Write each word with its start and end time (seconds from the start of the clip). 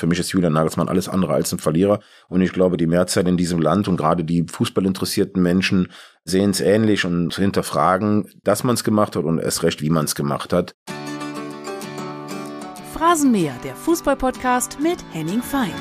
Für 0.00 0.06
mich 0.06 0.18
ist 0.18 0.32
Julian 0.32 0.54
Nagelsmann 0.54 0.88
alles 0.88 1.10
andere 1.10 1.34
als 1.34 1.52
ein 1.52 1.58
Verlierer. 1.58 2.00
Und 2.30 2.40
ich 2.40 2.54
glaube, 2.54 2.78
die 2.78 2.86
Mehrzahl 2.86 3.28
in 3.28 3.36
diesem 3.36 3.60
Land 3.60 3.86
und 3.86 3.98
gerade 3.98 4.24
die 4.24 4.46
fußballinteressierten 4.50 5.42
Menschen 5.42 5.88
sehen 6.24 6.52
es 6.52 6.62
ähnlich 6.62 7.04
und 7.04 7.34
hinterfragen, 7.34 8.26
dass 8.42 8.64
man 8.64 8.76
es 8.76 8.82
gemacht 8.82 9.14
hat 9.14 9.24
und 9.24 9.40
erst 9.40 9.62
recht, 9.62 9.82
wie 9.82 9.90
man 9.90 10.06
es 10.06 10.14
gemacht 10.14 10.54
hat. 10.54 10.74
Phrasenmäher, 12.94 13.52
der 13.62 13.74
Fußballpodcast 13.74 14.80
mit 14.80 15.04
Henning 15.12 15.42
Feind. 15.42 15.74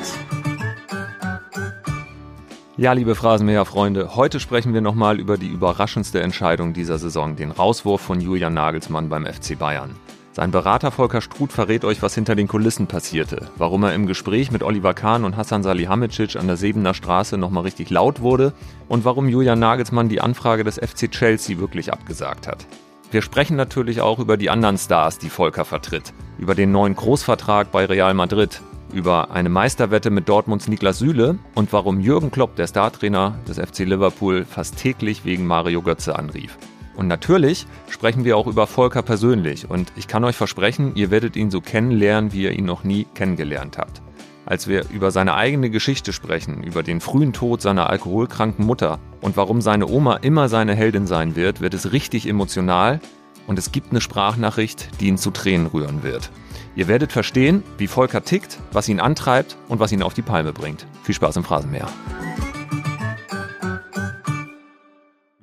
Ja, 2.75 2.91
liebe 2.91 3.15
Phrasenmäher-Freunde, 3.15 4.17
heute 4.17 4.41
sprechen 4.41 4.73
wir 4.73 4.81
nochmal 4.81 5.17
über 5.17 5.37
die 5.37 5.47
überraschendste 5.47 6.21
Entscheidung 6.21 6.73
dieser 6.73 6.97
Saison, 6.97 7.37
den 7.37 7.51
Rauswurf 7.51 8.01
von 8.01 8.19
Julian 8.19 8.53
Nagelsmann 8.53 9.07
beim 9.07 9.25
FC 9.25 9.57
Bayern. 9.57 9.95
Sein 10.31 10.51
Berater 10.51 10.91
Volker 10.91 11.21
Struth 11.21 11.51
verrät 11.51 11.83
euch, 11.83 12.03
was 12.03 12.13
hinter 12.13 12.35
den 12.35 12.47
Kulissen 12.47 12.85
passierte, 12.85 13.49
warum 13.57 13.83
er 13.83 13.95
im 13.95 14.05
Gespräch 14.05 14.51
mit 14.51 14.61
Oliver 14.61 14.93
Kahn 14.93 15.23
und 15.25 15.35
Hassan 15.35 15.63
Salihamidzic 15.63 16.35
an 16.35 16.45
der 16.45 16.55
Sebener 16.55 16.93
Straße 16.93 17.37
nochmal 17.37 17.63
richtig 17.63 17.89
laut 17.89 18.21
wurde 18.21 18.53
und 18.87 19.05
warum 19.05 19.27
Julian 19.27 19.59
Nagelsmann 19.59 20.07
die 20.07 20.21
Anfrage 20.21 20.63
des 20.63 20.75
FC 20.75 21.09
Chelsea 21.09 21.57
wirklich 21.57 21.91
abgesagt 21.91 22.47
hat. 22.47 22.67
Wir 23.09 23.23
sprechen 23.23 23.57
natürlich 23.57 24.01
auch 24.01 24.19
über 24.19 24.37
die 24.37 24.51
anderen 24.51 24.77
Stars, 24.77 25.17
die 25.17 25.31
Volker 25.31 25.65
vertritt, 25.65 26.13
über 26.37 26.53
den 26.53 26.71
neuen 26.71 26.95
Großvertrag 26.95 27.71
bei 27.71 27.85
Real 27.85 28.13
Madrid, 28.13 28.61
über 28.93 29.31
eine 29.31 29.49
Meisterwette 29.49 30.11
mit 30.11 30.29
Dortmunds 30.29 30.67
Niklas 30.67 30.99
Süle 30.99 31.39
und 31.55 31.73
warum 31.73 31.99
Jürgen 31.99 32.29
Klopp, 32.29 32.55
der 32.55 32.67
Startrainer 32.67 33.39
des 33.47 33.57
FC 33.57 33.79
Liverpool, 33.79 34.45
fast 34.45 34.77
täglich 34.77 35.25
wegen 35.25 35.47
Mario 35.47 35.81
Götze 35.81 36.17
anrief. 36.17 36.55
Und 36.99 37.07
natürlich 37.07 37.65
sprechen 37.89 38.25
wir 38.25 38.35
auch 38.35 38.45
über 38.45 38.67
Volker 38.67 39.01
persönlich 39.01 39.69
und 39.69 39.89
ich 39.95 40.09
kann 40.09 40.25
euch 40.25 40.35
versprechen, 40.35 40.91
ihr 40.95 41.11
werdet 41.11 41.37
ihn 41.37 41.49
so 41.49 41.61
kennenlernen, 41.61 42.33
wie 42.33 42.43
ihr 42.43 42.51
ihn 42.51 42.65
noch 42.65 42.83
nie 42.83 43.07
kennengelernt 43.13 43.77
habt. 43.77 44.01
Als 44.45 44.67
wir 44.67 44.83
über 44.91 45.09
seine 45.09 45.35
eigene 45.35 45.69
Geschichte 45.69 46.11
sprechen, 46.11 46.61
über 46.61 46.83
den 46.83 46.99
frühen 46.99 47.31
Tod 47.31 47.61
seiner 47.61 47.89
alkoholkranken 47.89 48.65
Mutter 48.65 48.99
und 49.21 49.37
warum 49.37 49.61
seine 49.61 49.87
Oma 49.87 50.17
immer 50.17 50.49
seine 50.49 50.75
Heldin 50.75 51.07
sein 51.07 51.37
wird, 51.37 51.61
wird 51.61 51.73
es 51.73 51.93
richtig 51.93 52.27
emotional 52.27 52.99
und 53.47 53.57
es 53.57 53.71
gibt 53.71 53.91
eine 53.91 54.01
Sprachnachricht, 54.01 54.89
die 54.99 55.07
ihn 55.07 55.17
zu 55.17 55.31
Tränen 55.31 55.67
rühren 55.67 56.03
wird. 56.03 56.31
Ihr 56.75 56.89
werdet 56.89 57.13
verstehen, 57.13 57.63
wie 57.77 57.87
Volker 57.87 58.25
tickt, 58.25 58.59
was 58.73 58.89
ihn 58.89 58.99
antreibt 58.99 59.55
und 59.69 59.79
was 59.79 59.93
ihn 59.93 60.03
auf 60.03 60.15
die 60.15 60.21
Palme 60.21 60.51
bringt. 60.51 60.85
Viel 61.03 61.15
Spaß 61.15 61.37
im 61.37 61.45
Phrasenmeer. 61.45 61.87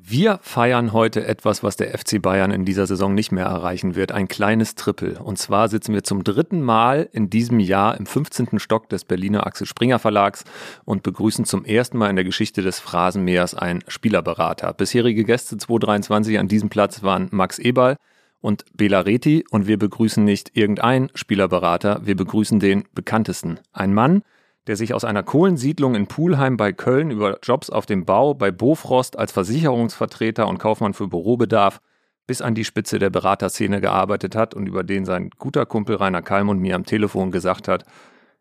Wir 0.08 0.38
feiern 0.40 0.92
heute 0.92 1.26
etwas, 1.26 1.64
was 1.64 1.74
der 1.74 1.88
FC 1.98 2.22
Bayern 2.22 2.52
in 2.52 2.64
dieser 2.64 2.86
Saison 2.86 3.12
nicht 3.12 3.32
mehr 3.32 3.46
erreichen 3.46 3.96
wird. 3.96 4.12
Ein 4.12 4.28
kleines 4.28 4.76
Triple. 4.76 5.18
Und 5.20 5.36
zwar 5.36 5.68
sitzen 5.68 5.94
wir 5.94 6.04
zum 6.04 6.22
dritten 6.22 6.62
Mal 6.62 7.08
in 7.10 7.28
diesem 7.28 7.58
Jahr 7.58 7.98
im 7.98 8.06
15. 8.06 8.60
Stock 8.60 8.88
des 8.88 9.04
Berliner 9.04 9.48
Axel 9.48 9.66
Springer 9.66 9.98
Verlags 9.98 10.44
und 10.84 11.02
begrüßen 11.02 11.44
zum 11.44 11.64
ersten 11.64 11.98
Mal 11.98 12.08
in 12.08 12.14
der 12.14 12.24
Geschichte 12.24 12.62
des 12.62 12.78
Phrasenmeers 12.78 13.56
einen 13.56 13.82
Spielerberater. 13.88 14.72
Bisherige 14.74 15.24
Gäste 15.24 15.56
2023 15.56 16.38
an 16.38 16.46
diesem 16.46 16.68
Platz 16.68 17.02
waren 17.02 17.26
Max 17.32 17.58
Eberl 17.58 17.96
und 18.40 18.64
Bela 18.76 19.00
Reti 19.00 19.44
und 19.50 19.66
wir 19.66 19.76
begrüßen 19.76 20.22
nicht 20.22 20.56
irgendeinen 20.56 21.10
Spielerberater, 21.16 22.02
wir 22.04 22.14
begrüßen 22.14 22.60
den 22.60 22.84
bekanntesten. 22.94 23.58
Ein 23.72 23.92
Mann, 23.92 24.22
der 24.66 24.76
sich 24.76 24.94
aus 24.94 25.04
einer 25.04 25.22
Kohlensiedlung 25.22 25.94
in 25.94 26.06
Pulheim 26.06 26.56
bei 26.56 26.72
Köln 26.72 27.10
über 27.10 27.38
Jobs 27.42 27.70
auf 27.70 27.86
dem 27.86 28.04
Bau 28.04 28.34
bei 28.34 28.50
Bofrost 28.50 29.18
als 29.18 29.32
Versicherungsvertreter 29.32 30.48
und 30.48 30.58
Kaufmann 30.58 30.94
für 30.94 31.08
Bürobedarf 31.08 31.80
bis 32.26 32.42
an 32.42 32.54
die 32.54 32.64
Spitze 32.64 32.98
der 32.98 33.10
Beraterszene 33.10 33.80
gearbeitet 33.80 34.34
hat 34.34 34.54
und 34.54 34.66
über 34.66 34.82
den 34.82 35.04
sein 35.04 35.30
guter 35.38 35.64
Kumpel 35.64 35.96
Rainer 35.96 36.22
Kalmund 36.22 36.60
mir 36.60 36.74
am 36.74 36.84
Telefon 36.84 37.30
gesagt 37.30 37.68
hat, 37.68 37.84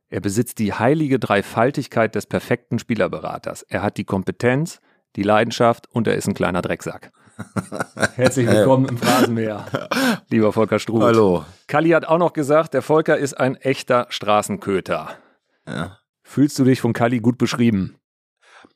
er 0.09 0.21
besitzt 0.21 0.59
die 0.59 0.73
heilige 0.73 1.19
Dreifaltigkeit 1.19 2.15
des 2.15 2.25
perfekten 2.25 2.79
Spielerberaters. 2.79 3.63
Er 3.63 3.83
hat 3.83 3.97
die 3.97 4.03
Kompetenz, 4.03 4.79
die 5.15 5.23
Leidenschaft 5.23 5.87
und 5.91 6.07
er 6.07 6.15
ist 6.15 6.27
ein 6.27 6.33
kleiner 6.33 6.61
Drecksack. 6.61 7.11
Herzlich 8.15 8.47
willkommen 8.47 8.87
im 8.87 8.97
Phrasenmeer, 8.97 9.65
lieber 10.29 10.53
Volker 10.53 10.79
Struth. 10.79 11.03
Hallo. 11.03 11.43
Kalli 11.67 11.89
hat 11.89 12.05
auch 12.05 12.17
noch 12.17 12.33
gesagt, 12.33 12.73
der 12.73 12.81
Volker 12.81 13.17
ist 13.17 13.33
ein 13.33 13.55
echter 13.55 14.07
Straßenköter. 14.09 15.09
Ja. 15.67 15.97
Fühlst 16.27 16.57
du 16.57 16.63
dich 16.63 16.81
von 16.81 16.91
Kali 16.91 17.19
gut 17.19 17.37
beschrieben? 17.37 17.97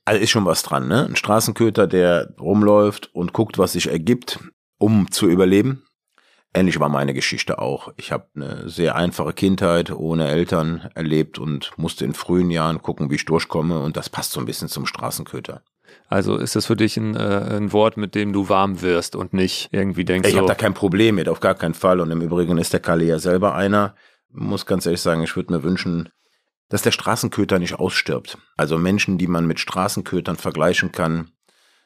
Also 0.06 0.22
ist 0.22 0.30
schon 0.30 0.46
was 0.46 0.62
dran, 0.62 0.88
ne? 0.88 1.06
Ein 1.06 1.16
Straßenköter, 1.16 1.88
der 1.88 2.34
rumläuft 2.40 3.10
und 3.14 3.34
guckt, 3.34 3.58
was 3.58 3.74
sich 3.74 3.90
ergibt, 3.90 4.40
um 4.78 5.12
zu 5.12 5.28
überleben. 5.28 5.84
Ähnlich 6.54 6.80
war 6.80 6.90
meine 6.90 7.14
Geschichte 7.14 7.60
auch. 7.60 7.92
Ich 7.98 8.12
habe 8.12 8.28
eine 8.36 8.70
sehr 8.70 8.96
einfache 8.96 9.34
Kindheit 9.34 9.92
ohne 9.92 10.28
Eltern 10.28 10.90
erlebt 10.94 11.38
und 11.38 11.72
musste 11.76 12.06
in 12.06 12.14
frühen 12.14 12.52
Jahren 12.52 12.82
gucken, 12.82 13.10
wie 13.10 13.16
ich 13.16 13.26
durchkomme 13.26 13.80
und 13.80 13.98
das 13.98 14.10
passt 14.10 14.32
so 14.32 14.40
ein 14.40 14.46
bisschen 14.46 14.68
zum 14.68 14.86
Straßenköter. 14.86 15.64
Also 16.08 16.38
ist 16.38 16.56
das 16.56 16.68
für 16.68 16.76
dich 16.76 16.98
ein, 16.98 17.16
äh, 17.16 17.58
ein 17.58 17.74
Wort, 17.74 17.98
mit 17.98 18.14
dem 18.14 18.32
du 18.32 18.48
warm 18.48 18.82
wirst 18.82 19.16
und 19.16 19.34
nicht 19.34 19.70
irgendwie 19.72 20.06
denkst 20.06 20.30
Ich 20.30 20.34
so, 20.34 20.40
habe 20.40 20.48
da 20.48 20.56
kein 20.56 20.76
Problem 20.76 21.16
mit, 21.16 21.28
auf 21.28 21.40
gar 21.40 21.56
keinen 21.56 21.74
Fall. 21.74 22.00
Und 22.00 22.12
im 22.12 22.22
Übrigen 22.22 22.60
ist 22.60 22.74
der 22.74 22.80
Kalle 22.80 23.06
ja 23.06 23.20
selber 23.20 23.56
einer. 23.56 23.96
Muss 24.32 24.68
ganz 24.68 24.86
ehrlich 24.86 25.02
sagen, 25.02 25.24
ich 25.24 25.36
würde 25.36 25.54
mir 25.54 25.64
wünschen, 25.64 26.10
dass 26.70 26.84
der 26.84 26.92
Straßenköter 26.92 27.60
nicht 27.60 27.76
ausstirbt. 27.76 28.38
Also 28.56 28.78
Menschen, 28.78 29.18
die 29.18 29.28
man 29.28 29.46
mit 29.46 29.60
Straßenkötern 29.60 30.38
vergleichen 30.38 30.92
kann, 30.92 31.32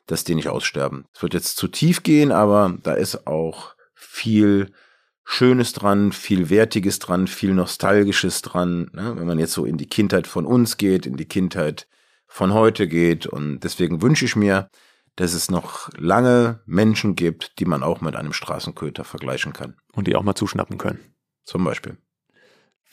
dass 0.06 0.24
die 0.24 0.36
nicht 0.36 0.50
aussterben. 0.50 1.06
Es 1.14 1.22
wird 1.22 1.34
jetzt 1.34 1.58
zu 1.58 1.68
tief 1.68 2.04
gehen, 2.04 2.32
aber 2.32 2.78
da 2.84 2.94
ist 2.94 3.26
auch 3.26 3.76
viel 3.96 4.72
Schönes 5.24 5.72
dran, 5.72 6.12
viel 6.12 6.50
Wertiges 6.50 7.00
dran, 7.00 7.28
viel 7.28 7.54
Nostalgisches 7.54 8.42
dran. 8.42 8.90
Ne? 8.94 9.14
Wenn 9.18 9.28
man 9.28 9.40
jetzt 9.40 9.54
so 9.54 9.66
in 9.66 9.78
die 9.78 9.88
Kindheit 9.88 10.28
von 10.28 10.46
uns 10.46 10.78
geht, 10.78 11.06
in 11.06 11.16
die 11.16 11.28
Kindheit 11.28 11.88
von 12.28 12.54
heute 12.54 12.88
geht. 12.88 13.26
Und 13.26 13.62
deswegen 13.62 14.02
wünsche 14.02 14.26
ich 14.26 14.36
mir, 14.36 14.70
dass 15.16 15.34
es 15.34 15.50
noch 15.50 15.90
lange 15.98 16.62
Menschen 16.66 17.16
gibt, 17.16 17.60
die 17.60 17.66
man 17.66 17.84
auch 17.84 18.02
mit 18.02 18.16
einem 18.16 18.34
Straßenköter 18.34 19.04
vergleichen 19.04 19.54
kann. 19.54 19.76
und 19.94 20.08
die 20.08 20.16
auch 20.16 20.24
mal 20.24 20.36
zuschnappen 20.36 20.78
können. 20.78 21.00
Zum 21.46 21.64
Beispiel. 21.64 21.98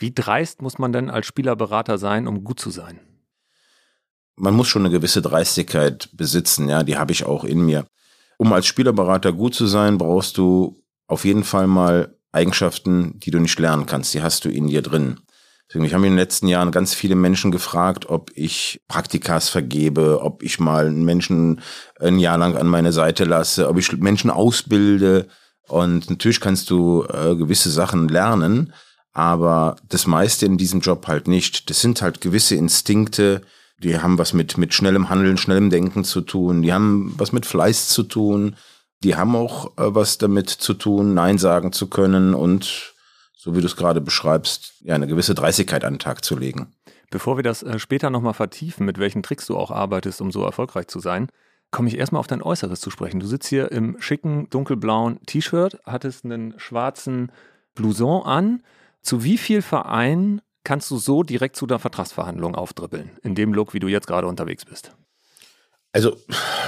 Wie 0.01 0.13
dreist 0.13 0.63
muss 0.63 0.79
man 0.79 0.93
denn 0.93 1.11
als 1.11 1.27
Spielerberater 1.27 1.97
sein, 1.97 2.27
um 2.27 2.43
gut 2.43 2.59
zu 2.59 2.71
sein? 2.71 2.99
man 4.41 4.55
muss 4.55 4.69
schon 4.69 4.83
eine 4.83 4.91
gewisse 4.91 5.23
Dreistigkeit 5.23 6.09
besitzen, 6.13 6.69
ja, 6.69 6.83
die 6.83 6.97
habe 6.97 7.13
ich 7.13 7.25
auch 7.25 7.45
in 7.45 7.65
mir. 7.65 7.87
Um 8.39 8.53
als 8.53 8.67
Spielerberater 8.67 9.33
gut 9.33 9.55
zu 9.55 9.67
sein, 9.67 9.99
brauchst 9.99 10.39
du 10.39 10.83
auf 11.07 11.25
jeden 11.25 11.45
Fall 11.45 11.67
mal 11.67 12.17
Eigenschaften, 12.33 13.19
die 13.21 13.31
du 13.31 13.39
nicht 13.39 13.59
lernen 13.59 13.87
kannst, 13.87 14.15
die 14.15 14.23
hast 14.23 14.45
du 14.45 14.49
in 14.49 14.69
dir 14.69 14.83
drin. 14.83 15.21
Deswegen, 15.69 15.85
ich 15.85 15.95
habe 15.95 16.07
in 16.07 16.13
den 16.13 16.19
letzten 16.19 16.49
Jahren 16.49 16.73
ganz 16.73 16.95
viele 16.95 17.15
Menschen 17.15 17.51
gefragt, 17.51 18.09
ob 18.09 18.31
ich 18.35 18.81
Praktikas 18.89 19.51
vergebe, 19.51 20.21
ob 20.23 20.43
ich 20.43 20.59
mal 20.59 20.87
einen 20.87 21.05
Menschen 21.05 21.61
ein 22.01 22.19
Jahr 22.19 22.39
lang 22.39 22.57
an 22.57 22.67
meine 22.67 22.93
Seite 22.93 23.25
lasse, 23.25 23.69
ob 23.69 23.79
ich 23.79 23.93
Menschen 23.93 24.31
ausbilde. 24.31 25.29
Und 25.69 26.09
natürlich 26.09 26.41
kannst 26.41 26.71
du 26.71 27.05
äh, 27.05 27.37
gewisse 27.37 27.71
Sachen 27.71 28.09
lernen, 28.09 28.73
aber 29.13 29.77
das 29.89 30.07
meiste 30.07 30.47
in 30.47 30.59
diesem 30.59 30.81
Job 30.81 31.07
halt 31.07 31.29
nicht. 31.29 31.71
Das 31.71 31.81
sind 31.81 32.03
halt 32.03 32.21
gewisse 32.21 32.55
Instinkte, 32.55 33.43
die 33.79 33.99
haben 33.99 34.19
was 34.19 34.33
mit, 34.33 34.59
mit 34.59 34.75
schnellem 34.75 35.09
Handeln, 35.09 35.37
schnellem 35.37 35.71
Denken 35.71 36.05
zu 36.05 36.21
tun, 36.21 36.63
die 36.63 36.73
haben 36.73 37.15
was 37.17 37.33
mit 37.33 37.47
Fleiß 37.47 37.89
zu 37.89 38.03
tun, 38.03 38.57
die 39.03 39.17
haben 39.17 39.35
auch 39.35 39.77
äh, 39.79 39.95
was 39.95 40.19
damit 40.19 40.51
zu 40.51 40.75
tun, 40.75 41.15
Nein 41.15 41.39
sagen 41.39 41.73
zu 41.73 41.89
können 41.89 42.35
und, 42.35 42.95
so 43.37 43.57
wie 43.57 43.61
du 43.61 43.67
es 43.67 43.77
gerade 43.77 44.01
beschreibst, 44.01 44.75
ja, 44.81 44.95
eine 44.95 45.07
gewisse 45.07 45.35
Dreistigkeit 45.35 45.85
an 45.85 45.95
den 45.95 45.99
Tag 45.99 46.25
zu 46.25 46.37
legen. 46.37 46.75
Bevor 47.11 47.37
wir 47.37 47.43
das 47.43 47.63
äh, 47.63 47.79
später 47.79 48.11
nochmal 48.11 48.35
vertiefen, 48.35 48.85
mit 48.85 48.99
welchen 48.99 49.23
Tricks 49.23 49.47
du 49.47 49.57
auch 49.57 49.71
arbeitest, 49.71 50.21
um 50.21 50.31
so 50.31 50.45
erfolgreich 50.45 50.87
zu 50.89 51.01
sein, 51.01 51.29
komme 51.71 51.89
ich 51.89 51.99
erstmal 51.99 52.21
auf 52.21 52.27
dein 52.27 52.43
Äußeres 52.43 52.81
zu 52.81 52.91
sprechen. 52.91 53.21
Du 53.21 53.27
sitzt 53.27 53.49
hier 53.49 53.73
im 53.73 54.01
schicken 54.01 54.49
dunkelblauen 54.51 55.21
T-Shirt, 55.27 55.81
hattest 55.87 56.25
einen 56.25 56.55
schwarzen 56.59 57.33
Blouson 57.75 58.25
an. 58.25 58.63
Zu 59.03 59.25
wie 59.25 59.39
viel 59.39 59.63
Vereinen 59.63 60.41
kannst 60.65 60.91
du 60.91 60.99
so 60.99 61.23
direkt 61.23 61.57
zu 61.57 61.67
der 61.67 61.79
Vertragsverhandlung 61.79 62.55
aufdribbeln, 62.55 63.11
in 63.23 63.35
dem 63.35 63.55
Look, 63.55 63.75
wie 63.75 63.81
du 63.81 63.89
jetzt 63.89 64.07
gerade 64.07 64.27
unterwegs 64.27 64.65
bist? 64.65 64.95
Also 65.93 66.17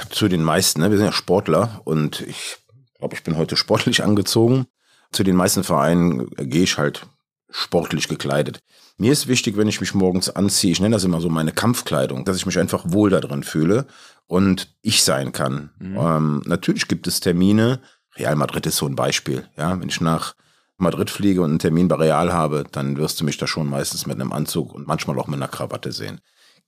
zu 0.09 0.27
den 0.27 0.43
meisten, 0.43 0.81
ne? 0.81 0.91
wir 0.91 0.97
sind 0.97 1.05
ja 1.05 1.13
Sportler 1.13 1.81
und 1.85 2.21
ich 2.21 2.57
glaube, 2.97 3.15
ich 3.15 3.23
bin 3.23 3.37
heute 3.37 3.55
sportlich 3.55 4.03
angezogen. 4.03 4.65
Zu 5.11 5.23
den 5.23 5.35
meisten 5.35 5.63
Vereinen 5.63 6.27
äh, 6.37 6.45
gehe 6.45 6.63
ich 6.63 6.77
halt 6.77 7.05
sportlich 7.49 8.07
gekleidet. 8.07 8.59
Mir 8.97 9.11
ist 9.11 9.27
wichtig, 9.27 9.57
wenn 9.57 9.67
ich 9.67 9.79
mich 9.79 9.93
morgens 9.93 10.29
anziehe, 10.29 10.71
ich 10.71 10.79
nenne 10.79 10.95
das 10.95 11.03
immer 11.03 11.21
so 11.21 11.29
meine 11.29 11.51
Kampfkleidung, 11.51 12.25
dass 12.25 12.37
ich 12.37 12.45
mich 12.45 12.59
einfach 12.59 12.83
wohl 12.87 13.09
darin 13.09 13.43
fühle 13.43 13.85
und 14.27 14.75
ich 14.81 15.03
sein 15.03 15.31
kann. 15.31 15.71
Mhm. 15.79 15.97
Ähm, 15.97 16.41
natürlich 16.45 16.87
gibt 16.87 17.07
es 17.07 17.19
Termine. 17.19 17.79
Real 18.17 18.35
Madrid 18.35 18.65
ist 18.65 18.77
so 18.77 18.87
ein 18.87 18.95
Beispiel. 18.95 19.47
Ja, 19.57 19.79
wenn 19.79 19.89
ich 19.89 20.01
nach 20.01 20.35
Madrid 20.77 21.09
fliege 21.09 21.41
und 21.41 21.51
einen 21.51 21.59
Termin 21.59 21.87
bei 21.87 21.95
Real 21.95 22.33
habe, 22.33 22.63
dann 22.71 22.97
wirst 22.97 23.21
du 23.21 23.25
mich 23.25 23.37
da 23.37 23.47
schon 23.47 23.69
meistens 23.69 24.05
mit 24.05 24.19
einem 24.19 24.33
Anzug 24.33 24.73
und 24.73 24.87
manchmal 24.87 25.19
auch 25.19 25.27
mit 25.27 25.37
einer 25.37 25.47
Krawatte 25.47 25.91
sehen. 25.91 26.19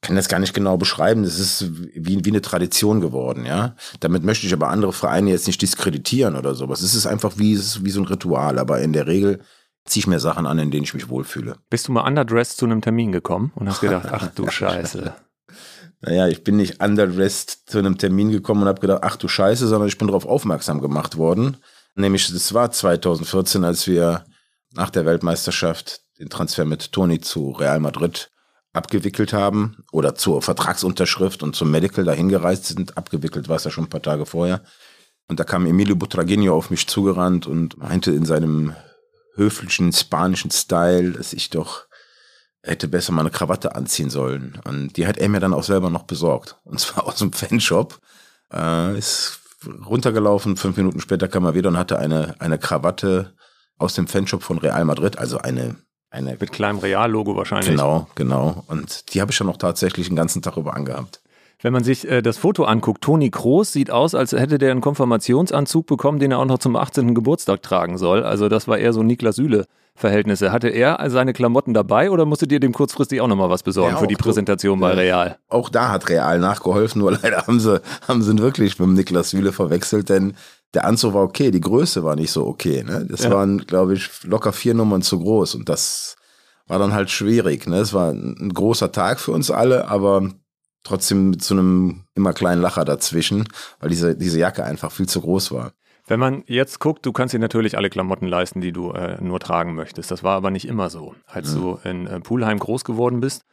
Ich 0.01 0.07
kann 0.07 0.15
das 0.15 0.27
gar 0.27 0.39
nicht 0.39 0.53
genau 0.53 0.77
beschreiben. 0.77 1.23
Das 1.23 1.39
ist 1.39 1.65
wie, 1.95 2.23
wie 2.23 2.29
eine 2.29 2.41
Tradition 2.41 3.01
geworden, 3.01 3.45
ja. 3.45 3.75
Damit 4.01 4.23
möchte 4.23 4.45
ich 4.45 4.53
aber 4.53 4.69
andere 4.69 4.93
Vereine 4.93 5.31
jetzt 5.31 5.47
nicht 5.47 5.61
diskreditieren 5.61 6.35
oder 6.35 6.53
sowas. 6.53 6.81
Es 6.81 6.93
ist 6.93 7.07
einfach 7.07 7.33
wie, 7.37 7.53
ist 7.53 7.83
wie 7.83 7.89
so 7.89 8.01
ein 8.01 8.05
Ritual. 8.05 8.59
Aber 8.59 8.81
in 8.81 8.93
der 8.93 9.07
Regel 9.07 9.41
ziehe 9.85 10.01
ich 10.01 10.07
mir 10.07 10.19
Sachen 10.19 10.45
an, 10.45 10.59
in 10.59 10.69
denen 10.69 10.83
ich 10.83 10.93
mich 10.93 11.09
wohlfühle. 11.09 11.57
Bist 11.69 11.87
du 11.87 11.91
mal 11.91 12.05
underdressed 12.05 12.57
zu 12.57 12.65
einem 12.65 12.81
Termin 12.81 13.11
gekommen 13.11 13.51
und 13.55 13.69
hast 13.69 13.81
gedacht, 13.81 14.07
ach 14.11 14.27
du 14.27 14.49
Scheiße. 14.49 15.13
Naja, 16.01 16.27
ich 16.27 16.43
bin 16.43 16.57
nicht 16.57 16.83
underdressed 16.83 17.63
zu 17.65 17.79
einem 17.79 17.97
Termin 17.97 18.29
gekommen 18.29 18.61
und 18.61 18.67
habe 18.67 18.81
gedacht, 18.81 18.99
ach 19.01 19.15
du 19.15 19.27
Scheiße, 19.27 19.65
sondern 19.65 19.87
ich 19.87 19.97
bin 19.97 20.07
darauf 20.07 20.25
aufmerksam 20.25 20.79
gemacht 20.79 21.17
worden. 21.17 21.57
Nämlich, 21.95 22.29
es 22.29 22.53
war 22.53 22.71
2014, 22.71 23.63
als 23.63 23.87
wir 23.87 24.25
nach 24.71 24.89
der 24.89 25.05
Weltmeisterschaft 25.05 26.01
den 26.19 26.29
Transfer 26.29 26.65
mit 26.65 26.91
Toni 26.91 27.21
zu 27.21 27.51
Real 27.51 27.79
Madrid 27.79 28.29
abgewickelt 28.73 29.31
haben 29.31 29.77
oder 29.91 30.15
zur 30.15 30.41
Vertragsunterschrift 30.41 31.41
und 31.43 31.55
zum 31.55 31.71
Medical 31.71 32.03
dahin 32.03 32.27
gereist 32.27 32.65
sind. 32.65 32.97
Abgewickelt 32.97 33.47
war 33.47 33.55
es 33.55 33.63
ja 33.63 33.71
schon 33.71 33.85
ein 33.85 33.89
paar 33.89 34.01
Tage 34.01 34.25
vorher. 34.25 34.63
Und 35.27 35.39
da 35.39 35.43
kam 35.43 35.65
Emilio 35.65 35.95
Butragueño 35.95 36.51
auf 36.51 36.69
mich 36.69 36.87
zugerannt 36.87 37.47
und 37.47 37.77
meinte 37.77 38.11
in 38.11 38.25
seinem 38.25 38.75
höflichen 39.35 39.91
spanischen 39.91 40.51
Style, 40.51 41.13
dass 41.13 41.33
ich 41.33 41.49
doch 41.49 41.85
hätte 42.61 42.87
besser 42.87 43.13
mal 43.13 43.21
eine 43.21 43.31
Krawatte 43.31 43.75
anziehen 43.75 44.09
sollen. 44.09 44.59
Und 44.65 44.97
die 44.97 45.07
hat 45.07 45.17
er 45.17 45.29
mir 45.29 45.39
dann 45.39 45.53
auch 45.53 45.63
selber 45.63 45.89
noch 45.89 46.03
besorgt. 46.03 46.57
Und 46.63 46.79
zwar 46.79 47.05
aus 47.05 47.17
dem 47.17 47.31
Fanshop. 47.31 47.99
Äh, 48.51 48.97
ist 48.97 49.39
runtergelaufen, 49.67 50.57
fünf 50.57 50.77
Minuten 50.77 50.99
später 50.99 51.27
kam 51.27 51.45
er 51.45 51.53
wieder 51.53 51.69
und 51.69 51.77
hatte 51.77 51.99
eine, 51.99 52.35
eine 52.39 52.57
Krawatte 52.57 53.33
aus 53.77 53.95
dem 53.95 54.07
Fanshop 54.07 54.43
von 54.43 54.57
Real 54.57 54.85
Madrid, 54.85 55.17
also 55.17 55.37
eine 55.37 55.75
eine 56.15 56.37
Mit 56.39 56.53
kleinem 56.53 56.79
Real-Logo 56.79 57.35
wahrscheinlich. 57.35 57.69
Genau, 57.69 58.07
genau. 58.15 58.63
Und 58.67 59.13
die 59.13 59.19
habe 59.19 59.31
ich 59.31 59.37
dann 59.37 59.47
noch 59.47 59.57
tatsächlich 59.57 60.07
den 60.07 60.15
ganzen 60.15 60.41
Tag 60.41 60.55
über 60.55 60.73
angehabt. 60.73 61.19
Wenn 61.65 61.73
man 61.73 61.83
sich 61.83 62.07
äh, 62.07 62.21
das 62.21 62.37
Foto 62.37 62.65
anguckt, 62.65 63.01
Toni 63.01 63.31
Kroos 63.31 63.73
sieht 63.73 63.89
aus, 63.89 64.13
als 64.13 64.33
hätte 64.33 64.59
der 64.59 64.69
einen 64.69 64.81
Konfirmationsanzug 64.81 65.87
bekommen, 65.87 66.19
den 66.19 66.29
er 66.29 66.37
auch 66.37 66.45
noch 66.45 66.59
zum 66.59 66.75
18. 66.75 67.15
Geburtstag 67.15 67.63
tragen 67.63 67.97
soll. 67.97 68.23
Also 68.23 68.49
das 68.49 68.67
war 68.67 68.77
eher 68.77 68.93
so 68.93 69.01
Niklas 69.01 69.37
Süle. 69.37 69.65
Verhältnisse. 69.95 70.51
Hatte 70.51 70.67
er 70.67 71.09
seine 71.09 71.33
Klamotten 71.33 71.73
dabei 71.73 72.11
oder 72.11 72.25
musstet 72.25 72.51
ihr 72.51 72.59
dem 72.59 72.71
kurzfristig 72.71 73.19
auch 73.19 73.27
nochmal 73.27 73.49
was 73.49 73.63
besorgen 73.63 73.95
ja, 73.95 73.97
für 73.97 74.05
die 74.05 74.15
Präsentation 74.15 74.79
bei 74.79 74.91
Real? 74.91 75.39
Auch 75.49 75.69
da 75.69 75.89
hat 75.89 76.07
Real 76.07 76.37
nachgeholfen, 76.37 77.01
nur 77.01 77.13
leider 77.23 77.47
haben 77.47 77.59
sie, 77.59 77.81
haben 78.07 78.21
sie 78.21 78.29
ihn 78.29 78.39
wirklich 78.39 78.77
mit 78.77 78.89
Niklas 78.89 79.31
Süle 79.31 79.51
verwechselt, 79.51 80.09
denn 80.09 80.35
der 80.75 80.85
Anzug 80.85 81.15
war 81.15 81.23
okay, 81.23 81.49
die 81.49 81.61
Größe 81.61 82.03
war 82.03 82.15
nicht 82.15 82.31
so 82.31 82.45
okay. 82.45 82.83
Ne? 82.83 83.07
Das 83.09 83.23
ja. 83.23 83.31
waren, 83.31 83.65
glaube 83.65 83.95
ich, 83.95 84.11
locker 84.23 84.53
vier 84.53 84.75
Nummern 84.75 85.01
zu 85.01 85.17
groß 85.17 85.55
und 85.55 85.67
das 85.67 86.15
war 86.67 86.77
dann 86.77 86.93
halt 86.93 87.09
schwierig. 87.09 87.65
Ne? 87.65 87.77
Es 87.77 87.91
war 87.91 88.11
ein 88.11 88.51
großer 88.53 88.91
Tag 88.91 89.19
für 89.19 89.31
uns 89.31 89.49
alle, 89.49 89.87
aber 89.87 90.29
trotzdem 90.85 91.31
mit 91.31 91.43
so 91.43 91.55
einem 91.55 92.05
immer 92.13 92.31
kleinen 92.31 92.61
Lacher 92.61 92.85
dazwischen, 92.85 93.49
weil 93.79 93.89
diese, 93.89 94.15
diese 94.15 94.39
Jacke 94.39 94.63
einfach 94.63 94.91
viel 94.91 95.09
zu 95.09 95.19
groß 95.19 95.51
war. 95.51 95.73
Wenn 96.07 96.19
man 96.19 96.43
jetzt 96.45 96.79
guckt, 96.79 97.05
du 97.05 97.11
kannst 97.11 97.33
dir 97.33 97.39
natürlich 97.39 97.77
alle 97.77 97.89
Klamotten 97.89 98.27
leisten, 98.27 98.61
die 98.61 98.71
du 98.71 98.91
äh, 98.91 99.19
nur 99.21 99.39
tragen 99.39 99.73
möchtest. 99.73 100.11
Das 100.11 100.23
war 100.23 100.35
aber 100.35 100.51
nicht 100.51 100.67
immer 100.67 100.89
so. 100.91 101.15
Als 101.25 101.53
ja. 101.53 101.59
du 101.59 101.79
in 101.83 102.05
äh, 102.05 102.19
Pulheim 102.19 102.59
groß 102.59 102.85
geworden 102.85 103.19
bist, 103.19 103.43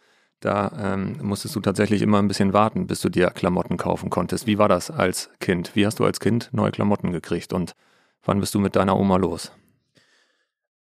da 0.40 0.70
ähm, 0.78 1.16
musstest 1.22 1.56
du 1.56 1.60
tatsächlich 1.60 2.02
immer 2.02 2.18
ein 2.18 2.28
bisschen 2.28 2.52
warten, 2.52 2.86
bis 2.86 3.00
du 3.00 3.08
dir 3.08 3.30
Klamotten 3.30 3.78
kaufen 3.78 4.10
konntest. 4.10 4.46
Wie 4.46 4.58
war 4.58 4.68
das 4.68 4.90
als 4.90 5.30
Kind? 5.40 5.74
Wie 5.74 5.86
hast 5.86 5.98
du 5.98 6.04
als 6.04 6.20
Kind 6.20 6.50
neue 6.52 6.72
Klamotten 6.72 7.12
gekriegt 7.12 7.54
und 7.54 7.74
wann 8.22 8.40
bist 8.40 8.54
du 8.54 8.58
mit 8.58 8.76
deiner 8.76 8.98
Oma 8.98 9.16
los? 9.16 9.52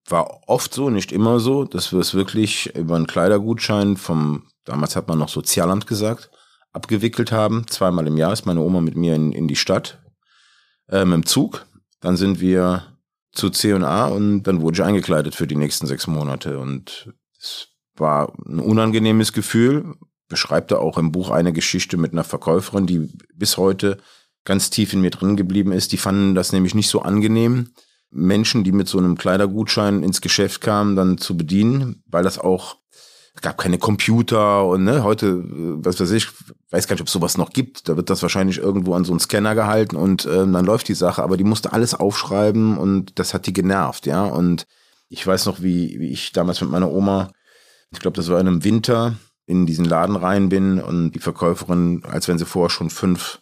War 0.10 0.42
oft 0.48 0.74
so, 0.74 0.90
nicht 0.90 1.12
immer 1.12 1.40
so, 1.40 1.64
dass 1.64 1.94
wir 1.94 2.00
es 2.00 2.16
wirklich 2.16 2.76
über 2.76 2.96
einen 2.96 3.08
Kleidergutschein 3.08 3.98
vom, 3.98 4.48
damals 4.66 4.96
hat 4.96 5.08
man 5.08 5.20
noch 5.20 5.30
Sozialamt 5.30 5.88
gesagt, 5.88 6.32
abgewickelt 6.74 7.32
haben. 7.32 7.68
Zweimal 7.68 8.08
im 8.08 8.18
Jahr 8.18 8.34
ist 8.34 8.46
meine 8.46 8.62
Oma 8.62 8.82
mit 8.82 8.96
mir 8.96 9.16
in, 9.16 9.32
in 9.32 9.48
die 9.48 9.56
Stadt 9.56 10.00
äh, 10.90 11.06
mit 11.06 11.14
dem 11.14 11.26
Zug. 11.26 11.66
Dann 12.00 12.18
sind 12.18 12.40
wir 12.40 12.86
zu 13.32 13.50
C&A 13.50 14.08
und 14.08 14.44
dann 14.44 14.62
wurde 14.62 14.76
ich 14.76 14.84
eingekleidet 14.84 15.36
für 15.36 15.48
die 15.48 15.56
nächsten 15.56 15.88
sechs 15.88 16.08
Monate. 16.08 16.60
Und 16.60 17.14
es 17.40 17.70
war 17.96 18.34
ein 18.46 18.60
unangenehmes 18.60 19.34
Gefühl. 19.34 19.96
Beschreibt 20.28 20.72
er 20.72 20.80
auch 20.80 20.98
im 20.98 21.12
Buch 21.12 21.30
eine 21.30 21.54
Geschichte 21.54 21.98
mit 21.98 22.14
einer 22.14 22.24
Verkäuferin, 22.24 22.88
die 22.88 23.10
bis 23.34 23.58
heute 23.58 23.98
ganz 24.44 24.70
tief 24.70 24.94
in 24.94 25.02
mir 25.02 25.12
drin 25.12 25.36
geblieben 25.36 25.72
ist. 25.72 25.92
Die 25.92 25.98
fanden 25.98 26.36
das 26.36 26.52
nämlich 26.52 26.74
nicht 26.74 26.90
so 26.90 27.02
angenehm, 27.02 27.72
Menschen, 28.10 28.64
die 28.64 28.72
mit 28.72 28.88
so 28.88 28.98
einem 28.98 29.18
Kleidergutschein 29.18 30.04
ins 30.04 30.22
Geschäft 30.22 30.62
kamen, 30.62 30.96
dann 30.96 31.18
zu 31.18 31.38
bedienen, 31.38 32.04
weil 32.08 32.24
das 32.24 32.40
auch 32.40 32.78
es 33.34 33.42
gab 33.42 33.58
keine 33.58 33.78
Computer 33.78 34.66
und 34.66 34.84
ne, 34.84 35.04
heute, 35.04 35.28
äh, 35.28 35.86
was 35.86 36.00
weiß 36.00 36.12
ich, 36.12 36.28
weiß 36.70 36.88
gar 36.88 36.96
nicht, 36.96 37.02
ob 37.02 37.08
es 37.08 37.14
sowas 37.14 37.38
noch 37.38 37.52
gibt. 37.52 37.88
Da 37.88 37.98
wird 37.98 38.10
das 38.10 38.22
wahrscheinlich 38.22 38.58
irgendwo 38.58 38.94
an 38.94 39.06
so 39.06 39.14
einen 39.14 39.20
Scanner 39.20 39.56
gehalten 39.56 39.96
und 39.96 40.26
äh, 40.26 40.38
dann 40.46 40.66
läuft 40.66 40.88
die 40.88 40.94
Sache, 40.94 41.24
aber 41.24 41.38
die 41.38 41.44
musste 41.44 41.74
alles 41.74 41.94
aufschreiben 41.94 42.78
und 42.78 43.20
das 43.20 43.34
hat 43.34 43.48
die 43.48 43.54
genervt, 43.54 44.06
ja. 44.06 44.26
Und 44.26 44.66
ich 45.10 45.26
weiß 45.26 45.46
noch, 45.46 45.62
wie, 45.62 46.00
wie 46.00 46.10
ich 46.10 46.32
damals 46.32 46.62
mit 46.62 46.70
meiner 46.70 46.92
Oma 46.92 47.32
ich 47.92 48.00
glaube, 48.00 48.16
das 48.16 48.30
war 48.30 48.40
in 48.40 48.48
einem 48.48 48.64
Winter, 48.64 49.18
in 49.46 49.66
diesen 49.66 49.86
Laden 49.86 50.16
rein 50.16 50.50
bin 50.50 50.80
und 50.82 51.12
die 51.12 51.20
Verkäuferin, 51.20 52.04
als 52.06 52.28
wenn 52.28 52.38
sie 52.38 52.46
vorher 52.46 52.70
schon 52.70 52.90
fünf 52.90 53.42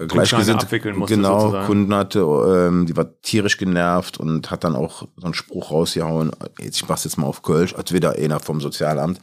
äh, 0.00 0.06
gleichgesinnte 0.06 0.66
genau, 0.80 1.06
sozusagen. 1.06 1.66
Kunden 1.66 1.94
hatte, 1.94 2.20
ähm, 2.20 2.86
die 2.86 2.96
war 2.96 3.20
tierisch 3.20 3.58
genervt 3.58 4.18
und 4.18 4.50
hat 4.50 4.64
dann 4.64 4.76
auch 4.76 5.06
so 5.16 5.24
einen 5.24 5.34
Spruch 5.34 5.70
rausgehauen, 5.70 6.30
ich 6.58 6.88
mach's 6.88 7.04
jetzt 7.04 7.18
mal 7.18 7.26
auf 7.26 7.42
Kölsch, 7.42 7.74
als 7.74 7.92
wieder 7.92 8.16
einer 8.16 8.40
vom 8.40 8.60
Sozialamt. 8.60 9.20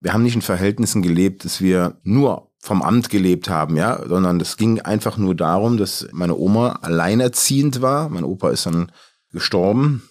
Wir 0.00 0.12
haben 0.12 0.22
nicht 0.22 0.34
in 0.34 0.42
Verhältnissen 0.42 1.02
gelebt, 1.02 1.44
dass 1.44 1.60
wir 1.60 1.96
nur 2.02 2.50
vom 2.60 2.82
Amt 2.82 3.08
gelebt 3.08 3.48
haben, 3.48 3.76
ja, 3.76 4.00
sondern 4.06 4.40
es 4.40 4.56
ging 4.56 4.80
einfach 4.80 5.16
nur 5.16 5.34
darum, 5.34 5.76
dass 5.76 6.08
meine 6.12 6.36
Oma 6.36 6.80
alleinerziehend 6.82 7.82
war. 7.82 8.08
Mein 8.08 8.24
Opa 8.24 8.50
ist 8.50 8.66
dann 8.66 8.90
gestorben 9.32 10.02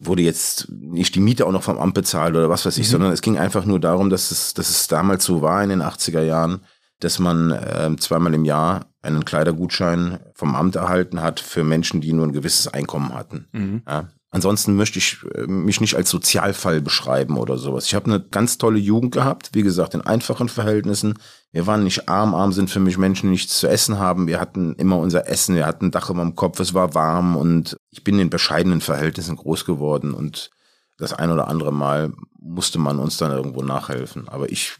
wurde 0.00 0.22
jetzt 0.22 0.68
nicht 0.70 1.14
die 1.14 1.20
Miete 1.20 1.46
auch 1.46 1.52
noch 1.52 1.62
vom 1.62 1.78
Amt 1.78 1.94
bezahlt 1.94 2.34
oder 2.34 2.48
was 2.48 2.64
weiß 2.64 2.78
ich, 2.78 2.88
mhm. 2.88 2.92
sondern 2.92 3.12
es 3.12 3.20
ging 3.20 3.38
einfach 3.38 3.66
nur 3.66 3.78
darum, 3.78 4.10
dass 4.10 4.30
es, 4.30 4.54
dass 4.54 4.70
es 4.70 4.88
damals 4.88 5.24
so 5.24 5.42
war 5.42 5.62
in 5.62 5.68
den 5.68 5.82
80er 5.82 6.22
Jahren, 6.22 6.60
dass 7.00 7.18
man 7.18 7.50
äh, 7.50 7.90
zweimal 7.98 8.34
im 8.34 8.44
Jahr 8.44 8.86
einen 9.02 9.24
Kleidergutschein 9.24 10.20
vom 10.34 10.54
Amt 10.54 10.76
erhalten 10.76 11.22
hat 11.22 11.40
für 11.40 11.64
Menschen, 11.64 12.00
die 12.00 12.12
nur 12.12 12.26
ein 12.26 12.32
gewisses 12.32 12.68
Einkommen 12.68 13.14
hatten. 13.14 13.48
Mhm. 13.52 13.82
Ja. 13.86 14.08
Ansonsten 14.32 14.76
möchte 14.76 14.98
ich 14.98 15.18
äh, 15.34 15.46
mich 15.46 15.80
nicht 15.80 15.96
als 15.96 16.08
Sozialfall 16.08 16.80
beschreiben 16.80 17.36
oder 17.36 17.58
sowas. 17.58 17.86
Ich 17.86 17.94
habe 17.94 18.06
eine 18.06 18.20
ganz 18.20 18.58
tolle 18.58 18.78
Jugend 18.78 19.12
gehabt, 19.12 19.50
wie 19.54 19.62
gesagt, 19.62 19.94
in 19.94 20.02
einfachen 20.02 20.48
Verhältnissen. 20.48 21.14
Wir 21.50 21.66
waren 21.66 21.82
nicht 21.82 22.08
arm, 22.08 22.34
arm 22.34 22.52
sind 22.52 22.70
für 22.70 22.78
mich 22.78 22.96
Menschen, 22.96 23.26
die 23.26 23.32
nichts 23.32 23.58
zu 23.58 23.66
essen 23.66 23.98
haben. 23.98 24.28
Wir 24.28 24.40
hatten 24.40 24.74
immer 24.74 24.98
unser 24.98 25.28
Essen, 25.28 25.56
wir 25.56 25.66
hatten 25.66 25.86
ein 25.86 25.90
Dach 25.90 26.10
über 26.10 26.22
dem 26.22 26.36
Kopf, 26.36 26.60
es 26.60 26.74
war 26.74 26.94
warm 26.94 27.34
und 27.34 27.76
ich 27.90 28.04
bin 28.04 28.20
in 28.20 28.30
bescheidenen 28.30 28.80
Verhältnissen 28.80 29.34
groß 29.34 29.64
geworden 29.64 30.14
und 30.14 30.50
das 30.96 31.12
ein 31.12 31.32
oder 31.32 31.48
andere 31.48 31.72
Mal 31.72 32.12
musste 32.38 32.78
man 32.78 32.98
uns 32.98 33.16
dann 33.16 33.32
irgendwo 33.32 33.62
nachhelfen. 33.62 34.28
Aber 34.28 34.52
ich 34.52 34.78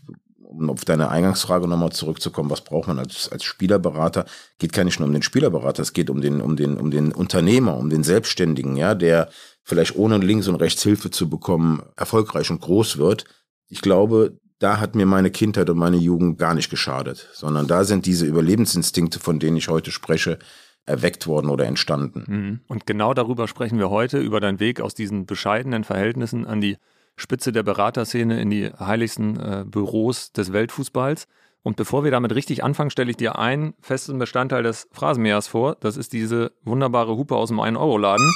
auf 0.68 0.84
deine 0.84 1.08
Eingangsfrage 1.08 1.68
nochmal 1.68 1.92
zurückzukommen, 1.92 2.50
was 2.50 2.62
braucht 2.62 2.88
man 2.88 2.98
als, 2.98 3.30
als 3.30 3.44
Spielerberater? 3.44 4.26
Geht 4.58 4.72
gar 4.72 4.84
nicht 4.84 4.98
nur 4.98 5.08
um 5.08 5.12
den 5.12 5.22
Spielerberater, 5.22 5.82
es 5.82 5.92
geht 5.92 6.10
um 6.10 6.20
den, 6.20 6.40
um 6.40 6.56
den, 6.56 6.76
um 6.76 6.90
den 6.90 7.12
Unternehmer, 7.12 7.76
um 7.76 7.88
den 7.88 8.02
Selbstständigen, 8.02 8.76
ja, 8.76 8.94
der 8.94 9.30
vielleicht 9.62 9.96
ohne 9.96 10.18
links 10.18 10.48
und 10.48 10.56
rechts 10.56 10.82
Hilfe 10.82 11.10
zu 11.10 11.30
bekommen 11.30 11.82
erfolgreich 11.96 12.50
und 12.50 12.60
groß 12.60 12.98
wird. 12.98 13.24
Ich 13.68 13.80
glaube, 13.80 14.36
da 14.58 14.78
hat 14.78 14.94
mir 14.94 15.06
meine 15.06 15.30
Kindheit 15.30 15.70
und 15.70 15.78
meine 15.78 15.96
Jugend 15.96 16.38
gar 16.38 16.54
nicht 16.54 16.68
geschadet, 16.68 17.28
sondern 17.32 17.66
da 17.66 17.84
sind 17.84 18.04
diese 18.04 18.26
Überlebensinstinkte, 18.26 19.18
von 19.18 19.38
denen 19.38 19.56
ich 19.56 19.68
heute 19.68 19.90
spreche, 19.90 20.38
erweckt 20.86 21.26
worden 21.26 21.48
oder 21.48 21.66
entstanden. 21.66 22.24
Mhm. 22.26 22.60
Und 22.66 22.86
genau 22.86 23.14
darüber 23.14 23.48
sprechen 23.48 23.78
wir 23.78 23.90
heute, 23.90 24.18
über 24.18 24.40
deinen 24.40 24.60
Weg 24.60 24.80
aus 24.80 24.94
diesen 24.94 25.24
bescheidenen 25.24 25.84
Verhältnissen 25.84 26.46
an 26.46 26.60
die 26.60 26.76
Spitze 27.20 27.52
der 27.52 27.62
Beraterszene 27.62 28.40
in 28.40 28.50
die 28.50 28.70
heiligsten 28.78 29.38
äh, 29.38 29.64
Büros 29.66 30.32
des 30.32 30.52
Weltfußballs. 30.52 31.26
Und 31.62 31.76
bevor 31.76 32.04
wir 32.04 32.10
damit 32.10 32.34
richtig 32.34 32.64
anfangen, 32.64 32.90
stelle 32.90 33.10
ich 33.10 33.18
dir 33.18 33.38
einen 33.38 33.74
festen 33.80 34.18
Bestandteil 34.18 34.62
des 34.62 34.88
Phrasenmähers 34.92 35.46
vor. 35.46 35.76
Das 35.80 35.98
ist 35.98 36.14
diese 36.14 36.52
wunderbare 36.64 37.16
Hupe 37.16 37.36
aus 37.36 37.48
dem 37.48 37.60
1-Euro-Laden. 37.60 38.32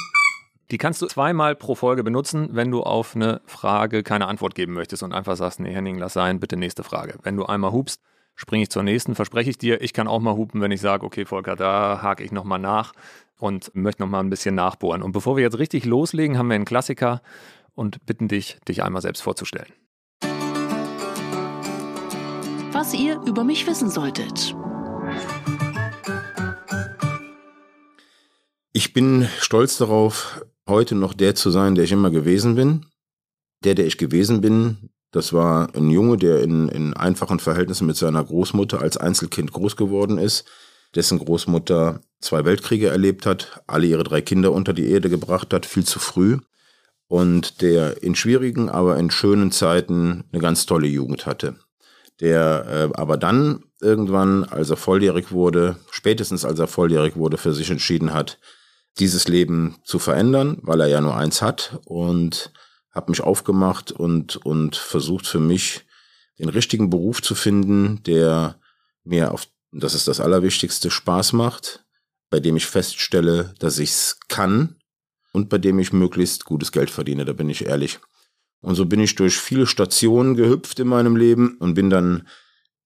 Die 0.71 0.77
kannst 0.77 1.01
du 1.01 1.07
zweimal 1.07 1.55
pro 1.55 1.75
Folge 1.75 2.03
benutzen, 2.03 2.49
wenn 2.51 2.71
du 2.71 2.83
auf 2.83 3.15
eine 3.15 3.41
Frage 3.45 4.03
keine 4.03 4.27
Antwort 4.27 4.55
geben 4.55 4.73
möchtest 4.73 5.03
und 5.03 5.13
einfach 5.13 5.35
sagst, 5.35 5.59
nee, 5.59 5.73
Henning, 5.73 5.97
lass 5.97 6.13
sein, 6.13 6.39
bitte 6.39 6.57
nächste 6.57 6.83
Frage. 6.83 7.17
Wenn 7.23 7.35
du 7.35 7.45
einmal 7.45 7.71
hupst, 7.71 8.01
springe 8.35 8.63
ich 8.63 8.69
zur 8.69 8.83
nächsten, 8.83 9.15
verspreche 9.15 9.49
ich 9.49 9.57
dir. 9.57 9.81
Ich 9.81 9.93
kann 9.93 10.07
auch 10.07 10.19
mal 10.19 10.35
hupen, 10.35 10.61
wenn 10.61 10.71
ich 10.71 10.81
sage, 10.81 11.05
okay, 11.05 11.25
Volker, 11.25 11.55
da 11.55 12.01
hake 12.01 12.23
ich 12.23 12.31
nochmal 12.31 12.59
nach 12.59 12.93
und 13.39 13.71
möchte 13.75 14.01
nochmal 14.01 14.23
ein 14.23 14.29
bisschen 14.29 14.55
nachbohren. 14.55 15.01
Und 15.01 15.11
bevor 15.11 15.35
wir 15.37 15.43
jetzt 15.43 15.59
richtig 15.59 15.85
loslegen, 15.85 16.37
haben 16.37 16.49
wir 16.49 16.55
einen 16.55 16.65
Klassiker 16.65 17.21
und 17.75 18.05
bitten 18.05 18.27
dich, 18.27 18.57
dich 18.67 18.83
einmal 18.83 19.01
selbst 19.01 19.21
vorzustellen. 19.21 19.71
Was 22.71 22.93
ihr 22.93 23.21
über 23.25 23.43
mich 23.43 23.67
wissen 23.67 23.89
solltet. 23.89 24.55
Ich 28.73 28.91
bin 28.91 29.29
stolz 29.39 29.77
darauf, 29.77 30.45
heute 30.67 30.95
noch 30.95 31.13
der 31.13 31.35
zu 31.35 31.49
sein, 31.51 31.75
der 31.75 31.85
ich 31.85 31.91
immer 31.91 32.11
gewesen 32.11 32.55
bin. 32.55 32.85
Der, 33.63 33.75
der 33.75 33.85
ich 33.85 33.97
gewesen 33.97 34.41
bin, 34.41 34.89
das 35.11 35.31
war 35.31 35.73
ein 35.73 35.89
Junge, 35.89 36.17
der 36.17 36.43
in, 36.43 36.67
in 36.67 36.93
einfachen 36.93 37.39
Verhältnissen 37.39 37.87
mit 37.87 37.95
seiner 37.95 38.23
Großmutter 38.23 38.81
als 38.81 38.97
Einzelkind 38.97 39.53
groß 39.53 39.77
geworden 39.77 40.17
ist, 40.17 40.45
dessen 40.93 41.19
Großmutter 41.19 42.01
zwei 42.19 42.43
Weltkriege 42.43 42.89
erlebt 42.89 43.25
hat, 43.25 43.63
alle 43.65 43.87
ihre 43.87 44.03
drei 44.03 44.21
Kinder 44.21 44.51
unter 44.51 44.73
die 44.73 44.89
Erde 44.89 45.09
gebracht 45.09 45.53
hat, 45.53 45.65
viel 45.65 45.85
zu 45.85 45.99
früh 45.99 46.39
und 47.07 47.61
der 47.61 48.01
in 48.03 48.15
schwierigen, 48.15 48.69
aber 48.69 48.97
in 48.97 49.11
schönen 49.11 49.51
Zeiten 49.51 50.25
eine 50.31 50.41
ganz 50.41 50.65
tolle 50.65 50.87
Jugend 50.87 51.25
hatte. 51.25 51.55
Der 52.19 52.65
äh, 52.93 52.97
aber 52.97 53.17
dann 53.17 53.63
irgendwann, 53.81 54.43
als 54.45 54.69
er 54.69 54.77
volljährig 54.77 55.31
wurde, 55.31 55.77
spätestens 55.91 56.45
als 56.45 56.59
er 56.59 56.67
volljährig 56.67 57.15
wurde, 57.15 57.37
für 57.37 57.53
sich 57.53 57.69
entschieden 57.69 58.13
hat, 58.13 58.39
dieses 58.99 59.27
Leben 59.27 59.77
zu 59.83 59.99
verändern, 59.99 60.57
weil 60.61 60.81
er 60.81 60.87
ja 60.87 61.01
nur 61.01 61.15
eins 61.15 61.41
hat 61.41 61.79
und 61.85 62.51
habe 62.91 63.11
mich 63.11 63.21
aufgemacht 63.21 63.91
und, 63.91 64.37
und 64.37 64.77
versucht 64.77 65.27
für 65.27 65.39
mich 65.39 65.85
den 66.39 66.49
richtigen 66.49 66.89
Beruf 66.89 67.21
zu 67.21 67.35
finden, 67.35 68.01
der 68.03 68.59
mir 69.03 69.31
auf, 69.31 69.47
das 69.71 69.93
ist 69.93 70.07
das 70.07 70.21
Allerwichtigste, 70.21 70.89
Spaß 70.89 71.33
macht, 71.33 71.85
bei 72.29 72.39
dem 72.39 72.55
ich 72.55 72.65
feststelle, 72.65 73.53
dass 73.59 73.79
ich 73.79 73.91
es 73.91 74.19
kann 74.29 74.74
und 75.35 75.49
bei 75.49 75.57
dem 75.57 75.79
ich 75.79 75.91
möglichst 75.91 76.45
gutes 76.45 76.71
Geld 76.71 76.89
verdiene, 76.89 77.25
da 77.25 77.33
bin 77.33 77.49
ich 77.49 77.65
ehrlich. 77.65 77.99
Und 78.61 78.75
so 78.75 78.85
bin 78.85 79.01
ich 79.01 79.15
durch 79.15 79.35
viele 79.35 79.67
Stationen 79.67 80.35
gehüpft 80.35 80.79
in 80.79 80.87
meinem 80.87 81.17
Leben 81.17 81.57
und 81.59 81.73
bin 81.73 81.89
dann 81.89 82.25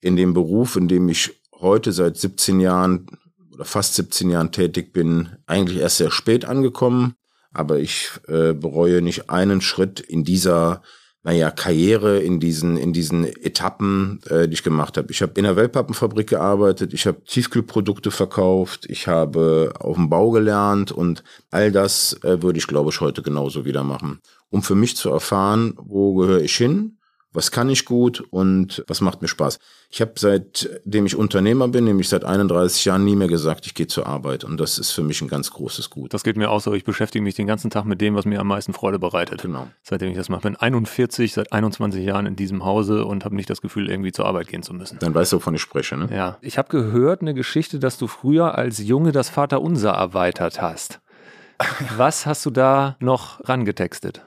in 0.01 0.15
dem 0.15 0.33
Beruf, 0.33 0.75
in 0.75 0.87
dem 0.87 1.07
ich 1.09 1.39
heute 1.53 1.91
seit 1.91 2.17
17 2.17 2.59
Jahren 2.59 3.05
oder 3.53 3.65
fast 3.65 3.93
17 3.93 4.31
Jahren 4.31 4.51
tätig 4.51 4.93
bin, 4.93 5.29
eigentlich 5.45 5.77
erst 5.77 5.97
sehr 5.97 6.09
spät 6.09 6.43
angekommen. 6.43 7.13
Aber 7.51 7.77
ich 7.77 8.09
äh, 8.27 8.53
bereue 8.53 9.03
nicht 9.03 9.29
einen 9.29 9.61
Schritt 9.61 9.99
in 9.99 10.23
dieser 10.23 10.81
naja, 11.29 11.51
Karriere 11.51 12.19
in 12.21 12.39
diesen, 12.39 12.75
in 12.75 12.91
diesen 12.91 13.23
Etappen, 13.23 14.19
äh, 14.29 14.47
die 14.47 14.55
ich 14.55 14.63
gemacht 14.63 14.97
habe. 14.97 15.11
Ich 15.11 15.21
habe 15.21 15.33
in 15.35 15.43
der 15.43 15.55
Wellpappenfabrik 15.55 16.27
gearbeitet, 16.27 16.91
ich 16.91 17.05
habe 17.05 17.23
Tiefkühlprodukte 17.23 18.09
verkauft, 18.09 18.87
ich 18.89 19.07
habe 19.07 19.73
auf 19.79 19.95
dem 19.95 20.09
Bau 20.09 20.31
gelernt 20.31 20.91
und 20.91 21.23
all 21.51 21.71
das 21.71 22.13
äh, 22.23 22.41
würde 22.41 22.57
ich, 22.57 22.65
glaube 22.65 22.89
ich, 22.89 22.99
heute 22.99 23.21
genauso 23.21 23.63
wieder 23.63 23.83
machen. 23.83 24.21
Um 24.49 24.63
für 24.63 24.73
mich 24.73 24.95
zu 24.95 25.11
erfahren, 25.11 25.75
wo 25.77 26.15
gehöre 26.15 26.41
ich 26.41 26.55
hin, 26.55 26.97
was 27.31 27.51
kann 27.51 27.69
ich 27.69 27.85
gut 27.85 28.21
und 28.31 28.83
was 28.87 29.01
macht 29.01 29.21
mir 29.21 29.27
Spaß. 29.27 29.59
Ich 29.91 30.01
habe 30.01 30.13
seitdem 30.17 31.05
ich 31.05 31.15
Unternehmer 31.15 31.67
bin, 31.67 31.83
nämlich 31.83 32.09
seit 32.09 32.23
31 32.23 32.85
Jahren 32.85 33.05
nie 33.05 33.15
mehr 33.15 33.27
gesagt, 33.27 33.65
ich 33.65 33.75
gehe 33.75 33.87
zur 33.87 34.07
Arbeit 34.07 34.43
und 34.43 34.59
das 34.59 34.79
ist 34.79 34.91
für 34.91 35.03
mich 35.03 35.21
ein 35.21 35.27
ganz 35.27 35.51
großes 35.51 35.89
Gut. 35.89 36.13
Das 36.13 36.23
geht 36.23 36.37
mir 36.37 36.49
auch 36.49 36.61
so, 36.61 36.73
ich 36.73 36.83
beschäftige 36.83 37.23
mich 37.23 37.35
den 37.35 37.47
ganzen 37.47 37.69
Tag 37.69 37.85
mit 37.85 38.01
dem, 38.01 38.15
was 38.15 38.25
mir 38.25 38.39
am 38.39 38.47
meisten 38.47 38.73
Freude 38.73 38.97
bereitet. 38.97 39.41
Genau. 39.41 39.67
Seitdem 39.83 40.09
ich 40.09 40.17
das 40.17 40.29
mache, 40.29 40.41
bin 40.41 40.55
41, 40.55 41.33
seit 41.33 41.51
21 41.51 42.03
Jahren 42.03 42.25
in 42.25 42.35
diesem 42.35 42.65
Hause 42.65 43.05
und 43.05 43.25
habe 43.25 43.35
nicht 43.35 43.49
das 43.49 43.61
Gefühl, 43.61 43.89
irgendwie 43.89 44.11
zur 44.11 44.25
Arbeit 44.25 44.47
gehen 44.47 44.63
zu 44.63 44.73
müssen. 44.73 44.97
Dann 44.99 45.13
weißt 45.13 45.33
du, 45.33 45.37
wovon 45.37 45.55
ich 45.55 45.61
spreche, 45.61 45.97
ne? 45.97 46.09
Ja. 46.11 46.37
Ich 46.41 46.57
habe 46.57 46.69
gehört 46.69 47.21
eine 47.21 47.33
Geschichte, 47.33 47.79
dass 47.79 47.97
du 47.97 48.07
früher 48.07 48.57
als 48.57 48.79
Junge 48.79 49.11
das 49.11 49.29
Vaterunser 49.29 49.91
erweitert 49.91 50.61
hast. 50.61 50.99
Was 51.97 52.25
hast 52.25 52.45
du 52.45 52.49
da 52.49 52.95
noch 52.99 53.47
rangetextet? 53.47 54.23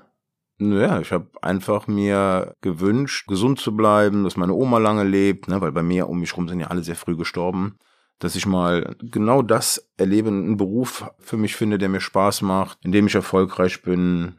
Naja, 0.69 1.01
ich 1.01 1.11
habe 1.11 1.27
einfach 1.41 1.89
mir 1.89 2.55
gewünscht, 2.61 3.27
gesund 3.27 3.59
zu 3.59 3.75
bleiben, 3.75 4.23
dass 4.23 4.37
meine 4.37 4.55
Oma 4.55 4.79
lange 4.79 5.03
lebt, 5.03 5.49
ne, 5.49 5.61
weil 5.61 5.73
bei 5.73 5.83
mir 5.83 6.09
um 6.09 6.21
mich 6.21 6.37
rum 6.37 6.49
sind 6.49 6.61
ja 6.61 6.69
alle 6.69 6.85
sehr 6.85 6.95
früh 6.95 7.17
gestorben, 7.17 7.79
dass 8.21 8.37
ich 8.37 8.47
mal 8.47 8.95
genau 9.01 9.43
das 9.43 9.91
erlebe, 9.97 10.29
einen 10.29 10.57
Beruf 10.57 11.05
für 11.19 11.37
mich 11.37 11.57
finde, 11.57 11.79
der 11.79 11.89
mir 11.89 12.01
Spaß 12.01 12.43
macht, 12.43 12.79
in 12.85 12.93
dem 12.93 13.09
ich 13.09 13.15
erfolgreich 13.17 13.83
bin, 13.83 14.37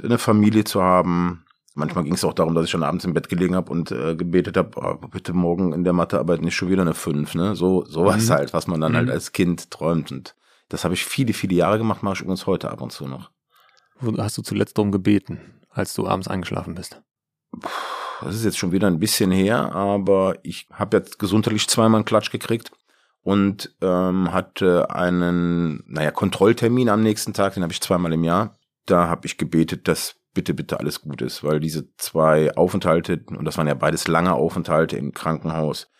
eine 0.00 0.18
Familie 0.18 0.62
zu 0.62 0.80
haben. 0.80 1.44
Manchmal 1.74 2.04
ging 2.04 2.14
es 2.14 2.24
auch 2.24 2.34
darum, 2.34 2.54
dass 2.54 2.66
ich 2.66 2.70
schon 2.70 2.84
abends 2.84 3.04
im 3.04 3.14
Bett 3.14 3.28
gelegen 3.28 3.56
habe 3.56 3.72
und 3.72 3.90
äh, 3.90 4.14
gebetet 4.14 4.56
habe, 4.56 4.70
oh, 4.76 5.08
bitte 5.08 5.32
morgen 5.32 5.72
in 5.72 5.82
der 5.82 5.92
Mathearbeit 5.92 6.42
nicht 6.42 6.54
schon 6.54 6.70
wieder 6.70 6.82
eine 6.82 6.94
5, 6.94 7.34
ne? 7.34 7.56
So 7.56 7.84
sowas 7.84 8.28
mhm. 8.28 8.32
halt, 8.32 8.52
was 8.52 8.68
man 8.68 8.80
dann 8.80 8.92
mhm. 8.92 8.96
halt 8.96 9.10
als 9.10 9.32
Kind 9.32 9.72
träumt 9.72 10.12
und 10.12 10.36
das 10.68 10.84
habe 10.84 10.94
ich 10.94 11.04
viele, 11.04 11.32
viele 11.32 11.56
Jahre 11.56 11.78
gemacht, 11.78 12.04
mache 12.04 12.14
ich 12.14 12.20
übrigens 12.20 12.46
heute 12.46 12.70
ab 12.70 12.80
und 12.80 12.92
zu 12.92 13.08
noch. 13.08 13.30
Hast 14.18 14.38
du 14.38 14.42
zuletzt 14.42 14.78
darum 14.78 14.92
gebeten? 14.92 15.40
Als 15.74 15.94
du 15.94 16.06
abends 16.06 16.28
eingeschlafen 16.28 16.74
bist? 16.74 17.02
Das 18.20 18.34
ist 18.34 18.44
jetzt 18.44 18.58
schon 18.58 18.72
wieder 18.72 18.86
ein 18.86 19.00
bisschen 19.00 19.30
her, 19.30 19.74
aber 19.74 20.38
ich 20.42 20.66
habe 20.72 20.96
jetzt 20.96 21.18
gesundheitlich 21.18 21.68
zweimal 21.68 21.98
einen 21.98 22.04
Klatsch 22.04 22.30
gekriegt 22.30 22.72
und 23.22 23.74
ähm, 23.80 24.32
hatte 24.32 24.90
einen, 24.90 25.82
naja, 25.86 26.10
Kontrolltermin 26.10 26.88
am 26.88 27.02
nächsten 27.02 27.32
Tag, 27.32 27.54
den 27.54 27.62
habe 27.62 27.72
ich 27.72 27.80
zweimal 27.80 28.12
im 28.12 28.24
Jahr. 28.24 28.58
Da 28.86 29.08
habe 29.08 29.26
ich 29.26 29.38
gebetet, 29.38 29.88
dass 29.88 30.16
bitte, 30.34 30.52
bitte 30.52 30.78
alles 30.80 31.00
gut 31.00 31.22
ist, 31.22 31.42
weil 31.42 31.60
diese 31.60 31.94
zwei 31.96 32.54
Aufenthalte, 32.56 33.24
und 33.28 33.44
das 33.44 33.56
waren 33.56 33.68
ja 33.68 33.74
beides 33.74 34.08
lange 34.08 34.34
Aufenthalte 34.34 34.96
im 34.96 35.12
Krankenhaus, 35.12 35.90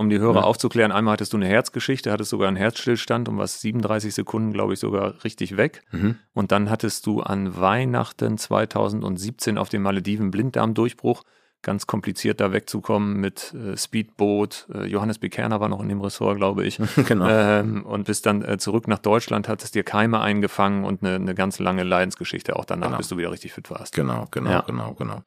um 0.00 0.08
die 0.08 0.18
Hörer 0.18 0.40
ja. 0.40 0.44
aufzuklären, 0.44 0.92
einmal 0.92 1.12
hattest 1.12 1.34
du 1.34 1.36
eine 1.36 1.46
Herzgeschichte, 1.46 2.10
hattest 2.10 2.30
sogar 2.30 2.48
einen 2.48 2.56
Herzstillstand 2.56 3.28
und 3.28 3.36
was 3.36 3.60
37 3.60 4.14
Sekunden, 4.14 4.50
glaube 4.50 4.72
ich, 4.72 4.80
sogar 4.80 5.22
richtig 5.24 5.58
weg. 5.58 5.82
Mhm. 5.92 6.16
Und 6.32 6.52
dann 6.52 6.70
hattest 6.70 7.04
du 7.04 7.20
an 7.20 7.60
Weihnachten 7.60 8.38
2017 8.38 9.58
auf 9.58 9.68
den 9.68 9.82
Malediven 9.82 10.30
Blinddarmdurchbruch. 10.30 11.22
Ganz 11.60 11.86
kompliziert 11.86 12.40
da 12.40 12.50
wegzukommen 12.50 13.20
mit 13.20 13.52
äh, 13.52 13.76
Speedboot. 13.76 14.68
Äh, 14.72 14.86
Johannes 14.86 15.18
Bekerner 15.18 15.60
war 15.60 15.68
noch 15.68 15.82
in 15.82 15.90
dem 15.90 16.00
Ressort, 16.00 16.38
glaube 16.38 16.64
ich. 16.64 16.80
genau. 17.06 17.28
Ähm, 17.28 17.84
und 17.84 18.06
bist 18.06 18.24
dann 18.24 18.42
äh, 18.42 18.56
zurück 18.56 18.88
nach 18.88 19.00
Deutschland, 19.00 19.48
hattest 19.48 19.74
dir 19.74 19.82
Keime 19.82 20.22
eingefangen 20.22 20.84
und 20.86 21.04
eine, 21.04 21.16
eine 21.16 21.34
ganz 21.34 21.58
lange 21.58 21.82
Leidensgeschichte 21.82 22.56
auch 22.56 22.64
danach, 22.64 22.86
genau. 22.86 22.96
bis 22.96 23.08
du 23.08 23.18
wieder 23.18 23.30
richtig 23.30 23.52
fit 23.52 23.70
warst. 23.70 23.94
Genau, 23.94 24.26
genau, 24.30 24.50
ja. 24.50 24.60
genau, 24.66 24.94
genau 24.94 25.22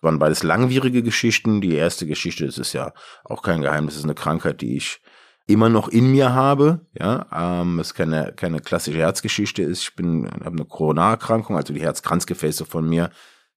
waren 0.00 0.18
beides 0.18 0.42
langwierige 0.42 1.02
Geschichten. 1.02 1.60
Die 1.60 1.74
erste 1.74 2.06
Geschichte, 2.06 2.46
das 2.46 2.58
ist 2.58 2.72
ja 2.72 2.92
auch 3.24 3.42
kein 3.42 3.62
Geheimnis, 3.62 3.94
das 3.94 4.00
ist 4.00 4.04
eine 4.04 4.14
Krankheit, 4.14 4.60
die 4.60 4.76
ich 4.76 5.00
immer 5.46 5.68
noch 5.68 5.88
in 5.88 6.10
mir 6.10 6.32
habe. 6.32 6.86
Ja, 6.98 7.62
ähm, 7.62 7.78
es 7.78 7.94
keine 7.94 8.32
keine 8.34 8.60
klassische 8.60 8.98
Herzgeschichte 8.98 9.62
ist. 9.62 9.82
Ich 9.82 9.94
bin 9.94 10.28
habe 10.30 10.56
eine 10.56 10.64
Koronarerkrankung, 10.64 11.56
also 11.56 11.72
die 11.72 11.82
Herzkranzgefäße 11.82 12.66
von 12.66 12.88
mir, 12.88 13.10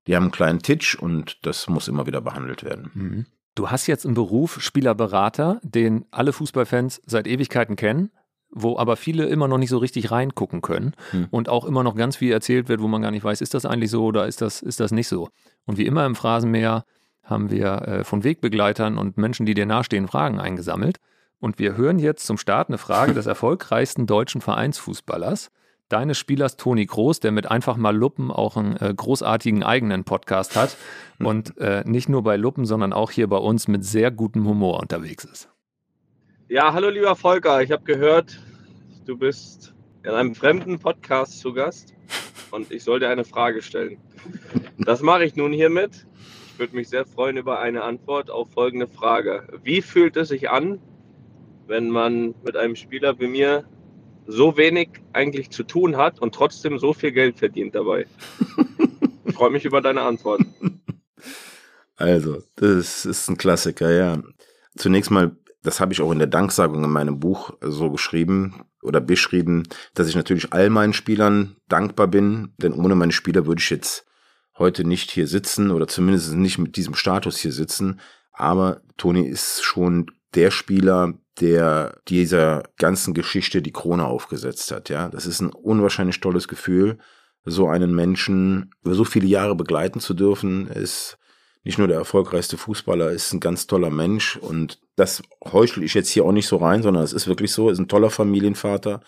die 0.08 0.16
haben 0.16 0.24
einen 0.24 0.32
kleinen 0.32 0.60
Titsch 0.62 0.96
und 0.96 1.46
das 1.46 1.68
muss 1.68 1.88
immer 1.88 2.08
wieder 2.08 2.22
behandelt 2.22 2.64
werden. 2.64 2.92
Mhm. 2.94 3.26
Du 3.56 3.70
hast 3.70 3.88
jetzt 3.88 4.06
einen 4.06 4.16
Beruf 4.16 4.62
Spielerberater, 4.62 5.60
den 5.64 6.06
alle 6.12 6.32
Fußballfans 6.32 7.02
seit 7.06 7.28
Ewigkeiten 7.28 7.76
kennen 7.76 8.12
wo 8.52 8.78
aber 8.78 8.96
viele 8.96 9.26
immer 9.26 9.48
noch 9.48 9.58
nicht 9.58 9.70
so 9.70 9.78
richtig 9.78 10.12
reingucken 10.12 10.62
können 10.62 10.94
hm. 11.12 11.28
und 11.32 11.50
auch 11.50 11.66
immer 11.66 11.84
noch 11.84 11.96
ganz 11.96 12.16
viel 12.16 12.32
erzählt 12.32 12.68
wird, 12.68 12.82
wo 12.82 12.88
man 12.88 13.02
gar 13.02 13.12
nicht 13.12 13.24
weiß, 13.24 13.42
ist 13.42 13.54
das 13.54 13.66
eigentlich 13.66 13.92
so 13.92 14.06
oder 14.06 14.28
ist 14.28 14.42
das, 14.42 14.62
ist 14.62 14.80
das 14.80 14.92
nicht 14.92 15.08
so. 15.08 15.30
Und 15.66 15.78
wie 15.78 15.86
immer 15.86 16.06
im 16.06 16.16
Phrasenmäher 16.16 16.84
haben 17.24 17.52
wir 17.52 17.88
äh, 17.88 18.04
von 18.04 18.24
Wegbegleitern 18.24 18.98
und 18.98 19.18
Menschen, 19.18 19.46
die 19.46 19.54
dir 19.54 19.66
nahestehen, 19.66 20.08
Fragen 20.08 20.40
eingesammelt. 20.40 20.98
Und 21.40 21.60
wir 21.60 21.78
hören 21.78 22.00
jetzt 22.00 22.26
zum 22.26 22.38
Start 22.38 22.70
eine 22.70 22.78
Frage 22.78 23.14
des 23.14 23.26
erfolgreichsten 23.28 24.08
deutschen 24.08 24.42
Vereinsfußballers, 24.42 25.52
deines 25.88 26.18
Spielers 26.18 26.58
Toni 26.58 26.86
Groß, 26.86 27.20
der 27.20 27.32
mit 27.32 27.50
einfach 27.50 27.78
mal 27.78 27.96
Luppen 27.96 28.32
auch 28.32 28.58
einen 28.58 28.78
äh, 28.78 28.94
großartigen 28.96 29.64
eigenen 29.64 30.04
Podcast 30.04 30.56
hat 30.56 30.76
und 31.20 31.58
äh, 31.58 31.84
nicht 31.86 32.10
nur 32.10 32.24
bei 32.24 32.36
Luppen, 32.36 32.66
sondern 32.66 32.94
auch 32.94 33.12
hier 33.12 33.28
bei 33.28 33.38
uns 33.38 33.68
mit 33.68 33.86
sehr 33.86 34.12
gutem 34.12 34.48
Humor 34.48 34.80
unterwegs 34.80 35.24
ist. 35.24 35.50
Ja, 36.52 36.74
hallo 36.74 36.90
lieber 36.90 37.16
Volker. 37.16 37.62
Ich 37.62 37.72
habe 37.72 37.84
gehört, 37.84 38.40
du 39.06 39.16
bist 39.16 39.76
in 40.02 40.10
einem 40.10 40.34
fremden 40.34 40.80
Podcast 40.80 41.40
zu 41.42 41.54
Gast 41.54 41.94
und 42.50 42.72
ich 42.72 42.84
soll 42.84 43.00
dir 43.00 43.10
eine 43.10 43.24
Frage 43.24 43.62
stellen. 43.62 44.00
Das 44.80 45.04
mache 45.04 45.26
ich 45.26 45.36
nun 45.36 45.54
hiermit. 45.54 46.08
Ich 46.52 46.58
würde 46.58 46.76
mich 46.76 46.90
sehr 46.90 47.06
freuen 47.06 47.38
über 47.38 47.60
eine 47.60 47.84
Antwort 47.84 48.32
auf 48.32 48.52
folgende 48.52 48.88
Frage. 48.88 49.46
Wie 49.62 49.84
fühlt 49.84 50.18
es 50.18 50.30
sich 50.30 50.50
an, 50.50 50.82
wenn 51.68 51.92
man 51.92 52.34
mit 52.44 52.58
einem 52.58 52.76
Spieler 52.76 53.20
wie 53.20 53.28
mir 53.28 53.64
so 54.26 54.58
wenig 54.58 54.90
eigentlich 55.14 55.52
zu 55.52 55.62
tun 55.62 55.98
hat 55.98 56.20
und 56.20 56.34
trotzdem 56.34 56.80
so 56.80 56.94
viel 56.94 57.12
Geld 57.12 57.38
verdient 57.38 57.76
dabei? 57.76 58.08
Ich 59.24 59.36
freue 59.36 59.52
mich 59.52 59.66
über 59.66 59.82
deine 59.82 60.02
Antwort. 60.02 60.42
Also, 61.96 62.42
das 62.56 63.06
ist 63.06 63.30
ein 63.30 63.38
Klassiker, 63.38 63.92
ja. 63.92 64.24
Zunächst 64.76 65.12
mal 65.12 65.36
das 65.64 65.80
habe 65.80 65.94
ich 65.94 66.02
auch 66.02 66.12
in 66.12 66.20
der 66.20 66.28
Danksagung 66.28 66.84
in 66.84 66.90
meinem 66.90 67.20
Buch 67.20 67.52
so 67.62 67.92
geschrieben 67.92 68.64
oder 68.82 69.02
beschrieben, 69.02 69.64
dass 69.94 70.08
ich 70.08 70.16
natürlich 70.16 70.54
all 70.54 70.70
meinen 70.70 70.94
Spielern 70.94 71.58
dankbar 71.68 72.08
bin, 72.08 72.54
denn 72.58 72.74
ohne 72.74 72.96
meine 72.96 73.12
Spieler 73.12 73.46
würde 73.46 73.62
ich 73.62 73.70
jetzt 73.70 74.06
heute 74.58 74.86
nicht 74.86 75.12
hier 75.12 75.28
sitzen 75.28 75.72
oder 75.72 75.88
zumindest 75.88 76.34
nicht 76.34 76.58
mit 76.58 76.76
diesem 76.76 76.96
Status 76.96 77.38
hier 77.38 77.52
sitzen. 77.52 78.00
Aber 78.32 78.82
Toni 78.98 79.28
ist 79.28 79.64
schon 79.64 80.12
der 80.34 80.52
Spieler, 80.52 81.14
der 81.40 81.98
dieser 82.08 82.64
ganzen 82.78 83.14
Geschichte 83.14 83.62
die 83.62 83.72
Krone 83.72 84.06
aufgesetzt 84.06 84.72
hat. 84.72 84.90
Ja, 84.90 85.10
das 85.10 85.26
ist 85.26 85.42
ein 85.42 85.52
unwahrscheinlich 85.52 86.20
tolles 86.20 86.48
Gefühl, 86.48 87.00
so 87.46 87.68
einen 87.68 87.96
Menschen 87.96 88.72
über 88.84 88.94
so 88.94 89.04
viele 89.04 89.28
Jahre 89.28 89.56
begleiten 89.56 90.00
zu 90.00 90.14
dürfen. 90.14 90.68
Ist 90.68 91.18
nicht 91.64 91.78
nur 91.78 91.88
der 91.88 91.98
erfolgreichste 91.98 92.58
Fußballer, 92.58 93.12
ist 93.12 93.34
ein 93.34 93.40
ganz 93.40 93.68
toller 93.68 93.90
Mensch 93.90 94.38
und 94.38 94.80
das 94.96 95.22
heuchle 95.44 95.84
ich 95.84 95.94
jetzt 95.94 96.10
hier 96.10 96.26
auch 96.26 96.32
nicht 96.32 96.48
so 96.48 96.58
rein, 96.58 96.84
sondern 96.84 97.04
es 97.04 97.14
ist 97.14 97.28
wirklich 97.28 97.52
so, 97.52 97.70
ist 97.70 97.80
ein 97.80 97.88
toller 97.88 98.10
Familienvater, 98.10 99.02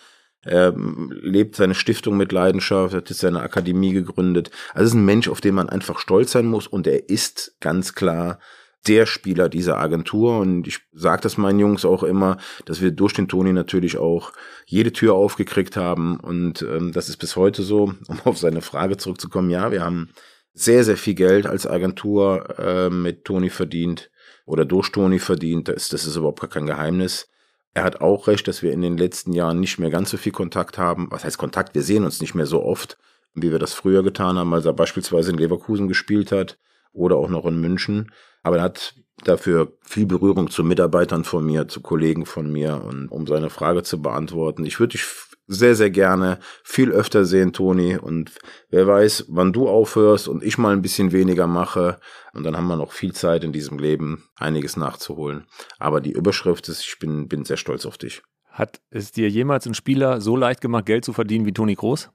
er 0.44 0.74
lebt 0.76 1.54
seine 1.56 1.74
Stiftung 1.74 2.16
mit 2.16 2.32
Leidenschaft, 2.32 2.94
hat 2.94 3.10
jetzt 3.10 3.20
seine 3.20 3.40
Akademie 3.40 3.92
gegründet. 3.92 4.50
Also 4.74 4.88
ist 4.88 4.94
ein 4.94 5.04
Mensch, 5.04 5.28
auf 5.28 5.40
den 5.40 5.54
man 5.54 5.68
einfach 5.68 6.00
stolz 6.00 6.32
sein 6.32 6.46
muss 6.46 6.66
und 6.66 6.86
er 6.86 7.08
ist 7.08 7.56
ganz 7.60 7.94
klar 7.94 8.40
der 8.88 9.06
Spieler 9.06 9.48
dieser 9.48 9.78
Agentur 9.78 10.40
und 10.40 10.66
ich 10.66 10.80
sage 10.92 11.22
das 11.22 11.36
meinen 11.36 11.60
Jungs 11.60 11.84
auch 11.84 12.02
immer, 12.02 12.38
dass 12.64 12.80
wir 12.80 12.90
durch 12.90 13.12
den 13.12 13.28
Toni 13.28 13.52
natürlich 13.52 13.96
auch 13.96 14.32
jede 14.66 14.92
Tür 14.92 15.14
aufgekriegt 15.14 15.76
haben 15.76 16.18
und 16.18 16.62
ähm, 16.62 16.90
das 16.92 17.08
ist 17.08 17.18
bis 17.18 17.36
heute 17.36 17.62
so, 17.62 17.94
um 18.08 18.20
auf 18.24 18.38
seine 18.38 18.60
Frage 18.60 18.96
zurückzukommen. 18.96 19.50
Ja, 19.50 19.70
wir 19.70 19.84
haben 19.84 20.10
sehr, 20.54 20.84
sehr 20.84 20.96
viel 20.96 21.14
Geld 21.14 21.46
als 21.46 21.66
Agentur 21.66 22.58
äh, 22.58 22.90
mit 22.90 23.24
Toni 23.24 23.50
verdient 23.50 24.10
oder 24.44 24.64
durch 24.64 24.90
Toni 24.92 25.18
verdient. 25.18 25.68
Das, 25.68 25.88
das 25.88 26.06
ist 26.06 26.16
überhaupt 26.16 26.40
gar 26.40 26.50
kein 26.50 26.66
Geheimnis. 26.66 27.28
Er 27.74 27.84
hat 27.84 28.00
auch 28.00 28.26
recht, 28.28 28.46
dass 28.48 28.62
wir 28.62 28.72
in 28.72 28.82
den 28.82 28.98
letzten 28.98 29.32
Jahren 29.32 29.60
nicht 29.60 29.78
mehr 29.78 29.90
ganz 29.90 30.10
so 30.10 30.18
viel 30.18 30.32
Kontakt 30.32 30.76
haben. 30.76 31.08
Was 31.10 31.24
heißt 31.24 31.38
Kontakt? 31.38 31.74
Wir 31.74 31.82
sehen 31.82 32.04
uns 32.04 32.20
nicht 32.20 32.34
mehr 32.34 32.46
so 32.46 32.62
oft, 32.62 32.98
wie 33.34 33.50
wir 33.50 33.58
das 33.58 33.72
früher 33.72 34.02
getan 34.02 34.36
haben, 34.36 34.52
als 34.52 34.66
er 34.66 34.74
beispielsweise 34.74 35.30
in 35.30 35.38
Leverkusen 35.38 35.88
gespielt 35.88 36.32
hat 36.32 36.58
oder 36.92 37.16
auch 37.16 37.30
noch 37.30 37.46
in 37.46 37.60
München. 37.60 38.12
Aber 38.42 38.58
er 38.58 38.64
hat 38.64 38.94
dafür 39.24 39.72
viel 39.80 40.04
Berührung 40.04 40.50
zu 40.50 40.64
Mitarbeitern 40.64 41.24
von 41.24 41.46
mir, 41.46 41.68
zu 41.68 41.80
Kollegen 41.80 42.26
von 42.26 42.52
mir 42.52 42.82
und 42.84 43.08
um 43.08 43.26
seine 43.26 43.48
Frage 43.48 43.82
zu 43.84 44.02
beantworten. 44.02 44.66
Ich 44.66 44.80
würde 44.80 44.92
dich 44.92 45.06
sehr, 45.54 45.74
sehr 45.74 45.90
gerne 45.90 46.38
viel 46.64 46.90
öfter 46.90 47.24
sehen, 47.24 47.52
Toni. 47.52 47.96
Und 47.96 48.32
wer 48.70 48.86
weiß, 48.86 49.26
wann 49.28 49.52
du 49.52 49.68
aufhörst 49.68 50.28
und 50.28 50.42
ich 50.42 50.58
mal 50.58 50.72
ein 50.72 50.82
bisschen 50.82 51.12
weniger 51.12 51.46
mache. 51.46 51.98
Und 52.32 52.44
dann 52.44 52.56
haben 52.56 52.68
wir 52.68 52.76
noch 52.76 52.92
viel 52.92 53.12
Zeit 53.12 53.44
in 53.44 53.52
diesem 53.52 53.78
Leben, 53.78 54.24
einiges 54.36 54.76
nachzuholen. 54.76 55.46
Aber 55.78 56.00
die 56.00 56.12
Überschrift 56.12 56.68
ist, 56.68 56.84
ich 56.84 56.98
bin, 56.98 57.28
bin 57.28 57.44
sehr 57.44 57.56
stolz 57.56 57.86
auf 57.86 57.98
dich. 57.98 58.22
Hat 58.50 58.80
es 58.90 59.12
dir 59.12 59.28
jemals 59.28 59.66
ein 59.66 59.74
Spieler 59.74 60.20
so 60.20 60.36
leicht 60.36 60.60
gemacht, 60.60 60.86
Geld 60.86 61.04
zu 61.04 61.12
verdienen 61.12 61.46
wie 61.46 61.52
Toni 61.52 61.74
Groß? 61.74 62.10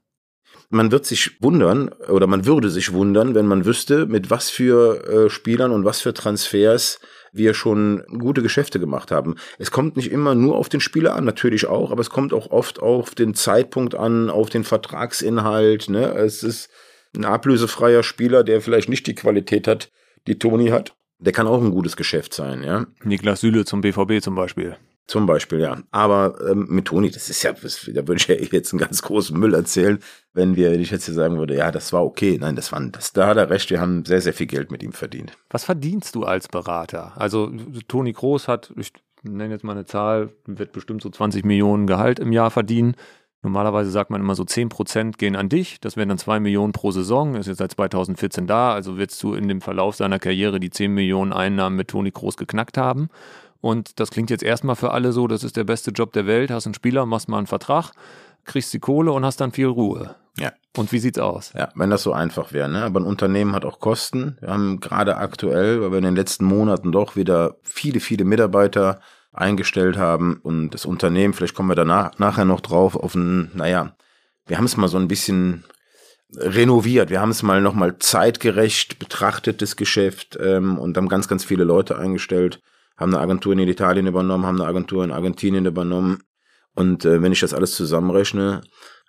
Man 0.70 0.92
wird 0.92 1.06
sich 1.06 1.42
wundern 1.42 1.88
oder 2.08 2.26
man 2.26 2.44
würde 2.44 2.70
sich 2.70 2.92
wundern, 2.92 3.34
wenn 3.34 3.46
man 3.46 3.64
wüsste, 3.64 4.06
mit 4.06 4.30
was 4.30 4.50
für 4.50 5.06
äh, 5.06 5.30
Spielern 5.30 5.72
und 5.72 5.84
was 5.84 6.00
für 6.00 6.12
Transfers 6.12 7.00
wir 7.38 7.54
schon 7.54 8.02
gute 8.18 8.42
Geschäfte 8.42 8.78
gemacht 8.78 9.10
haben. 9.10 9.36
Es 9.58 9.70
kommt 9.70 9.96
nicht 9.96 10.10
immer 10.10 10.34
nur 10.34 10.56
auf 10.56 10.68
den 10.68 10.80
Spieler 10.80 11.16
an, 11.16 11.24
natürlich 11.24 11.66
auch, 11.66 11.90
aber 11.90 12.00
es 12.00 12.10
kommt 12.10 12.34
auch 12.34 12.50
oft 12.50 12.80
auf 12.80 13.14
den 13.14 13.34
Zeitpunkt 13.34 13.94
an, 13.94 14.28
auf 14.28 14.50
den 14.50 14.64
Vertragsinhalt. 14.64 15.88
Ne? 15.88 16.12
Es 16.14 16.42
ist 16.42 16.68
ein 17.16 17.24
ablösefreier 17.24 18.02
Spieler, 18.02 18.44
der 18.44 18.60
vielleicht 18.60 18.88
nicht 18.88 19.06
die 19.06 19.14
Qualität 19.14 19.66
hat, 19.66 19.90
die 20.26 20.38
Toni 20.38 20.68
hat. 20.68 20.94
Der 21.18 21.32
kann 21.32 21.46
auch 21.46 21.62
ein 21.62 21.70
gutes 21.70 21.96
Geschäft 21.96 22.32
sein, 22.34 22.62
ja. 22.62 22.86
Niklas 23.02 23.40
Süle 23.40 23.64
zum 23.64 23.80
BVB 23.80 24.20
zum 24.20 24.36
Beispiel. 24.36 24.76
Zum 25.08 25.24
Beispiel, 25.24 25.60
ja. 25.60 25.78
Aber 25.90 26.38
ähm, 26.50 26.66
mit 26.68 26.84
Toni, 26.84 27.10
das 27.10 27.30
ist 27.30 27.42
ja, 27.42 27.54
das, 27.54 27.90
da 27.92 28.06
würde 28.06 28.16
ich 28.16 28.28
ja 28.28 28.34
jetzt 28.52 28.72
einen 28.72 28.78
ganz 28.78 29.00
großen 29.00 29.36
Müll 29.36 29.54
erzählen, 29.54 29.98
wenn 30.34 30.54
wir, 30.54 30.70
ich 30.72 30.90
jetzt 30.90 31.06
hier 31.06 31.14
sagen 31.14 31.38
würde, 31.38 31.56
ja, 31.56 31.72
das 31.72 31.94
war 31.94 32.04
okay. 32.04 32.36
Nein, 32.38 32.56
das 32.56 32.70
war, 32.72 32.80
das, 32.80 33.14
da 33.14 33.26
hat 33.26 33.38
er 33.38 33.48
recht, 33.48 33.70
wir 33.70 33.80
haben 33.80 34.04
sehr, 34.04 34.20
sehr 34.20 34.34
viel 34.34 34.46
Geld 34.46 34.70
mit 34.70 34.82
ihm 34.82 34.92
verdient. 34.92 35.32
Was 35.48 35.64
verdienst 35.64 36.14
du 36.14 36.24
als 36.24 36.48
Berater? 36.48 37.14
Also 37.16 37.50
Toni 37.88 38.12
Groß 38.12 38.48
hat, 38.48 38.70
ich 38.76 38.92
nenne 39.22 39.54
jetzt 39.54 39.64
mal 39.64 39.72
eine 39.72 39.86
Zahl, 39.86 40.28
wird 40.44 40.72
bestimmt 40.72 41.00
so 41.00 41.08
20 41.08 41.42
Millionen 41.42 41.86
Gehalt 41.86 42.18
im 42.18 42.30
Jahr 42.30 42.50
verdienen. 42.50 42.94
Normalerweise 43.40 43.90
sagt 43.90 44.10
man 44.10 44.20
immer 44.20 44.34
so 44.34 44.44
10 44.44 44.68
Prozent 44.68 45.16
gehen 45.16 45.36
an 45.36 45.48
dich. 45.48 45.80
Das 45.80 45.96
wären 45.96 46.08
dann 46.08 46.18
2 46.18 46.40
Millionen 46.40 46.72
pro 46.72 46.90
Saison. 46.90 47.36
Ist 47.36 47.46
jetzt 47.46 47.58
seit 47.58 47.70
2014 47.72 48.46
da. 48.46 48.74
Also 48.74 48.98
wirst 48.98 49.22
du 49.22 49.32
in 49.34 49.48
dem 49.48 49.60
Verlauf 49.60 49.94
seiner 49.94 50.18
Karriere 50.18 50.58
die 50.58 50.70
10 50.70 50.92
Millionen 50.92 51.32
Einnahmen 51.32 51.76
mit 51.76 51.88
Toni 51.88 52.10
Groß 52.10 52.36
geknackt 52.36 52.76
haben. 52.76 53.08
Und 53.60 53.98
das 54.00 54.10
klingt 54.10 54.30
jetzt 54.30 54.42
erstmal 54.42 54.76
für 54.76 54.92
alle 54.92 55.12
so, 55.12 55.26
das 55.26 55.42
ist 55.42 55.56
der 55.56 55.64
beste 55.64 55.90
Job 55.90 56.12
der 56.12 56.26
Welt, 56.26 56.50
hast 56.50 56.66
einen 56.66 56.74
Spieler, 56.74 57.06
machst 57.06 57.28
mal 57.28 57.38
einen 57.38 57.46
Vertrag, 57.46 57.90
kriegst 58.44 58.72
die 58.72 58.78
Kohle 58.78 59.12
und 59.12 59.24
hast 59.24 59.40
dann 59.40 59.52
viel 59.52 59.66
Ruhe. 59.66 60.14
Ja. 60.38 60.52
Und 60.76 60.92
wie 60.92 61.00
sieht's 61.00 61.18
aus? 61.18 61.52
Ja, 61.54 61.70
wenn 61.74 61.90
das 61.90 62.04
so 62.04 62.12
einfach 62.12 62.52
wäre, 62.52 62.68
ne? 62.68 62.84
Aber 62.84 63.00
ein 63.00 63.06
Unternehmen 63.06 63.54
hat 63.54 63.64
auch 63.64 63.80
Kosten. 63.80 64.36
Wir 64.40 64.50
haben 64.50 64.78
gerade 64.78 65.16
aktuell, 65.16 65.82
weil 65.82 65.90
wir 65.90 65.98
in 65.98 66.04
den 66.04 66.16
letzten 66.16 66.44
Monaten 66.44 66.92
doch 66.92 67.16
wieder 67.16 67.56
viele, 67.62 67.98
viele 67.98 68.24
Mitarbeiter 68.24 69.00
eingestellt 69.32 69.98
haben 69.98 70.40
und 70.42 70.70
das 70.70 70.86
Unternehmen, 70.86 71.34
vielleicht 71.34 71.54
kommen 71.54 71.68
wir 71.68 71.74
danach 71.74 72.18
nachher 72.18 72.44
noch 72.44 72.60
drauf, 72.60 72.96
auf 72.96 73.14
ein, 73.14 73.50
naja, 73.54 73.96
wir 74.46 74.56
haben 74.56 74.64
es 74.64 74.76
mal 74.76 74.88
so 74.88 74.98
ein 74.98 75.08
bisschen 75.08 75.64
renoviert. 76.34 77.10
Wir 77.10 77.20
haben 77.20 77.30
es 77.30 77.42
mal 77.42 77.60
nochmal 77.60 77.98
zeitgerecht 77.98 78.98
betrachtet, 78.98 79.62
das 79.62 79.76
Geschäft, 79.76 80.38
ähm, 80.40 80.78
und 80.78 80.96
haben 80.96 81.08
ganz, 81.08 81.26
ganz 81.26 81.44
viele 81.44 81.64
Leute 81.64 81.98
eingestellt 81.98 82.60
haben 82.98 83.14
eine 83.14 83.22
Agentur 83.22 83.54
in 83.54 83.60
Italien 83.60 84.06
übernommen, 84.06 84.44
haben 84.44 84.60
eine 84.60 84.68
Agentur 84.68 85.04
in 85.04 85.12
Argentinien 85.12 85.64
übernommen. 85.64 86.22
Und 86.74 87.04
äh, 87.04 87.22
wenn 87.22 87.32
ich 87.32 87.40
das 87.40 87.54
alles 87.54 87.74
zusammenrechne, 87.74 88.60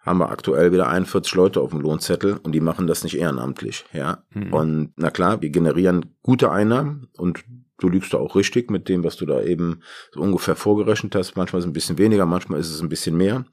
haben 0.01 0.19
wir 0.19 0.29
aktuell 0.29 0.71
wieder 0.71 0.87
41 0.87 1.35
Leute 1.35 1.59
auf 1.59 1.71
dem 1.71 1.81
Lohnzettel 1.81 2.37
und 2.37 2.53
die 2.53 2.61
machen 2.61 2.87
das 2.87 3.03
nicht 3.03 3.17
ehrenamtlich, 3.17 3.85
ja. 3.91 4.23
Mhm. 4.33 4.53
Und 4.53 4.93
na 4.95 5.11
klar, 5.11 5.41
wir 5.41 5.49
generieren 5.49 6.15
gute 6.23 6.51
Einnahmen 6.51 7.09
und 7.17 7.43
du 7.79 7.89
lügst 7.89 8.13
da 8.13 8.17
auch 8.17 8.35
richtig 8.35 8.71
mit 8.71 8.87
dem, 8.87 9.03
was 9.03 9.17
du 9.17 9.25
da 9.25 9.41
eben 9.41 9.81
so 10.11 10.21
ungefähr 10.21 10.55
vorgerechnet 10.55 11.15
hast. 11.15 11.35
Manchmal 11.35 11.59
ist 11.59 11.65
es 11.65 11.69
ein 11.69 11.73
bisschen 11.73 11.97
weniger, 11.97 12.25
manchmal 12.25 12.59
ist 12.59 12.71
es 12.71 12.81
ein 12.81 12.89
bisschen 12.89 13.17
mehr. 13.17 13.45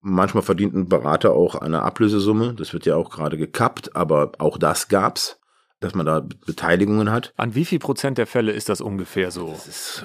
Manchmal 0.00 0.42
verdient 0.42 0.74
ein 0.74 0.88
Berater 0.88 1.32
auch 1.32 1.54
eine 1.54 1.82
Ablösesumme. 1.82 2.54
Das 2.54 2.72
wird 2.72 2.84
ja 2.84 2.96
auch 2.96 3.10
gerade 3.10 3.38
gekappt, 3.38 3.96
aber 3.96 4.32
auch 4.38 4.58
das 4.58 4.88
gab's 4.88 5.38
dass 5.84 5.94
man 5.94 6.06
da 6.06 6.26
Beteiligungen 6.46 7.12
hat. 7.12 7.32
An 7.36 7.54
wie 7.54 7.64
viel 7.64 7.78
Prozent 7.78 8.18
der 8.18 8.26
Fälle 8.26 8.52
ist 8.52 8.68
das 8.68 8.80
ungefähr 8.80 9.30
so? 9.30 9.50
Das 9.50 9.68
ist 9.68 10.04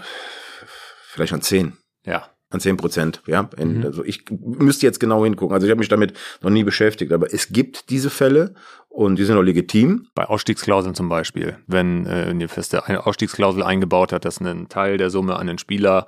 vielleicht 1.08 1.34
an 1.34 1.42
zehn. 1.42 1.78
Ja. 2.06 2.30
An 2.52 2.60
zehn 2.60 2.78
Prozent, 2.78 3.22
ja. 3.28 3.50
In, 3.58 3.80
mhm. 3.80 3.86
Also 3.86 4.04
ich 4.04 4.26
müsste 4.30 4.86
jetzt 4.86 5.00
genau 5.00 5.24
hingucken. 5.24 5.54
Also 5.54 5.68
ich 5.68 5.72
habe 5.72 5.80
mich 5.80 5.88
damit 5.88 6.14
noch 6.42 6.50
nie 6.50 6.64
beschäftigt, 6.64 7.14
aber 7.14 7.32
es 7.32 7.50
gibt 7.50 7.92
diese 7.92 8.10
Fälle 8.10 8.56
und 8.88 9.18
die 9.18 9.24
sind 9.24 9.38
auch 9.38 9.44
legitim. 9.44 10.08
Bei 10.16 10.26
Ausstiegsklauseln 10.26 10.96
zum 10.96 11.10
Beispiel, 11.10 11.58
wenn 11.68 12.06
äh, 12.08 12.28
eine 12.30 12.48
feste 12.48 13.06
Ausstiegsklausel 13.06 13.64
eingebaut 13.64 14.12
hat, 14.12 14.26
dass 14.26 14.42
ein 14.42 14.68
Teil 14.68 14.98
der 14.98 15.12
Summe 15.12 15.38
an 15.38 15.48
den 15.48 15.60
Spieler 15.60 16.08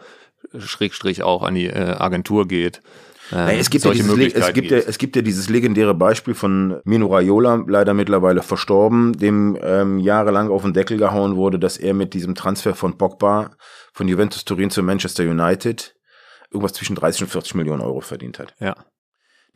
Schrägstrich 0.57 1.21
auch 1.21 1.43
an 1.43 1.55
die 1.55 1.67
äh, 1.67 1.95
Agentur 1.97 2.47
geht. 2.47 2.81
Äh, 3.31 3.57
es, 3.57 3.69
gibt 3.69 3.85
ja 3.85 3.91
dieses, 3.91 4.33
es, 4.33 4.53
gibt 4.53 4.71
ja, 4.71 4.77
es 4.77 4.97
gibt 4.97 5.15
ja 5.15 5.21
dieses 5.21 5.49
legendäre 5.49 5.93
Beispiel 5.93 6.33
von 6.33 6.81
Mino 6.83 7.07
Raiola, 7.07 7.63
leider 7.67 7.93
mittlerweile 7.93 8.41
verstorben, 8.41 9.13
dem 9.13 9.57
ähm, 9.61 9.99
jahrelang 9.99 10.49
auf 10.49 10.63
den 10.63 10.73
Deckel 10.73 10.97
gehauen 10.97 11.35
wurde, 11.35 11.59
dass 11.59 11.77
er 11.77 11.93
mit 11.93 12.13
diesem 12.13 12.35
Transfer 12.35 12.75
von 12.75 12.97
Pogba 12.97 13.51
von 13.93 14.07
Juventus 14.07 14.45
Turin 14.45 14.69
zu 14.69 14.83
Manchester 14.83 15.23
United 15.23 15.95
irgendwas 16.49 16.73
zwischen 16.73 16.95
30 16.95 17.23
und 17.23 17.29
40 17.29 17.55
Millionen 17.55 17.81
Euro 17.81 18.01
verdient 18.01 18.39
hat. 18.39 18.53
Ja. 18.59 18.75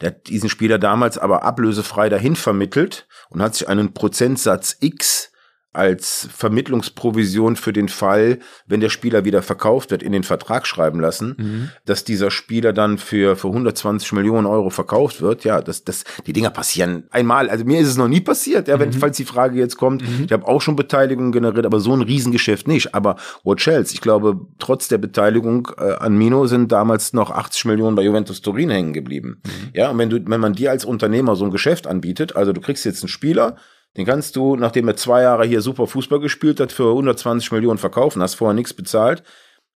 Der 0.01 0.09
hat 0.09 0.27
diesen 0.27 0.49
Spieler 0.49 0.77
damals 0.77 1.17
aber 1.17 1.43
ablösefrei 1.43 2.09
dahin 2.09 2.35
vermittelt 2.35 3.07
und 3.29 3.41
hat 3.41 3.55
sich 3.55 3.67
einen 3.67 3.93
Prozentsatz 3.93 4.77
X 4.79 5.31
als 5.75 6.27
Vermittlungsprovision 6.33 7.55
für 7.55 7.73
den 7.73 7.89
Fall, 7.89 8.39
wenn 8.65 8.79
der 8.79 8.89
Spieler 8.89 9.25
wieder 9.25 9.41
verkauft 9.41 9.91
wird, 9.91 10.03
in 10.03 10.11
den 10.11 10.23
Vertrag 10.23 10.65
schreiben 10.65 10.99
lassen, 10.99 11.35
mhm. 11.37 11.69
dass 11.85 12.03
dieser 12.03 12.31
Spieler 12.31 12.73
dann 12.73 12.97
für, 12.97 13.35
für 13.35 13.49
120 13.49 14.13
Millionen 14.13 14.45
Euro 14.45 14.69
verkauft 14.69 15.21
wird. 15.21 15.43
Ja, 15.43 15.61
das, 15.61 15.83
das, 15.83 16.03
die 16.25 16.33
Dinger 16.33 16.49
passieren 16.49 17.03
einmal. 17.11 17.49
Also 17.49 17.65
mir 17.65 17.79
ist 17.79 17.87
es 17.87 17.97
noch 17.97 18.07
nie 18.07 18.21
passiert, 18.21 18.67
ja, 18.67 18.79
wenn, 18.79 18.89
mhm. 18.89 18.93
falls 18.93 19.17
die 19.17 19.25
Frage 19.25 19.59
jetzt 19.59 19.77
kommt. 19.77 20.01
Mhm. 20.01 20.25
Ich 20.25 20.31
habe 20.31 20.47
auch 20.47 20.61
schon 20.61 20.75
Beteiligungen 20.75 21.31
generiert, 21.31 21.65
aber 21.65 21.79
so 21.79 21.93
ein 21.93 22.01
Riesengeschäft 22.01 22.67
nicht. 22.67 22.95
Aber 22.95 23.17
what 23.43 23.65
else? 23.67 23.93
Ich 23.93 24.01
glaube, 24.01 24.39
trotz 24.59 24.87
der 24.87 24.97
Beteiligung 24.97 25.67
äh, 25.77 25.93
an 25.95 26.17
Mino 26.17 26.47
sind 26.47 26.71
damals 26.71 27.13
noch 27.13 27.31
80 27.31 27.65
Millionen 27.65 27.95
bei 27.95 28.03
Juventus 28.03 28.41
Turin 28.41 28.69
hängen 28.69 28.93
geblieben. 28.93 29.41
Mhm. 29.43 29.69
Ja, 29.73 29.89
und 29.89 29.97
wenn 29.97 30.09
du, 30.09 30.19
wenn 30.25 30.39
man 30.39 30.53
dir 30.53 30.71
als 30.71 30.85
Unternehmer 30.85 31.35
so 31.35 31.45
ein 31.45 31.51
Geschäft 31.51 31.87
anbietet, 31.87 32.35
also 32.35 32.53
du 32.53 32.61
kriegst 32.61 32.85
jetzt 32.85 33.03
einen 33.03 33.09
Spieler, 33.09 33.57
den 33.97 34.05
kannst 34.05 34.35
du, 34.35 34.55
nachdem 34.55 34.87
er 34.87 34.95
zwei 34.95 35.21
Jahre 35.21 35.45
hier 35.45 35.61
super 35.61 35.87
Fußball 35.87 36.19
gespielt 36.19 36.59
hat, 36.59 36.71
für 36.71 36.89
120 36.89 37.51
Millionen 37.51 37.77
verkaufen, 37.77 38.21
hast 38.21 38.35
vorher 38.35 38.53
nichts 38.53 38.73
bezahlt, 38.73 39.23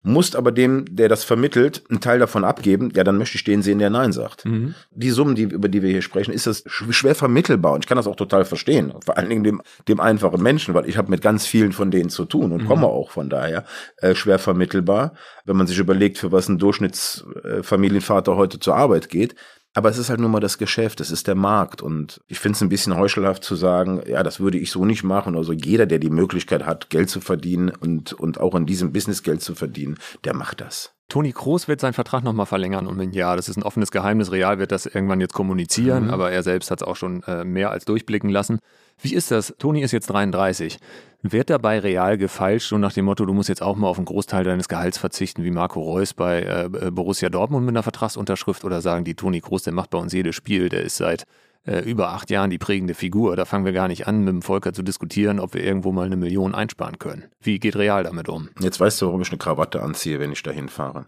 musst 0.02 0.36
aber 0.36 0.52
dem, 0.52 0.86
der 0.90 1.10
das 1.10 1.24
vermittelt, 1.26 1.84
einen 1.90 2.00
Teil 2.00 2.20
davon 2.20 2.46
abgeben, 2.46 2.90
ja, 2.96 3.04
dann 3.04 3.18
möchte 3.18 3.36
ich 3.36 3.44
den 3.44 3.62
sehen, 3.62 3.80
der 3.80 3.90
Nein 3.90 4.14
sagt. 4.14 4.46
Mhm. 4.46 4.74
Die 4.92 5.10
Summen, 5.10 5.36
die, 5.36 5.44
über 5.44 5.68
die 5.68 5.82
wir 5.82 5.90
hier 5.90 6.02
sprechen, 6.02 6.34
ist 6.34 6.48
das 6.48 6.64
schwer 6.68 7.16
vermittelbar 7.16 7.74
und 7.74 7.84
ich 7.84 7.88
kann 7.88 7.98
das 7.98 8.08
auch 8.08 8.16
total 8.16 8.46
verstehen. 8.46 8.94
Vor 9.04 9.18
allen 9.18 9.30
Dingen 9.30 9.44
dem, 9.44 9.62
dem 9.90 10.00
einfachen 10.00 10.42
Menschen, 10.42 10.74
weil 10.74 10.88
ich 10.88 10.98
habe 10.98 11.10
mit 11.10 11.22
ganz 11.22 11.46
vielen 11.46 11.74
von 11.74 11.92
denen 11.92 12.10
zu 12.10 12.24
tun 12.26 12.54
und 12.54 12.64
mhm. 12.64 12.68
komme 12.68 12.88
auch 12.88 13.12
von 13.12 13.30
daher 13.30 13.66
äh, 13.98 14.16
schwer 14.16 14.40
vermittelbar. 14.40 15.14
Wenn 15.44 15.58
man 15.58 15.68
sich 15.68 15.80
überlegt, 15.80 16.18
für 16.18 16.32
was 16.32 16.48
ein 16.48 16.60
Durchschnittsfamilienvater 16.60 18.38
heute 18.38 18.60
zur 18.60 18.76
Arbeit 18.76 19.10
geht, 19.10 19.36
aber 19.76 19.90
es 19.90 19.98
ist 19.98 20.10
halt 20.10 20.20
nur 20.20 20.30
mal 20.30 20.40
das 20.40 20.58
Geschäft, 20.58 21.00
es 21.00 21.12
ist 21.12 21.28
der 21.28 21.36
Markt. 21.36 21.82
Und 21.82 22.22
ich 22.28 22.40
finde 22.40 22.56
es 22.56 22.62
ein 22.62 22.70
bisschen 22.70 22.98
heuchelhaft 22.98 23.44
zu 23.44 23.56
sagen, 23.56 24.02
ja, 24.08 24.24
das 24.24 24.40
würde 24.40 24.58
ich 24.58 24.72
so 24.72 24.86
nicht 24.86 25.04
machen. 25.04 25.36
Also 25.36 25.54
jeder, 25.54 25.86
der 25.86 26.00
die 26.00 26.10
Möglichkeit 26.10 26.66
hat, 26.66 26.90
Geld 26.90 27.10
zu 27.10 27.22
verdienen 27.22 27.70
und, 27.70 28.14
und 28.14 28.40
auch 28.40 28.56
in 28.56 28.66
diesem 28.66 28.92
Business 28.92 29.24
Geld 29.24 29.42
zu 29.42 29.56
verdienen, 29.56 29.98
der 30.24 30.34
macht 30.34 30.62
das. 30.62 30.99
Toni 31.10 31.32
Kroos 31.32 31.68
wird 31.68 31.82
seinen 31.82 31.94
Vertrag 31.94 32.24
nochmal 32.24 32.46
verlängern 32.46 32.86
um 32.86 33.00
ein 33.00 33.12
Jahr. 33.14 33.36
Das 33.36 33.50
ist 33.50 33.58
ein 33.58 33.64
offenes 33.64 33.90
Geheimnis. 33.90 34.32
Real 34.32 34.60
wird 34.60 34.72
das 34.72 34.86
irgendwann 34.86 35.20
jetzt 35.20 35.34
kommunizieren, 35.34 36.06
mhm. 36.06 36.10
aber 36.12 36.32
er 36.32 36.44
selbst 36.44 36.70
hat 36.70 36.82
es 36.82 36.88
auch 36.88 36.96
schon 36.96 37.24
äh, 37.24 37.44
mehr 37.44 37.72
als 37.72 37.86
durchblicken 37.86 38.30
lassen. 38.30 38.60
Wie 39.02 39.16
ist 39.16 39.32
das? 39.32 39.56
Toni 39.58 39.82
ist 39.82 39.92
jetzt 39.92 40.08
33. 40.08 40.78
Wird 41.24 41.50
dabei 41.50 41.80
real 41.80 42.18
gefeilscht 42.18 42.72
und 42.74 42.82
nach 42.82 42.94
dem 42.94 43.06
Motto, 43.06 43.26
du 43.26 43.34
musst 43.34 43.50
jetzt 43.50 43.64
auch 43.64 43.76
mal 43.76 43.88
auf 43.88 43.98
einen 43.98 44.06
Großteil 44.06 44.44
deines 44.44 44.68
Gehalts 44.68 45.00
verzichten, 45.00 45.44
wie 45.44 45.52
Marco 45.52 45.82
Reus 45.82 46.14
bei 46.14 46.44
äh, 46.44 46.92
Borussia 46.92 47.30
Dortmund 47.30 47.66
mit 47.66 47.74
einer 47.74 47.84
Vertragsunterschrift 47.84 48.64
oder 48.64 48.82
sagen 48.82 49.04
die, 49.04 49.16
Toni 49.16 49.42
Kroos, 49.42 49.64
der 49.64 49.74
macht 49.74 49.90
bei 49.90 49.98
uns 49.98 50.14
jedes 50.14 50.36
Spiel, 50.36 50.70
der 50.70 50.84
ist 50.84 50.98
seit 50.98 51.26
äh, 51.66 51.80
über 51.80 52.10
acht 52.10 52.30
Jahren 52.30 52.50
die 52.50 52.58
prägende 52.58 52.94
Figur. 52.94 53.36
Da 53.36 53.46
fangen 53.46 53.66
wir 53.66 53.74
gar 53.74 53.88
nicht 53.88 54.08
an, 54.08 54.20
mit 54.20 54.30
dem 54.30 54.42
Volker 54.42 54.74
zu 54.74 54.84
diskutieren, 54.84 55.40
ob 55.40 55.54
wir 55.54 55.64
irgendwo 55.64 55.92
mal 55.92 56.06
eine 56.06 56.18
Million 56.18 56.56
einsparen 56.56 57.00
können. 57.00 57.26
Wie 57.40 57.60
geht 57.60 57.76
Real 57.76 58.04
damit 58.04 58.30
um? 58.30 58.50
Jetzt 58.60 58.80
weißt 58.80 59.02
du, 59.02 59.08
warum 59.08 59.22
ich 59.22 59.30
eine 59.30 59.38
Krawatte 59.38 59.82
anziehe, 59.82 60.20
wenn 60.20 60.32
ich 60.32 60.44
dahin 60.44 60.70
fahre. 60.70 61.08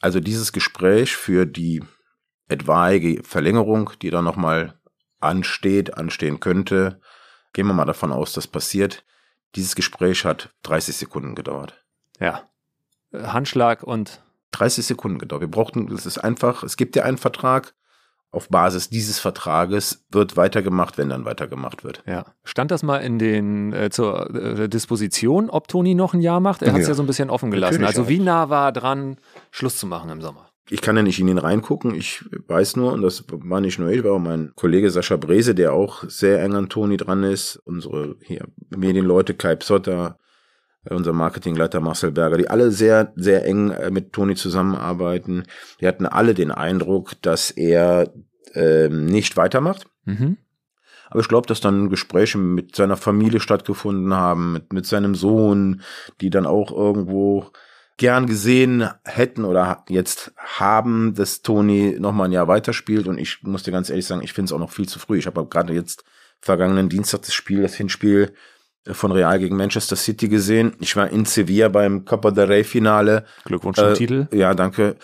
Also 0.00 0.20
dieses 0.20 0.52
Gespräch 0.52 1.16
für 1.16 1.46
die 1.46 1.82
etwaige 2.48 3.22
Verlängerung, 3.24 3.90
die 4.02 4.10
da 4.10 4.22
nochmal 4.22 4.74
ansteht, 5.20 5.96
anstehen 5.96 6.40
könnte, 6.40 7.00
gehen 7.52 7.66
wir 7.66 7.74
mal 7.74 7.86
davon 7.86 8.12
aus, 8.12 8.32
dass 8.32 8.46
passiert. 8.46 9.04
Dieses 9.54 9.74
Gespräch 9.74 10.24
hat 10.24 10.50
30 10.62 10.96
Sekunden 10.96 11.34
gedauert. 11.34 11.82
Ja. 12.20 12.42
Handschlag 13.12 13.82
und 13.82 14.22
30 14.52 14.84
Sekunden 14.84 15.18
gedauert. 15.18 15.40
Wir 15.40 15.50
brauchten, 15.50 15.90
es 15.92 16.06
ist 16.06 16.18
einfach, 16.18 16.62
es 16.62 16.76
gibt 16.76 16.96
ja 16.96 17.04
einen 17.04 17.18
Vertrag. 17.18 17.74
Auf 18.32 18.48
Basis 18.48 18.90
dieses 18.90 19.18
Vertrages 19.18 20.04
wird 20.10 20.36
weitergemacht, 20.36 20.98
wenn 20.98 21.08
dann 21.08 21.24
weitergemacht 21.24 21.84
wird. 21.84 22.02
Ja. 22.06 22.26
Stand 22.44 22.70
das 22.70 22.82
mal 22.82 22.98
in 22.98 23.18
den 23.18 23.72
äh, 23.72 23.90
zur 23.90 24.34
äh, 24.34 24.68
Disposition, 24.68 25.48
ob 25.48 25.68
Toni 25.68 25.94
noch 25.94 26.12
ein 26.12 26.20
Jahr 26.20 26.40
macht? 26.40 26.62
Er 26.62 26.72
hat 26.72 26.80
es 26.80 26.86
ja. 26.86 26.90
ja. 26.90 26.94
so 26.94 27.02
ein 27.02 27.06
bisschen 27.06 27.30
offen 27.30 27.50
gelassen. 27.50 27.80
Natürlich 27.80 27.98
also 27.98 28.08
wie 28.08 28.18
nah 28.18 28.50
war 28.50 28.68
er 28.68 28.72
dran, 28.72 29.16
Schluss 29.50 29.78
zu 29.78 29.86
machen 29.86 30.10
im 30.10 30.20
Sommer? 30.20 30.50
Ich 30.68 30.82
kann 30.82 30.96
ja 30.96 31.02
nicht 31.02 31.20
in 31.20 31.28
ihn 31.28 31.38
reingucken. 31.38 31.94
Ich 31.94 32.24
weiß 32.48 32.76
nur, 32.76 32.92
und 32.92 33.02
das 33.02 33.24
war 33.28 33.60
nicht 33.60 33.78
nur 33.78 33.90
ich, 33.90 34.02
war 34.02 34.14
auch 34.14 34.18
mein 34.18 34.52
Kollege 34.56 34.90
Sascha 34.90 35.16
Brese, 35.16 35.54
der 35.54 35.72
auch 35.72 36.02
sehr 36.08 36.42
eng 36.42 36.54
an 36.54 36.68
Toni 36.68 36.96
dran 36.96 37.22
ist. 37.22 37.56
Unsere 37.64 38.16
hier 38.20 38.46
Medienleute, 38.76 39.34
Kai 39.34 39.54
Psotter, 39.54 40.18
unser 40.90 41.12
Marketingleiter 41.12 41.80
Marcel 41.80 42.12
Berger, 42.12 42.38
die 42.38 42.48
alle 42.48 42.70
sehr, 42.70 43.12
sehr 43.16 43.44
eng 43.44 43.70
äh, 43.70 43.90
mit 43.90 44.12
Toni 44.12 44.34
zusammenarbeiten. 44.34 45.44
Die 45.80 45.86
hatten 45.86 46.06
alle 46.06 46.34
den 46.34 46.50
Eindruck, 46.50 47.20
dass 47.22 47.50
er 47.50 48.12
ähm, 48.54 49.06
nicht 49.06 49.36
weitermacht. 49.36 49.86
Mhm. 50.04 50.38
Aber 51.08 51.20
ich 51.20 51.28
glaube, 51.28 51.46
dass 51.46 51.60
dann 51.60 51.88
Gespräche 51.88 52.38
mit 52.38 52.74
seiner 52.74 52.96
Familie 52.96 53.40
stattgefunden 53.40 54.12
haben, 54.14 54.52
mit, 54.52 54.72
mit 54.72 54.86
seinem 54.86 55.14
Sohn, 55.14 55.82
die 56.20 56.30
dann 56.30 56.46
auch 56.46 56.72
irgendwo 56.72 57.50
gern 57.96 58.26
gesehen 58.26 58.88
hätten 59.04 59.44
oder 59.44 59.84
jetzt 59.88 60.32
haben, 60.36 61.14
dass 61.14 61.42
Toni 61.42 61.96
noch 61.98 62.12
mal 62.12 62.24
ein 62.24 62.32
Jahr 62.32 62.48
weiterspielt. 62.48 63.06
Und 63.06 63.18
ich 63.18 63.42
muss 63.42 63.62
dir 63.62 63.72
ganz 63.72 63.88
ehrlich 63.88 64.06
sagen, 64.06 64.22
ich 64.22 64.32
finde 64.32 64.46
es 64.46 64.52
auch 64.52 64.58
noch 64.58 64.72
viel 64.72 64.88
zu 64.88 64.98
früh. 64.98 65.18
Ich 65.18 65.26
habe 65.26 65.46
gerade 65.46 65.72
jetzt 65.72 66.04
vergangenen 66.40 66.88
Dienstag 66.88 67.22
das 67.22 67.34
Spiel, 67.34 67.62
das 67.62 67.74
Hinspiel 67.74 68.32
von 68.92 69.12
Real 69.12 69.38
gegen 69.38 69.56
Manchester 69.56 69.96
City 69.96 70.28
gesehen. 70.28 70.74
Ich 70.80 70.96
war 70.96 71.10
in 71.10 71.24
Sevilla 71.24 71.68
beim 71.68 72.04
Copa 72.04 72.30
del 72.30 72.46
Rey 72.46 72.64
Finale. 72.64 73.24
Glückwunsch 73.44 73.76
zum 73.76 73.88
äh, 73.88 73.94
Titel. 73.94 74.28
Ja, 74.32 74.54
danke. 74.54 74.96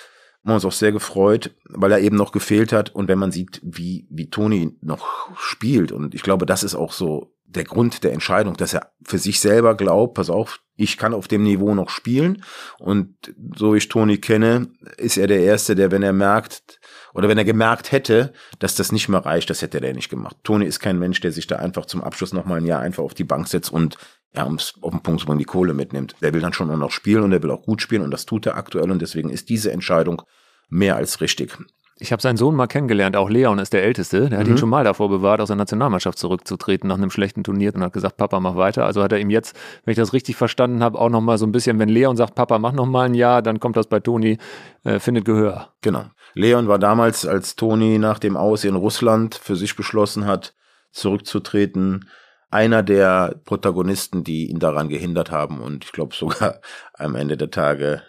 Wir 0.42 0.50
haben 0.50 0.56
uns 0.56 0.64
auch 0.64 0.72
sehr 0.72 0.92
gefreut, 0.92 1.54
weil 1.68 1.92
er 1.92 2.00
eben 2.00 2.16
noch 2.16 2.32
gefehlt 2.32 2.72
hat. 2.72 2.90
Und 2.94 3.08
wenn 3.08 3.18
man 3.18 3.30
sieht, 3.30 3.60
wie, 3.62 4.06
wie 4.10 4.28
Toni 4.28 4.76
noch 4.80 5.30
spielt, 5.36 5.92
und 5.92 6.14
ich 6.14 6.22
glaube, 6.22 6.46
das 6.46 6.64
ist 6.64 6.74
auch 6.74 6.92
so 6.92 7.32
der 7.44 7.64
Grund 7.64 8.02
der 8.02 8.12
Entscheidung, 8.12 8.56
dass 8.56 8.74
er 8.74 8.92
für 9.04 9.18
sich 9.18 9.38
selber 9.38 9.76
glaubt, 9.76 10.14
pass 10.14 10.30
auf, 10.30 10.60
ich 10.74 10.96
kann 10.96 11.14
auf 11.14 11.28
dem 11.28 11.42
Niveau 11.42 11.74
noch 11.74 11.90
spielen. 11.90 12.42
Und 12.78 13.14
so 13.56 13.74
ich 13.74 13.88
Toni 13.88 14.18
kenne, 14.18 14.68
ist 14.96 15.16
er 15.16 15.26
der 15.26 15.40
Erste, 15.40 15.74
der, 15.74 15.90
wenn 15.90 16.02
er 16.02 16.12
merkt, 16.12 16.80
oder 17.14 17.28
wenn 17.28 17.38
er 17.38 17.44
gemerkt 17.44 17.92
hätte, 17.92 18.32
dass 18.58 18.74
das 18.74 18.92
nicht 18.92 19.08
mehr 19.08 19.24
reicht, 19.24 19.50
das 19.50 19.62
hätte 19.62 19.84
er 19.84 19.94
nicht 19.94 20.10
gemacht. 20.10 20.36
Toni 20.44 20.64
ist 20.64 20.80
kein 20.80 20.98
Mensch, 20.98 21.20
der 21.20 21.32
sich 21.32 21.46
da 21.46 21.56
einfach 21.56 21.86
zum 21.86 22.02
Abschluss 22.02 22.32
nochmal 22.32 22.58
ein 22.58 22.66
Jahr 22.66 22.80
einfach 22.80 23.02
auf 23.02 23.14
die 23.14 23.24
Bank 23.24 23.48
setzt 23.48 23.72
und 23.72 23.96
ja, 24.34 24.44
um 24.44 24.54
es 24.54 24.74
auf 24.80 24.90
den 24.92 25.02
Punkt 25.02 25.20
zu 25.20 25.26
bringen, 25.26 25.38
die 25.38 25.44
Kohle 25.44 25.74
mitnimmt. 25.74 26.16
Der 26.22 26.32
will 26.32 26.40
dann 26.40 26.52
schon 26.54 26.68
noch 26.78 26.90
spielen 26.90 27.22
und 27.22 27.32
er 27.32 27.42
will 27.42 27.50
auch 27.50 27.62
gut 27.62 27.82
spielen 27.82 28.02
und 28.02 28.10
das 28.10 28.24
tut 28.24 28.46
er 28.46 28.56
aktuell 28.56 28.90
und 28.90 29.02
deswegen 29.02 29.28
ist 29.28 29.48
diese 29.48 29.72
Entscheidung 29.72 30.22
mehr 30.68 30.96
als 30.96 31.20
richtig. 31.20 31.58
Ich 31.98 32.10
habe 32.10 32.20
seinen 32.20 32.36
Sohn 32.36 32.56
mal 32.56 32.66
kennengelernt, 32.66 33.16
auch 33.16 33.30
Leon 33.30 33.60
ist 33.60 33.72
der 33.72 33.84
Älteste. 33.84 34.28
Der 34.28 34.40
hat 34.40 34.46
mhm. 34.46 34.54
ihn 34.54 34.58
schon 34.58 34.68
mal 34.68 34.82
davor 34.82 35.08
bewahrt, 35.08 35.40
aus 35.40 35.48
der 35.48 35.56
Nationalmannschaft 35.56 36.18
zurückzutreten 36.18 36.88
nach 36.88 36.96
einem 36.96 37.10
schlechten 37.10 37.44
Turnier 37.44 37.72
und 37.74 37.82
hat 37.82 37.92
gesagt, 37.92 38.16
Papa, 38.16 38.40
mach 38.40 38.56
weiter. 38.56 38.86
Also 38.86 39.04
hat 39.04 39.12
er 39.12 39.20
ihm 39.20 39.30
jetzt, 39.30 39.56
wenn 39.84 39.92
ich 39.92 39.98
das 39.98 40.12
richtig 40.12 40.34
verstanden 40.34 40.82
habe, 40.82 40.98
auch 40.98 41.10
nochmal 41.10 41.38
so 41.38 41.46
ein 41.46 41.52
bisschen, 41.52 41.78
wenn 41.78 41.88
Leon 41.88 42.16
sagt, 42.16 42.34
Papa, 42.34 42.58
mach 42.58 42.72
nochmal 42.72 43.06
ein 43.06 43.14
Jahr, 43.14 43.40
dann 43.40 43.60
kommt 43.60 43.76
das 43.76 43.86
bei 43.86 44.00
Toni, 44.00 44.38
äh, 44.82 44.98
findet 44.98 45.26
Gehör. 45.26 45.68
Genau. 45.82 46.06
Leon 46.34 46.68
war 46.68 46.78
damals, 46.78 47.26
als 47.26 47.56
Toni 47.56 47.98
nach 47.98 48.18
dem 48.18 48.36
Aus 48.36 48.64
in 48.64 48.74
Russland 48.74 49.34
für 49.34 49.56
sich 49.56 49.76
beschlossen 49.76 50.26
hat, 50.26 50.54
zurückzutreten, 50.90 52.08
einer 52.50 52.82
der 52.82 53.40
Protagonisten, 53.44 54.24
die 54.24 54.50
ihn 54.50 54.58
daran 54.58 54.88
gehindert 54.88 55.30
haben 55.30 55.60
und 55.60 55.84
ich 55.84 55.92
glaube 55.92 56.14
sogar 56.14 56.60
am 56.94 57.14
Ende 57.14 57.36
der 57.36 57.50
Tage, 57.50 58.02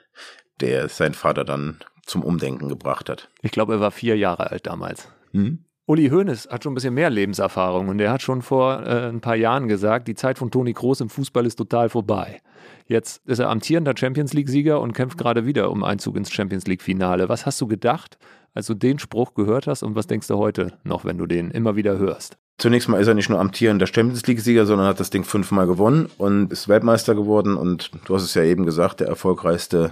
der 0.59 0.89
sein 0.89 1.13
Vater 1.13 1.45
dann 1.45 1.79
zum 2.05 2.23
Umdenken 2.23 2.67
gebracht 2.67 3.09
hat. 3.09 3.29
Ich 3.41 3.51
glaube, 3.51 3.75
er 3.75 3.79
war 3.79 3.91
vier 3.91 4.17
Jahre 4.17 4.51
alt 4.51 4.67
damals. 4.67 5.09
Hm? 5.31 5.63
Uli 5.85 6.09
Hoeneß 6.09 6.47
hat 6.49 6.63
schon 6.63 6.71
ein 6.71 6.75
bisschen 6.75 6.93
mehr 6.93 7.09
Lebenserfahrung 7.09 7.89
und 7.89 7.99
er 7.99 8.11
hat 8.11 8.21
schon 8.21 8.41
vor 8.41 8.85
äh, 8.85 9.09
ein 9.09 9.19
paar 9.19 9.35
Jahren 9.35 9.67
gesagt, 9.67 10.07
die 10.07 10.15
Zeit 10.15 10.37
von 10.37 10.49
Toni 10.49 10.73
Kroos 10.73 11.01
im 11.01 11.09
Fußball 11.09 11.45
ist 11.45 11.57
total 11.57 11.89
vorbei. 11.89 12.39
Jetzt 12.87 13.21
ist 13.27 13.39
er 13.39 13.49
amtierender 13.49 13.93
Champions 13.97 14.31
League-Sieger 14.31 14.79
und 14.79 14.93
kämpft 14.93 15.17
gerade 15.17 15.45
wieder 15.45 15.69
um 15.69 15.83
Einzug 15.83 16.15
ins 16.15 16.31
Champions 16.31 16.67
League-Finale. 16.67 17.27
Was 17.27 17.45
hast 17.45 17.59
du 17.59 17.67
gedacht, 17.67 18.17
als 18.53 18.67
du 18.67 18.75
den 18.75 18.97
Spruch 18.97 19.33
gehört 19.33 19.67
hast 19.67 19.83
und 19.83 19.95
was 19.95 20.07
denkst 20.07 20.27
du 20.27 20.37
heute 20.37 20.71
noch, 20.85 21.03
wenn 21.03 21.17
du 21.17 21.25
den 21.25 21.51
immer 21.51 21.75
wieder 21.75 21.97
hörst? 21.97 22.37
Zunächst 22.57 22.87
mal 22.87 23.01
ist 23.01 23.07
er 23.07 23.13
nicht 23.13 23.29
nur 23.29 23.41
amtierender 23.41 23.87
Champions 23.87 24.25
League-Sieger, 24.25 24.65
sondern 24.65 24.87
hat 24.87 25.01
das 25.01 25.09
Ding 25.09 25.25
fünfmal 25.25 25.67
gewonnen 25.67 26.09
und 26.17 26.53
ist 26.53 26.69
Weltmeister 26.69 27.13
geworden 27.13 27.57
und 27.57 27.91
du 28.05 28.15
hast 28.15 28.23
es 28.23 28.35
ja 28.35 28.43
eben 28.43 28.65
gesagt, 28.65 29.01
der 29.01 29.07
erfolgreichste 29.07 29.91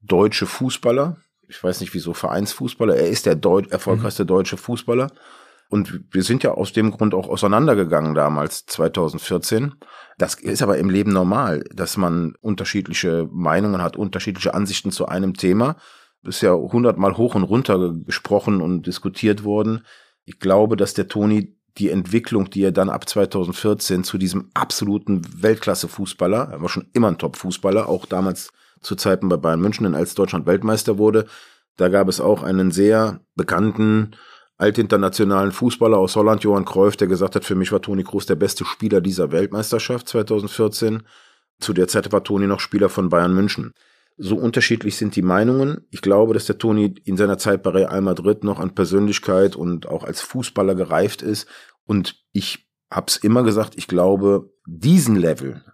deutsche 0.00 0.46
Fußballer 0.46 1.16
ich 1.48 1.62
weiß 1.62 1.80
nicht 1.80 1.94
wieso, 1.94 2.14
Vereinsfußballer. 2.14 2.96
Er 2.96 3.08
ist 3.08 3.26
der 3.26 3.34
Deut 3.34 3.70
erfolgreichste 3.70 4.24
mhm. 4.24 4.28
deutsche 4.28 4.56
Fußballer. 4.56 5.10
Und 5.70 6.04
wir 6.10 6.22
sind 6.22 6.42
ja 6.42 6.52
aus 6.52 6.72
dem 6.72 6.90
Grund 6.90 7.14
auch 7.14 7.28
auseinandergegangen 7.28 8.14
damals, 8.14 8.66
2014. 8.66 9.74
Das 10.18 10.34
ist 10.34 10.62
aber 10.62 10.78
im 10.78 10.90
Leben 10.90 11.12
normal, 11.12 11.64
dass 11.72 11.96
man 11.96 12.34
unterschiedliche 12.40 13.28
Meinungen 13.32 13.82
hat, 13.82 13.96
unterschiedliche 13.96 14.54
Ansichten 14.54 14.92
zu 14.92 15.06
einem 15.06 15.34
Thema. 15.34 15.76
Ist 16.22 16.42
ja 16.42 16.52
hundertmal 16.52 17.16
hoch 17.16 17.34
und 17.34 17.44
runter 17.44 17.92
gesprochen 18.06 18.60
und 18.60 18.86
diskutiert 18.86 19.44
worden. 19.44 19.84
Ich 20.24 20.38
glaube, 20.38 20.76
dass 20.76 20.94
der 20.94 21.08
Toni 21.08 21.56
die 21.76 21.90
Entwicklung, 21.90 22.50
die 22.50 22.62
er 22.62 22.72
dann 22.72 22.88
ab 22.88 23.08
2014 23.08 24.04
zu 24.04 24.16
diesem 24.16 24.50
absoluten 24.54 25.22
Weltklasse-Fußballer, 25.42 26.50
er 26.52 26.62
war 26.62 26.68
schon 26.68 26.88
immer 26.92 27.08
ein 27.08 27.18
Top-Fußballer, 27.18 27.88
auch 27.88 28.06
damals 28.06 28.52
zu 28.84 28.94
Zeiten 28.94 29.28
bei 29.28 29.36
Bayern 29.36 29.60
München, 29.60 29.84
denn 29.84 29.94
als 29.94 30.14
Deutschland 30.14 30.46
Weltmeister 30.46 30.98
wurde, 30.98 31.26
da 31.76 31.88
gab 31.88 32.08
es 32.08 32.20
auch 32.20 32.42
einen 32.42 32.70
sehr 32.70 33.20
bekannten 33.34 34.14
altinternationalen 34.56 35.52
Fußballer 35.52 35.98
aus 35.98 36.14
Holland, 36.14 36.44
Johann 36.44 36.64
Cruyff, 36.64 36.96
der 36.96 37.08
gesagt 37.08 37.34
hat, 37.34 37.44
für 37.44 37.56
mich 37.56 37.72
war 37.72 37.82
Toni 37.82 38.04
Kroos 38.04 38.26
der 38.26 38.36
beste 38.36 38.64
Spieler 38.64 39.00
dieser 39.00 39.32
Weltmeisterschaft 39.32 40.08
2014. 40.08 41.02
Zu 41.58 41.72
der 41.72 41.88
Zeit 41.88 42.12
war 42.12 42.22
Toni 42.22 42.46
noch 42.46 42.60
Spieler 42.60 42.88
von 42.88 43.08
Bayern 43.08 43.34
München. 43.34 43.72
So 44.16 44.36
unterschiedlich 44.36 44.96
sind 44.96 45.16
die 45.16 45.22
Meinungen. 45.22 45.86
Ich 45.90 46.02
glaube, 46.02 46.34
dass 46.34 46.46
der 46.46 46.58
Toni 46.58 46.94
in 47.04 47.16
seiner 47.16 47.36
Zeit 47.36 47.64
bei 47.64 47.70
Real 47.70 48.00
Madrid 48.00 48.44
noch 48.44 48.60
an 48.60 48.74
Persönlichkeit 48.74 49.56
und 49.56 49.88
auch 49.88 50.04
als 50.04 50.20
Fußballer 50.20 50.76
gereift 50.76 51.20
ist. 51.22 51.48
Und 51.84 52.22
ich 52.32 52.68
habe 52.92 53.06
es 53.08 53.16
immer 53.16 53.42
gesagt, 53.42 53.74
ich 53.76 53.88
glaube, 53.88 54.52
diesen 54.66 55.16
Level 55.16 55.64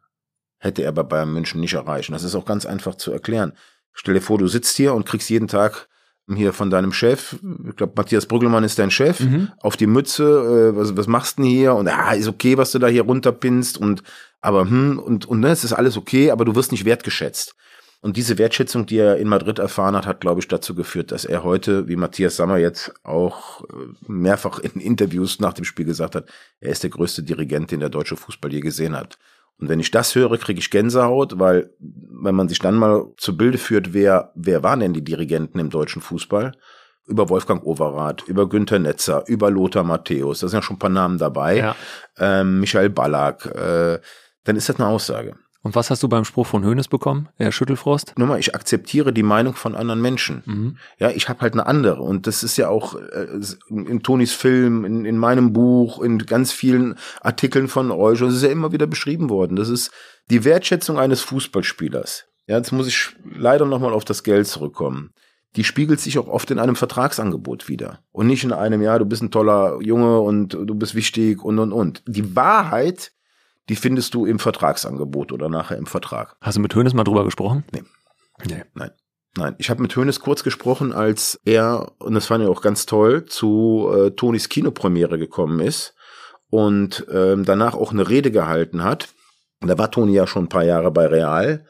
hätte 0.61 0.83
er 0.83 0.92
bei 0.92 1.03
Bayern 1.03 1.33
München 1.33 1.61
nicht 1.61 1.75
erreichen. 1.75 2.12
Das 2.12 2.23
ist 2.23 2.37
auch 2.37 2.44
ganz 2.44 2.66
einfach 2.66 2.94
zu 2.94 3.11
erklären. 3.11 3.55
Stell 3.92 4.14
dir 4.14 4.20
vor, 4.20 4.38
du 4.38 4.46
sitzt 4.46 4.77
hier 4.77 4.94
und 4.94 5.07
kriegst 5.07 5.29
jeden 5.31 5.49
Tag 5.49 5.88
hier 6.37 6.53
von 6.53 6.70
deinem 6.70 6.92
Chef, 6.92 7.37
ich 7.68 7.75
glaube, 7.77 7.94
Matthias 7.96 8.27
Brüggelmann 8.27 8.62
ist 8.62 8.79
dein 8.79 8.92
Chef, 8.92 9.18
mhm. 9.18 9.51
auf 9.59 9.77
die 9.77 9.88
Mütze, 9.88 10.73
äh, 10.73 10.77
was, 10.77 10.96
was 10.96 11.09
machst 11.09 11.38
du 11.38 11.42
denn 11.42 11.51
hier? 11.51 11.75
Und 11.75 11.87
ja, 11.87 12.12
ist 12.12 12.29
okay, 12.29 12.57
was 12.57 12.70
du 12.70 12.79
da 12.79 12.87
hier 12.87 13.03
runterpinst 13.03 13.79
und 13.79 14.05
aber 14.40 14.62
hm, 14.62 14.99
und, 14.99 15.27
und 15.27 15.40
ne, 15.40 15.49
es 15.49 15.64
ist 15.64 15.73
alles 15.73 15.96
okay, 15.96 16.31
aber 16.31 16.44
du 16.44 16.55
wirst 16.55 16.73
nicht 16.73 16.85
wertgeschätzt. 16.85 17.57
Und 18.03 18.16
diese 18.16 18.38
Wertschätzung, 18.38 18.87
die 18.87 18.96
er 18.96 19.18
in 19.18 19.29
Madrid 19.29 19.59
erfahren 19.59 19.94
hat, 19.94 20.07
hat, 20.07 20.23
glaube 20.23 20.40
ich, 20.40 20.49
dazu 20.49 20.75
geführt, 20.75 21.12
dass 21.12 21.27
er 21.27 21.44
heute, 21.44 21.87
wie 21.87 21.96
Matthias 21.96 22.37
Sammer 22.37 22.57
jetzt 22.57 22.94
auch 23.03 23.62
äh, 23.64 23.66
mehrfach 24.07 24.59
in 24.59 24.81
Interviews 24.81 25.38
nach 25.38 25.53
dem 25.53 25.66
Spiel 25.66 25.85
gesagt 25.85 26.14
hat, 26.14 26.31
er 26.61 26.70
ist 26.70 26.83
der 26.83 26.90
größte 26.90 27.23
Dirigent, 27.23 27.70
den 27.70 27.81
der 27.81 27.90
deutsche 27.90 28.16
Fußball 28.16 28.53
je 28.53 28.61
gesehen 28.61 28.96
hat. 28.96 29.18
Und 29.61 29.68
wenn 29.68 29.81
ich 29.81 29.90
das 29.90 30.14
höre, 30.14 30.38
kriege 30.38 30.59
ich 30.59 30.70
Gänsehaut, 30.70 31.38
weil 31.38 31.70
wenn 31.79 32.35
man 32.35 32.49
sich 32.49 32.59
dann 32.59 32.77
mal 32.77 33.07
zu 33.16 33.37
Bilde 33.37 33.59
führt, 33.59 33.92
wer, 33.92 34.33
wer 34.35 34.62
waren 34.62 34.81
denn 34.81 34.94
die 34.94 35.05
Dirigenten 35.05 35.59
im 35.59 35.70
deutschen 35.70 36.01
Fußball? 36.01 36.53
Über 37.07 37.29
Wolfgang 37.29 37.64
Overath, 37.64 38.23
über 38.27 38.49
Günther 38.49 38.79
Netzer, 38.79 39.25
über 39.27 39.51
Lothar 39.51 39.83
Matthäus, 39.83 40.40
da 40.40 40.49
sind 40.49 40.59
ja 40.59 40.62
schon 40.62 40.77
ein 40.77 40.81
paar 40.81 40.90
Namen 40.90 41.18
dabei, 41.18 41.57
ja. 41.57 41.77
ähm, 42.18 42.61
Michael 42.61 42.90
Ballack, 42.90 43.46
äh, 43.46 43.99
dann 44.44 44.57
ist 44.57 44.68
das 44.68 44.77
eine 44.77 44.87
Aussage. 44.87 45.35
Und 45.62 45.75
was 45.75 45.90
hast 45.90 46.03
du 46.03 46.09
beim 46.09 46.25
Spruch 46.25 46.46
von 46.46 46.64
Hönes 46.64 46.88
bekommen, 46.88 47.29
Herr 47.37 47.53
Schüttelfrost? 47.53 48.14
Nur 48.16 48.29
mal, 48.29 48.38
ich 48.38 48.55
akzeptiere 48.55 49.12
die 49.12 49.23
Meinung 49.23 49.55
von 49.55 49.75
anderen 49.75 50.01
Menschen. 50.01 50.42
Mhm. 50.46 50.77
Ja, 50.99 51.11
ich 51.11 51.29
habe 51.29 51.40
halt 51.40 51.53
eine 51.53 51.66
andere. 51.66 52.01
Und 52.01 52.27
das 52.27 52.42
ist 52.42 52.57
ja 52.57 52.68
auch 52.70 52.94
äh, 52.94 53.27
in 53.68 54.03
Tonis 54.03 54.33
Film, 54.33 54.87
in, 54.87 55.05
in 55.05 55.18
meinem 55.18 55.53
Buch, 55.53 56.01
in 56.03 56.18
ganz 56.18 56.53
vielen 56.53 56.96
Artikeln 57.20 57.68
von 57.68 57.90
euch. 57.90 58.23
Und 58.23 58.29
es 58.29 58.37
ist 58.37 58.42
ja 58.42 58.49
immer 58.49 58.73
wieder 58.73 58.87
beschrieben 58.87 59.29
worden. 59.29 59.57
Das 59.57 59.68
ist 59.68 59.90
die 60.31 60.44
Wertschätzung 60.44 60.99
eines 60.99 61.20
Fußballspielers. 61.20 62.25
Ja, 62.46 62.57
jetzt 62.57 62.73
muss 62.73 62.87
ich 62.87 63.11
leider 63.31 63.66
nochmal 63.66 63.92
auf 63.92 64.07
das 64.07 64.23
Geld 64.23 64.46
zurückkommen. 64.46 65.12
die 65.57 65.64
spiegelt 65.64 66.01
sich 66.01 66.18
auch 66.18 66.29
oft 66.29 66.51
in 66.51 66.59
einem 66.59 66.77
Vertragsangebot 66.77 67.68
wieder. 67.68 68.01
Und 68.12 68.29
nicht 68.29 68.44
in 68.44 68.53
einem, 68.53 68.83
ja, 68.83 68.99
du 68.99 69.05
bist 69.05 69.23
ein 69.23 69.31
toller 69.31 69.81
Junge 69.81 70.20
und 70.20 70.53
du 70.53 70.75
bist 70.75 70.94
wichtig 70.94 71.42
und 71.42 71.59
und 71.59 71.73
und. 71.73 72.03
Die 72.07 72.37
Wahrheit, 72.37 73.12
die 73.70 73.76
findest 73.76 74.14
du 74.14 74.26
im 74.26 74.40
Vertragsangebot 74.40 75.30
oder 75.30 75.48
nachher 75.48 75.78
im 75.78 75.87
Vertrag. 75.87 76.35
Hast 76.40 76.56
du 76.56 76.61
mit 76.61 76.74
Hönes 76.74 76.92
mal 76.92 77.04
drüber 77.04 77.24
gesprochen? 77.24 77.62
Nee. 77.70 77.85
Nee. 78.44 78.64
Nein. 78.74 78.90
Nein, 79.37 79.54
ich 79.59 79.70
habe 79.70 79.80
mit 79.80 79.94
Hönes 79.94 80.18
kurz 80.18 80.42
gesprochen, 80.42 80.92
als 80.92 81.40
er, 81.44 81.92
und 81.98 82.14
das 82.14 82.26
fand 82.26 82.42
ich 82.42 82.50
auch 82.50 82.62
ganz 82.62 82.85
toll, 82.85 83.26
zu 83.26 83.88
äh, 83.94 84.11
Tonis 84.11 84.48
Kinopremiere 84.48 85.20
gekommen 85.20 85.61
ist 85.61 85.94
und 86.48 87.06
ähm, 87.12 87.44
danach 87.44 87.74
auch 87.74 87.92
eine 87.92 88.09
Rede 88.09 88.33
gehalten 88.33 88.83
hat. 88.83 89.11
Und 89.61 89.68
da 89.68 89.78
war 89.78 89.92
Toni 89.92 90.14
ja 90.14 90.26
schon 90.26 90.46
ein 90.46 90.48
paar 90.48 90.64
Jahre 90.64 90.90
bei 90.90 91.06
Real. 91.06 91.64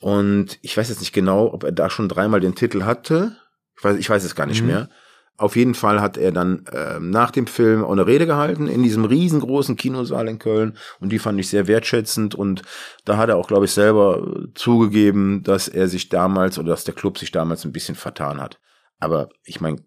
Und 0.00 0.58
ich 0.62 0.76
weiß 0.76 0.88
jetzt 0.88 0.98
nicht 0.98 1.12
genau, 1.12 1.52
ob 1.52 1.62
er 1.62 1.70
da 1.70 1.90
schon 1.90 2.08
dreimal 2.08 2.40
den 2.40 2.56
Titel 2.56 2.82
hatte. 2.82 3.36
Ich 3.78 3.84
weiß, 3.84 3.96
ich 3.98 4.10
weiß 4.10 4.24
es 4.24 4.34
gar 4.34 4.46
nicht 4.46 4.62
mhm. 4.62 4.66
mehr. 4.66 4.90
Auf 5.38 5.54
jeden 5.54 5.74
Fall 5.74 6.00
hat 6.00 6.16
er 6.16 6.32
dann 6.32 6.64
äh, 6.72 6.98
nach 6.98 7.30
dem 7.30 7.46
Film 7.46 7.84
auch 7.84 7.92
eine 7.92 8.06
Rede 8.06 8.26
gehalten 8.26 8.68
in 8.68 8.82
diesem 8.82 9.04
riesengroßen 9.04 9.76
Kinosaal 9.76 10.28
in 10.28 10.38
Köln 10.38 10.76
und 10.98 11.10
die 11.10 11.18
fand 11.18 11.38
ich 11.38 11.48
sehr 11.48 11.66
wertschätzend 11.66 12.34
und 12.34 12.62
da 13.04 13.18
hat 13.18 13.28
er 13.28 13.36
auch, 13.36 13.46
glaube 13.46 13.66
ich, 13.66 13.72
selber 13.72 14.46
zugegeben, 14.54 15.42
dass 15.42 15.68
er 15.68 15.88
sich 15.88 16.08
damals 16.08 16.58
oder 16.58 16.68
dass 16.68 16.84
der 16.84 16.94
Club 16.94 17.18
sich 17.18 17.32
damals 17.32 17.64
ein 17.64 17.72
bisschen 17.72 17.96
vertan 17.96 18.40
hat. 18.40 18.58
Aber 18.98 19.28
ich 19.44 19.60
meine, 19.60 19.78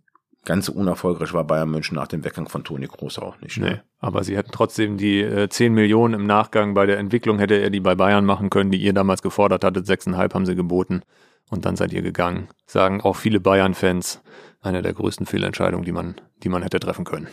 ganz 0.46 0.68
so 0.68 0.74
unerfolgreich 0.74 1.34
war 1.34 1.44
Bayern 1.44 1.70
München 1.70 1.96
nach 1.96 2.08
dem 2.08 2.24
Weggang 2.24 2.48
von 2.48 2.64
Toni 2.64 2.88
Kroos 2.88 3.20
auch 3.20 3.40
nicht. 3.42 3.58
Ne? 3.58 3.70
Nee, 3.70 3.80
aber 4.00 4.24
sie 4.24 4.38
hätten 4.38 4.52
trotzdem 4.52 4.98
die 4.98 5.22
äh, 5.22 5.50
10 5.50 5.74
Millionen 5.74 6.14
im 6.14 6.26
Nachgang 6.28 6.74
bei 6.74 6.86
der 6.86 7.00
Entwicklung 7.00 7.40
hätte 7.40 7.56
er 7.56 7.70
die 7.70 7.80
bei 7.80 7.96
Bayern 7.96 8.26
machen 8.26 8.50
können, 8.50 8.72
die 8.72 8.82
ihr 8.82 8.94
damals 8.94 9.22
gefordert 9.22 9.64
hattet. 9.64 9.86
6,5 9.86 10.34
haben 10.34 10.46
sie 10.46 10.56
geboten 10.56 11.02
und 11.50 11.66
dann 11.66 11.76
seid 11.76 11.94
ihr 11.94 12.02
gegangen. 12.02 12.48
Sagen 12.66 13.02
auch 13.02 13.16
viele 13.16 13.40
Bayern-Fans, 13.40 14.22
eine 14.62 14.82
der 14.82 14.94
größten 14.94 15.26
Fehlentscheidungen, 15.26 15.86
die 15.86 15.92
man, 15.92 16.16
die 16.44 16.50
man 16.50 16.64
hätte 16.64 16.80
treffen 16.80 17.06
können. 17.06 17.28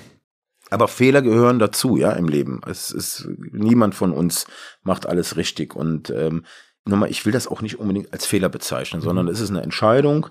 Aber 0.70 0.88
Fehler 0.88 1.22
gehören 1.22 1.58
dazu, 1.58 1.96
ja, 1.96 2.12
im 2.12 2.28
Leben. 2.28 2.60
Es 2.66 2.90
ist 2.90 3.28
niemand 3.52 3.94
von 3.94 4.12
uns 4.12 4.46
macht 4.82 5.06
alles 5.06 5.36
richtig 5.36 5.76
und 5.76 6.10
ähm, 6.10 6.44
nochmal, 6.84 7.10
ich 7.10 7.24
will 7.24 7.32
das 7.32 7.46
auch 7.46 7.62
nicht 7.62 7.78
unbedingt 7.78 8.12
als 8.12 8.26
Fehler 8.26 8.48
bezeichnen, 8.48 9.00
sondern 9.00 9.26
mhm. 9.26 9.32
es 9.32 9.40
ist 9.40 9.50
eine 9.50 9.62
Entscheidung 9.62 10.28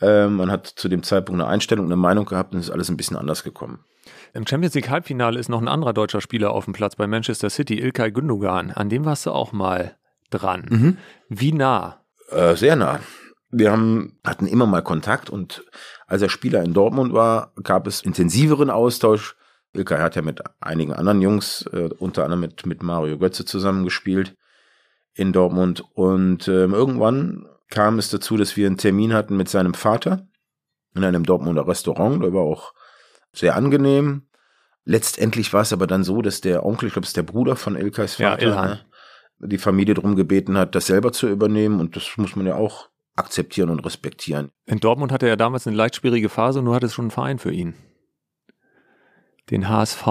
ähm, 0.00 0.36
man 0.36 0.50
hat 0.50 0.66
zu 0.66 0.88
dem 0.88 1.02
Zeitpunkt 1.02 1.40
eine 1.40 1.50
Einstellung, 1.50 1.86
eine 1.86 1.96
Meinung 1.96 2.26
gehabt 2.26 2.52
und 2.52 2.60
es 2.60 2.66
ist 2.66 2.72
alles 2.72 2.88
ein 2.88 2.96
bisschen 2.96 3.16
anders 3.16 3.44
gekommen. 3.44 3.84
Im 4.32 4.46
Champions 4.46 4.74
League 4.74 4.90
Halbfinale 4.90 5.38
ist 5.38 5.48
noch 5.48 5.60
ein 5.60 5.68
anderer 5.68 5.92
deutscher 5.92 6.20
Spieler 6.20 6.50
auf 6.50 6.64
dem 6.64 6.74
Platz 6.74 6.96
bei 6.96 7.06
Manchester 7.06 7.50
City, 7.50 7.78
Ilkay 7.78 8.10
Gündogan. 8.10 8.70
An 8.70 8.88
dem 8.88 9.04
warst 9.04 9.26
du 9.26 9.30
auch 9.30 9.52
mal 9.52 9.96
dran. 10.30 10.66
Mhm. 10.68 10.98
Wie 11.28 11.52
nah? 11.52 12.04
Äh, 12.30 12.56
sehr 12.56 12.76
nah. 12.76 13.00
Wir 13.56 13.70
haben, 13.70 14.18
hatten 14.24 14.46
immer 14.46 14.66
mal 14.66 14.82
Kontakt 14.82 15.30
und 15.30 15.64
als 16.06 16.22
er 16.22 16.28
Spieler 16.28 16.62
in 16.62 16.74
Dortmund 16.74 17.12
war, 17.12 17.52
gab 17.62 17.86
es 17.86 18.02
intensiveren 18.02 18.68
Austausch. 18.68 19.36
Ilkay 19.72 19.98
hat 19.98 20.16
ja 20.16 20.22
mit 20.22 20.42
einigen 20.60 20.92
anderen 20.92 21.22
Jungs, 21.22 21.66
äh, 21.72 21.88
unter 21.98 22.24
anderem 22.24 22.40
mit, 22.40 22.66
mit 22.66 22.82
Mario 22.82 23.18
Götze 23.18 23.44
zusammengespielt 23.44 24.36
in 25.14 25.32
Dortmund. 25.32 25.84
Und 25.94 26.48
ähm, 26.48 26.74
irgendwann 26.74 27.46
kam 27.70 27.98
es 27.98 28.10
dazu, 28.10 28.36
dass 28.36 28.56
wir 28.56 28.66
einen 28.66 28.76
Termin 28.76 29.12
hatten 29.12 29.36
mit 29.36 29.48
seinem 29.48 29.74
Vater 29.74 30.26
in 30.94 31.04
einem 31.04 31.24
Dortmunder 31.24 31.66
Restaurant. 31.66 32.22
Der 32.22 32.32
war 32.32 32.42
auch 32.42 32.74
sehr 33.32 33.56
angenehm. 33.56 34.22
Letztendlich 34.84 35.52
war 35.52 35.62
es 35.62 35.72
aber 35.72 35.86
dann 35.86 36.04
so, 36.04 36.22
dass 36.22 36.40
der 36.40 36.64
Onkel, 36.66 36.88
ich 36.88 36.92
glaube, 36.92 37.04
es 37.04 37.10
ist 37.10 37.16
der 37.16 37.22
Bruder 37.22 37.56
von 37.56 37.76
Ilkais 37.76 38.16
Vater, 38.16 38.46
ja, 38.46 38.66
ne, 38.66 38.80
die 39.38 39.58
Familie 39.58 39.94
darum 39.94 40.14
gebeten 40.14 40.58
hat, 40.58 40.74
das 40.74 40.86
selber 40.86 41.12
zu 41.12 41.28
übernehmen. 41.28 41.80
Und 41.80 41.96
das 41.96 42.16
muss 42.16 42.36
man 42.36 42.46
ja 42.46 42.54
auch 42.54 42.88
akzeptieren 43.16 43.70
und 43.70 43.80
respektieren. 43.80 44.50
In 44.66 44.80
Dortmund 44.80 45.12
hatte 45.12 45.28
er 45.28 45.36
damals 45.36 45.66
eine 45.66 45.76
leicht 45.76 45.96
schwierige 45.96 46.28
Phase, 46.28 46.62
nur 46.62 46.74
hatte 46.74 46.86
es 46.86 46.94
schon 46.94 47.04
einen 47.04 47.10
Verein 47.10 47.38
für 47.38 47.52
ihn. 47.52 47.74
Den 49.50 49.68
HSV, 49.68 50.06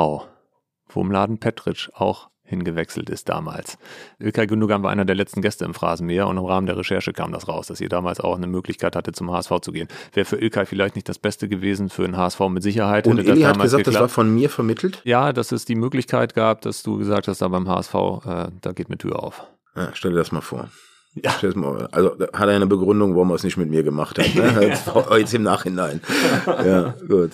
wo 0.90 1.04
Mladen 1.04 1.40
Petric 1.40 1.90
auch 1.94 2.30
hingewechselt 2.46 3.10
ist 3.10 3.30
damals. 3.30 3.78
Ilkay 4.20 4.48
Gündogan 4.48 4.84
war 4.84 4.92
einer 4.92 5.06
der 5.06 5.16
letzten 5.16 5.42
Gäste 5.42 5.66
im 5.66 5.74
Phrasenmäher 5.74 6.28
und 6.28 6.38
im 6.38 6.46
Rahmen 6.46 6.68
der 6.68 6.78
Recherche 6.78 7.14
kam 7.14 7.32
das 7.32 7.48
raus, 7.48 7.68
dass 7.68 7.82
ihr 7.82 7.90
damals 7.90 8.20
auch 8.20 8.36
eine 8.36 8.48
Möglichkeit 8.48 8.96
hatte, 8.96 9.12
zum 9.12 9.32
HSV 9.32 9.60
zu 9.62 9.72
gehen. 9.72 9.88
Wäre 10.14 10.26
für 10.26 10.40
Ilkay 10.40 10.66
vielleicht 10.66 10.96
nicht 10.96 11.10
das 11.10 11.20
Beste 11.20 11.48
gewesen, 11.48 11.90
für 11.90 12.04
den 12.04 12.18
HSV 12.18 12.40
mit 12.50 12.62
Sicherheit. 12.62 13.08
Und 13.08 13.18
Eli 13.20 13.42
hat 13.42 13.60
gesagt, 13.60 13.86
geklappt. 13.86 13.96
das 13.96 14.02
war 14.02 14.10
von 14.10 14.34
mir 14.34 14.50
vermittelt? 14.50 15.02
Ja, 15.04 15.34
dass 15.34 15.52
es 15.52 15.66
die 15.66 15.76
Möglichkeit 15.76 16.36
gab, 16.36 16.62
dass 16.62 16.84
du 16.84 16.98
gesagt 16.98 17.28
hast, 17.28 17.42
da 17.42 17.48
beim 17.48 17.68
HSV, 17.68 17.94
äh, 17.94 18.48
da 18.62 18.72
geht 18.74 18.88
eine 18.88 18.98
Tür 18.98 19.24
auf. 19.24 19.48
Ja, 19.76 19.90
stell 19.94 20.12
dir 20.12 20.18
das 20.18 20.32
mal 20.32 20.42
vor. 20.42 20.70
Ja. 21.16 21.36
Also 21.92 22.12
hat 22.34 22.50
er 22.50 22.56
eine 22.56 22.68
Begründung, 22.68 23.14
warum 23.16 23.30
er 23.32 23.36
es 23.36 23.44
nicht 23.44 23.58
mit 23.58 23.70
mir 23.70 23.84
gemacht 23.84 24.18
hat. 24.18 24.34
Ne? 24.34 24.68
Jetzt, 24.68 24.90
jetzt 25.18 25.34
im 25.34 25.44
Nachhinein. 25.44 26.02
Ja, 26.46 26.96
gut. 27.08 27.32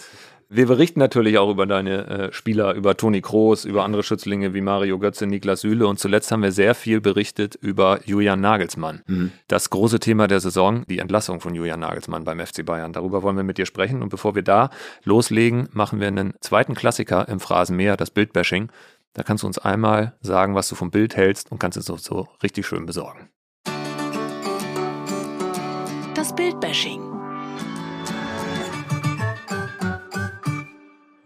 Wir 0.51 0.65
berichten 0.65 0.99
natürlich 0.99 1.37
auch 1.37 1.51
über 1.51 1.67
deine 1.67 2.07
äh, 2.07 2.33
Spieler, 2.33 2.73
über 2.73 2.97
Toni 2.97 3.21
Kroos, 3.21 3.65
über 3.65 3.83
andere 3.83 4.01
Schützlinge 4.01 4.55
wie 4.55 4.61
Mario 4.61 4.97
Götze, 4.97 5.27
Niklas 5.27 5.61
Süle 5.61 5.85
und 5.85 5.99
zuletzt 5.99 6.31
haben 6.31 6.41
wir 6.41 6.51
sehr 6.51 6.73
viel 6.73 7.01
berichtet 7.01 7.53
über 7.53 7.99
Julian 8.05 8.41
Nagelsmann. 8.41 9.03
Mhm. 9.05 9.31
Das 9.47 9.69
große 9.69 9.99
Thema 9.99 10.27
der 10.27 10.39
Saison, 10.39 10.85
die 10.89 10.97
Entlassung 10.97 11.39
von 11.39 11.53
Julian 11.53 11.81
Nagelsmann 11.81 12.23
beim 12.23 12.39
FC 12.39 12.65
Bayern. 12.65 12.93
Darüber 12.93 13.21
wollen 13.21 13.35
wir 13.35 13.43
mit 13.43 13.59
dir 13.59 13.67
sprechen 13.67 14.01
und 14.01 14.09
bevor 14.09 14.33
wir 14.33 14.41
da 14.41 14.71
loslegen, 15.03 15.69
machen 15.71 15.99
wir 15.99 16.07
einen 16.07 16.33
zweiten 16.41 16.73
Klassiker 16.73 17.29
im 17.29 17.39
Phrasenmäher, 17.39 17.95
das 17.95 18.09
Bildbashing. 18.09 18.71
Da 19.13 19.21
kannst 19.21 19.43
du 19.43 19.47
uns 19.47 19.59
einmal 19.59 20.17
sagen, 20.21 20.55
was 20.55 20.67
du 20.67 20.73
vom 20.73 20.89
Bild 20.89 21.15
hältst 21.15 21.51
und 21.51 21.59
kannst 21.59 21.77
es 21.77 21.85
so, 21.85 21.97
so 21.97 22.27
richtig 22.41 22.65
schön 22.65 22.87
besorgen. 22.87 23.29
Das 26.19 26.35
Bildbashing. 26.35 26.99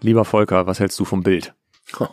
Lieber 0.01 0.23
Volker, 0.23 0.67
was 0.67 0.79
hältst 0.79 0.99
du 0.99 1.05
vom 1.05 1.23
Bild? 1.23 1.55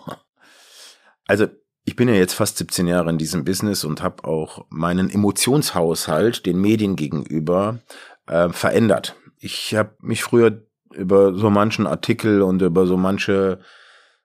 Also, 1.26 1.46
ich 1.84 1.94
bin 1.94 2.08
ja 2.08 2.14
jetzt 2.14 2.32
fast 2.32 2.56
17 2.56 2.86
Jahre 2.86 3.10
in 3.10 3.18
diesem 3.18 3.44
Business 3.44 3.84
und 3.84 4.02
habe 4.02 4.24
auch 4.24 4.64
meinen 4.70 5.10
Emotionshaushalt 5.10 6.46
den 6.46 6.58
Medien 6.58 6.96
gegenüber 6.96 7.80
äh, 8.26 8.48
verändert. 8.48 9.14
Ich 9.36 9.74
habe 9.74 9.94
mich 10.00 10.22
früher 10.24 10.62
über 10.94 11.34
so 11.34 11.50
manchen 11.50 11.86
Artikel 11.86 12.40
und 12.40 12.62
über 12.62 12.86
so 12.86 12.96
manche 12.96 13.60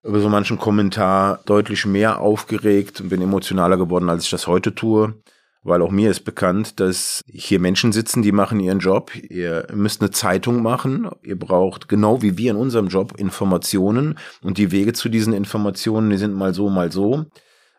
über 0.01 0.21
so 0.21 0.29
manchen 0.29 0.57
Kommentar 0.57 1.41
deutlich 1.45 1.85
mehr 1.85 2.21
aufgeregt 2.21 3.01
und 3.01 3.09
bin 3.09 3.21
emotionaler 3.21 3.75
geworden, 3.75 4.09
als 4.09 4.23
ich 4.23 4.29
das 4.29 4.47
heute 4.47 4.73
tue 4.73 5.21
weil 5.65 5.81
auch 5.81 5.89
mir 5.89 6.11
ist 6.11 6.21
bekannt, 6.21 6.79
dass 6.79 7.23
hier 7.27 7.59
Menschen 7.59 7.91
sitzen, 7.91 8.21
die 8.21 8.31
machen 8.31 8.59
ihren 8.59 8.79
Job. 8.79 9.11
Ihr 9.15 9.65
müsst 9.73 9.99
eine 9.99 10.11
Zeitung 10.11 10.61
machen. 10.61 11.09
Ihr 11.23 11.37
braucht 11.37 11.89
genau 11.89 12.21
wie 12.21 12.37
wir 12.37 12.51
in 12.51 12.57
unserem 12.57 12.87
Job 12.87 13.13
Informationen 13.17 14.19
und 14.43 14.59
die 14.59 14.71
Wege 14.71 14.93
zu 14.93 15.09
diesen 15.09 15.33
Informationen, 15.33 16.11
die 16.11 16.17
sind 16.17 16.35
mal 16.35 16.53
so, 16.53 16.69
mal 16.69 16.91
so. 16.91 17.25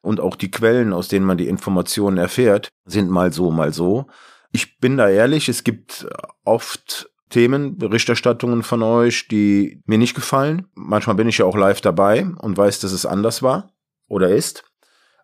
Und 0.03 0.21
auch 0.21 0.35
die 0.35 0.51
Quellen, 0.51 0.93
aus 0.93 1.07
denen 1.07 1.25
man 1.25 1.39
die 1.39 1.47
Informationen 1.47 2.19
erfährt, 2.19 2.71
sind 2.85 3.09
mal 3.09 3.33
so, 3.33 3.53
mal 3.53 3.73
so. 3.73 4.07
Ich 4.51 4.79
bin 4.79 4.97
da 4.97 5.09
ehrlich, 5.09 5.49
es 5.49 5.63
gibt 5.63 6.09
oft 6.45 7.09
Themen, 7.31 7.79
Berichterstattungen 7.79 8.65
von 8.65 8.83
euch, 8.83 9.29
die 9.29 9.81
mir 9.87 9.99
nicht 9.99 10.15
gefallen. 10.15 10.67
Manchmal 10.75 11.17
bin 11.17 11.29
ich 11.29 11.39
ja 11.39 11.45
auch 11.45 11.57
live 11.57 11.81
dabei 11.81 12.27
und 12.39 12.57
weiß, 12.57 12.81
dass 12.81 12.91
es 12.91 13.07
anders 13.07 13.43
war 13.45 13.71
oder 14.09 14.31
ist. 14.31 14.65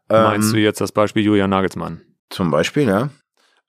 Meinst 0.09 0.51
ähm, 0.51 0.55
du 0.55 0.61
jetzt 0.61 0.81
das 0.81 0.92
Beispiel 0.92 1.25
Julian 1.25 1.51
Nagelsmann? 1.51 2.03
Zum 2.32 2.50
Beispiel, 2.50 2.88
ja. 2.88 3.10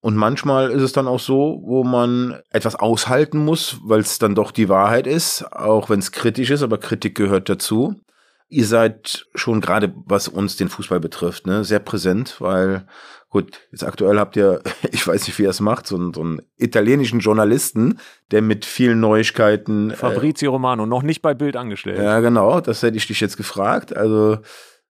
Und 0.02 0.18
manchmal 0.18 0.72
ist 0.72 0.82
es 0.82 0.92
dann 0.92 1.08
auch 1.08 1.20
so, 1.20 1.62
wo 1.64 1.84
man 1.84 2.40
etwas 2.50 2.76
aushalten 2.76 3.38
muss, 3.38 3.78
weil 3.84 4.02
es 4.02 4.20
dann 4.20 4.36
doch 4.36 4.52
die 4.52 4.68
Wahrheit 4.68 5.08
ist, 5.08 5.46
auch 5.54 5.90
wenn 5.90 6.00
es 6.00 6.12
kritisch 6.12 6.50
ist, 6.50 6.62
aber 6.62 6.78
Kritik 6.78 7.16
gehört 7.16 7.48
dazu. 7.48 7.96
Ihr 8.50 8.66
seid 8.66 9.28
schon 9.34 9.62
gerade, 9.62 9.94
was 10.06 10.28
uns 10.28 10.58
den 10.58 10.68
Fußball 10.68 11.00
betrifft, 11.00 11.48
ne, 11.48 11.64
sehr 11.64 11.80
präsent, 11.80 12.36
weil 12.40 12.86
gut, 13.30 13.62
jetzt 13.72 13.84
aktuell 13.84 14.20
habt 14.20 14.36
ihr, 14.36 14.62
ich 14.92 15.08
weiß 15.08 15.26
nicht, 15.28 15.40
wie 15.40 15.44
ihr 15.44 15.50
es 15.50 15.62
macht, 15.62 15.88
so, 15.88 15.96
einen, 15.96 16.14
so 16.14 16.22
einen 16.22 16.42
italienischen 16.58 17.20
Journalisten, 17.20 17.98
der 18.32 18.42
mit 18.42 18.66
vielen 18.66 19.00
Neuigkeiten. 19.00 19.92
Äh, 19.92 19.96
Fabrizio 19.96 20.52
äh, 20.52 20.54
Romano, 20.54 20.86
noch 20.86 21.04
nicht 21.04 21.22
bei 21.22 21.34
Bild 21.34 21.56
angestellt. 21.56 22.00
Ja, 22.00 22.20
genau, 22.20 22.60
das 22.62 22.84
hätte 22.84 22.98
ich 22.98 23.08
dich 23.08 23.22
jetzt 23.22 23.38
gefragt. 23.38 23.96
Also 23.96 24.40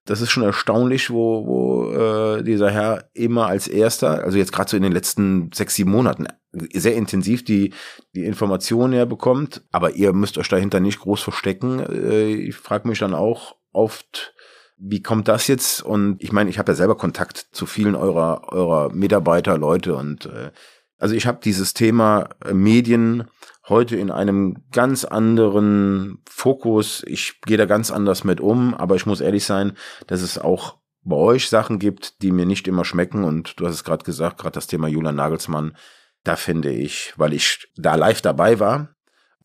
das 0.04 0.20
ist 0.20 0.30
schon 0.30 0.42
erstaunlich, 0.42 1.10
wo, 1.10 1.46
wo 1.46 1.92
äh, 1.92 2.42
dieser 2.42 2.70
Herr 2.70 3.08
immer 3.14 3.46
als 3.46 3.68
erster, 3.68 4.22
also 4.22 4.36
jetzt 4.36 4.52
gerade 4.52 4.70
so 4.70 4.76
in 4.76 4.82
den 4.82 4.92
letzten 4.92 5.50
sechs, 5.52 5.74
sieben 5.74 5.90
Monaten, 5.90 6.26
sehr 6.72 6.94
intensiv 6.94 7.44
die, 7.44 7.72
die 8.14 8.24
Informationen 8.24 8.92
herbekommt. 8.92 9.62
Aber 9.72 9.92
ihr 9.92 10.12
müsst 10.12 10.38
euch 10.38 10.48
dahinter 10.48 10.80
nicht 10.80 11.00
groß 11.00 11.22
verstecken. 11.22 11.80
Äh, 11.80 12.34
ich 12.34 12.54
frage 12.54 12.86
mich 12.86 12.98
dann 12.98 13.14
auch 13.14 13.56
oft, 13.72 14.34
wie 14.76 15.02
kommt 15.02 15.28
das 15.28 15.46
jetzt? 15.46 15.82
Und 15.82 16.22
ich 16.22 16.32
meine, 16.32 16.50
ich 16.50 16.58
habe 16.58 16.72
ja 16.72 16.76
selber 16.76 16.96
Kontakt 16.96 17.48
zu 17.52 17.66
vielen 17.66 17.94
eurer, 17.94 18.52
eurer 18.52 18.92
Mitarbeiter, 18.92 19.56
Leute 19.56 19.96
und 19.96 20.26
äh, 20.26 20.50
also 20.98 21.14
ich 21.14 21.26
habe 21.26 21.40
dieses 21.42 21.74
Thema 21.74 22.30
äh, 22.44 22.54
Medien 22.54 23.24
heute 23.68 23.96
in 23.96 24.10
einem 24.10 24.64
ganz 24.72 25.04
anderen 25.04 26.18
Fokus. 26.28 27.02
Ich 27.06 27.40
gehe 27.42 27.56
da 27.56 27.66
ganz 27.66 27.90
anders 27.90 28.24
mit 28.24 28.40
um, 28.40 28.74
aber 28.74 28.96
ich 28.96 29.06
muss 29.06 29.20
ehrlich 29.20 29.44
sein, 29.44 29.76
dass 30.06 30.22
es 30.22 30.38
auch 30.38 30.78
bei 31.02 31.16
euch 31.16 31.48
Sachen 31.48 31.78
gibt, 31.78 32.22
die 32.22 32.32
mir 32.32 32.46
nicht 32.46 32.66
immer 32.66 32.84
schmecken. 32.84 33.24
Und 33.24 33.58
du 33.60 33.66
hast 33.66 33.74
es 33.74 33.84
gerade 33.84 34.04
gesagt, 34.04 34.38
gerade 34.38 34.54
das 34.54 34.66
Thema 34.66 34.88
Julian 34.88 35.16
Nagelsmann. 35.16 35.76
da 36.24 36.36
finde 36.36 36.70
ich, 36.70 37.12
weil 37.16 37.34
ich 37.34 37.68
da 37.76 37.96
live 37.96 38.22
dabei 38.22 38.58
war, 38.58 38.93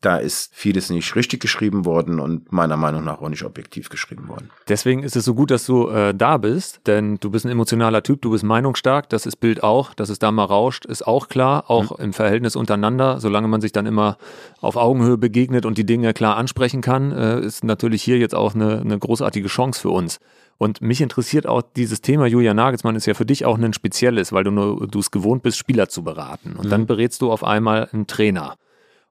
da 0.00 0.16
ist 0.16 0.50
vieles 0.54 0.88
nicht 0.88 1.14
richtig 1.14 1.40
geschrieben 1.40 1.84
worden 1.84 2.20
und 2.20 2.50
meiner 2.52 2.76
Meinung 2.76 3.04
nach 3.04 3.20
auch 3.20 3.28
nicht 3.28 3.44
objektiv 3.44 3.90
geschrieben 3.90 4.28
worden. 4.28 4.50
Deswegen 4.68 5.02
ist 5.02 5.14
es 5.14 5.24
so 5.24 5.34
gut, 5.34 5.50
dass 5.50 5.66
du 5.66 5.88
äh, 5.88 6.14
da 6.14 6.38
bist, 6.38 6.80
denn 6.86 7.18
du 7.20 7.30
bist 7.30 7.44
ein 7.44 7.50
emotionaler 7.50 8.02
Typ, 8.02 8.22
du 8.22 8.30
bist 8.30 8.42
meinungsstark, 8.42 9.10
das 9.10 9.26
ist 9.26 9.36
Bild 9.36 9.62
auch, 9.62 9.92
dass 9.92 10.08
es 10.08 10.18
da 10.18 10.30
mal 10.30 10.44
rauscht, 10.44 10.86
ist 10.86 11.06
auch 11.06 11.28
klar, 11.28 11.68
auch 11.68 11.98
mhm. 11.98 12.04
im 12.04 12.12
Verhältnis 12.14 12.56
untereinander, 12.56 13.20
solange 13.20 13.48
man 13.48 13.60
sich 13.60 13.72
dann 13.72 13.84
immer 13.84 14.16
auf 14.60 14.76
Augenhöhe 14.76 15.18
begegnet 15.18 15.66
und 15.66 15.76
die 15.76 15.86
Dinge 15.86 16.14
klar 16.14 16.36
ansprechen 16.36 16.80
kann, 16.80 17.12
äh, 17.12 17.40
ist 17.40 17.62
natürlich 17.62 18.02
hier 18.02 18.16
jetzt 18.16 18.34
auch 18.34 18.54
eine, 18.54 18.80
eine 18.80 18.98
großartige 18.98 19.48
Chance 19.48 19.80
für 19.80 19.90
uns. 19.90 20.18
Und 20.56 20.82
mich 20.82 21.00
interessiert 21.00 21.46
auch 21.46 21.62
dieses 21.62 22.02
Thema, 22.02 22.26
Julian 22.26 22.56
Nagelsmann 22.56 22.94
ist 22.94 23.06
ja 23.06 23.14
für 23.14 23.24
dich 23.24 23.46
auch 23.46 23.58
ein 23.58 23.72
spezielles, 23.72 24.32
weil 24.32 24.44
du 24.44 24.50
nur, 24.50 24.86
du 24.86 24.98
es 24.98 25.10
gewohnt 25.10 25.42
bist, 25.42 25.56
Spieler 25.56 25.88
zu 25.88 26.04
beraten. 26.04 26.54
Und 26.54 26.66
mhm. 26.66 26.70
dann 26.70 26.86
berätst 26.86 27.22
du 27.22 27.32
auf 27.32 27.44
einmal 27.44 27.88
einen 27.92 28.06
Trainer. 28.06 28.56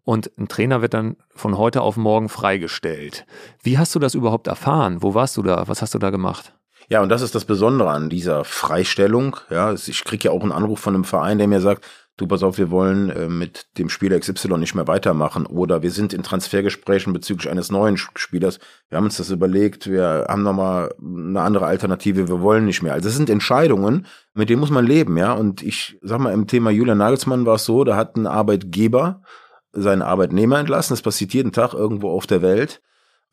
Und 0.03 0.31
ein 0.37 0.47
Trainer 0.47 0.81
wird 0.81 0.93
dann 0.93 1.17
von 1.29 1.57
heute 1.57 1.81
auf 1.81 1.97
morgen 1.97 2.29
freigestellt. 2.29 3.25
Wie 3.61 3.77
hast 3.77 3.93
du 3.93 3.99
das 3.99 4.15
überhaupt 4.15 4.47
erfahren? 4.47 5.01
Wo 5.01 5.13
warst 5.13 5.37
du 5.37 5.43
da? 5.43 5.67
Was 5.67 5.81
hast 5.81 5.93
du 5.93 5.99
da 5.99 6.09
gemacht? 6.09 6.53
Ja, 6.89 7.01
und 7.03 7.09
das 7.09 7.21
ist 7.21 7.35
das 7.35 7.45
Besondere 7.45 7.91
an 7.91 8.09
dieser 8.09 8.43
Freistellung. 8.43 9.35
Ja, 9.51 9.73
ich 9.73 10.03
kriege 10.03 10.29
ja 10.29 10.31
auch 10.31 10.41
einen 10.41 10.51
Anruf 10.51 10.79
von 10.79 10.95
einem 10.95 11.03
Verein, 11.03 11.37
der 11.37 11.47
mir 11.47 11.61
sagt, 11.61 11.85
du 12.19 12.27
pass 12.27 12.43
auf, 12.43 12.57
wir 12.57 12.71
wollen 12.71 13.09
äh, 13.09 13.29
mit 13.29 13.67
dem 13.77 13.89
Spieler 13.89 14.19
XY 14.19 14.57
nicht 14.57 14.75
mehr 14.75 14.87
weitermachen 14.87 15.45
oder 15.45 15.81
wir 15.81 15.91
sind 15.91 16.13
in 16.13 16.23
Transfergesprächen 16.23 17.13
bezüglich 17.13 17.49
eines 17.49 17.71
neuen 17.71 17.97
Spielers. 17.97 18.59
Wir 18.89 18.97
haben 18.97 19.05
uns 19.05 19.17
das 19.17 19.29
überlegt, 19.29 19.89
wir 19.89 20.25
haben 20.27 20.43
nochmal 20.43 20.93
eine 20.99 21.41
andere 21.41 21.65
Alternative, 21.65 22.27
wir 22.27 22.41
wollen 22.41 22.65
nicht 22.65 22.81
mehr. 22.81 22.93
Also 22.93 23.07
das 23.07 23.15
sind 23.15 23.29
Entscheidungen, 23.29 24.05
mit 24.33 24.49
denen 24.49 24.59
muss 24.59 24.71
man 24.71 24.85
leben, 24.85 25.17
ja. 25.17 25.33
Und 25.33 25.61
ich 25.61 25.97
sag 26.01 26.19
mal, 26.19 26.33
im 26.33 26.47
Thema 26.47 26.71
Julian 26.71 26.97
Nagelsmann 26.97 27.45
war 27.45 27.55
es 27.55 27.65
so, 27.65 27.83
da 27.83 27.95
hat 27.95 28.17
ein 28.17 28.27
Arbeitgeber 28.27 29.21
seinen 29.71 30.01
Arbeitnehmer 30.01 30.59
entlassen. 30.59 30.93
Das 30.93 31.01
passiert 31.01 31.33
jeden 31.33 31.51
Tag 31.51 31.73
irgendwo 31.73 32.09
auf 32.09 32.27
der 32.27 32.41
Welt. 32.41 32.81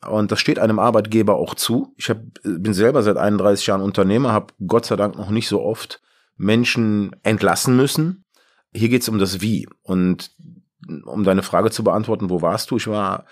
Und 0.07 0.31
das 0.31 0.39
steht 0.39 0.59
einem 0.59 0.79
Arbeitgeber 0.79 1.35
auch 1.35 1.55
zu. 1.55 1.93
Ich 1.97 2.09
hab, 2.09 2.19
bin 2.43 2.73
selber 2.73 3.01
seit 3.01 3.17
31 3.17 3.65
Jahren 3.65 3.81
Unternehmer, 3.81 4.31
habe 4.31 4.53
Gott 4.65 4.85
sei 4.85 4.95
Dank 4.95 5.17
noch 5.17 5.31
nicht 5.31 5.47
so 5.47 5.61
oft 5.63 6.01
Menschen 6.35 7.15
entlassen 7.23 7.75
müssen 7.75 8.25
hier 8.73 8.89
geht 8.89 9.01
es 9.01 9.09
um 9.09 9.19
das 9.19 9.41
Wie. 9.41 9.67
Und 9.83 10.31
um 11.05 11.23
deine 11.23 11.43
Frage 11.43 11.71
zu 11.71 11.83
beantworten, 11.83 12.29
wo 12.29 12.41
warst 12.41 12.71
du? 12.71 12.77
Ich 12.77 12.87
war 12.87 13.25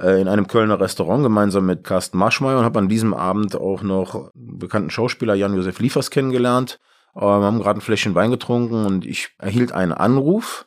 äh, 0.00 0.20
in 0.20 0.28
einem 0.28 0.48
Kölner 0.48 0.80
Restaurant 0.80 1.22
gemeinsam 1.22 1.66
mit 1.66 1.84
Carsten 1.84 2.18
Marschmeier 2.18 2.58
und 2.58 2.64
habe 2.64 2.78
an 2.78 2.88
diesem 2.88 3.14
Abend 3.14 3.56
auch 3.56 3.82
noch 3.82 4.30
bekannten 4.34 4.90
Schauspieler 4.90 5.34
Jan-Josef 5.34 5.78
Liefers 5.78 6.10
kennengelernt. 6.10 6.80
Wir 7.14 7.22
haben 7.22 7.60
gerade 7.60 7.78
ein 7.78 7.82
Fläschchen 7.82 8.14
Wein 8.14 8.30
getrunken 8.30 8.84
und 8.84 9.06
ich 9.06 9.30
erhielt 9.38 9.72
einen 9.72 9.92
Anruf 9.92 10.66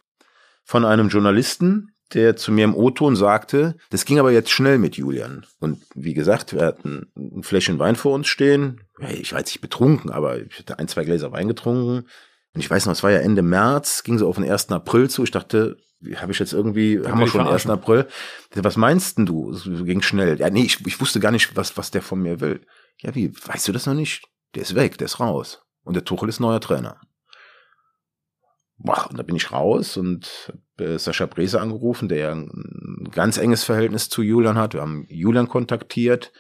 von 0.70 0.86
einem 0.86 1.10
Journalisten, 1.10 1.96
der 2.14 2.36
zu 2.36 2.52
mir 2.52 2.64
im 2.64 2.76
O-Ton 2.76 3.16
sagte, 3.16 3.76
das 3.90 4.06
ging 4.06 4.20
aber 4.20 4.32
jetzt 4.32 4.52
schnell 4.52 4.78
mit 4.78 4.98
Julian. 4.98 5.48
Und 5.60 5.82
wie 5.96 6.14
gesagt, 6.14 6.54
wir 6.54 6.64
hatten 6.64 7.12
ein 7.18 7.42
Fläschchen 7.42 7.80
Wein 7.80 7.96
vor 7.96 8.14
uns 8.14 8.28
stehen. 8.28 8.80
Ich 9.00 9.32
war 9.32 9.40
jetzt 9.40 9.50
nicht 9.50 9.62
betrunken, 9.62 10.12
aber 10.12 10.40
ich 10.40 10.60
hatte 10.60 10.78
ein, 10.78 10.88
zwei 10.88 11.06
Gläser 11.06 11.32
Wein 11.32 11.48
getrunken. 11.48 12.08
Und 12.54 12.62
ich 12.62 12.70
weiß 12.70 12.86
noch, 12.86 12.94
es 12.94 13.02
war 13.02 13.10
ja 13.10 13.18
Ende 13.18 13.42
März, 13.42 14.04
ging 14.04 14.20
so 14.20 14.30
auf 14.30 14.36
den 14.36 14.48
1. 14.48 14.70
April 14.70 15.10
zu. 15.10 15.24
Ich 15.24 15.32
dachte, 15.32 15.78
habe 16.18 16.34
ich 16.34 16.38
jetzt 16.38 16.54
irgendwie, 16.54 16.98
Kann 16.98 17.14
haben 17.14 17.20
wir 17.22 17.28
schon 17.28 17.46
den 17.46 17.52
1. 17.52 17.68
April. 17.68 18.08
Was 18.54 18.78
meinst 18.78 19.18
denn 19.18 19.26
du? 19.26 19.50
Es 19.50 19.64
ging 19.64 20.04
schnell. 20.04 20.40
Ja, 20.40 20.52
nee, 20.52 20.66
ich, 20.66 20.86
ich 20.86 21.02
wusste 21.02 21.20
gar 21.20 21.32
nicht, 21.32 21.56
was, 21.56 21.78
was 21.78 21.90
der 21.90 22.04
von 22.04 22.22
mir 22.22 22.42
will. 22.42 22.62
Ja, 23.00 23.16
wie, 23.16 23.36
weißt 23.36 23.68
du 23.68 23.72
das 23.72 23.88
noch 23.88 23.96
nicht? 23.96 24.24
Der 24.54 24.62
ist 24.62 24.76
weg, 24.76 25.00
der 25.00 25.06
ist 25.06 25.20
raus. 25.20 25.64
Und 25.84 25.96
der 25.96 26.06
Tuchel 26.06 26.30
ist 26.30 26.40
neuer 26.40 26.62
Trainer. 26.62 27.02
Und 28.82 29.18
da 29.18 29.24
bin 29.24 29.36
ich 29.36 29.52
raus 29.52 29.98
und 29.98 30.54
äh, 30.80 30.98
Sascha 30.98 31.26
Brese 31.26 31.60
angerufen, 31.60 32.08
der 32.08 32.18
ja 32.18 32.32
ein 32.32 33.10
ganz 33.12 33.38
enges 33.38 33.64
Verhältnis 33.64 34.10
zu 34.10 34.22
Julian 34.22 34.58
hat. 34.58 34.74
Wir 34.74 34.82
haben 34.82 35.06
Julian 35.10 35.50
kontaktiert. 35.50 36.32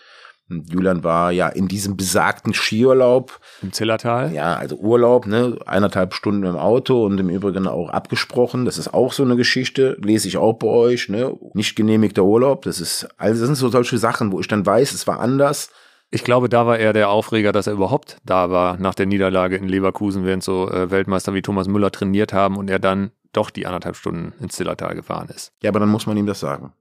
Julian 0.50 1.04
war 1.04 1.32
ja 1.32 1.48
in 1.48 1.68
diesem 1.68 1.96
besagten 1.96 2.54
Skiurlaub. 2.54 3.40
Im 3.62 3.72
Zillertal? 3.72 4.34
Ja, 4.34 4.56
also 4.56 4.78
Urlaub, 4.78 5.28
ne, 5.28 5.60
eineinhalb 5.66 6.14
Stunden 6.16 6.44
im 6.44 6.56
Auto 6.56 7.06
und 7.06 7.20
im 7.20 7.30
Übrigen 7.30 7.68
auch 7.68 7.90
abgesprochen. 7.90 8.66
Das 8.66 8.80
ist 8.80 8.92
auch 8.92 9.14
so 9.14 9.24
eine 9.24 9.36
Geschichte, 9.36 9.96
lese 10.02 10.28
ich 10.28 10.38
auch 10.38 10.54
bei 10.54 10.68
euch, 10.68 11.08
ne, 11.10 11.38
nicht 11.54 11.76
genehmigter 11.76 12.24
Urlaub. 12.24 12.64
Das 12.64 12.80
ist, 12.80 13.08
also 13.18 13.40
das 13.40 13.48
sind 13.48 13.56
so 13.56 13.70
solche 13.70 14.00
Sachen, 14.00 14.32
wo 14.32 14.40
ich 14.40 14.48
dann 14.48 14.66
weiß, 14.66 14.94
es 14.94 15.06
war 15.06 15.20
anders. 15.20 15.70
Ich 16.12 16.24
glaube, 16.24 16.50
da 16.50 16.66
war 16.66 16.80
eher 16.80 16.94
der 16.94 17.10
Aufreger, 17.10 17.52
dass 17.52 17.68
er 17.68 17.74
überhaupt 17.74 18.18
da 18.26 18.50
war 18.50 18.78
nach 18.78 18.96
der 18.96 19.06
Niederlage 19.06 19.58
in 19.58 19.68
Leverkusen, 19.68 20.26
während 20.26 20.44
so 20.44 20.70
äh, 20.70 20.90
Weltmeister 20.90 21.34
wie 21.34 21.44
Thomas 21.44 21.68
Müller 21.68 21.92
trainiert 21.92 22.34
haben 22.34 22.58
und 22.58 22.70
er 22.70 22.80
dann 22.80 23.12
doch 23.32 23.52
die 23.52 23.68
anderthalb 23.68 23.96
Stunden 23.96 24.34
ins 24.42 24.56
Zillertal 24.56 24.96
gefahren 24.96 25.30
ist. 25.30 25.54
Ja, 25.62 25.70
aber 25.70 25.80
dann 25.80 25.90
muss 25.90 26.08
man 26.08 26.18
ihm 26.18 26.26
das 26.26 26.40
sagen. 26.40 26.74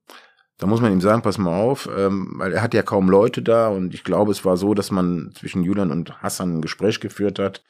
Da 0.57 0.67
muss 0.67 0.81
man 0.81 0.93
ihm 0.93 1.01
sagen, 1.01 1.23
pass 1.23 1.39
mal 1.39 1.61
auf, 1.61 1.89
ähm, 1.95 2.33
weil 2.37 2.53
er 2.53 2.63
hat 2.63 2.75
ja 2.75 2.83
kaum 2.83 3.11
Leute 3.11 3.43
da 3.43 3.69
und 3.69 3.95
ich 3.95 4.03
glaube, 4.03 4.33
es 4.33 4.45
war 4.45 4.57
so, 4.57 4.75
dass 4.75 4.91
man 4.91 5.31
zwischen 5.39 5.63
Julian 5.63 5.93
und 5.93 6.23
Hassan 6.23 6.59
ein 6.59 6.63
Gespräch 6.63 6.99
geführt 7.01 7.39
hat 7.39 7.63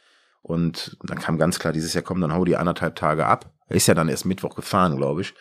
und 0.43 0.97
dann 1.03 1.19
kam 1.19 1.39
ganz 1.39 1.59
klar 1.59 1.73
dieses 1.73 1.93
Jahr, 1.93 2.05
komm, 2.05 2.21
dann 2.21 2.33
hau 2.33 2.45
die 2.45 2.57
anderthalb 2.57 2.97
Tage 2.97 3.27
ab. 3.27 3.51
Er 3.67 3.77
ist 3.77 3.89
ja 3.89 3.95
dann 3.95 4.09
erst 4.09 4.25
Mittwoch 4.25 4.55
gefahren, 4.55 4.97
glaube 4.97 5.21
ich. 5.21 5.35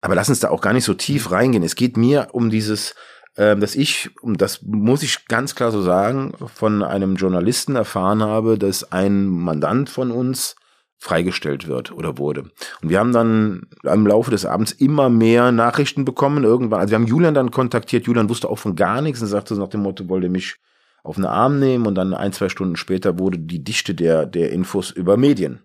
Aber 0.00 0.14
lass 0.14 0.28
uns 0.28 0.40
da 0.40 0.50
auch 0.50 0.60
gar 0.60 0.74
nicht 0.74 0.84
so 0.84 0.94
tief 0.94 1.32
reingehen. 1.32 1.64
Es 1.64 1.74
geht 1.74 1.96
mir 1.96 2.28
um 2.32 2.50
dieses, 2.50 2.94
ähm, 3.36 3.60
dass 3.60 3.74
ich, 3.74 4.10
um 4.22 4.36
das 4.36 4.62
muss 4.62 5.02
ich 5.02 5.26
ganz 5.26 5.54
klar 5.54 5.70
so 5.70 5.82
sagen, 5.82 6.32
von 6.54 6.82
einem 6.82 7.16
Journalisten 7.16 7.76
erfahren 7.76 8.22
habe, 8.22 8.58
dass 8.58 8.92
ein 8.92 9.26
Mandant 9.26 9.90
von 9.90 10.10
uns 10.10 10.56
freigestellt 10.98 11.68
wird 11.68 11.92
oder 11.92 12.18
wurde. 12.18 12.50
Und 12.82 12.88
wir 12.88 12.98
haben 12.98 13.12
dann 13.12 13.68
im 13.82 14.06
Laufe 14.06 14.30
des 14.30 14.46
Abends 14.46 14.72
immer 14.72 15.10
mehr 15.10 15.52
Nachrichten 15.52 16.04
bekommen. 16.04 16.44
Irgendwann, 16.44 16.80
also 16.80 16.92
wir 16.92 16.96
haben 16.96 17.06
Julian 17.06 17.34
dann 17.34 17.50
kontaktiert. 17.50 18.06
Julian 18.06 18.30
wusste 18.30 18.48
auch 18.48 18.58
von 18.58 18.76
gar 18.76 19.02
nichts 19.02 19.20
und 19.20 19.28
sagte 19.28 19.54
nach 19.54 19.68
dem 19.68 19.82
Motto, 19.82 20.08
wollte 20.08 20.30
mich 20.30 20.56
auf 21.02 21.16
den 21.16 21.26
Arm 21.26 21.58
nehmen. 21.58 21.86
Und 21.86 21.96
dann 21.96 22.14
ein, 22.14 22.32
zwei 22.32 22.48
Stunden 22.48 22.76
später 22.76 23.18
wurde 23.18 23.38
die 23.38 23.62
Dichte 23.62 23.94
der, 23.94 24.24
der 24.24 24.50
Infos 24.50 24.90
über 24.90 25.16
Medien 25.16 25.60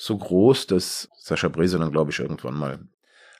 so 0.00 0.16
groß, 0.16 0.66
dass 0.66 1.10
Sascha 1.18 1.48
Brese 1.48 1.78
dann, 1.78 1.92
glaube 1.92 2.10
ich, 2.10 2.18
irgendwann 2.18 2.54
mal 2.54 2.78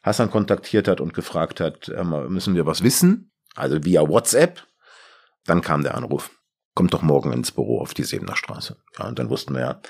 Hassan 0.03 0.31
kontaktiert 0.31 0.89
hat 0.89 1.01
und 1.01 1.15
gefragt 1.15 1.59
hat, 1.59 1.91
müssen 2.29 2.55
wir 2.55 2.67
was 2.67 2.83
wissen? 2.83 3.30
Also 3.57 3.85
via 3.85 4.07
WhatsApp. 4.09 4.63
Dann 5.45 5.63
kam 5.63 5.83
der 5.83 5.95
Anruf. 5.95 6.31
Kommt 6.75 6.95
doch 6.95 7.03
morgen 7.03 7.33
ins 7.33 7.53
Büro 7.53 7.81
auf 7.81 7.95
die 7.95 8.05
Sebener 8.05 8.37
Straße. 8.37 8.77
Ja, 8.99 9.09
und 9.09 9.19
dann 9.19 9.31
wussten 9.31 9.55
wir 9.55 9.61
ja, 9.61 9.81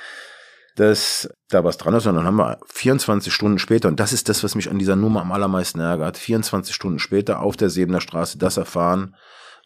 dass 0.77 1.29
da 1.49 1.63
was 1.65 1.77
dran 1.77 1.95
ist. 1.95 2.07
Und 2.07 2.15
dann 2.15 2.25
haben 2.25 2.37
wir 2.37 2.59
24 2.67 3.33
Stunden 3.33 3.59
später, 3.59 3.89
und 3.89 4.01
das 4.01 4.13
ist 4.13 4.29
das, 4.29 4.43
was 4.43 4.55
mich 4.55 4.71
an 4.71 4.79
dieser 4.79 4.97
Nummer 4.97 5.21
am 5.21 5.33
allermeisten 5.33 5.81
ärgert, 5.81 6.17
24 6.17 6.75
Stunden 6.75 6.99
später 6.99 7.41
auf 7.41 7.57
der 7.57 7.71
Sebener 7.71 8.01
Straße 8.01 8.39
das 8.39 8.57
erfahren, 8.57 9.15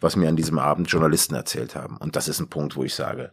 was 0.01 0.17
mir 0.17 0.29
an 0.29 0.37
diesem 0.37 0.59
Abend 0.59 0.91
Journalisten 0.91 1.35
erzählt 1.35 1.77
haben. 1.77 1.97
Und 1.99 2.17
das 2.17 2.29
ist 2.29 2.41
ein 2.41 2.51
Punkt, 2.51 2.77
wo 2.77 2.85
ich 2.85 2.95
sage, 2.95 3.33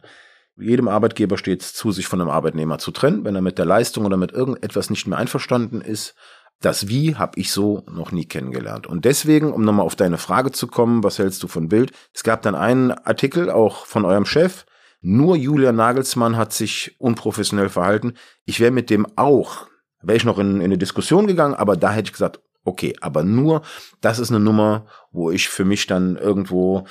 jedem 0.56 0.88
Arbeitgeber 0.88 1.38
steht 1.38 1.62
es 1.62 1.74
zu, 1.74 1.92
sich 1.92 2.06
von 2.06 2.20
einem 2.20 2.30
Arbeitnehmer 2.30 2.78
zu 2.78 2.90
trennen, 2.90 3.24
wenn 3.24 3.34
er 3.34 3.42
mit 3.42 3.58
der 3.58 3.64
Leistung 3.64 4.04
oder 4.04 4.16
mit 4.16 4.32
irgendetwas 4.32 4.90
nicht 4.90 5.06
mehr 5.06 5.18
einverstanden 5.18 5.80
ist. 5.80 6.14
Das 6.62 6.88
Wie 6.88 7.16
habe 7.16 7.38
ich 7.38 7.50
so 7.50 7.82
noch 7.90 8.12
nie 8.12 8.24
kennengelernt. 8.24 8.86
Und 8.86 9.04
deswegen, 9.04 9.52
um 9.52 9.64
nochmal 9.64 9.84
auf 9.84 9.96
deine 9.96 10.16
Frage 10.16 10.52
zu 10.52 10.68
kommen, 10.68 11.02
was 11.02 11.18
hältst 11.18 11.42
du 11.42 11.48
von 11.48 11.68
Bild? 11.68 11.90
Es 12.14 12.22
gab 12.22 12.42
dann 12.42 12.54
einen 12.54 12.92
Artikel 12.92 13.50
auch 13.50 13.84
von 13.84 14.04
eurem 14.04 14.24
Chef, 14.24 14.64
nur 15.00 15.34
Julian 15.34 15.74
Nagelsmann 15.74 16.36
hat 16.36 16.52
sich 16.52 16.94
unprofessionell 16.98 17.68
verhalten. 17.68 18.14
Ich 18.44 18.60
wäre 18.60 18.70
mit 18.70 18.88
dem 18.88 19.06
auch, 19.16 19.66
wäre 20.00 20.16
ich 20.16 20.24
noch 20.24 20.38
in, 20.38 20.56
in 20.56 20.62
eine 20.62 20.78
Diskussion 20.78 21.26
gegangen, 21.26 21.54
aber 21.54 21.76
da 21.76 21.90
hätte 21.92 22.06
ich 22.06 22.12
gesagt, 22.12 22.40
okay, 22.64 22.94
aber 23.00 23.24
nur, 23.24 23.62
das 24.00 24.20
ist 24.20 24.30
eine 24.30 24.38
Nummer, 24.38 24.86
wo 25.10 25.32
ich 25.32 25.48
für 25.48 25.64
mich 25.64 25.88
dann 25.88 26.16
irgendwo 26.16 26.86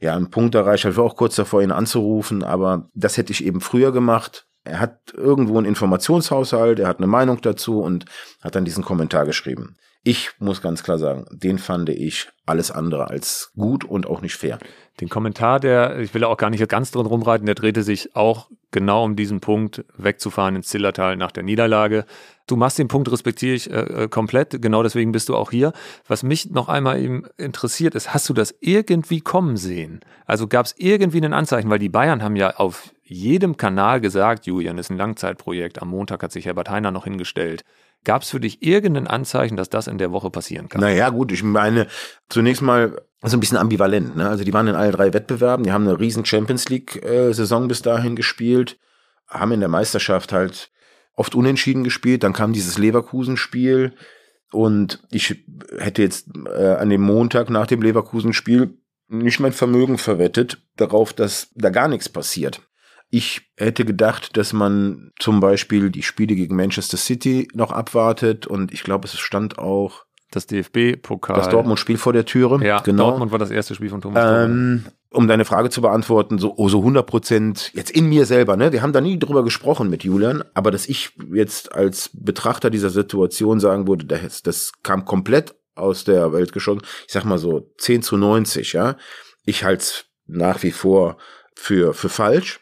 ja 0.00 0.16
einen 0.16 0.30
Punkt 0.30 0.56
erreicht 0.56 0.82
habe. 0.84 0.92
Ich 0.92 0.98
war 0.98 1.04
auch 1.04 1.14
kurz 1.14 1.36
davor, 1.36 1.62
ihn 1.62 1.70
anzurufen, 1.70 2.42
aber 2.42 2.90
das 2.94 3.16
hätte 3.16 3.32
ich 3.32 3.44
eben 3.44 3.60
früher 3.60 3.92
gemacht. 3.92 4.48
Er 4.64 4.80
hat 4.80 5.12
irgendwo 5.14 5.58
einen 5.58 5.66
Informationshaushalt, 5.66 6.78
er 6.78 6.88
hat 6.88 6.98
eine 6.98 7.06
Meinung 7.06 7.40
dazu 7.40 7.80
und 7.80 8.04
hat 8.42 8.54
dann 8.54 8.64
diesen 8.64 8.84
Kommentar 8.84 9.26
geschrieben. 9.26 9.76
Ich 10.04 10.30
muss 10.40 10.60
ganz 10.62 10.82
klar 10.82 10.98
sagen, 10.98 11.26
den 11.30 11.58
fand 11.58 11.88
ich 11.88 12.28
alles 12.44 12.72
andere 12.72 13.08
als 13.08 13.52
gut 13.56 13.84
und 13.84 14.06
auch 14.06 14.20
nicht 14.20 14.34
fair. 14.34 14.58
Den 15.00 15.08
Kommentar, 15.08 15.60
der, 15.60 16.00
ich 16.00 16.12
will 16.12 16.24
auch 16.24 16.36
gar 16.36 16.50
nicht 16.50 16.68
ganz 16.68 16.90
drin 16.90 17.06
rumreiten, 17.06 17.46
der 17.46 17.54
drehte 17.54 17.84
sich 17.84 18.16
auch 18.16 18.50
genau 18.72 19.04
um 19.04 19.14
diesen 19.14 19.38
Punkt, 19.38 19.84
wegzufahren 19.96 20.56
ins 20.56 20.68
Zillertal 20.68 21.16
nach 21.16 21.30
der 21.30 21.44
Niederlage. 21.44 22.04
Du 22.48 22.56
machst 22.56 22.78
den 22.78 22.88
Punkt, 22.88 23.12
respektiere 23.12 23.54
ich 23.54 23.70
äh, 23.70 24.04
äh, 24.04 24.08
komplett, 24.08 24.60
genau 24.60 24.82
deswegen 24.82 25.12
bist 25.12 25.28
du 25.28 25.36
auch 25.36 25.52
hier. 25.52 25.72
Was 26.08 26.24
mich 26.24 26.50
noch 26.50 26.68
einmal 26.68 27.00
eben 27.00 27.24
interessiert 27.36 27.94
ist, 27.94 28.12
hast 28.12 28.28
du 28.28 28.34
das 28.34 28.54
irgendwie 28.58 29.20
kommen 29.20 29.56
sehen? 29.56 30.00
Also 30.26 30.48
gab 30.48 30.66
es 30.66 30.74
irgendwie 30.76 31.20
ein 31.20 31.32
Anzeichen, 31.32 31.70
weil 31.70 31.78
die 31.78 31.88
Bayern 31.88 32.24
haben 32.24 32.36
ja 32.36 32.56
auf 32.56 32.90
jedem 33.02 33.56
Kanal 33.56 34.00
gesagt, 34.00 34.46
Julian 34.46 34.78
ist 34.78 34.90
ein 34.90 34.96
Langzeitprojekt. 34.96 35.82
Am 35.82 35.88
Montag 35.88 36.22
hat 36.22 36.32
sich 36.32 36.46
Herbert 36.46 36.70
Heiner 36.70 36.90
noch 36.90 37.04
hingestellt. 37.04 37.64
Gab 38.04 38.22
es 38.22 38.30
für 38.30 38.40
dich 38.40 38.62
irgendein 38.62 39.06
Anzeichen, 39.06 39.56
dass 39.56 39.70
das 39.70 39.86
in 39.86 39.98
der 39.98 40.12
Woche 40.12 40.30
passieren 40.30 40.68
kann? 40.68 40.80
Naja, 40.80 41.08
gut, 41.10 41.30
ich 41.30 41.42
meine, 41.42 41.86
zunächst 42.28 42.62
mal 42.62 43.00
so 43.22 43.36
ein 43.36 43.40
bisschen 43.40 43.58
ambivalent. 43.58 44.16
Ne? 44.16 44.28
Also 44.28 44.44
die 44.44 44.52
waren 44.52 44.66
in 44.66 44.74
allen 44.74 44.92
drei 44.92 45.12
Wettbewerben, 45.12 45.64
die 45.64 45.72
haben 45.72 45.86
eine 45.86 46.00
riesen 46.00 46.24
Champions 46.24 46.68
League-Saison 46.68 47.68
bis 47.68 47.82
dahin 47.82 48.16
gespielt, 48.16 48.78
haben 49.28 49.52
in 49.52 49.60
der 49.60 49.68
Meisterschaft 49.68 50.32
halt 50.32 50.72
oft 51.14 51.34
unentschieden 51.34 51.84
gespielt. 51.84 52.24
Dann 52.24 52.32
kam 52.32 52.52
dieses 52.52 52.78
Leverkusen-Spiel 52.78 53.94
und 54.50 55.02
ich 55.10 55.44
hätte 55.78 56.02
jetzt 56.02 56.28
äh, 56.46 56.74
an 56.74 56.90
dem 56.90 57.02
Montag 57.02 57.50
nach 57.50 57.66
dem 57.66 57.82
Leverkusen-Spiel 57.82 58.78
nicht 59.08 59.40
mein 59.40 59.52
Vermögen 59.52 59.98
verwettet 59.98 60.62
darauf, 60.76 61.12
dass 61.12 61.50
da 61.54 61.70
gar 61.70 61.86
nichts 61.86 62.08
passiert. 62.08 62.62
Ich 63.14 63.42
hätte 63.58 63.84
gedacht, 63.84 64.38
dass 64.38 64.54
man 64.54 65.12
zum 65.18 65.40
Beispiel 65.40 65.90
die 65.90 66.02
Spiele 66.02 66.34
gegen 66.34 66.56
Manchester 66.56 66.96
City 66.96 67.46
noch 67.52 67.70
abwartet 67.70 68.46
und 68.46 68.72
ich 68.72 68.82
glaube, 68.84 69.06
es 69.06 69.18
stand 69.18 69.58
auch 69.58 70.06
das 70.30 70.46
DFB-Pokal. 70.46 71.36
Das 71.36 71.50
Dortmund-Spiel 71.50 71.98
vor 71.98 72.14
der 72.14 72.24
Türe. 72.24 72.64
Ja, 72.64 72.80
genau. 72.80 73.10
Dortmund 73.10 73.30
war 73.30 73.38
das 73.38 73.50
erste 73.50 73.74
Spiel 73.74 73.90
von 73.90 74.00
Thomas 74.00 74.46
ähm, 74.46 74.86
Um 75.10 75.28
deine 75.28 75.44
Frage 75.44 75.68
zu 75.68 75.82
beantworten, 75.82 76.38
so, 76.38 76.54
oh, 76.56 76.70
so 76.70 76.78
100 76.78 77.06
Prozent, 77.06 77.70
jetzt 77.74 77.90
in 77.90 78.08
mir 78.08 78.24
selber, 78.24 78.56
ne? 78.56 78.72
Wir 78.72 78.80
haben 78.80 78.94
da 78.94 79.02
nie 79.02 79.18
drüber 79.18 79.44
gesprochen 79.44 79.90
mit 79.90 80.04
Julian, 80.04 80.42
aber 80.54 80.70
dass 80.70 80.88
ich 80.88 81.10
jetzt 81.34 81.74
als 81.74 82.08
Betrachter 82.14 82.70
dieser 82.70 82.88
Situation 82.88 83.60
sagen 83.60 83.86
würde, 83.86 84.06
das, 84.06 84.42
das 84.42 84.72
kam 84.82 85.04
komplett 85.04 85.54
aus 85.74 86.04
der 86.04 86.32
Welt 86.32 86.54
geschossen. 86.54 86.80
Ich 87.06 87.12
sag 87.12 87.26
mal 87.26 87.36
so 87.36 87.70
10 87.76 88.00
zu 88.00 88.16
90, 88.16 88.72
ja. 88.72 88.96
Ich 89.44 89.64
halte 89.64 89.82
es 89.82 90.04
nach 90.26 90.62
wie 90.62 90.72
vor 90.72 91.18
für, 91.54 91.92
für 91.92 92.08
falsch. 92.08 92.60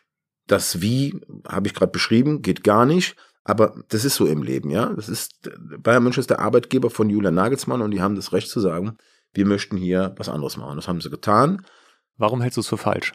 Das 0.51 0.81
Wie 0.81 1.21
habe 1.47 1.69
ich 1.69 1.75
gerade 1.75 1.93
beschrieben, 1.93 2.43
geht 2.43 2.65
gar 2.65 2.85
nicht. 2.85 3.15
Aber 3.45 3.75
das 3.89 4.05
ist 4.05 4.17
so 4.17 4.27
im 4.27 4.43
Leben, 4.43 4.71
ja. 4.71 4.87
Das 4.87 5.09
ist, 5.09 5.49
Bayern 5.79 6.03
München 6.03 6.21
ist 6.21 6.31
der 6.31 6.41
Arbeitgeber 6.41 6.91
von 6.91 7.09
Julian 7.09 7.35
Nagelsmann 7.35 7.83
und 7.83 7.93
die 7.93 8.01
haben 8.01 8.17
das 8.17 8.33
Recht 8.33 8.49
zu 8.49 8.59
sagen, 8.59 8.97
wir 9.33 9.47
möchten 9.47 9.77
hier 9.77 10.13
was 10.19 10.29
anderes 10.29 10.57
machen. 10.57 10.75
Das 10.75 10.89
haben 10.89 11.01
sie 11.01 11.09
getan. 11.09 11.65
Warum 12.17 12.41
hältst 12.41 12.57
du 12.57 12.63
es 12.63 12.69
für 12.69 12.77
falsch? 12.77 13.13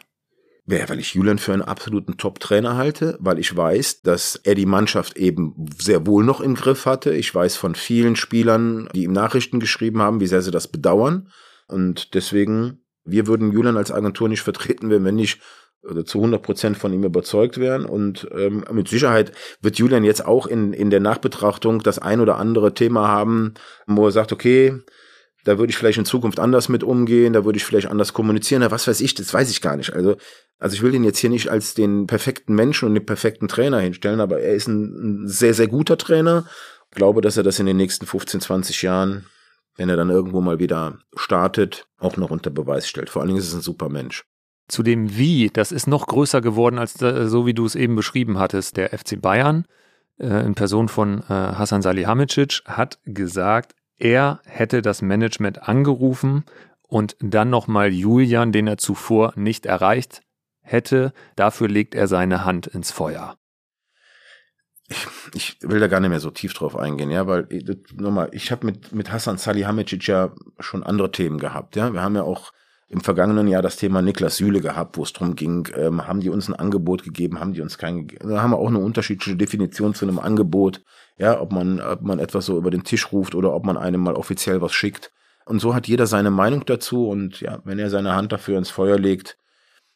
Ja, 0.66 0.88
weil 0.88 0.98
ich 0.98 1.12
Julian 1.12 1.38
für 1.38 1.52
einen 1.52 1.60
absoluten 1.60 2.16
Top-Trainer 2.16 2.76
halte, 2.76 3.18
weil 3.20 3.38
ich 3.38 3.54
weiß, 3.54 4.00
dass 4.00 4.36
er 4.36 4.54
die 4.54 4.66
Mannschaft 4.66 5.18
eben 5.18 5.66
sehr 5.78 6.06
wohl 6.06 6.24
noch 6.24 6.40
im 6.40 6.54
Griff 6.54 6.86
hatte. 6.86 7.14
Ich 7.14 7.32
weiß 7.32 7.56
von 7.56 7.74
vielen 7.74 8.16
Spielern, 8.16 8.88
die 8.94 9.04
ihm 9.04 9.12
Nachrichten 9.12 9.60
geschrieben 9.60 10.00
haben, 10.00 10.20
wie 10.20 10.26
sehr 10.26 10.40
sie 10.40 10.50
das 10.50 10.68
bedauern. 10.68 11.28
Und 11.68 12.14
deswegen, 12.14 12.80
wir 13.04 13.26
würden 13.26 13.52
Julian 13.52 13.76
als 13.76 13.92
Agentur 13.92 14.30
nicht 14.30 14.42
vertreten, 14.42 14.88
wenn 14.88 15.04
wir 15.04 15.12
nicht 15.12 15.40
oder 15.90 16.04
zu 16.04 16.18
100 16.18 16.42
Prozent 16.42 16.76
von 16.76 16.92
ihm 16.92 17.04
überzeugt 17.04 17.58
werden. 17.58 17.86
Und 17.86 18.28
ähm, 18.36 18.64
mit 18.72 18.88
Sicherheit 18.88 19.32
wird 19.60 19.78
Julian 19.78 20.04
jetzt 20.04 20.24
auch 20.24 20.46
in, 20.46 20.72
in 20.72 20.90
der 20.90 21.00
Nachbetrachtung 21.00 21.82
das 21.82 21.98
ein 21.98 22.20
oder 22.20 22.36
andere 22.38 22.74
Thema 22.74 23.08
haben, 23.08 23.54
wo 23.86 24.06
er 24.06 24.12
sagt, 24.12 24.32
okay, 24.32 24.74
da 25.44 25.58
würde 25.58 25.70
ich 25.70 25.76
vielleicht 25.76 25.98
in 25.98 26.04
Zukunft 26.04 26.40
anders 26.40 26.68
mit 26.68 26.82
umgehen, 26.82 27.32
da 27.32 27.44
würde 27.44 27.56
ich 27.56 27.64
vielleicht 27.64 27.88
anders 27.88 28.12
kommunizieren, 28.12 28.62
ja, 28.62 28.70
was 28.72 28.88
weiß 28.88 29.00
ich, 29.00 29.14
das 29.14 29.32
weiß 29.32 29.48
ich 29.48 29.60
gar 29.60 29.76
nicht. 29.76 29.92
Also, 29.92 30.16
also 30.58 30.74
ich 30.74 30.82
will 30.82 30.94
ihn 30.94 31.04
jetzt 31.04 31.18
hier 31.18 31.30
nicht 31.30 31.48
als 31.48 31.74
den 31.74 32.08
perfekten 32.08 32.54
Menschen 32.54 32.88
und 32.88 32.94
den 32.94 33.06
perfekten 33.06 33.46
Trainer 33.46 33.78
hinstellen, 33.78 34.20
aber 34.20 34.40
er 34.40 34.54
ist 34.54 34.66
ein, 34.66 35.24
ein 35.24 35.28
sehr, 35.28 35.54
sehr 35.54 35.68
guter 35.68 35.96
Trainer. 35.96 36.46
Ich 36.90 36.96
glaube, 36.96 37.20
dass 37.20 37.36
er 37.36 37.44
das 37.44 37.60
in 37.60 37.66
den 37.66 37.76
nächsten 37.76 38.06
15, 38.06 38.40
20 38.40 38.82
Jahren, 38.82 39.26
wenn 39.76 39.88
er 39.88 39.96
dann 39.96 40.10
irgendwo 40.10 40.40
mal 40.40 40.58
wieder 40.58 40.98
startet, 41.14 41.86
auch 41.98 42.16
noch 42.16 42.30
unter 42.30 42.50
Beweis 42.50 42.88
stellt. 42.88 43.08
Vor 43.08 43.22
allen 43.22 43.28
Dingen 43.28 43.38
ist 43.38 43.48
es 43.48 43.54
ein 43.54 43.60
super 43.60 43.88
Mensch 43.88 44.24
zu 44.68 44.82
dem 44.82 45.16
Wie, 45.16 45.50
das 45.50 45.72
ist 45.72 45.86
noch 45.86 46.06
größer 46.06 46.40
geworden 46.40 46.78
als 46.78 46.94
da, 46.94 47.28
so, 47.28 47.46
wie 47.46 47.54
du 47.54 47.64
es 47.64 47.74
eben 47.74 47.96
beschrieben 47.96 48.38
hattest. 48.38 48.76
Der 48.76 48.96
FC 48.96 49.20
Bayern 49.20 49.66
äh, 50.18 50.44
in 50.44 50.54
Person 50.54 50.88
von 50.88 51.20
äh, 51.20 51.32
Hassan 51.32 51.82
Salihamidzic 51.82 52.62
hat 52.66 52.98
gesagt, 53.04 53.74
er 53.98 54.40
hätte 54.44 54.82
das 54.82 55.02
Management 55.02 55.68
angerufen 55.68 56.44
und 56.82 57.16
dann 57.20 57.50
nochmal 57.50 57.92
Julian, 57.92 58.52
den 58.52 58.66
er 58.66 58.78
zuvor 58.78 59.32
nicht 59.36 59.66
erreicht 59.66 60.22
hätte. 60.60 61.12
Dafür 61.36 61.68
legt 61.68 61.94
er 61.94 62.08
seine 62.08 62.44
Hand 62.44 62.66
ins 62.66 62.90
Feuer. 62.90 63.36
Ich, 64.88 65.06
ich 65.34 65.58
will 65.62 65.80
da 65.80 65.88
gar 65.88 65.98
nicht 65.98 66.10
mehr 66.10 66.20
so 66.20 66.30
tief 66.30 66.54
drauf 66.54 66.76
eingehen, 66.76 67.10
ja, 67.10 67.26
weil 67.26 67.48
nochmal, 67.94 68.28
ich 68.32 68.52
habe 68.52 68.66
mit 68.66 68.92
mit 68.92 69.10
Hassan 69.10 69.36
Salihamidzic 69.36 70.06
ja 70.06 70.32
schon 70.60 70.84
andere 70.84 71.10
Themen 71.10 71.38
gehabt, 71.38 71.74
ja. 71.74 71.92
Wir 71.92 72.02
haben 72.02 72.14
ja 72.14 72.22
auch 72.22 72.52
im 72.88 73.00
vergangenen 73.00 73.48
Jahr 73.48 73.62
das 73.62 73.76
Thema 73.76 74.00
Niklas 74.00 74.36
Süle 74.36 74.60
gehabt, 74.60 74.96
wo 74.96 75.02
es 75.02 75.12
darum 75.12 75.34
ging, 75.34 75.68
ähm, 75.74 76.06
haben 76.06 76.20
die 76.20 76.30
uns 76.30 76.48
ein 76.48 76.54
Angebot 76.54 77.02
gegeben, 77.02 77.40
haben 77.40 77.52
die 77.52 77.60
uns 77.60 77.78
kein 77.78 78.06
gegeben. 78.06 78.30
Da 78.30 78.42
haben 78.42 78.50
wir 78.50 78.58
auch 78.58 78.68
eine 78.68 78.78
unterschiedliche 78.78 79.36
Definition 79.36 79.94
zu 79.94 80.06
einem 80.06 80.20
Angebot, 80.20 80.82
ja, 81.18 81.40
ob 81.40 81.52
man, 81.52 81.80
ob 81.80 82.02
man 82.02 82.18
etwas 82.18 82.46
so 82.46 82.56
über 82.56 82.70
den 82.70 82.84
Tisch 82.84 83.10
ruft 83.10 83.34
oder 83.34 83.52
ob 83.54 83.64
man 83.64 83.76
einem 83.76 84.02
mal 84.02 84.14
offiziell 84.14 84.60
was 84.60 84.72
schickt. 84.72 85.12
Und 85.46 85.60
so 85.60 85.74
hat 85.74 85.88
jeder 85.88 86.06
seine 86.06 86.30
Meinung 86.30 86.64
dazu 86.64 87.08
und 87.08 87.40
ja, 87.40 87.60
wenn 87.64 87.78
er 87.78 87.90
seine 87.90 88.14
Hand 88.14 88.32
dafür 88.32 88.58
ins 88.58 88.70
Feuer 88.70 88.98
legt, 88.98 89.36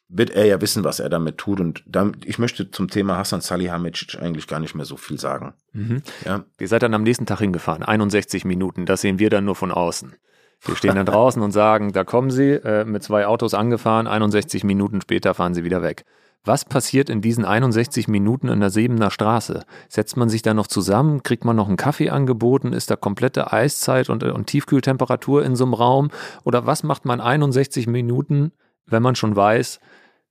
wird 0.09 0.31
er 0.31 0.45
ja 0.45 0.61
wissen, 0.61 0.83
was 0.83 0.99
er 0.99 1.09
damit 1.09 1.39
tut. 1.39 1.61
Und 1.61 1.85
damit, 1.87 2.25
ich 2.25 2.39
möchte 2.39 2.71
zum 2.71 2.89
Thema 2.89 3.17
Hassan 3.17 3.41
Salihamidzic 3.41 4.21
eigentlich 4.21 4.49
gar 4.49 4.59
nicht 4.59 4.75
mehr 4.75 4.85
so 4.85 4.97
viel 4.97 5.19
sagen. 5.21 5.55
Mhm. 5.73 6.03
Ja. 6.25 6.45
Ihr 6.59 6.69
seid 6.69 6.83
dann 6.83 6.95
am 6.95 7.05
nächsten 7.05 7.27
Tag 7.27 7.39
hingefahren, 7.39 7.85
61 7.85 8.45
Minuten. 8.45 8.87
Das 8.87 9.01
sehen 9.01 9.21
wir 9.21 9.31
dann 9.31 9.45
nur 9.45 9.55
von 9.55 9.71
außen. 9.71 10.15
Wir 10.63 10.77
stehen 10.77 10.95
dann 10.95 11.07
draußen 11.07 11.41
und 11.43 11.53
sagen, 11.53 11.93
da 11.93 12.05
kommen 12.05 12.31
sie, 12.31 12.53
äh, 12.53 12.85
mit 12.85 13.03
zwei 13.03 13.27
Autos 13.27 13.55
angefahren, 13.55 14.07
61 14.07 14.65
Minuten 14.65 15.01
später 15.01 15.35
fahren 15.35 15.55
sie 15.55 15.65
wieder 15.65 15.83
weg. 15.83 16.05
Was 16.45 16.65
passiert 16.65 17.11
in 17.11 17.21
diesen 17.21 17.45
61 17.45 18.09
Minuten 18.09 18.49
in 18.49 18.61
der 18.61 18.71
Sebener 18.71 19.11
Straße? 19.11 19.65
Setzt 19.89 20.17
man 20.17 20.31
sich 20.31 20.41
da 20.41 20.55
noch 20.55 20.67
zusammen? 20.67 21.23
Kriegt 21.23 21.45
man 21.45 21.55
noch 21.55 21.69
einen 21.69 21.77
Kaffee 21.77 22.09
angeboten? 22.09 22.73
Ist 22.73 22.91
da 22.91 22.97
komplette 22.97 23.53
Eiszeit 23.53 24.09
und, 24.09 24.25
und 24.25 24.47
Tiefkühltemperatur 24.47 25.45
in 25.45 25.55
so 25.55 25.65
einem 25.65 25.75
Raum? 25.75 26.11
Oder 26.45 26.65
was 26.65 26.83
macht 26.83 27.05
man 27.05 27.21
61 27.21 27.87
Minuten, 27.87 28.53
wenn 28.87 29.03
man 29.03 29.17
schon 29.17 29.37
weiß, 29.37 29.81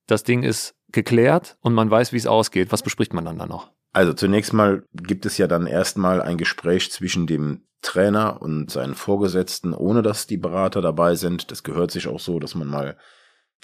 das 0.07 0.23
Ding 0.23 0.41
ist 0.41 0.73
geklärt 0.91 1.57
und 1.61 1.75
man 1.75 1.91
weiß, 1.91 2.11
wie 2.11 2.17
es 2.17 2.25
ausgeht? 2.25 2.71
Was 2.71 2.82
bespricht 2.82 3.13
man 3.13 3.25
dann 3.25 3.38
da 3.38 3.45
noch? 3.45 3.71
Also 3.93 4.13
zunächst 4.13 4.53
mal 4.53 4.84
gibt 4.93 5.27
es 5.27 5.38
ja 5.38 5.45
dann 5.45 5.67
erstmal 5.67 6.23
ein 6.23 6.38
Gespräch 6.38 6.91
zwischen 6.91 7.27
dem 7.27 7.61
Trainer 7.82 8.41
und 8.41 8.71
seinen 8.71 8.95
Vorgesetzten, 8.95 9.73
ohne 9.73 10.01
dass 10.01 10.27
die 10.27 10.38
Berater 10.38 10.82
dabei 10.82 11.15
sind. 11.15 11.51
Das 11.51 11.63
gehört 11.63 11.91
sich 11.91 12.07
auch 12.07 12.19
so, 12.19 12.39
dass 12.39 12.55
man 12.55 12.67
mal 12.67 12.97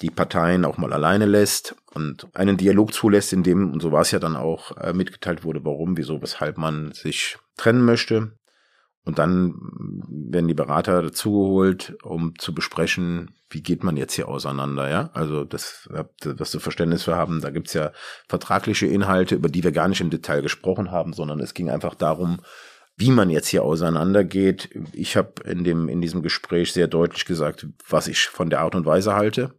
die 0.01 0.09
Parteien 0.09 0.65
auch 0.65 0.77
mal 0.77 0.91
alleine 0.91 1.25
lässt 1.25 1.75
und 1.93 2.27
einen 2.33 2.57
Dialog 2.57 2.93
zulässt, 2.93 3.31
in 3.33 3.43
dem, 3.43 3.71
und 3.71 3.81
so 3.81 3.91
war 3.91 4.01
es 4.01 4.11
ja 4.11 4.19
dann 4.19 4.35
auch, 4.35 4.75
äh, 4.77 4.93
mitgeteilt 4.93 5.43
wurde, 5.43 5.63
warum, 5.63 5.97
wieso, 5.97 6.21
weshalb 6.21 6.57
man 6.57 6.91
sich 6.91 7.37
trennen 7.55 7.85
möchte. 7.85 8.33
Und 9.05 9.19
dann 9.19 9.53
werden 10.09 10.47
die 10.47 10.55
Berater 10.55 11.01
dazugeholt, 11.03 11.95
um 12.01 12.33
zu 12.39 12.55
besprechen, 12.55 13.35
wie 13.49 13.61
geht 13.61 13.83
man 13.83 13.97
jetzt 13.97 14.15
hier 14.15 14.27
auseinander, 14.27 14.89
ja? 14.89 15.11
Also 15.13 15.43
das, 15.43 15.87
was 16.23 16.49
du 16.51 16.59
Verständnis 16.59 17.03
für 17.03 17.15
haben, 17.15 17.39
da 17.39 17.51
gibt's 17.51 17.73
ja 17.73 17.91
vertragliche 18.27 18.87
Inhalte, 18.87 19.35
über 19.35 19.47
die 19.47 19.63
wir 19.63 19.71
gar 19.71 19.87
nicht 19.87 20.01
im 20.01 20.09
Detail 20.09 20.41
gesprochen 20.41 20.89
haben, 20.89 21.13
sondern 21.13 21.39
es 21.39 21.53
ging 21.53 21.69
einfach 21.69 21.93
darum, 21.93 22.39
wie 22.97 23.11
man 23.11 23.29
jetzt 23.29 23.47
hier 23.47 23.63
auseinandergeht. 23.63 24.69
Ich 24.93 25.17
habe 25.17 25.43
in 25.43 25.63
dem 25.63 25.89
in 25.89 26.01
diesem 26.01 26.21
Gespräch 26.21 26.71
sehr 26.73 26.87
deutlich 26.87 27.25
gesagt, 27.25 27.67
was 27.87 28.07
ich 28.07 28.27
von 28.27 28.49
der 28.49 28.61
Art 28.61 28.75
und 28.75 28.85
Weise 28.85 29.15
halte 29.15 29.53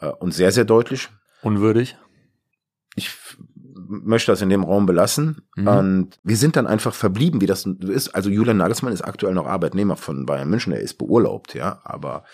äh, 0.00 0.08
und 0.08 0.32
sehr 0.32 0.52
sehr 0.52 0.64
deutlich. 0.64 1.08
Unwürdig. 1.42 1.96
Ich 2.94 3.10
möchte 3.88 4.32
das 4.32 4.42
in 4.42 4.48
dem 4.48 4.64
Raum 4.64 4.86
belassen. 4.86 5.42
Mhm. 5.56 5.68
Und 5.68 6.20
wir 6.22 6.36
sind 6.36 6.56
dann 6.56 6.66
einfach 6.66 6.94
verblieben, 6.94 7.40
wie 7.40 7.46
das 7.46 7.66
ist. 7.66 8.14
Also 8.14 8.30
Julian 8.30 8.56
Nagelsmann 8.56 8.92
ist 8.92 9.02
aktuell 9.02 9.34
noch 9.34 9.46
Arbeitnehmer 9.46 9.96
von 9.96 10.26
Bayern 10.26 10.48
München. 10.48 10.72
Er 10.72 10.80
ist 10.80 10.94
beurlaubt, 10.94 11.54
ja, 11.54 11.80
aber 11.84 12.24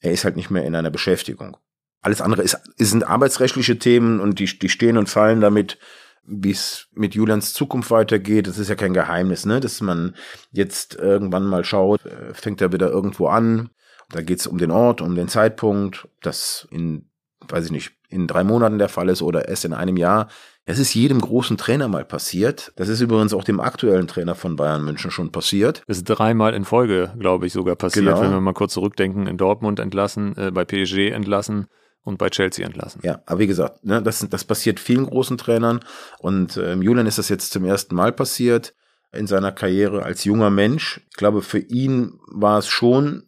er 0.00 0.12
ist 0.12 0.24
halt 0.24 0.36
nicht 0.36 0.50
mehr 0.50 0.64
in 0.64 0.74
einer 0.74 0.90
Beschäftigung. 0.90 1.56
Alles 2.00 2.20
andere 2.20 2.42
ist, 2.42 2.58
sind 2.76 3.06
arbeitsrechtliche 3.06 3.78
Themen 3.78 4.20
und 4.20 4.38
die, 4.38 4.58
die 4.58 4.68
stehen 4.68 4.96
und 4.98 5.08
fallen 5.08 5.40
damit, 5.40 5.78
wie 6.24 6.50
es 6.52 6.88
mit 6.94 7.14
Julians 7.14 7.52
Zukunft 7.52 7.90
weitergeht. 7.90 8.46
Das 8.46 8.58
ist 8.58 8.68
ja 8.68 8.74
kein 8.74 8.94
Geheimnis, 8.94 9.44
ne? 9.44 9.60
Dass 9.60 9.80
man 9.80 10.14
jetzt 10.50 10.94
irgendwann 10.94 11.46
mal 11.46 11.64
schaut, 11.64 12.04
äh, 12.06 12.32
fängt 12.34 12.60
er 12.60 12.72
wieder 12.72 12.90
irgendwo 12.90 13.26
an. 13.26 13.70
Da 14.10 14.22
geht 14.22 14.40
es 14.40 14.46
um 14.46 14.58
den 14.58 14.70
Ort, 14.70 15.00
um 15.00 15.14
den 15.14 15.28
Zeitpunkt, 15.28 16.08
das 16.20 16.68
in, 16.70 17.08
weiß 17.48 17.66
ich 17.66 17.70
nicht, 17.70 17.92
in 18.08 18.26
drei 18.26 18.44
Monaten 18.44 18.78
der 18.78 18.90
Fall 18.90 19.08
ist 19.08 19.22
oder 19.22 19.48
erst 19.48 19.64
in 19.64 19.72
einem 19.72 19.96
Jahr. 19.96 20.28
Es 20.64 20.78
ist 20.78 20.94
jedem 20.94 21.20
großen 21.20 21.56
Trainer 21.56 21.88
mal 21.88 22.04
passiert. 22.04 22.72
Das 22.76 22.88
ist 22.88 23.00
übrigens 23.00 23.34
auch 23.34 23.42
dem 23.42 23.58
aktuellen 23.58 24.06
Trainer 24.06 24.34
von 24.34 24.54
Bayern 24.54 24.84
München 24.84 25.10
schon 25.10 25.32
passiert. 25.32 25.82
Ist 25.86 26.04
dreimal 26.04 26.54
in 26.54 26.64
Folge, 26.64 27.14
glaube 27.18 27.46
ich, 27.46 27.52
sogar 27.52 27.74
passiert, 27.74 28.06
genau. 28.06 28.20
wenn 28.20 28.30
wir 28.30 28.40
mal 28.40 28.52
kurz 28.52 28.74
zurückdenken. 28.74 29.26
In 29.26 29.38
Dortmund 29.38 29.80
entlassen, 29.80 30.36
äh, 30.36 30.50
bei 30.52 30.64
PSG 30.64 31.10
entlassen 31.10 31.66
und 32.04 32.18
bei 32.18 32.30
Chelsea 32.30 32.64
entlassen. 32.64 33.00
Ja, 33.04 33.22
aber 33.26 33.40
wie 33.40 33.46
gesagt, 33.46 33.84
ne, 33.84 34.02
das, 34.02 34.26
das 34.28 34.44
passiert 34.44 34.80
vielen 34.80 35.06
großen 35.06 35.38
Trainern 35.38 35.80
und 36.18 36.56
ähm, 36.56 36.82
Julian 36.82 37.06
ist 37.06 37.18
das 37.18 37.28
jetzt 37.28 37.52
zum 37.52 37.64
ersten 37.64 37.94
Mal 37.94 38.12
passiert 38.12 38.74
in 39.12 39.26
seiner 39.26 39.52
Karriere 39.52 40.02
als 40.02 40.24
junger 40.24 40.50
Mensch. 40.50 41.00
Ich 41.10 41.16
glaube, 41.16 41.42
für 41.42 41.58
ihn 41.58 42.18
war 42.26 42.58
es 42.58 42.68
schon 42.68 43.24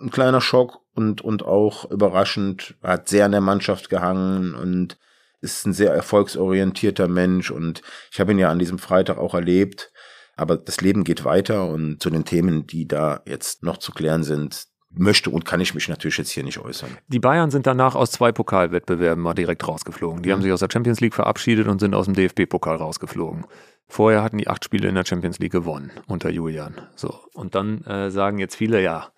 ein 0.00 0.10
kleiner 0.10 0.40
Schock 0.40 0.80
und, 0.94 1.20
und 1.20 1.44
auch 1.44 1.90
überraschend. 1.90 2.74
Er 2.82 2.94
hat 2.94 3.08
sehr 3.08 3.26
an 3.26 3.32
der 3.32 3.40
Mannschaft 3.40 3.90
gehangen 3.90 4.54
und 4.54 4.98
ist 5.40 5.66
ein 5.66 5.74
sehr 5.74 5.92
erfolgsorientierter 5.92 7.08
Mensch 7.08 7.50
und 7.50 7.82
ich 8.10 8.18
habe 8.18 8.32
ihn 8.32 8.38
ja 8.38 8.50
an 8.50 8.58
diesem 8.58 8.78
Freitag 8.78 9.18
auch 9.18 9.34
erlebt. 9.34 9.92
Aber 10.34 10.56
das 10.56 10.80
Leben 10.80 11.04
geht 11.04 11.24
weiter 11.24 11.66
und 11.68 12.02
zu 12.02 12.10
den 12.10 12.24
Themen, 12.24 12.66
die 12.66 12.86
da 12.86 13.22
jetzt 13.26 13.62
noch 13.62 13.78
zu 13.78 13.92
klären 13.92 14.22
sind, 14.22 14.66
möchte 14.98 15.30
und 15.30 15.44
kann 15.44 15.60
ich 15.60 15.74
mich 15.74 15.88
natürlich 15.88 16.18
jetzt 16.18 16.30
hier 16.30 16.44
nicht 16.44 16.58
äußern. 16.58 16.90
Die 17.08 17.18
Bayern 17.18 17.50
sind 17.50 17.66
danach 17.66 17.94
aus 17.94 18.10
zwei 18.10 18.32
Pokalwettbewerben 18.32 19.22
mal 19.22 19.34
direkt 19.34 19.66
rausgeflogen. 19.66 20.22
Die 20.22 20.28
mhm. 20.28 20.34
haben 20.34 20.42
sich 20.42 20.52
aus 20.52 20.60
der 20.60 20.68
Champions 20.72 21.00
League 21.00 21.14
verabschiedet 21.14 21.68
und 21.68 21.80
sind 21.80 21.94
aus 21.94 22.06
dem 22.06 22.14
DFB-Pokal 22.14 22.76
rausgeflogen. 22.76 23.46
Vorher 23.88 24.22
hatten 24.22 24.38
die 24.38 24.48
acht 24.48 24.64
Spiele 24.64 24.88
in 24.88 24.94
der 24.94 25.04
Champions 25.04 25.38
League 25.38 25.52
gewonnen 25.52 25.92
unter 26.06 26.30
Julian. 26.30 26.74
So. 26.96 27.20
Und 27.34 27.54
dann 27.54 27.82
äh, 27.84 28.10
sagen 28.10 28.38
jetzt 28.38 28.56
viele, 28.56 28.82
ja, 28.82 29.08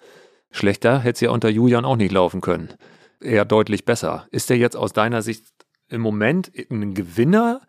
schlechter 0.50 0.98
hätte 0.98 1.16
es 1.16 1.20
ja 1.20 1.30
unter 1.30 1.48
Julian 1.48 1.84
auch 1.84 1.96
nicht 1.96 2.12
laufen 2.12 2.40
können. 2.40 2.74
Eher 3.20 3.44
deutlich 3.44 3.84
besser. 3.84 4.26
Ist 4.30 4.50
er 4.50 4.56
jetzt 4.56 4.76
aus 4.76 4.92
deiner 4.92 5.22
Sicht 5.22 5.46
im 5.88 6.00
Moment 6.00 6.52
ein 6.70 6.94
Gewinner? 6.94 7.62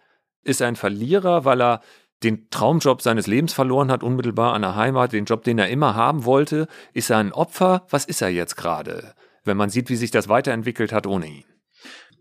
Ist 0.44 0.62
er 0.62 0.68
ein 0.68 0.76
Verlierer, 0.76 1.46
weil 1.46 1.62
er 1.62 1.82
den 2.24 2.50
Traumjob 2.50 3.02
seines 3.02 3.28
Lebens 3.28 3.54
verloren 3.54 3.92
hat, 3.92 4.04
unmittelbar 4.04 4.54
an 4.54 4.62
der 4.62 4.76
Heimat, 4.76 5.14
den 5.14 5.26
Job, 5.26 5.44
den 5.44 5.58
er 5.58 5.70
immer 5.70 5.96
haben 5.96 6.26
wollte? 6.26 6.68
Ist 6.94 7.10
er 7.10 7.18
ein 7.18 7.32
Opfer? 7.32 7.86
Was 7.90 8.06
ist 8.06 8.22
er 8.22 8.30
jetzt 8.30 8.56
gerade, 8.56 9.14
wenn 9.46 9.58
man 9.58 9.70
sieht, 9.70 9.90
wie 9.90 9.96
sich 9.96 10.12
das 10.12 10.28
weiterentwickelt 10.28 10.92
hat 10.92 11.08
ohne 11.08 11.28
ihn? 11.28 11.46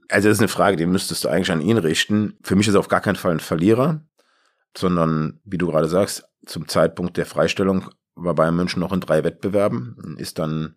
Also 0.09 0.28
das 0.28 0.38
ist 0.38 0.42
eine 0.42 0.49
Frage, 0.49 0.76
die 0.76 0.86
müsstest 0.86 1.24
du 1.24 1.28
eigentlich 1.28 1.53
an 1.53 1.61
ihn 1.61 1.76
richten. 1.76 2.38
Für 2.42 2.57
mich 2.57 2.68
ist 2.68 2.74
er 2.74 2.80
auf 2.80 2.88
gar 2.88 3.01
keinen 3.01 3.16
Fall 3.16 3.32
ein 3.32 3.40
Verlierer, 3.40 4.03
sondern, 4.76 5.40
wie 5.44 5.59
du 5.59 5.66
gerade 5.66 5.88
sagst, 5.88 6.24
zum 6.46 6.68
Zeitpunkt 6.68 7.16
der 7.16 7.26
Freistellung 7.26 7.90
war 8.14 8.34
Bayern 8.34 8.57
München 8.57 8.80
noch 8.80 8.92
in 8.92 9.01
drei 9.01 9.22
Wettbewerben, 9.22 10.16
ist 10.18 10.38
dann 10.38 10.76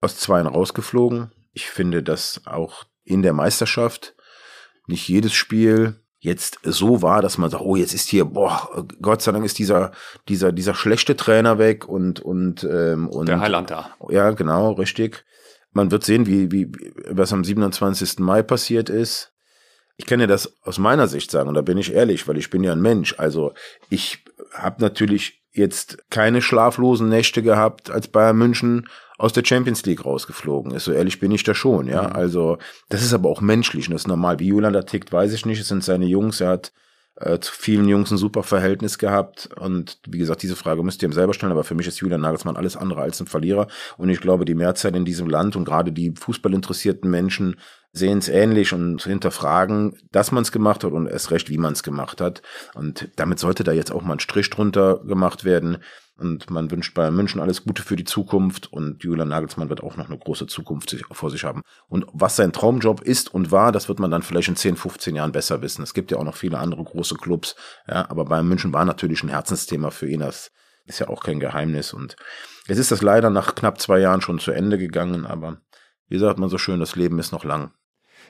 aus 0.00 0.16
zweien 0.18 0.46
rausgeflogen. 0.46 1.32
Ich 1.52 1.68
finde, 1.68 2.02
dass 2.02 2.42
auch 2.46 2.84
in 3.04 3.22
der 3.22 3.32
Meisterschaft 3.32 4.14
nicht 4.86 5.08
jedes 5.08 5.34
Spiel 5.34 6.03
jetzt 6.24 6.58
so 6.62 7.02
war, 7.02 7.20
dass 7.20 7.36
man 7.36 7.50
sagt, 7.50 7.62
oh, 7.62 7.76
jetzt 7.76 7.92
ist 7.92 8.08
hier, 8.08 8.24
boah, 8.24 8.86
Gott 9.02 9.20
sei 9.20 9.30
Dank 9.30 9.44
ist 9.44 9.58
dieser, 9.58 9.92
dieser, 10.28 10.52
dieser 10.52 10.74
schlechte 10.74 11.16
Trainer 11.16 11.58
weg 11.58 11.86
und, 11.86 12.18
und, 12.20 12.64
ähm, 12.64 13.08
und. 13.08 13.28
Der 13.28 13.40
Heiland 13.40 13.70
da. 13.70 13.90
Ja, 14.08 14.30
genau, 14.30 14.72
richtig. 14.72 15.24
Man 15.72 15.90
wird 15.90 16.02
sehen, 16.02 16.26
wie, 16.26 16.50
wie, 16.50 16.72
was 17.10 17.32
am 17.34 17.44
27. 17.44 18.20
Mai 18.20 18.42
passiert 18.42 18.88
ist. 18.88 19.32
Ich 19.96 20.06
kann 20.06 20.18
ja 20.18 20.26
das 20.26 20.54
aus 20.62 20.78
meiner 20.78 21.08
Sicht 21.08 21.30
sagen, 21.30 21.48
und 21.48 21.56
da 21.56 21.62
bin 21.62 21.76
ich 21.76 21.92
ehrlich, 21.92 22.26
weil 22.26 22.38
ich 22.38 22.48
bin 22.48 22.64
ja 22.64 22.72
ein 22.72 22.80
Mensch. 22.80 23.14
Also 23.18 23.52
ich 23.90 24.24
habe 24.54 24.80
natürlich 24.80 25.42
jetzt 25.52 26.10
keine 26.10 26.40
schlaflosen 26.40 27.10
Nächte 27.10 27.42
gehabt, 27.42 27.90
als 27.90 28.08
Bayern 28.08 28.38
München 28.38 28.88
aus 29.24 29.32
der 29.32 29.42
Champions 29.42 29.86
League 29.86 30.04
rausgeflogen 30.04 30.72
ist. 30.72 30.84
So 30.84 30.92
ehrlich 30.92 31.18
bin 31.18 31.32
ich 31.32 31.44
da 31.44 31.54
schon, 31.54 31.88
ja. 31.88 32.08
Mhm. 32.08 32.12
Also, 32.14 32.58
das 32.90 33.02
ist 33.02 33.14
aber 33.14 33.30
auch 33.30 33.40
menschlich 33.40 33.88
und 33.88 33.94
das 33.94 34.02
ist 34.02 34.08
normal. 34.08 34.38
Wie 34.38 34.48
Julian 34.48 34.74
da 34.74 34.82
tickt, 34.82 35.12
weiß 35.12 35.32
ich 35.32 35.46
nicht. 35.46 35.60
Es 35.60 35.68
sind 35.68 35.82
seine 35.82 36.04
Jungs. 36.04 36.42
Er 36.42 36.50
hat 36.50 36.72
äh, 37.16 37.38
zu 37.38 37.50
vielen 37.50 37.88
Jungs 37.88 38.10
ein 38.10 38.18
super 38.18 38.42
Verhältnis 38.42 38.98
gehabt. 38.98 39.48
Und 39.58 39.98
wie 40.06 40.18
gesagt, 40.18 40.42
diese 40.42 40.56
Frage 40.56 40.82
müsst 40.82 41.02
ihr 41.02 41.08
ihm 41.08 41.14
selber 41.14 41.32
stellen. 41.32 41.52
Aber 41.52 41.64
für 41.64 41.74
mich 41.74 41.86
ist 41.86 42.00
Julian 42.00 42.20
Nagelsmann 42.20 42.58
alles 42.58 42.76
andere 42.76 43.00
als 43.00 43.18
ein 43.18 43.26
Verlierer. 43.26 43.66
Und 43.96 44.10
ich 44.10 44.20
glaube, 44.20 44.44
die 44.44 44.54
Mehrzahl 44.54 44.94
in 44.94 45.06
diesem 45.06 45.30
Land 45.30 45.56
und 45.56 45.64
gerade 45.64 45.90
die 45.90 46.12
fußballinteressierten 46.14 47.10
Menschen 47.10 47.56
sehen 47.94 48.18
es 48.18 48.28
ähnlich 48.28 48.74
und 48.74 49.04
hinterfragen, 49.04 49.96
dass 50.12 50.32
man 50.32 50.42
es 50.42 50.52
gemacht 50.52 50.84
hat 50.84 50.92
und 50.92 51.06
erst 51.06 51.30
recht, 51.30 51.48
wie 51.48 51.58
man 51.58 51.72
es 51.72 51.82
gemacht 51.82 52.20
hat. 52.20 52.42
Und 52.74 53.08
damit 53.16 53.38
sollte 53.38 53.64
da 53.64 53.72
jetzt 53.72 53.90
auch 53.90 54.02
mal 54.02 54.14
ein 54.14 54.20
Strich 54.20 54.50
drunter 54.50 54.98
gemacht 54.98 55.44
werden. 55.44 55.78
Und 56.16 56.48
man 56.48 56.70
wünscht 56.70 56.94
Bayern 56.94 57.16
München 57.16 57.40
alles 57.40 57.64
Gute 57.64 57.82
für 57.82 57.96
die 57.96 58.04
Zukunft 58.04 58.72
und 58.72 59.02
Julian 59.02 59.28
Nagelsmann 59.28 59.68
wird 59.68 59.82
auch 59.82 59.96
noch 59.96 60.08
eine 60.08 60.18
große 60.18 60.46
Zukunft 60.46 60.94
vor 61.10 61.30
sich 61.30 61.42
haben. 61.42 61.62
Und 61.88 62.06
was 62.12 62.36
sein 62.36 62.52
Traumjob 62.52 63.00
ist 63.00 63.34
und 63.34 63.50
war, 63.50 63.72
das 63.72 63.88
wird 63.88 63.98
man 63.98 64.12
dann 64.12 64.22
vielleicht 64.22 64.48
in 64.48 64.56
10, 64.56 64.76
15 64.76 65.16
Jahren 65.16 65.32
besser 65.32 65.60
wissen. 65.60 65.82
Es 65.82 65.92
gibt 65.92 66.12
ja 66.12 66.18
auch 66.18 66.24
noch 66.24 66.36
viele 66.36 66.58
andere 66.58 66.84
große 66.84 67.16
Clubs, 67.16 67.56
ja, 67.88 68.08
aber 68.08 68.26
Bayern 68.26 68.46
München 68.46 68.72
war 68.72 68.84
natürlich 68.84 69.24
ein 69.24 69.28
Herzensthema 69.28 69.90
für 69.90 70.08
ihn. 70.08 70.20
Das 70.20 70.52
ist 70.84 71.00
ja 71.00 71.08
auch 71.08 71.22
kein 71.22 71.40
Geheimnis. 71.40 71.92
Und 71.92 72.14
jetzt 72.68 72.78
ist 72.78 72.92
das 72.92 73.02
leider 73.02 73.30
nach 73.30 73.56
knapp 73.56 73.80
zwei 73.80 73.98
Jahren 73.98 74.20
schon 74.20 74.38
zu 74.38 74.52
Ende 74.52 74.78
gegangen, 74.78 75.26
aber 75.26 75.58
wie 76.08 76.18
sagt 76.18 76.38
man 76.38 76.48
so 76.48 76.58
schön, 76.58 76.78
das 76.78 76.94
Leben 76.94 77.18
ist 77.18 77.32
noch 77.32 77.44
lang. 77.44 77.72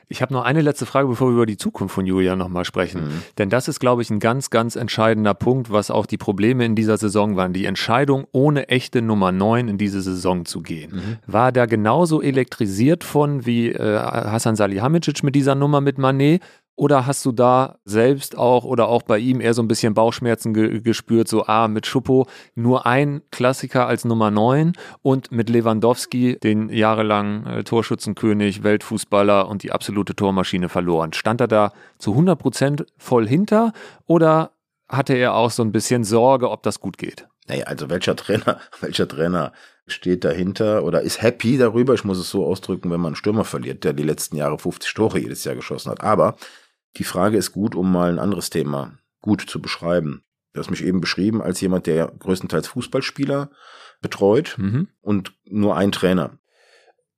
Ich 0.08 0.22
habe 0.22 0.32
noch 0.32 0.44
eine 0.44 0.60
letzte 0.60 0.86
Frage, 0.86 1.08
bevor 1.08 1.28
wir 1.28 1.34
über 1.34 1.46
die 1.46 1.56
Zukunft 1.56 1.94
von 1.94 2.06
Julian 2.06 2.38
nochmal 2.38 2.64
sprechen. 2.64 3.04
Mhm. 3.04 3.22
Denn 3.38 3.50
das 3.50 3.68
ist, 3.68 3.80
glaube 3.80 4.02
ich, 4.02 4.10
ein 4.10 4.20
ganz, 4.20 4.50
ganz 4.50 4.76
entscheidender 4.76 5.34
Punkt, 5.34 5.70
was 5.70 5.90
auch 5.90 6.06
die 6.06 6.18
Probleme 6.18 6.64
in 6.64 6.74
dieser 6.74 6.96
Saison 6.96 7.36
waren. 7.36 7.52
Die 7.52 7.64
Entscheidung, 7.64 8.26
ohne 8.32 8.68
echte 8.68 9.02
Nummer 9.02 9.32
9 9.32 9.68
in 9.68 9.78
diese 9.78 10.00
Saison 10.02 10.44
zu 10.44 10.62
gehen. 10.62 10.92
Mhm. 10.94 11.16
War 11.26 11.52
da 11.52 11.66
genauso 11.66 12.22
elektrisiert 12.22 13.04
von 13.04 13.46
wie 13.46 13.70
äh, 13.70 13.98
Hassan 13.98 14.56
Salihamidzic 14.56 15.22
mit 15.22 15.34
dieser 15.34 15.54
Nummer 15.54 15.80
mit 15.80 15.98
Manet? 15.98 16.42
Oder 16.76 17.06
hast 17.06 17.24
du 17.24 17.30
da 17.30 17.78
selbst 17.84 18.36
auch 18.36 18.64
oder 18.64 18.88
auch 18.88 19.02
bei 19.02 19.18
ihm 19.18 19.40
eher 19.40 19.54
so 19.54 19.62
ein 19.62 19.68
bisschen 19.68 19.94
Bauchschmerzen 19.94 20.54
ge 20.54 20.80
gespürt, 20.80 21.28
so 21.28 21.46
ah, 21.46 21.68
mit 21.68 21.86
Schuppo 21.86 22.26
nur 22.56 22.84
ein 22.84 23.22
Klassiker 23.30 23.86
als 23.86 24.04
Nummer 24.04 24.32
9 24.32 24.72
und 25.00 25.30
mit 25.30 25.48
Lewandowski, 25.50 26.36
den 26.38 26.70
jahrelang 26.70 27.46
äh, 27.46 27.64
Torschützenkönig, 27.64 28.64
Weltfußballer 28.64 29.48
und 29.48 29.62
die 29.62 29.70
absolute 29.70 30.16
Tormaschine 30.16 30.68
verloren. 30.68 31.12
Stand 31.12 31.40
er 31.40 31.48
da 31.48 31.72
zu 31.98 32.10
100 32.10 32.38
Prozent 32.38 32.86
voll 32.98 33.28
hinter 33.28 33.72
oder 34.06 34.50
hatte 34.88 35.14
er 35.14 35.34
auch 35.34 35.52
so 35.52 35.62
ein 35.62 35.72
bisschen 35.72 36.02
Sorge, 36.02 36.50
ob 36.50 36.64
das 36.64 36.80
gut 36.80 36.98
geht? 36.98 37.28
Naja, 37.46 37.66
also 37.66 37.88
welcher 37.88 38.16
Trainer, 38.16 38.60
welcher 38.80 39.06
Trainer 39.06 39.52
steht 39.86 40.24
dahinter 40.24 40.82
oder 40.82 41.02
ist 41.02 41.20
happy 41.22 41.58
darüber, 41.58 41.94
ich 41.94 42.04
muss 42.04 42.18
es 42.18 42.30
so 42.30 42.46
ausdrücken, 42.46 42.90
wenn 42.90 43.00
man 43.00 43.10
einen 43.10 43.16
Stürmer 43.16 43.44
verliert, 43.44 43.84
der 43.84 43.92
die 43.92 44.02
letzten 44.02 44.36
Jahre 44.36 44.58
50 44.58 44.94
Tore 44.94 45.18
jedes 45.18 45.44
Jahr 45.44 45.54
geschossen 45.54 45.90
hat. 45.90 46.02
Aber 46.02 46.36
die 46.96 47.04
Frage 47.04 47.36
ist 47.36 47.52
gut, 47.52 47.74
um 47.74 47.90
mal 47.90 48.10
ein 48.10 48.18
anderes 48.18 48.50
Thema 48.50 48.98
gut 49.20 49.42
zu 49.42 49.60
beschreiben. 49.60 50.24
Du 50.52 50.60
hast 50.60 50.70
mich 50.70 50.84
eben 50.84 51.00
beschrieben 51.00 51.42
als 51.42 51.60
jemand, 51.60 51.86
der 51.86 52.12
größtenteils 52.18 52.68
Fußballspieler 52.68 53.50
betreut 54.00 54.56
mhm. 54.58 54.88
und 55.00 55.32
nur 55.44 55.76
ein 55.76 55.92
Trainer. 55.92 56.38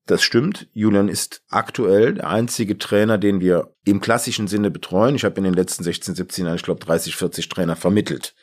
Das 0.07 0.22
stimmt. 0.22 0.68
Julian 0.72 1.09
ist 1.09 1.43
aktuell 1.49 2.14
der 2.14 2.29
einzige 2.29 2.79
Trainer, 2.79 3.18
den 3.18 3.41
wir 3.41 3.74
im 3.85 4.01
klassischen 4.01 4.47
Sinne 4.47 4.70
betreuen. 4.70 5.16
Ich 5.16 5.24
habe 5.24 5.37
in 5.39 5.45
den 5.45 5.53
letzten 5.53 5.83
16, 5.83 6.14
17 6.14 6.45
Jahren, 6.45 6.57
ich 6.57 6.62
glaube, 6.62 6.85
30, 6.85 7.16
40 7.16 7.49
Trainer 7.49 7.74
vermittelt. 7.74 8.35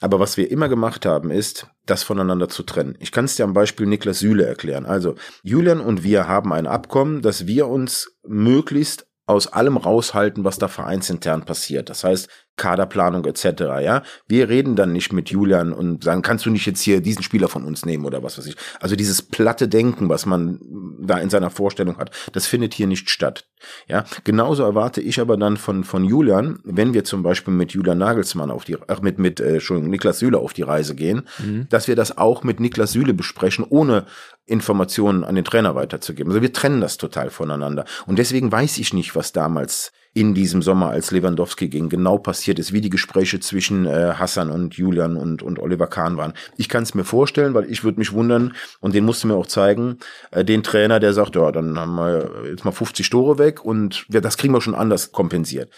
Aber 0.00 0.18
was 0.18 0.36
wir 0.36 0.50
immer 0.50 0.68
gemacht 0.68 1.04
haben, 1.04 1.30
ist, 1.30 1.66
das 1.84 2.02
voneinander 2.02 2.48
zu 2.48 2.62
trennen. 2.62 2.96
Ich 3.00 3.12
kann 3.12 3.26
es 3.26 3.36
dir 3.36 3.44
am 3.44 3.52
Beispiel 3.52 3.86
Niklas 3.86 4.20
Süle 4.20 4.46
erklären. 4.46 4.86
Also, 4.86 5.16
Julian 5.42 5.80
und 5.80 6.04
wir 6.04 6.26
haben 6.26 6.52
ein 6.52 6.66
Abkommen, 6.66 7.20
dass 7.20 7.46
wir 7.46 7.66
uns 7.66 8.16
möglichst 8.26 9.06
aus 9.28 9.46
allem 9.46 9.76
raushalten, 9.76 10.44
was 10.44 10.58
da 10.58 10.68
vereinsintern 10.68 11.44
passiert. 11.44 11.90
Das 11.90 12.02
heißt, 12.04 12.28
Kaderplanung 12.58 13.24
etc. 13.24 13.44
Ja, 13.82 14.02
wir 14.26 14.50
reden 14.50 14.76
dann 14.76 14.92
nicht 14.92 15.12
mit 15.12 15.30
Julian 15.30 15.72
und 15.72 16.04
sagen, 16.04 16.20
kannst 16.20 16.44
du 16.44 16.50
nicht 16.50 16.66
jetzt 16.66 16.82
hier 16.82 17.00
diesen 17.00 17.22
Spieler 17.22 17.48
von 17.48 17.64
uns 17.64 17.86
nehmen 17.86 18.04
oder 18.04 18.22
was 18.22 18.36
weiß 18.36 18.46
ich. 18.46 18.56
Also 18.80 18.94
dieses 18.94 19.22
platte 19.22 19.68
Denken, 19.68 20.10
was 20.10 20.26
man 20.26 20.60
da 21.00 21.18
in 21.18 21.30
seiner 21.30 21.50
Vorstellung 21.50 21.96
hat, 21.96 22.10
das 22.32 22.46
findet 22.46 22.74
hier 22.74 22.86
nicht 22.86 23.08
statt. 23.08 23.46
Ja, 23.86 24.04
genauso 24.24 24.62
erwarte 24.62 25.00
ich 25.00 25.20
aber 25.20 25.36
dann 25.36 25.56
von 25.56 25.84
von 25.84 26.04
Julian, 26.04 26.60
wenn 26.64 26.92
wir 26.94 27.04
zum 27.04 27.22
Beispiel 27.22 27.54
mit 27.54 27.72
Julian 27.72 27.98
Nagelsmann 27.98 28.50
auf 28.50 28.64
die, 28.64 28.76
ach 28.86 29.00
mit 29.00 29.18
mit 29.18 29.40
äh, 29.40 29.54
Entschuldigung, 29.54 29.90
Niklas 29.90 30.18
Süle 30.18 30.38
auf 30.38 30.52
die 30.52 30.62
Reise 30.62 30.94
gehen, 30.94 31.22
mhm. 31.38 31.66
dass 31.70 31.88
wir 31.88 31.96
das 31.96 32.18
auch 32.18 32.44
mit 32.44 32.60
Niklas 32.60 32.92
Süle 32.92 33.14
besprechen, 33.14 33.64
ohne 33.68 34.04
Informationen 34.46 35.24
an 35.24 35.34
den 35.34 35.44
Trainer 35.44 35.74
weiterzugeben. 35.74 36.32
Also 36.32 36.42
wir 36.42 36.52
trennen 36.52 36.80
das 36.80 36.96
total 36.96 37.30
voneinander. 37.30 37.84
Und 38.06 38.18
deswegen 38.18 38.50
weiß 38.50 38.78
ich 38.78 38.94
nicht, 38.94 39.14
was 39.14 39.32
damals 39.32 39.92
in 40.18 40.34
diesem 40.34 40.62
Sommer, 40.62 40.90
als 40.90 41.12
Lewandowski 41.12 41.68
ging, 41.68 41.88
genau 41.88 42.18
passiert 42.18 42.58
ist, 42.58 42.72
wie 42.72 42.80
die 42.80 42.90
Gespräche 42.90 43.38
zwischen 43.38 43.86
äh, 43.86 44.14
Hassan 44.16 44.50
und 44.50 44.74
Julian 44.74 45.16
und, 45.16 45.42
und 45.42 45.60
Oliver 45.60 45.86
Kahn 45.86 46.16
waren. 46.16 46.32
Ich 46.56 46.68
kann 46.68 46.82
es 46.82 46.94
mir 46.94 47.04
vorstellen, 47.04 47.54
weil 47.54 47.70
ich 47.70 47.84
würde 47.84 48.00
mich 48.00 48.12
wundern, 48.12 48.54
und 48.80 48.96
den 48.96 49.04
musste 49.04 49.28
mir 49.28 49.36
auch 49.36 49.46
zeigen, 49.46 49.98
äh, 50.32 50.44
den 50.44 50.64
Trainer, 50.64 50.98
der 50.98 51.12
sagt, 51.12 51.36
ja, 51.36 51.52
dann 51.52 51.78
haben 51.78 51.94
wir 51.94 52.48
jetzt 52.50 52.64
mal 52.64 52.72
50 52.72 53.08
Tore 53.10 53.38
weg 53.38 53.64
und 53.64 54.06
ja, 54.08 54.20
das 54.20 54.36
kriegen 54.36 54.52
wir 54.52 54.60
schon 54.60 54.74
anders 54.74 55.12
kompensiert. 55.12 55.70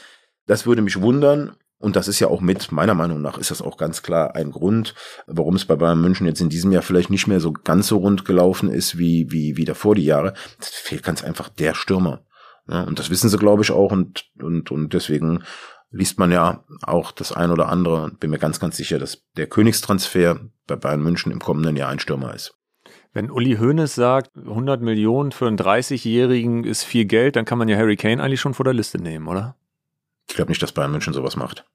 Das 0.47 0.65
würde 0.65 0.83
mich 0.83 1.01
wundern. 1.01 1.53
Und 1.79 1.97
das 1.97 2.09
ist 2.09 2.21
ja 2.21 2.29
auch 2.29 2.43
mit, 2.43 2.73
meiner 2.73 2.95
Meinung 2.95 3.23
nach, 3.23 3.39
ist 3.39 3.51
das 3.51 3.63
auch 3.63 3.79
ganz 3.79 4.03
klar 4.03 4.35
ein 4.37 4.51
Grund, 4.51 4.95
warum 5.27 5.57
es 5.57 5.65
bei 5.65 5.77
Bayern 5.77 6.01
München 6.01 6.27
jetzt 6.27 6.43
in 6.43 6.51
diesem 6.51 6.73
Jahr 6.73 6.83
vielleicht 6.83 7.09
nicht 7.09 7.27
mehr 7.27 7.41
so 7.41 7.53
ganz 7.53 7.87
so 7.87 7.97
rund 7.97 8.27
gelaufen 8.27 8.71
ist 8.71 8.99
wie, 8.99 9.33
wie, 9.33 9.57
wie 9.57 9.65
davor 9.65 9.95
die 9.95 10.05
Jahre. 10.05 10.35
Es 10.61 10.69
fehlt 10.69 11.03
ganz 11.03 11.25
einfach 11.25 11.49
der 11.49 11.75
Stürmer. 11.75 12.23
Ja, 12.71 12.83
und 12.85 12.99
das 12.99 13.11
wissen 13.11 13.29
sie, 13.29 13.39
glaube 13.39 13.63
ich, 13.63 13.73
auch. 13.73 13.91
Und, 13.91 14.31
und, 14.41 14.71
und 14.71 14.95
deswegen 14.95 15.43
liest 15.91 16.19
man 16.19 16.31
ja 16.31 16.65
auch 16.83 17.11
das 17.11 17.33
ein 17.33 17.51
oder 17.51 17.69
andere 17.69 18.05
und 18.05 18.21
bin 18.21 18.31
mir 18.31 18.39
ganz, 18.39 18.61
ganz 18.61 18.77
sicher, 18.77 18.99
dass 18.99 19.25
der 19.37 19.49
Königstransfer 19.49 20.41
bei 20.69 20.77
Bayern 20.77 21.03
München 21.03 21.33
im 21.33 21.41
kommenden 21.41 21.77
Jahr 21.77 21.91
ein 21.91 21.99
Stürmer 21.99 22.33
ist. 22.33 22.55
Wenn 23.13 23.31
Uli 23.31 23.57
Hoeneß 23.57 23.97
sagt, 23.97 24.37
100 24.37 24.81
Millionen 24.83 25.33
für 25.33 25.49
einen 25.49 25.59
30-Jährigen 25.59 26.63
ist 26.63 26.85
viel 26.85 27.07
Geld, 27.07 27.35
dann 27.35 27.45
kann 27.45 27.59
man 27.59 27.69
ja 27.69 27.77
Harry 27.77 27.97
Kane 27.97 28.23
eigentlich 28.23 28.41
schon 28.41 28.55
vor 28.55 28.65
der 28.65 28.75
Liste 28.75 28.99
nehmen, 28.99 29.27
oder? 29.27 29.57
Ich 30.29 30.37
glaube 30.37 30.53
nicht, 30.53 30.63
dass 30.63 30.71
Bayern 30.71 30.93
München 30.93 31.13
sowas 31.13 31.35
macht. 31.35 31.67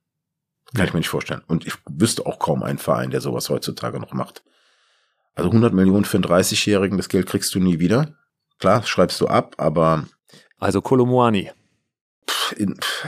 Kann 0.71 0.79
ja. 0.79 0.85
ich 0.85 0.93
mir 0.93 0.99
nicht 0.99 1.09
vorstellen. 1.09 1.41
Und 1.47 1.67
ich 1.67 1.73
wüsste 1.89 2.25
auch 2.25 2.39
kaum 2.39 2.63
einen 2.63 2.77
Verein, 2.77 3.11
der 3.11 3.19
sowas 3.19 3.49
heutzutage 3.49 3.99
noch 3.99 4.13
macht. 4.13 4.43
Also 5.35 5.49
100 5.49 5.73
Millionen 5.73 6.05
für 6.05 6.15
einen 6.15 6.23
30-Jährigen, 6.23 6.95
das 6.95 7.09
Geld 7.09 7.27
kriegst 7.27 7.53
du 7.53 7.59
nie 7.59 7.79
wieder. 7.79 8.15
Klar, 8.59 8.83
schreibst 8.83 9.19
du 9.19 9.27
ab, 9.27 9.55
aber 9.57 10.05
also 10.65 10.81
Kolomoani. 10.81 11.51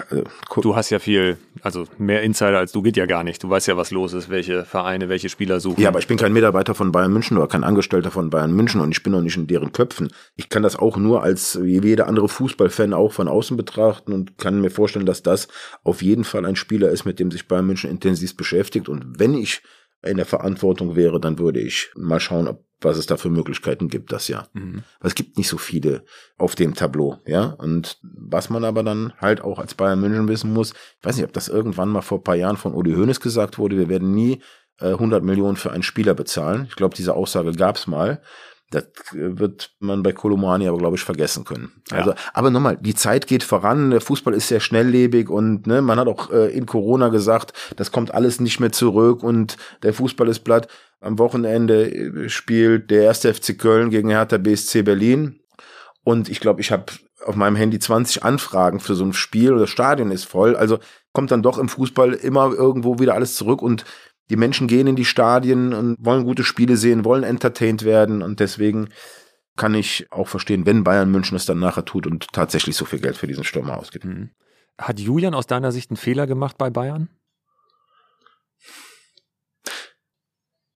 also, 0.09 0.23
du 0.61 0.75
hast 0.75 0.91
ja 0.91 0.99
viel, 0.99 1.37
also 1.61 1.85
mehr 1.97 2.21
Insider 2.21 2.59
als 2.59 2.71
du 2.71 2.83
geht 2.83 2.97
ja 2.97 3.07
gar 3.07 3.23
nicht. 3.23 3.43
Du 3.43 3.49
weißt 3.49 3.67
ja, 3.67 3.75
was 3.75 3.89
los 3.89 4.13
ist, 4.13 4.29
welche 4.29 4.63
Vereine, 4.63 5.09
welche 5.09 5.29
Spieler 5.29 5.59
suchen. 5.59 5.81
Ja, 5.81 5.89
aber 5.89 5.97
ich 5.97 6.07
bin 6.07 6.17
kein 6.17 6.33
Mitarbeiter 6.33 6.75
von 6.75 6.91
Bayern 6.91 7.11
München 7.11 7.35
oder 7.35 7.47
kein 7.47 7.63
Angestellter 7.63 8.11
von 8.11 8.29
Bayern 8.29 8.53
München 8.53 8.79
und 8.79 8.91
ich 8.91 9.01
bin 9.01 9.15
auch 9.15 9.21
nicht 9.21 9.37
in 9.37 9.47
deren 9.47 9.71
Köpfen. 9.71 10.09
Ich 10.35 10.49
kann 10.49 10.61
das 10.61 10.75
auch 10.75 10.97
nur 10.97 11.23
als 11.23 11.59
wie 11.61 11.79
jeder 11.79 12.07
andere 12.07 12.29
Fußballfan 12.29 12.93
auch 12.93 13.13
von 13.13 13.27
außen 13.27 13.57
betrachten 13.57 14.13
und 14.13 14.37
kann 14.37 14.61
mir 14.61 14.69
vorstellen, 14.69 15.07
dass 15.07 15.23
das 15.23 15.47
auf 15.83 16.03
jeden 16.03 16.25
Fall 16.25 16.45
ein 16.45 16.55
Spieler 16.55 16.89
ist, 16.89 17.05
mit 17.05 17.19
dem 17.19 17.31
sich 17.31 17.47
Bayern 17.47 17.65
München 17.65 17.89
intensiv 17.89 18.37
beschäftigt. 18.37 18.87
Und 18.87 19.19
wenn 19.19 19.33
ich 19.33 19.63
in 20.03 20.17
der 20.17 20.27
Verantwortung 20.27 20.95
wäre, 20.95 21.19
dann 21.19 21.39
würde 21.39 21.59
ich 21.59 21.91
mal 21.95 22.19
schauen, 22.19 22.47
ob 22.47 22.66
was 22.81 22.97
es 22.97 23.05
da 23.05 23.17
für 23.17 23.29
Möglichkeiten 23.29 23.87
gibt, 23.87 24.11
das 24.11 24.27
ja. 24.27 24.47
Mhm. 24.53 24.83
Es 25.01 25.15
gibt 25.15 25.37
nicht 25.37 25.47
so 25.47 25.57
viele 25.57 26.03
auf 26.37 26.55
dem 26.55 26.75
Tableau, 26.75 27.17
ja. 27.25 27.45
Und 27.45 27.99
was 28.03 28.49
man 28.49 28.63
aber 28.63 28.83
dann 28.83 29.13
halt 29.19 29.41
auch 29.41 29.59
als 29.59 29.73
Bayern 29.73 29.99
München 29.99 30.27
wissen 30.27 30.53
muss, 30.53 30.71
ich 30.71 31.05
weiß 31.05 31.17
nicht, 31.17 31.25
ob 31.25 31.33
das 31.33 31.47
irgendwann 31.47 31.89
mal 31.89 32.01
vor 32.01 32.19
ein 32.19 32.23
paar 32.23 32.35
Jahren 32.35 32.57
von 32.57 32.73
Uli 32.73 32.93
Hoeneß 32.93 33.19
gesagt 33.19 33.57
wurde, 33.57 33.77
wir 33.77 33.89
werden 33.89 34.13
nie 34.13 34.41
äh, 34.79 34.89
100 34.89 35.23
Millionen 35.23 35.57
für 35.57 35.71
einen 35.71 35.83
Spieler 35.83 36.13
bezahlen. 36.13 36.65
Ich 36.69 36.75
glaube, 36.75 36.95
diese 36.95 37.13
Aussage 37.15 37.51
gab 37.53 37.77
es 37.77 37.87
mal. 37.87 38.21
Das 38.69 38.83
wird 39.13 39.71
man 39.79 40.03
bei 40.03 40.11
Kolomani 40.11 40.67
aber, 40.67 40.77
glaube 40.77 40.97
ich, 40.97 41.03
vergessen 41.03 41.45
können. 41.45 41.71
Ja. 41.89 41.99
Also, 41.99 42.13
aber 42.33 42.49
nochmal, 42.49 42.75
die 42.75 42.95
Zeit 42.95 43.25
geht 43.25 43.43
voran, 43.43 43.91
der 43.91 44.01
Fußball 44.01 44.33
ist 44.33 44.49
sehr 44.49 44.59
schnelllebig 44.59 45.29
und 45.29 45.67
ne, 45.67 45.81
man 45.81 45.97
hat 45.97 46.09
auch 46.09 46.31
äh, 46.31 46.47
in 46.47 46.65
Corona 46.65 47.07
gesagt, 47.07 47.53
das 47.77 47.93
kommt 47.93 48.13
alles 48.13 48.41
nicht 48.41 48.59
mehr 48.59 48.73
zurück 48.73 49.23
und 49.23 49.55
der 49.83 49.93
Fußball 49.93 50.27
ist 50.27 50.39
platt. 50.39 50.67
Am 50.99 51.19
Wochenende 51.19 51.91
äh, 51.91 52.29
spielt 52.29 52.91
der 52.91 53.03
erste 53.03 53.33
FC 53.33 53.57
Köln 53.57 53.89
gegen 53.89 54.09
Hertha 54.09 54.37
BSC 54.37 54.83
Berlin. 54.83 55.39
Und 56.03 56.29
ich 56.29 56.39
glaube, 56.39 56.61
ich 56.61 56.71
habe 56.71 56.85
auf 57.25 57.35
meinem 57.35 57.55
Handy 57.55 57.79
20 57.79 58.23
Anfragen 58.23 58.79
für 58.79 58.95
so 58.95 59.03
ein 59.03 59.13
Spiel 59.13 59.57
das 59.57 59.69
Stadion 59.69 60.11
ist 60.11 60.25
voll. 60.25 60.55
Also 60.55 60.79
kommt 61.13 61.31
dann 61.31 61.43
doch 61.43 61.57
im 61.57 61.69
Fußball 61.69 62.13
immer 62.13 62.53
irgendwo 62.53 62.99
wieder 62.99 63.15
alles 63.15 63.35
zurück 63.35 63.61
und 63.61 63.85
die 64.29 64.35
Menschen 64.35 64.67
gehen 64.67 64.87
in 64.87 64.95
die 64.95 65.05
Stadien 65.05 65.73
und 65.73 65.97
wollen 65.99 66.25
gute 66.25 66.43
Spiele 66.43 66.77
sehen, 66.77 67.05
wollen 67.05 67.23
entertained 67.23 67.83
werden 67.83 68.21
und 68.21 68.39
deswegen 68.39 68.89
kann 69.55 69.73
ich 69.73 70.07
auch 70.11 70.27
verstehen, 70.27 70.65
wenn 70.65 70.83
Bayern 70.83 71.09
München 71.09 71.35
es 71.35 71.45
dann 71.45 71.59
nachher 71.59 71.85
tut 71.85 72.05
und 72.05 72.27
tatsächlich 72.31 72.75
so 72.75 72.85
viel 72.85 72.99
Geld 72.99 73.17
für 73.17 73.27
diesen 73.27 73.43
Stürmer 73.43 73.77
ausgibt. 73.77 74.05
Mhm. 74.05 74.29
Hat 74.77 74.99
Julian 74.99 75.33
aus 75.33 75.47
deiner 75.47 75.71
Sicht 75.71 75.89
einen 75.89 75.97
Fehler 75.97 76.27
gemacht 76.27 76.57
bei 76.57 76.69
Bayern? 76.69 77.09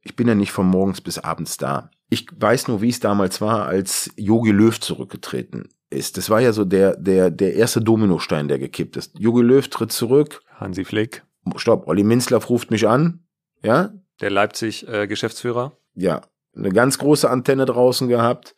Ich 0.03 0.15
bin 0.15 0.27
ja 0.27 0.35
nicht 0.35 0.51
von 0.51 0.67
morgens 0.67 1.01
bis 1.01 1.19
abends 1.19 1.57
da. 1.57 1.91
Ich 2.09 2.27
weiß 2.35 2.67
nur, 2.67 2.81
wie 2.81 2.89
es 2.89 2.99
damals 2.99 3.39
war, 3.39 3.65
als 3.65 4.11
Jogi 4.17 4.51
Löw 4.51 4.77
zurückgetreten 4.79 5.69
ist. 5.89 6.17
Das 6.17 6.29
war 6.29 6.41
ja 6.41 6.53
so 6.53 6.65
der, 6.65 6.97
der, 6.97 7.29
der 7.29 7.55
erste 7.55 7.81
Dominostein, 7.81 8.47
der 8.47 8.59
gekippt 8.59 8.97
ist. 8.97 9.17
Jogi 9.17 9.41
Löw 9.41 9.67
tritt 9.67 9.91
zurück. 9.91 10.41
Hansi 10.59 10.83
Flick. 10.83 11.23
Stopp, 11.55 11.87
Olli 11.87 12.03
Minzlaff 12.03 12.49
ruft 12.49 12.71
mich 12.71 12.87
an. 12.87 13.25
Ja. 13.63 13.93
Der 14.19 14.31
Leipzig-Geschäftsführer. 14.31 15.73
Äh, 15.95 16.03
ja. 16.03 16.21
Eine 16.55 16.69
ganz 16.69 16.97
große 16.97 17.29
Antenne 17.29 17.65
draußen 17.65 18.09
gehabt 18.09 18.55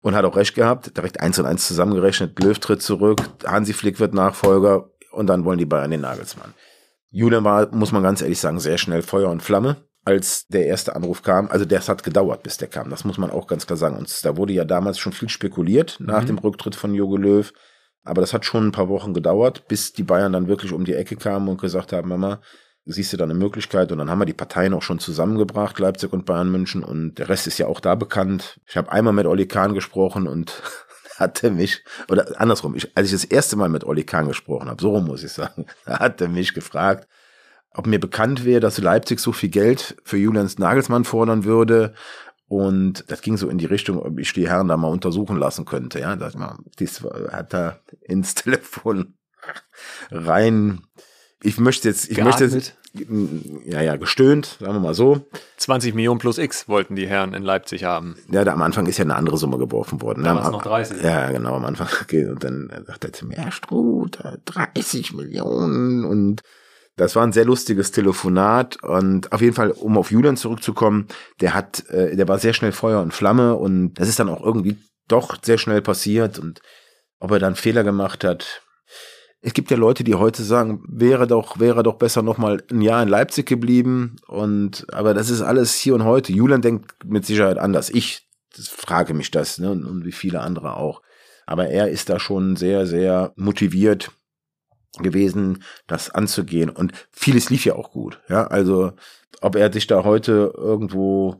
und 0.00 0.14
hat 0.14 0.24
auch 0.24 0.36
recht 0.36 0.54
gehabt. 0.54 0.96
Direkt 0.96 1.20
eins 1.20 1.38
und 1.38 1.46
eins 1.46 1.66
zusammengerechnet. 1.66 2.42
Löw 2.42 2.58
tritt 2.58 2.80
zurück. 2.80 3.20
Hansi 3.44 3.72
Flick 3.72 4.00
wird 4.00 4.14
Nachfolger 4.14 4.90
und 5.12 5.26
dann 5.26 5.44
wollen 5.44 5.58
die 5.58 5.66
Bayern 5.66 5.90
den 5.90 6.00
Nagelsmann. 6.00 6.54
Julian 7.10 7.44
war, 7.44 7.74
muss 7.74 7.92
man 7.92 8.02
ganz 8.02 8.22
ehrlich 8.22 8.40
sagen, 8.40 8.58
sehr 8.58 8.78
schnell 8.78 9.02
Feuer 9.02 9.30
und 9.30 9.42
Flamme 9.42 9.76
als 10.06 10.46
der 10.46 10.66
erste 10.66 10.94
Anruf 10.94 11.22
kam. 11.22 11.48
Also 11.48 11.64
das 11.64 11.88
hat 11.88 12.04
gedauert, 12.04 12.44
bis 12.44 12.56
der 12.56 12.68
kam. 12.68 12.90
Das 12.90 13.04
muss 13.04 13.18
man 13.18 13.30
auch 13.30 13.48
ganz 13.48 13.66
klar 13.66 13.76
sagen. 13.76 13.96
Und 13.96 14.24
da 14.24 14.36
wurde 14.36 14.52
ja 14.52 14.64
damals 14.64 15.00
schon 15.00 15.12
viel 15.12 15.28
spekuliert 15.28 15.96
nach 15.98 16.22
mhm. 16.22 16.26
dem 16.28 16.38
Rücktritt 16.38 16.76
von 16.76 16.94
Jogo 16.94 17.16
Löw. 17.16 17.52
Aber 18.04 18.20
das 18.20 18.32
hat 18.32 18.44
schon 18.44 18.68
ein 18.68 18.72
paar 18.72 18.88
Wochen 18.88 19.14
gedauert, 19.14 19.66
bis 19.66 19.92
die 19.92 20.04
Bayern 20.04 20.32
dann 20.32 20.46
wirklich 20.46 20.72
um 20.72 20.84
die 20.84 20.94
Ecke 20.94 21.16
kamen 21.16 21.48
und 21.48 21.60
gesagt 21.60 21.92
haben, 21.92 22.08
Mama, 22.08 22.40
siehst 22.84 23.12
du 23.12 23.16
da 23.16 23.24
eine 23.24 23.34
Möglichkeit? 23.34 23.90
Und 23.90 23.98
dann 23.98 24.08
haben 24.08 24.20
wir 24.20 24.26
die 24.26 24.32
Parteien 24.32 24.74
auch 24.74 24.82
schon 24.82 25.00
zusammengebracht, 25.00 25.76
Leipzig 25.80 26.12
und 26.12 26.24
Bayern 26.24 26.52
München. 26.52 26.84
Und 26.84 27.16
der 27.16 27.28
Rest 27.28 27.48
ist 27.48 27.58
ja 27.58 27.66
auch 27.66 27.80
da 27.80 27.96
bekannt. 27.96 28.60
Ich 28.68 28.76
habe 28.76 28.92
einmal 28.92 29.12
mit 29.12 29.26
Olli 29.26 29.48
Kahn 29.48 29.74
gesprochen 29.74 30.28
und 30.28 30.62
hatte 31.16 31.50
mich, 31.50 31.82
oder 32.08 32.40
andersrum, 32.40 32.76
ich, 32.76 32.96
als 32.96 33.06
ich 33.08 33.12
das 33.12 33.24
erste 33.24 33.56
Mal 33.56 33.70
mit 33.70 33.82
Olli 33.82 34.04
Kahn 34.04 34.28
gesprochen 34.28 34.68
habe, 34.68 34.80
so 34.80 34.90
rum 34.90 35.06
muss 35.06 35.24
ich 35.24 35.32
sagen, 35.32 35.66
hat 35.84 36.20
er 36.20 36.28
mich 36.28 36.54
gefragt, 36.54 37.08
ob 37.76 37.86
mir 37.86 38.00
bekannt 38.00 38.44
wäre, 38.44 38.60
dass 38.60 38.78
Leipzig 38.78 39.20
so 39.20 39.32
viel 39.32 39.50
Geld 39.50 39.96
für 40.04 40.16
Julians 40.16 40.58
Nagelsmann 40.58 41.04
fordern 41.04 41.44
würde. 41.44 41.94
Und 42.48 43.04
das 43.08 43.22
ging 43.22 43.36
so 43.36 43.48
in 43.48 43.58
die 43.58 43.66
Richtung, 43.66 43.98
ob 43.98 44.18
ich 44.18 44.32
die 44.32 44.48
Herren 44.48 44.68
da 44.68 44.76
mal 44.76 44.88
untersuchen 44.88 45.36
lassen 45.36 45.64
könnte. 45.64 46.00
Ja, 46.00 46.16
das, 46.16 46.36
hat 46.36 47.54
er 47.54 47.80
ins 48.02 48.34
Telefon 48.34 49.14
rein. 50.10 50.82
Ich 51.42 51.58
möchte 51.58 51.88
jetzt, 51.88 52.08
ich 52.08 52.16
Geatmet. 52.16 52.40
möchte 52.40 52.56
jetzt, 52.56 52.76
ja, 53.66 53.82
ja, 53.82 53.96
gestöhnt, 53.96 54.56
sagen 54.58 54.74
wir 54.74 54.80
mal 54.80 54.94
so. 54.94 55.26
20 55.58 55.94
Millionen 55.94 56.18
plus 56.18 56.38
X 56.38 56.66
wollten 56.68 56.96
die 56.96 57.06
Herren 57.06 57.34
in 57.34 57.42
Leipzig 57.42 57.84
haben. 57.84 58.16
Ja, 58.30 58.44
da 58.44 58.52
am 58.52 58.62
Anfang 58.62 58.86
ist 58.86 58.96
ja 58.96 59.04
eine 59.04 59.16
andere 59.16 59.36
Summe 59.36 59.58
geworfen 59.58 60.00
worden. 60.00 60.22
Ne? 60.22 60.28
Damals 60.28 60.50
noch 60.50 60.62
30. 60.62 61.02
Ja, 61.02 61.30
genau, 61.30 61.56
am 61.56 61.64
Anfang. 61.64 61.88
Okay, 62.00 62.26
und 62.26 62.42
dann 62.42 62.72
dachte 62.86 63.08
er 63.08 63.12
zu 63.12 63.26
mir, 63.26 63.50
Struth, 63.50 64.18
30 64.46 65.12
Millionen 65.12 66.04
und 66.04 66.42
das 66.96 67.14
war 67.14 67.22
ein 67.22 67.32
sehr 67.32 67.44
lustiges 67.44 67.92
Telefonat 67.92 68.82
und 68.82 69.30
auf 69.32 69.42
jeden 69.42 69.54
Fall, 69.54 69.70
um 69.70 69.98
auf 69.98 70.10
Julian 70.10 70.36
zurückzukommen, 70.36 71.06
der 71.40 71.54
hat, 71.54 71.88
äh, 71.90 72.16
der 72.16 72.26
war 72.26 72.38
sehr 72.38 72.54
schnell 72.54 72.72
Feuer 72.72 73.02
und 73.02 73.12
Flamme 73.12 73.54
und 73.54 73.94
das 73.94 74.08
ist 74.08 74.18
dann 74.18 74.30
auch 74.30 74.42
irgendwie 74.42 74.78
doch 75.06 75.36
sehr 75.42 75.58
schnell 75.58 75.82
passiert 75.82 76.38
und 76.38 76.60
ob 77.20 77.30
er 77.30 77.38
dann 77.38 77.54
Fehler 77.54 77.84
gemacht 77.84 78.24
hat. 78.24 78.62
Es 79.42 79.52
gibt 79.52 79.70
ja 79.70 79.76
Leute, 79.76 80.04
die 80.04 80.14
heute 80.14 80.42
sagen, 80.42 80.82
wäre 80.88 81.26
doch, 81.26 81.60
wäre 81.60 81.82
doch 81.82 81.96
besser 81.96 82.22
noch 82.22 82.38
mal 82.38 82.62
ein 82.70 82.80
Jahr 82.80 83.02
in 83.02 83.08
Leipzig 83.08 83.46
geblieben 83.46 84.16
und, 84.26 84.86
aber 84.92 85.12
das 85.12 85.28
ist 85.28 85.42
alles 85.42 85.74
hier 85.74 85.94
und 85.94 86.04
heute. 86.04 86.32
Julian 86.32 86.62
denkt 86.62 87.04
mit 87.04 87.26
Sicherheit 87.26 87.58
anders. 87.58 87.90
Ich 87.90 88.26
frage 88.58 89.12
mich 89.12 89.30
das, 89.30 89.58
ne, 89.58 89.70
und 89.70 90.04
wie 90.06 90.12
viele 90.12 90.40
andere 90.40 90.76
auch. 90.76 91.02
Aber 91.44 91.68
er 91.68 91.90
ist 91.90 92.08
da 92.08 92.18
schon 92.18 92.56
sehr, 92.56 92.86
sehr 92.86 93.32
motiviert, 93.36 94.10
gewesen, 95.02 95.62
das 95.86 96.10
anzugehen. 96.10 96.70
Und 96.70 96.92
vieles 97.10 97.50
lief 97.50 97.64
ja 97.64 97.74
auch 97.74 97.90
gut. 97.90 98.20
Ja, 98.28 98.46
also 98.46 98.92
ob 99.40 99.56
er 99.56 99.72
sich 99.72 99.86
da 99.86 100.04
heute 100.04 100.52
irgendwo 100.56 101.38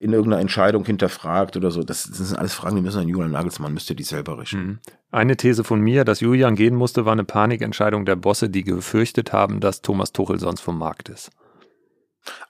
in 0.00 0.14
irgendeiner 0.14 0.40
Entscheidung 0.40 0.84
hinterfragt 0.86 1.58
oder 1.58 1.70
so, 1.70 1.82
das, 1.82 2.04
das 2.04 2.16
sind 2.16 2.38
alles 2.38 2.54
Fragen, 2.54 2.76
die 2.76 2.82
müssen 2.82 3.00
ein 3.00 3.08
Julian 3.08 3.32
Nagelsmann 3.32 3.74
müsste 3.74 3.94
die 3.94 4.02
selber 4.02 4.38
richten. 4.38 4.58
Mhm. 4.58 4.78
Eine 5.10 5.36
These 5.36 5.62
von 5.62 5.80
mir, 5.80 6.04
dass 6.06 6.20
Julian 6.20 6.56
gehen 6.56 6.74
musste, 6.74 7.04
war 7.04 7.12
eine 7.12 7.24
Panikentscheidung 7.24 8.06
der 8.06 8.16
Bosse, 8.16 8.48
die 8.48 8.64
gefürchtet 8.64 9.34
haben, 9.34 9.60
dass 9.60 9.82
Thomas 9.82 10.12
Tuchel 10.12 10.40
sonst 10.40 10.60
vom 10.60 10.78
Markt 10.78 11.10
ist. 11.10 11.30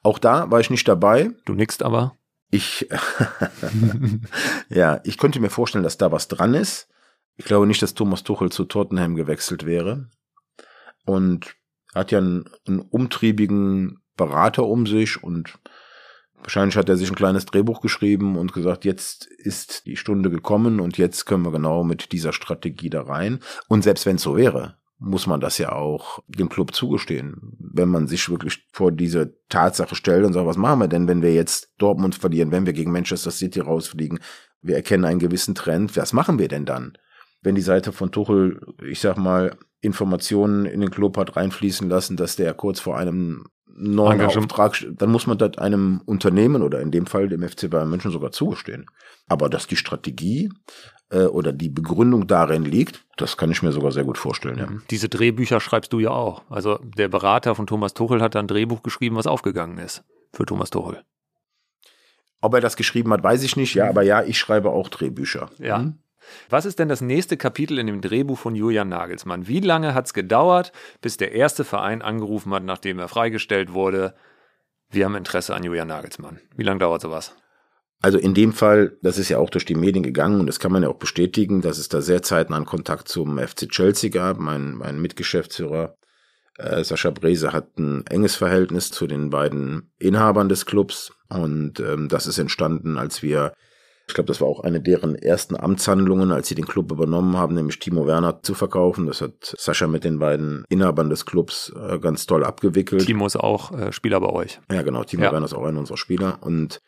Auch 0.05 0.21
da 0.21 0.49
war 0.51 0.61
ich 0.61 0.71
nicht 0.71 0.87
dabei. 0.87 1.31
Du 1.45 1.55
nickst 1.55 1.83
aber. 1.83 2.17
Ich, 2.53 2.89
ja, 4.69 5.01
ich 5.03 5.19
könnte 5.19 5.41
mir 5.41 5.51
vorstellen, 5.51 5.85
dass 5.85 5.99
da 5.99 6.13
was 6.13 6.29
dran 6.29 6.55
ist. 6.55 6.89
Ich 7.37 7.47
glaube 7.47 7.67
nicht, 7.67 7.83
dass 7.83 7.95
Thomas 7.95 8.23
Tuchel 8.23 8.53
zu 8.53 8.65
Tottenham 8.65 9.17
gewechselt 9.17 9.67
wäre 9.67 10.09
und 11.11 11.57
hat 11.95 12.13
ja 12.13 12.19
einen, 12.19 12.49
einen 12.67 12.81
umtriebigen 12.81 13.99
Berater 14.17 14.67
um 14.67 14.87
sich 14.87 15.23
und 15.23 15.59
wahrscheinlich 16.39 16.77
hat 16.77 16.89
er 16.89 16.97
sich 16.97 17.11
ein 17.11 17.17
kleines 17.17 17.47
Drehbuch 17.47 17.81
geschrieben 17.81 18.37
und 18.37 18.53
gesagt, 18.53 18.85
jetzt 18.85 19.27
ist 19.27 19.87
die 19.87 19.97
Stunde 19.97 20.31
gekommen 20.31 20.81
und 20.81 20.99
jetzt 20.99 21.27
können 21.27 21.45
wir 21.45 21.53
genau 21.53 21.85
mit 21.85 22.13
dieser 22.13 22.33
Strategie 22.33 22.91
da 22.91 23.03
rein. 23.03 23.41
Und 23.69 23.83
selbst 23.83 24.07
wenn 24.07 24.17
es 24.17 24.23
so 24.23 24.37
wäre, 24.37 24.77
muss 24.99 25.27
man 25.27 25.41
das 25.41 25.57
ja 25.57 25.73
auch 25.73 26.23
dem 26.29 26.51
Club 26.51 26.75
zugestehen. 26.75 27.57
Wenn 27.59 27.89
man 27.89 28.07
sich 28.07 28.29
wirklich 28.29 28.69
vor 28.73 28.93
diese 28.93 29.35
Tatsache 29.49 29.95
stellt 29.95 30.27
und 30.27 30.35
sagt, 30.35 30.47
was 30.47 30.59
machen 30.59 30.81
wir 30.81 30.89
denn, 30.89 31.09
wenn 31.09 31.23
wir 31.23 31.33
jetzt 31.33 31.73
Dortmund 31.79 32.15
verlieren, 32.15 32.53
wenn 32.53 32.67
wir 32.67 32.75
gegen 32.75 32.93
Manchester 32.93 33.31
City 33.31 33.61
rausfliegen, 33.61 34.21
wir 34.61 34.77
erkennen 34.77 35.07
einen 35.07 35.19
gewissen 35.19 35.55
Trend, 35.55 35.97
was 35.97 36.13
machen 36.13 36.39
wir 36.39 36.49
denn 36.49 36.67
dann? 36.67 36.99
Wenn 37.43 37.55
die 37.55 37.63
Seite 37.63 37.93
von 37.93 38.11
Tuchel, 38.11 38.61
ich 38.83 39.01
sag 39.01 39.17
mal, 39.17 39.57
Informationen 39.81 40.67
in 40.67 40.81
den 40.81 40.91
Club 40.91 41.17
hat 41.17 41.37
reinfließen 41.37 41.89
lassen, 41.89 42.17
dass 42.17 42.37
der 42.37 42.53
kurz 42.55 42.81
vor 42.81 42.99
einem 42.99 43.47
neuen 43.67 44.21
Auftrag, 44.21 44.85
dann 44.91 45.11
muss 45.11 45.27
man 45.27 45.39
das 45.39 45.57
einem 45.59 46.03
Unternehmen 46.05 46.63
oder 46.63 46.81
in 46.81 46.91
dem 46.91 47.07
Fall 47.07 47.29
dem 47.29 47.47
FC 47.47 47.71
Bayern 47.71 47.89
München 47.89 48.11
sogar 48.11 48.33
zugestehen. 48.33 48.87
Aber 49.27 49.49
dass 49.49 49.67
die 49.67 49.77
Strategie 49.77 50.51
äh, 51.11 51.25
oder 51.25 51.53
die 51.53 51.71
Begründung 51.71 52.27
darin 52.27 52.65
liegt, 52.65 53.05
das 53.17 53.37
kann 53.37 53.51
ich 53.51 53.63
mir 53.63 53.73
sogar 53.73 53.93
sehr 53.93 54.05
gut 54.05 54.19
vorstellen. 54.19 54.59
Ja. 54.59 54.67
Mhm. 54.67 54.83
Diese 54.91 55.09
Drehbücher 55.09 55.61
schreibst 55.61 55.93
du 55.93 55.99
ja 55.99 56.11
auch. 56.11 56.43
Also 56.51 56.79
der 56.97 57.09
Berater 57.09 57.55
von 57.55 57.67
Thomas 57.67 57.95
Tuchel 57.95 58.21
hat 58.21 58.37
ein 58.37 58.49
Drehbuch 58.49 58.83
geschrieben, 58.83 59.17
was 59.17 59.27
aufgegangen 59.27 59.79
ist 59.79 60.05
für 60.33 60.45
Thomas 60.45 60.71
Tuchel. 60.71 61.03
Ob 62.43 62.55
er 62.55 62.61
das 62.61 62.77
geschrieben 62.77 63.13
hat, 63.13 63.23
weiß 63.23 63.43
ich 63.43 63.57
nicht. 63.57 63.75
Ja, 63.75 63.89
aber 63.89 64.03
ja, 64.03 64.23
ich 64.23 64.39
schreibe 64.39 64.71
auch 64.71 64.89
Drehbücher. 64.89 65.51
Ja. 65.59 65.79
Mhm. 65.79 65.99
Was 66.49 66.65
ist 66.65 66.79
denn 66.79 66.89
das 66.89 67.01
nächste 67.01 67.37
Kapitel 67.37 67.79
in 67.79 67.87
dem 67.87 68.01
Drehbuch 68.01 68.39
von 68.39 68.55
Julian 68.55 68.89
Nagelsmann? 68.89 69.49
Wie 69.49 69.61
lange 69.61 69.95
hat 69.95 70.07
es 70.07 70.15
gedauert, 70.15 70.73
bis 71.01 71.17
der 71.17 71.33
erste 71.33 71.65
Verein 71.65 72.03
angerufen 72.03 72.53
hat, 72.53 72.65
nachdem 72.65 72.99
er 72.99 73.09
freigestellt 73.09 73.73
wurde? 73.73 74.15
Wir 74.91 75.05
haben 75.05 75.15
Interesse 75.15 75.55
an 75.55 75.65
Julian 75.65 75.89
Nagelsmann. 75.89 76.41
Wie 76.57 76.65
lange 76.65 76.81
dauert 76.81 77.03
sowas? 77.03 77.37
Also 78.03 78.19
in 78.19 78.33
dem 78.33 78.53
Fall, 78.53 78.97
das 79.03 79.19
ist 79.19 79.29
ja 79.29 79.39
auch 79.39 79.51
durch 79.51 79.67
die 79.67 79.75
Medien 79.75 80.03
gegangen 80.03 80.41
und 80.41 80.47
das 80.47 80.59
kann 80.59 80.73
man 80.73 80.83
ja 80.83 80.89
auch 80.89 80.99
bestätigen, 80.99 81.61
dass 81.61 81.79
es 81.79 81.89
da 81.89 82.01
sehr 82.01 82.23
zeitnah 82.23 82.57
einen 82.57 82.67
Kontakt 82.67 83.09
zum 83.09 83.39
FC 83.39 83.69
Chelsea 83.69 84.11
gab. 84.11 84.39
Mein, 84.39 84.75
mein 84.75 85.01
Mitgeschäftsführer 85.01 85.97
äh, 86.57 86.83
Sascha 86.83 87.11
Brese 87.11 87.53
hat 87.53 87.79
ein 87.79 88.07
enges 88.07 88.37
Verhältnis 88.37 88.91
zu 88.91 89.07
den 89.07 89.29
beiden 89.29 89.93
Inhabern 89.99 90.49
des 90.49 90.65
Clubs 90.65 91.13
und 91.29 91.79
ähm, 91.81 92.09
das 92.09 92.27
ist 92.27 92.39
entstanden, 92.39 92.97
als 92.97 93.23
wir 93.23 93.53
ich 94.11 94.15
glaube, 94.15 94.27
das 94.27 94.41
war 94.41 94.49
auch 94.49 94.61
eine 94.61 94.81
deren 94.81 95.15
ersten 95.15 95.57
Amtshandlungen, 95.57 96.33
als 96.33 96.49
sie 96.49 96.57
den 96.57 96.67
Club 96.67 96.91
übernommen 96.91 97.37
haben, 97.37 97.55
nämlich 97.55 97.79
Timo 97.79 98.07
Werner 98.07 98.43
zu 98.43 98.55
verkaufen. 98.55 99.07
Das 99.07 99.21
hat 99.21 99.55
Sascha 99.57 99.87
mit 99.87 100.03
den 100.03 100.19
beiden 100.19 100.65
Inhabern 100.69 101.11
des 101.11 101.27
Clubs 101.27 101.73
äh, 101.77 101.99
ganz 102.01 102.27
toll 102.27 102.45
abgewickelt. 102.45 103.07
Timo 103.07 103.27
ist 103.27 103.37
auch 103.37 103.71
äh, 103.73 103.93
Spieler 103.93 104.21
bei 104.21 104.29
euch. 104.29 104.61
Ja, 104.71 104.83
genau. 104.83 105.05
Timo 105.05 105.23
ja. 105.23 105.33
Werner 105.33 105.47
ist 105.47 105.55
auch 105.55 105.65
einer 105.65 105.79
unserer 105.79 105.97
Spieler. 105.97 106.39
Und 106.43 106.81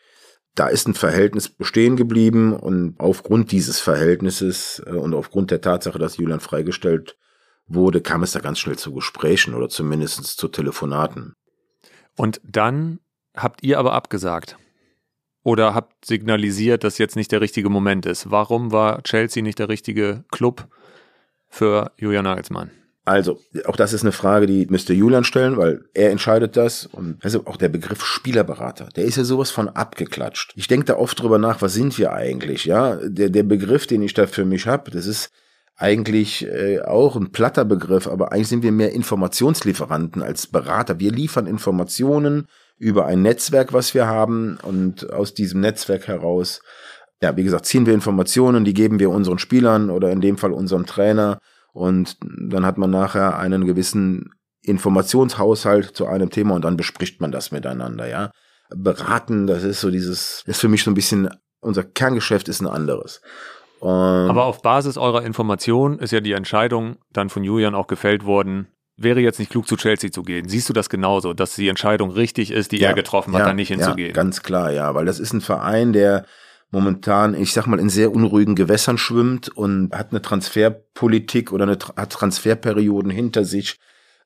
da 0.56 0.66
ist 0.66 0.88
ein 0.88 0.94
Verhältnis 0.94 1.48
bestehen 1.48 1.96
geblieben 1.96 2.54
und 2.54 2.98
aufgrund 2.98 3.52
dieses 3.52 3.78
Verhältnisses 3.78 4.82
äh, 4.84 4.90
und 4.90 5.14
aufgrund 5.14 5.52
der 5.52 5.60
Tatsache, 5.60 5.98
dass 5.98 6.16
Julian 6.16 6.40
freigestellt 6.40 7.16
wurde, 7.66 8.00
kam 8.00 8.24
es 8.24 8.32
da 8.32 8.40
ganz 8.40 8.58
schnell 8.58 8.76
zu 8.76 8.92
Gesprächen 8.92 9.54
oder 9.54 9.68
zumindest 9.68 10.24
zu 10.24 10.48
Telefonaten. 10.48 11.34
Und 12.16 12.40
dann 12.44 12.98
habt 13.34 13.62
ihr 13.62 13.78
aber 13.78 13.92
abgesagt 13.92 14.56
oder 15.42 15.74
habt 15.74 16.04
signalisiert, 16.04 16.84
dass 16.84 16.98
jetzt 16.98 17.16
nicht 17.16 17.32
der 17.32 17.40
richtige 17.40 17.68
Moment 17.68 18.06
ist. 18.06 18.30
Warum 18.30 18.72
war 18.72 19.02
Chelsea 19.02 19.42
nicht 19.42 19.58
der 19.58 19.68
richtige 19.68 20.24
Club 20.30 20.68
für 21.48 21.92
Julian 21.96 22.24
Nagelsmann? 22.24 22.70
Also, 23.04 23.40
auch 23.66 23.74
das 23.74 23.92
ist 23.92 24.02
eine 24.02 24.12
Frage, 24.12 24.46
die 24.46 24.66
müsste 24.66 24.92
Julian 24.92 25.24
stellen, 25.24 25.56
weil 25.56 25.84
er 25.92 26.12
entscheidet 26.12 26.56
das. 26.56 26.86
Und 26.86 27.18
also 27.24 27.46
auch 27.46 27.56
der 27.56 27.68
Begriff 27.68 28.04
Spielerberater, 28.04 28.90
der 28.94 29.04
ist 29.04 29.16
ja 29.16 29.24
sowas 29.24 29.50
von 29.50 29.68
abgeklatscht. 29.68 30.52
Ich 30.54 30.68
denke 30.68 30.86
da 30.86 30.96
oft 30.96 31.20
drüber 31.20 31.38
nach, 31.38 31.60
was 31.62 31.74
sind 31.74 31.98
wir 31.98 32.12
eigentlich, 32.12 32.64
ja? 32.64 32.96
Der, 33.02 33.28
der 33.28 33.42
Begriff, 33.42 33.88
den 33.88 34.02
ich 34.02 34.14
da 34.14 34.28
für 34.28 34.44
mich 34.44 34.68
habe, 34.68 34.92
das 34.92 35.06
ist 35.06 35.32
eigentlich 35.74 36.46
äh, 36.46 36.80
auch 36.82 37.16
ein 37.16 37.32
platter 37.32 37.64
Begriff, 37.64 38.06
aber 38.06 38.30
eigentlich 38.30 38.48
sind 38.48 38.62
wir 38.62 38.70
mehr 38.70 38.92
Informationslieferanten 38.92 40.22
als 40.22 40.46
Berater. 40.46 41.00
Wir 41.00 41.10
liefern 41.10 41.48
Informationen 41.48 42.46
über 42.78 43.06
ein 43.06 43.22
Netzwerk, 43.22 43.72
was 43.72 43.94
wir 43.94 44.06
haben 44.06 44.58
und 44.62 45.12
aus 45.12 45.34
diesem 45.34 45.60
Netzwerk 45.60 46.08
heraus, 46.08 46.60
ja, 47.22 47.36
wie 47.36 47.44
gesagt, 47.44 47.66
ziehen 47.66 47.86
wir 47.86 47.94
Informationen, 47.94 48.64
die 48.64 48.74
geben 48.74 48.98
wir 48.98 49.10
unseren 49.10 49.38
Spielern 49.38 49.90
oder 49.90 50.10
in 50.10 50.20
dem 50.20 50.38
Fall 50.38 50.52
unserem 50.52 50.86
Trainer 50.86 51.38
und 51.72 52.16
dann 52.20 52.66
hat 52.66 52.78
man 52.78 52.90
nachher 52.90 53.38
einen 53.38 53.64
gewissen 53.64 54.32
Informationshaushalt 54.62 55.96
zu 55.96 56.06
einem 56.06 56.30
Thema 56.30 56.54
und 56.54 56.64
dann 56.64 56.76
bespricht 56.76 57.20
man 57.20 57.32
das 57.32 57.52
miteinander, 57.52 58.08
ja. 58.08 58.30
Beraten, 58.74 59.46
das 59.46 59.64
ist 59.64 59.80
so 59.80 59.90
dieses, 59.90 60.42
ist 60.46 60.60
für 60.60 60.68
mich 60.68 60.82
so 60.82 60.90
ein 60.90 60.94
bisschen, 60.94 61.28
unser 61.60 61.84
Kerngeschäft 61.84 62.48
ist 62.48 62.60
ein 62.60 62.66
anderes. 62.66 63.20
Und 63.80 63.90
Aber 63.90 64.44
auf 64.44 64.62
Basis 64.62 64.96
eurer 64.96 65.24
Information 65.24 65.98
ist 65.98 66.12
ja 66.12 66.20
die 66.20 66.32
Entscheidung 66.32 66.96
dann 67.12 67.28
von 67.28 67.44
Julian 67.44 67.74
auch 67.74 67.86
gefällt 67.86 68.24
worden, 68.24 68.68
wäre 69.02 69.20
jetzt 69.20 69.38
nicht 69.38 69.50
klug, 69.50 69.66
zu 69.66 69.76
Chelsea 69.76 70.10
zu 70.10 70.22
gehen. 70.22 70.48
Siehst 70.48 70.68
du 70.68 70.72
das 70.72 70.88
genauso, 70.88 71.32
dass 71.32 71.54
die 71.54 71.68
Entscheidung 71.68 72.10
richtig 72.10 72.50
ist, 72.50 72.72
die 72.72 72.78
ja, 72.78 72.90
er 72.90 72.94
getroffen 72.94 73.32
hat, 73.34 73.40
ja, 73.40 73.46
da 73.46 73.54
nicht 73.54 73.68
hinzugehen? 73.68 74.08
Ja, 74.08 74.14
ganz 74.14 74.42
klar, 74.42 74.72
ja, 74.72 74.94
weil 74.94 75.04
das 75.04 75.18
ist 75.18 75.32
ein 75.32 75.40
Verein, 75.40 75.92
der 75.92 76.24
momentan, 76.70 77.34
ich 77.34 77.52
sag 77.52 77.66
mal, 77.66 77.78
in 77.78 77.90
sehr 77.90 78.12
unruhigen 78.12 78.54
Gewässern 78.54 78.98
schwimmt 78.98 79.48
und 79.50 79.92
hat 79.94 80.10
eine 80.10 80.22
Transferpolitik 80.22 81.52
oder 81.52 81.64
eine, 81.64 81.78
hat 81.96 82.10
Transferperioden 82.10 83.10
hinter 83.10 83.44
sich 83.44 83.78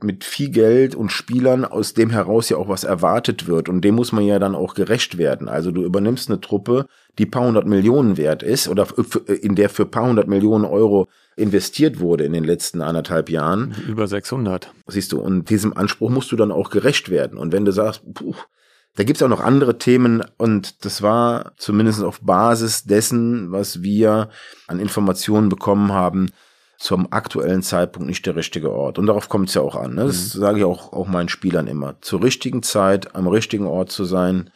mit 0.02 0.24
viel 0.24 0.50
Geld 0.50 0.94
und 0.94 1.10
Spielern, 1.10 1.64
aus 1.64 1.94
dem 1.94 2.10
heraus 2.10 2.48
ja 2.48 2.56
auch 2.56 2.68
was 2.68 2.84
erwartet 2.84 3.46
wird. 3.46 3.68
Und 3.68 3.80
dem 3.80 3.94
muss 3.94 4.12
man 4.12 4.24
ja 4.24 4.38
dann 4.38 4.54
auch 4.54 4.74
gerecht 4.74 5.18
werden. 5.18 5.48
Also 5.48 5.70
du 5.70 5.82
übernimmst 5.82 6.28
eine 6.28 6.40
Truppe, 6.40 6.86
die 7.18 7.26
paar 7.26 7.46
hundert 7.46 7.66
Millionen 7.66 8.16
wert 8.16 8.42
ist 8.42 8.68
oder 8.68 8.86
in 9.26 9.54
der 9.54 9.70
für 9.70 9.86
paar 9.86 10.06
hundert 10.06 10.28
Millionen 10.28 10.64
Euro 10.64 11.08
investiert 11.36 12.00
wurde 12.00 12.24
in 12.24 12.32
den 12.32 12.44
letzten 12.44 12.82
anderthalb 12.82 13.28
Jahren. 13.28 13.74
Über 13.86 14.08
600. 14.08 14.72
Siehst 14.86 15.12
du, 15.12 15.20
und 15.20 15.50
diesem 15.50 15.76
Anspruch 15.76 16.10
musst 16.10 16.32
du 16.32 16.36
dann 16.36 16.50
auch 16.50 16.70
gerecht 16.70 17.10
werden. 17.10 17.38
Und 17.38 17.52
wenn 17.52 17.64
du 17.64 17.72
sagst, 17.72 18.02
puh, 18.14 18.34
da 18.96 19.04
gibt's 19.04 19.22
auch 19.22 19.28
noch 19.28 19.40
andere 19.40 19.76
Themen 19.76 20.24
und 20.38 20.84
das 20.86 21.02
war 21.02 21.52
zumindest 21.58 22.02
auf 22.02 22.20
Basis 22.22 22.84
dessen, 22.84 23.52
was 23.52 23.82
wir 23.82 24.30
an 24.66 24.80
Informationen 24.80 25.50
bekommen 25.50 25.92
haben, 25.92 26.30
zum 26.78 27.12
aktuellen 27.12 27.62
Zeitpunkt 27.62 28.08
nicht 28.08 28.24
der 28.26 28.36
richtige 28.36 28.72
Ort. 28.72 28.98
Und 28.98 29.06
darauf 29.06 29.28
kommt 29.28 29.48
es 29.48 29.54
ja 29.54 29.62
auch 29.62 29.76
an. 29.76 29.94
Ne? 29.94 30.06
Das 30.06 30.34
mhm. 30.34 30.40
sage 30.40 30.58
ich 30.58 30.64
auch, 30.64 30.92
auch 30.92 31.06
meinen 31.06 31.28
Spielern 31.28 31.66
immer. 31.66 31.96
Zur 32.00 32.22
richtigen 32.22 32.62
Zeit, 32.62 33.14
am 33.14 33.28
richtigen 33.28 33.66
Ort 33.66 33.90
zu 33.90 34.04
sein, 34.04 34.50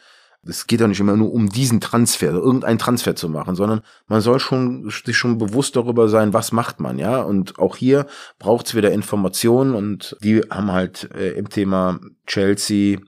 es 0.47 0.65
geht 0.65 0.81
doch 0.81 0.87
nicht 0.87 0.99
immer 0.99 1.15
nur 1.15 1.31
um 1.31 1.49
diesen 1.49 1.81
Transfer, 1.81 2.31
irgendeinen 2.31 2.79
Transfer 2.79 3.15
zu 3.15 3.29
machen, 3.29 3.55
sondern 3.55 3.81
man 4.07 4.21
soll 4.21 4.39
schon 4.39 4.89
sich 4.89 5.15
schon 5.15 5.37
bewusst 5.37 5.75
darüber 5.75 6.09
sein, 6.09 6.33
was 6.33 6.51
macht 6.51 6.79
man, 6.79 6.97
ja. 6.97 7.21
Und 7.21 7.59
auch 7.59 7.75
hier 7.75 8.07
braucht 8.39 8.67
es 8.67 8.75
wieder 8.75 8.91
Informationen 8.91 9.75
und 9.75 10.17
die 10.23 10.41
haben 10.49 10.71
halt 10.71 11.09
äh, 11.13 11.31
im 11.31 11.49
Thema 11.49 11.99
Chelsea 12.25 12.99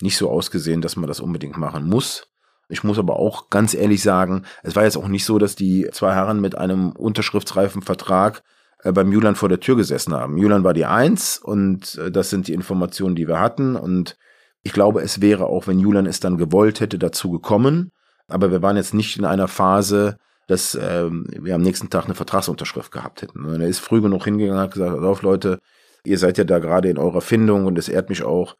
nicht 0.00 0.16
so 0.16 0.30
ausgesehen, 0.30 0.80
dass 0.80 0.96
man 0.96 1.06
das 1.06 1.20
unbedingt 1.20 1.58
machen 1.58 1.86
muss. 1.86 2.28
Ich 2.70 2.84
muss 2.84 2.98
aber 2.98 3.16
auch 3.16 3.50
ganz 3.50 3.74
ehrlich 3.74 4.02
sagen, 4.02 4.44
es 4.62 4.76
war 4.76 4.84
jetzt 4.84 4.96
auch 4.96 5.08
nicht 5.08 5.24
so, 5.24 5.38
dass 5.38 5.56
die 5.56 5.88
zwei 5.92 6.14
Herren 6.14 6.40
mit 6.40 6.56
einem 6.56 6.92
unterschriftsreifen 6.92 7.82
Vertrag 7.82 8.42
äh, 8.84 8.92
beim 8.92 9.12
Julian 9.12 9.34
vor 9.34 9.50
der 9.50 9.60
Tür 9.60 9.76
gesessen 9.76 10.14
haben. 10.14 10.38
Julian 10.38 10.64
war 10.64 10.72
die 10.72 10.86
Eins 10.86 11.36
und 11.36 11.98
äh, 11.98 12.10
das 12.10 12.30
sind 12.30 12.48
die 12.48 12.54
Informationen, 12.54 13.16
die 13.16 13.28
wir 13.28 13.38
hatten 13.38 13.76
und 13.76 14.16
ich 14.62 14.72
glaube, 14.72 15.00
es 15.02 15.20
wäre 15.20 15.46
auch, 15.46 15.66
wenn 15.66 15.78
Julian 15.78 16.06
es 16.06 16.20
dann 16.20 16.36
gewollt 16.36 16.80
hätte, 16.80 16.98
dazu 16.98 17.30
gekommen. 17.30 17.92
Aber 18.28 18.50
wir 18.50 18.62
waren 18.62 18.76
jetzt 18.76 18.94
nicht 18.94 19.16
in 19.16 19.24
einer 19.24 19.48
Phase, 19.48 20.16
dass 20.46 20.78
ähm, 20.80 21.26
wir 21.30 21.54
am 21.54 21.62
nächsten 21.62 21.90
Tag 21.90 22.04
eine 22.04 22.14
Vertragsunterschrift 22.14 22.92
gehabt 22.92 23.22
hätten. 23.22 23.44
Und 23.44 23.60
er 23.60 23.68
ist 23.68 23.78
früh 23.78 24.00
genug 24.00 24.24
hingegangen 24.24 24.58
und 24.58 24.62
hat 24.62 24.72
gesagt, 24.72 24.98
auf 24.98 25.22
Leute, 25.22 25.60
ihr 26.04 26.18
seid 26.18 26.38
ja 26.38 26.44
da 26.44 26.58
gerade 26.58 26.88
in 26.88 26.98
eurer 26.98 27.20
Findung 27.20 27.66
und 27.66 27.78
es 27.78 27.88
ehrt 27.88 28.10
mich 28.10 28.22
auch, 28.22 28.56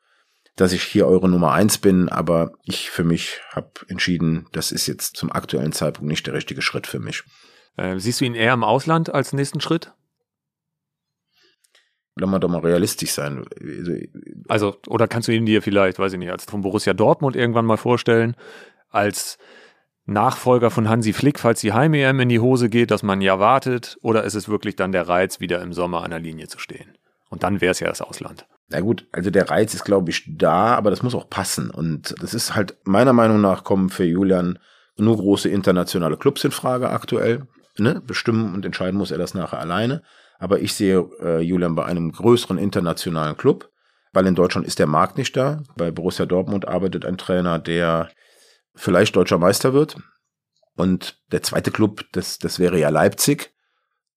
dass 0.57 0.73
ich 0.73 0.83
hier 0.83 1.07
eure 1.07 1.29
Nummer 1.29 1.53
eins 1.53 1.79
bin, 1.79 2.09
aber 2.09 2.53
ich 2.65 2.91
für 2.91 3.05
mich 3.05 3.41
habe 3.53 3.71
entschieden, 3.89 4.47
das 4.53 4.73
ist 4.73 4.87
jetzt 4.87 5.17
zum 5.17 5.33
aktuellen 5.33 5.73
Zeitpunkt 5.73 6.09
nicht 6.09 6.27
der 6.27 6.35
richtige 6.35 6.63
Schritt 6.63 6.87
für 6.87 6.99
mich. 6.99 7.25
Äh, 7.77 7.99
siehst 7.99 8.21
du 8.21 8.25
ihn 8.25 8.35
eher 8.35 8.53
im 8.53 8.65
Ausland 8.65 9.13
als 9.15 9.33
nächsten 9.33 9.61
Schritt? 9.61 9.93
Lass 12.17 12.31
mal 12.31 12.39
doch 12.39 12.49
mal 12.49 12.61
realistisch 12.61 13.13
sein. 13.13 13.45
Also, 14.49 14.77
oder 14.87 15.09
kannst 15.09 15.29
du 15.29 15.33
ihn 15.33 15.47
dir 15.47 15.63
vielleicht, 15.63 15.99
weiß 15.99 16.13
ich 16.13 16.19
nicht, 16.19 16.31
als 16.31 16.45
von 16.45 16.63
Borussia 16.63 16.93
Dortmund 16.93 17.37
irgendwann 17.37 17.67
mal 17.67 17.77
vorstellen, 17.77 18.37
als 18.91 19.39
Nachfolger 20.07 20.71
von 20.71 20.89
Hansi 20.89 21.13
Flick, 21.13 21.39
falls 21.39 21.61
die 21.61 21.73
Heim-EM 21.73 22.21
in 22.21 22.29
die 22.29 22.41
Hose 22.41 22.69
geht, 22.69 22.91
dass 22.91 23.03
man 23.03 23.21
ja 23.21 23.39
wartet, 23.39 23.97
oder 24.03 24.25
ist 24.25 24.35
es 24.35 24.49
wirklich 24.49 24.77
dann 24.77 24.93
der 24.93 25.09
Reiz, 25.09 25.41
wieder 25.41 25.63
im 25.63 25.73
Sommer 25.73 26.03
an 26.03 26.11
der 26.11 26.21
Linie 26.21 26.49
zu 26.49 26.59
stehen? 26.59 26.97
Und 27.29 27.45
dann 27.45 27.61
wäre 27.61 27.71
es 27.71 27.81
ja 27.81 27.87
das 27.87 28.03
Ausland. 28.03 28.47
Na 28.69 28.81
gut, 28.81 29.07
also 29.13 29.31
der 29.31 29.51
Reiz 29.51 29.73
ist, 29.73 29.85
glaube 29.85 30.11
ich, 30.11 30.25
da, 30.27 30.75
aber 30.75 30.91
das 30.91 31.03
muss 31.03 31.15
auch 31.15 31.31
passen. 31.31 31.71
Und 31.71 32.15
das 32.21 32.35
ist 32.35 32.55
halt, 32.55 32.77
meiner 32.85 33.13
Meinung 33.13 33.41
nach, 33.41 33.63
kommen 33.63 33.89
für 33.89 34.05
Julian 34.05 34.59
nur 34.97 35.17
große 35.17 35.49
internationale 35.49 36.17
Clubs 36.17 36.45
in 36.45 36.51
Frage 36.51 36.91
aktuell. 36.91 37.47
Ne? 37.79 38.03
Bestimmen 38.05 38.53
und 38.55 38.65
entscheiden 38.67 38.99
muss 38.99 39.13
er 39.13 39.19
das 39.19 39.35
nachher 39.35 39.61
alleine. 39.61 40.03
Aber 40.41 40.61
ich 40.61 40.75
sehe 40.75 41.09
äh, 41.21 41.41
Julian 41.41 41.75
bei 41.75 41.85
einem 41.85 42.11
größeren 42.11 42.59
internationalen 42.59 43.37
Club, 43.37 43.71
weil 44.13 44.27
in 44.27 44.35
Deutschland 44.35 44.67
ist 44.67 44.79
der 44.79 44.87
Markt 44.87 45.19
nicht 45.19 45.37
da. 45.37 45.63
Bei 45.77 45.91
Borussia 45.91 46.25
Dortmund 46.25 46.67
arbeitet 46.67 47.05
ein 47.05 47.19
Trainer, 47.19 47.59
der 47.59 48.11
vielleicht 48.75 49.15
deutscher 49.15 49.39
Meister 49.39 49.75
wird. 49.75 49.97
Und 50.77 51.21
der 51.31 51.43
zweite 51.43 51.71
Club, 51.71 52.05
das, 52.13 52.39
das 52.39 52.59
wäre 52.59 52.79
ja 52.79 52.89
Leipzig. 52.89 53.53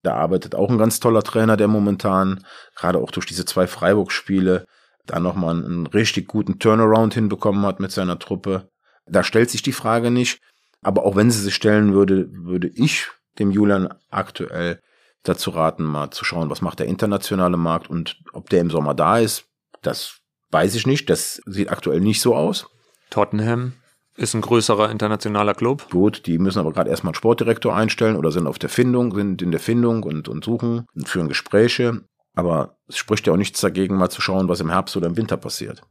Da 0.02 0.16
arbeitet 0.16 0.56
auch 0.56 0.70
ein 0.70 0.78
ganz 0.78 1.02
toller 1.02 1.24
Trainer, 1.24 1.58
der 1.58 1.68
momentan, 1.68 2.46
gerade 2.76 3.00
auch 3.00 3.12
durch 3.12 3.26
diese 3.26 3.46
zwei 3.46 3.68
Freiburg-Spiele, 3.68 4.66
da 5.06 5.20
nochmal 5.20 5.56
einen 5.56 5.88
richtig 5.88 6.30
guten 6.30 6.58
Turnaround 6.58 7.14
hinbekommen 7.14 7.66
hat 7.66 7.82
mit 7.82 7.92
seiner 7.92 8.18
Truppe. 8.18 8.70
Da 9.06 9.26
stellt 9.26 9.50
sich 9.50 9.62
die 9.62 9.74
Frage 9.74 10.10
nicht. 10.10 10.40
Aber 10.82 11.06
auch 11.06 11.18
wenn 11.18 11.32
sie 11.32 11.42
sich 11.42 11.56
stellen 11.56 11.94
würde, 11.94 12.30
würde 12.32 12.70
ich 12.74 13.10
dem 13.40 13.52
Julian 13.52 13.94
aktuell 14.10 14.80
dazu 15.24 15.52
raten, 15.52 15.84
mal 15.84 16.12
zu 16.12 16.26
schauen, 16.26 16.50
was 16.50 16.62
macht 16.62 16.80
der 16.80 16.88
internationale 16.88 17.58
Markt 17.58 17.90
und 17.90 18.22
ob 18.34 18.50
der 18.50 18.62
im 18.62 18.70
Sommer 18.70 18.94
da 18.94 19.18
ist, 19.18 19.46
das 19.82 20.20
weiß 20.52 20.76
ich 20.76 20.88
nicht. 20.88 21.10
Das 21.10 21.42
sieht 21.46 21.72
aktuell 21.72 22.00
nicht 22.00 22.22
so 22.22 22.36
aus. 22.36 22.68
Tottenham 23.10 23.74
ist 24.16 24.34
ein 24.34 24.42
größerer 24.42 24.92
internationaler 24.92 25.56
Club. 25.56 25.90
Gut, 25.90 26.28
die 26.28 26.38
müssen 26.38 26.60
aber 26.60 26.72
gerade 26.72 26.90
erstmal 26.90 27.12
einen 27.12 27.16
Sportdirektor 27.16 27.76
einstellen 27.76 28.16
oder 28.16 28.32
sind 28.32 28.48
auf 28.48 28.60
der 28.60 28.70
Findung, 28.70 29.14
sind 29.16 29.42
in 29.42 29.52
der 29.52 29.60
Findung 29.60 30.04
und, 30.04 30.28
und 30.28 30.44
suchen 30.44 30.86
und 30.96 31.10
führen 31.10 31.28
Gespräche. 31.28 32.02
Aber 32.36 32.78
es 32.88 32.98
spricht 32.98 33.28
ja 33.28 33.34
auch 33.34 33.38
nichts 33.38 33.62
dagegen, 33.62 33.96
mal 33.96 34.10
zu 34.10 34.22
schauen, 34.22 34.50
was 34.50 34.60
im 34.60 34.70
Herbst 34.70 34.96
oder 34.96 35.08
im 35.08 35.18
Winter 35.18 35.38
passiert. 35.38 35.82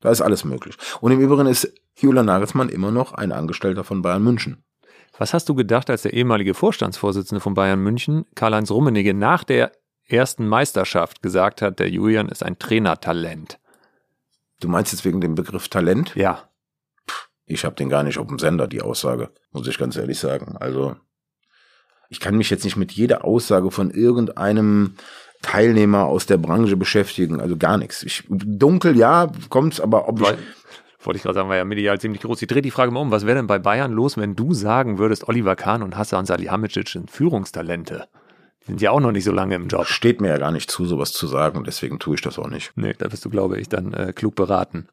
Da 0.00 0.10
ist 0.10 0.20
alles 0.20 0.44
möglich. 0.44 0.76
Und 1.00 1.12
im 1.12 1.20
Übrigen 1.20 1.46
ist 1.46 1.72
Julian 1.96 2.26
Nagelsmann 2.26 2.68
immer 2.68 2.92
noch 2.92 3.12
ein 3.14 3.32
Angestellter 3.32 3.82
von 3.82 4.02
Bayern 4.02 4.22
München. 4.22 4.64
Was 5.18 5.34
hast 5.34 5.48
du 5.48 5.54
gedacht, 5.56 5.90
als 5.90 6.02
der 6.02 6.14
ehemalige 6.14 6.54
Vorstandsvorsitzende 6.54 7.40
von 7.40 7.54
Bayern 7.54 7.82
München, 7.82 8.24
Karl-Heinz 8.36 8.70
Rummenigge, 8.70 9.14
nach 9.14 9.42
der 9.42 9.72
ersten 10.06 10.46
Meisterschaft 10.46 11.22
gesagt 11.22 11.60
hat, 11.60 11.80
der 11.80 11.90
Julian 11.90 12.28
ist 12.28 12.44
ein 12.44 12.58
Trainertalent? 12.58 13.58
Du 14.60 14.68
meinst 14.68 14.92
jetzt 14.92 15.04
wegen 15.04 15.20
dem 15.20 15.34
Begriff 15.34 15.68
Talent? 15.68 16.14
Ja. 16.14 16.48
Ich 17.46 17.64
habe 17.64 17.74
den 17.74 17.88
gar 17.88 18.04
nicht 18.04 18.18
auf 18.18 18.28
dem 18.28 18.38
Sender, 18.38 18.68
die 18.68 18.80
Aussage, 18.80 19.30
muss 19.50 19.66
ich 19.66 19.78
ganz 19.78 19.96
ehrlich 19.96 20.18
sagen. 20.18 20.56
Also 20.58 20.96
ich 22.08 22.20
kann 22.20 22.36
mich 22.36 22.50
jetzt 22.50 22.64
nicht 22.64 22.76
mit 22.76 22.92
jeder 22.92 23.24
Aussage 23.24 23.70
von 23.70 23.90
irgendeinem 23.90 24.94
Teilnehmer 25.42 26.04
aus 26.04 26.26
der 26.26 26.36
Branche 26.36 26.76
beschäftigen, 26.76 27.40
also 27.40 27.56
gar 27.56 27.78
nichts. 27.78 28.02
Ich, 28.02 28.24
dunkel, 28.28 28.96
ja, 28.96 29.30
kommt's, 29.48 29.80
aber 29.80 30.08
ob 30.08 30.20
ich, 30.20 30.28
wollte 31.08 31.16
ich 31.16 31.22
gerade 31.22 31.36
sagen, 31.36 31.48
war 31.48 31.56
ja 31.56 31.64
medial 31.64 31.98
ziemlich 31.98 32.20
groß. 32.20 32.42
Ich 32.42 32.48
drehe 32.48 32.60
die 32.60 32.70
Frage 32.70 32.92
mal 32.92 33.00
um. 33.00 33.10
Was 33.10 33.24
wäre 33.24 33.36
denn 33.36 33.46
bei 33.46 33.58
Bayern 33.58 33.92
los, 33.92 34.18
wenn 34.18 34.36
du 34.36 34.52
sagen 34.52 34.98
würdest, 34.98 35.26
Oliver 35.26 35.56
Kahn 35.56 35.82
und 35.82 35.96
Hassan 35.96 36.26
Salihamidzic 36.26 36.86
sind 36.90 37.10
Führungstalente? 37.10 38.08
Die 38.62 38.66
sind 38.66 38.82
ja 38.82 38.90
auch 38.90 39.00
noch 39.00 39.10
nicht 39.10 39.24
so 39.24 39.32
lange 39.32 39.54
im 39.54 39.68
Job. 39.68 39.86
Steht 39.86 40.20
mir 40.20 40.28
ja 40.28 40.36
gar 40.36 40.52
nicht 40.52 40.70
zu, 40.70 40.84
sowas 40.84 41.12
zu 41.12 41.26
sagen. 41.26 41.64
Deswegen 41.64 41.98
tue 41.98 42.16
ich 42.16 42.20
das 42.20 42.38
auch 42.38 42.50
nicht. 42.50 42.72
Nee, 42.76 42.94
da 42.98 43.08
bist 43.08 43.24
du, 43.24 43.30
glaube 43.30 43.58
ich, 43.58 43.70
dann 43.70 43.94
äh, 43.94 44.12
klug 44.14 44.34
beraten. 44.34 44.86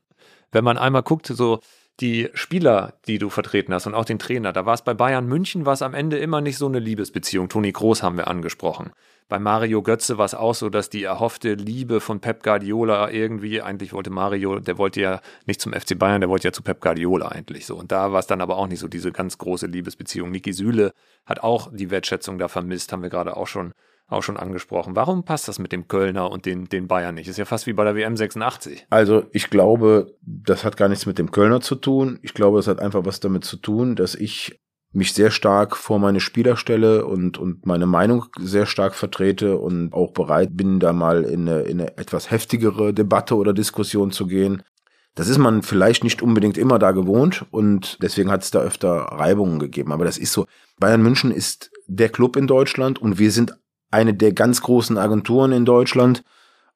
Wenn 0.54 0.64
man 0.64 0.78
einmal 0.78 1.04
guckt, 1.04 1.28
so 1.28 1.60
die 2.02 2.30
Spieler, 2.34 2.94
die 3.08 3.20
du 3.20 3.30
vertreten 3.30 3.74
hast 3.74 3.88
und 3.88 3.94
auch 3.94 4.06
den 4.06 4.20
Trainer, 4.20 4.52
da 4.52 4.66
war 4.66 4.74
es 4.74 4.82
bei 4.82 4.94
Bayern 4.94 5.28
München, 5.28 5.66
war 5.66 5.74
es 5.74 5.82
am 5.82 5.94
Ende 5.94 6.18
immer 6.18 6.42
nicht 6.42 6.58
so 6.58 6.66
eine 6.66 6.80
Liebesbeziehung. 6.80 7.48
Toni 7.48 7.72
Groß 7.72 8.04
haben 8.04 8.18
wir 8.18 8.28
angesprochen. 8.28 8.92
Bei 9.28 9.40
Mario 9.40 9.82
Götze 9.82 10.20
war 10.20 10.26
es 10.26 10.36
auch 10.36 10.54
so, 10.54 10.70
dass 10.70 10.90
die 10.90 11.04
erhoffte 11.04 11.56
Liebe 11.56 12.00
von 12.00 12.20
Pep 12.20 12.44
Guardiola 12.44 13.10
irgendwie, 13.10 13.62
eigentlich 13.62 13.94
wollte 13.94 14.12
Mario, 14.12 14.60
der 14.60 14.78
wollte 14.78 15.02
ja 15.02 15.22
nicht 15.48 15.62
zum 15.62 15.74
FC 15.74 15.98
Bayern, 15.98 16.22
der 16.22 16.30
wollte 16.30 16.48
ja 16.48 16.52
zu 16.52 16.62
Pep 16.62 16.80
Guardiola 16.80 17.30
eigentlich 17.30 17.66
so. 17.66 17.76
Und 17.76 17.92
da 17.92 18.12
war 18.12 18.20
es 18.20 18.28
dann 18.28 18.42
aber 18.42 18.58
auch 18.58 18.68
nicht 18.68 18.80
so 18.80 18.88
diese 18.88 19.12
ganz 19.12 19.40
große 19.40 19.66
Liebesbeziehung. 19.66 20.30
Niki 20.30 20.54
Süle 20.54 20.94
hat 21.26 21.40
auch 21.40 21.72
die 21.74 21.90
Wertschätzung 21.90 22.38
da 22.38 22.50
vermisst, 22.50 22.92
haben 22.92 23.02
wir 23.02 23.10
gerade 23.10 23.36
auch 23.36 23.48
schon 23.48 23.74
auch 24.08 24.24
schon 24.24 24.38
angesprochen. 24.38 24.96
Warum 24.96 25.24
passt 25.24 25.48
das 25.48 25.60
mit 25.60 25.72
dem 25.72 25.88
Kölner 25.88 26.32
und 26.32 26.46
den, 26.46 26.66
den 26.66 26.88
Bayern 26.88 27.16
nicht? 27.16 27.28
Ist 27.28 27.38
ja 27.38 27.46
fast 27.46 27.66
wie 27.66 27.74
bei 27.74 27.84
der 27.84 27.96
WM 27.96 28.16
86. 28.16 28.86
Also 28.90 29.24
ich 29.32 29.50
glaube, 29.50 30.16
das 30.22 30.64
hat 30.64 30.78
gar 30.78 30.90
nichts 30.90 31.06
mit 31.06 31.18
dem 31.18 31.32
Kölner 31.32 31.62
zu 31.62 31.76
tun. 31.76 32.20
Ich 32.22 32.34
glaube, 32.34 32.60
es 32.60 32.68
hat 32.68 32.80
einfach 32.80 33.06
was 33.06 33.20
damit 33.20 33.46
zu 33.46 33.58
tun, 33.58 33.96
dass 33.96 34.16
ich 34.16 34.60
mich 34.96 35.14
sehr 35.14 35.30
stark 35.30 35.76
vor 35.76 36.00
meine 36.00 36.22
Spieler 36.22 36.56
stelle 36.56 37.06
und, 37.06 37.38
und 37.38 37.66
meine 37.66 37.86
Meinung 37.86 38.26
sehr 38.40 38.66
stark 38.66 38.96
vertrete 38.96 39.58
und 39.58 39.94
auch 39.94 40.12
bereit 40.12 40.56
bin, 40.56 40.80
da 40.80 40.94
mal 40.94 41.24
in 41.24 41.50
eine, 41.50 41.62
in 41.64 41.82
eine 41.82 41.98
etwas 41.98 42.32
heftigere 42.32 42.94
Debatte 42.94 43.36
oder 43.36 43.54
Diskussion 43.54 44.12
zu 44.12 44.26
gehen. 44.26 44.64
Das 45.16 45.28
ist 45.28 45.38
man 45.38 45.64
vielleicht 45.64 46.04
nicht 46.04 46.22
unbedingt 46.22 46.58
immer 46.58 46.80
da 46.80 46.92
gewohnt 46.92 47.46
und 47.52 47.98
deswegen 48.02 48.32
hat 48.32 48.44
es 48.44 48.52
da 48.52 48.60
öfter 48.60 48.92
Reibungen 48.92 49.60
gegeben. 49.60 49.92
Aber 49.92 50.06
das 50.06 50.18
ist 50.18 50.34
so. 50.34 50.46
Bayern 50.80 51.02
München 51.02 51.32
ist 51.32 51.72
der 51.88 52.10
Club 52.10 52.36
in 52.36 52.48
Deutschland 52.48 53.02
und 53.02 53.18
wir 53.18 53.32
sind 53.32 53.56
eine 53.96 54.14
der 54.14 54.34
ganz 54.34 54.62
großen 54.62 54.98
Agenturen 54.98 55.52
in 55.52 55.66
Deutschland, 55.66 56.24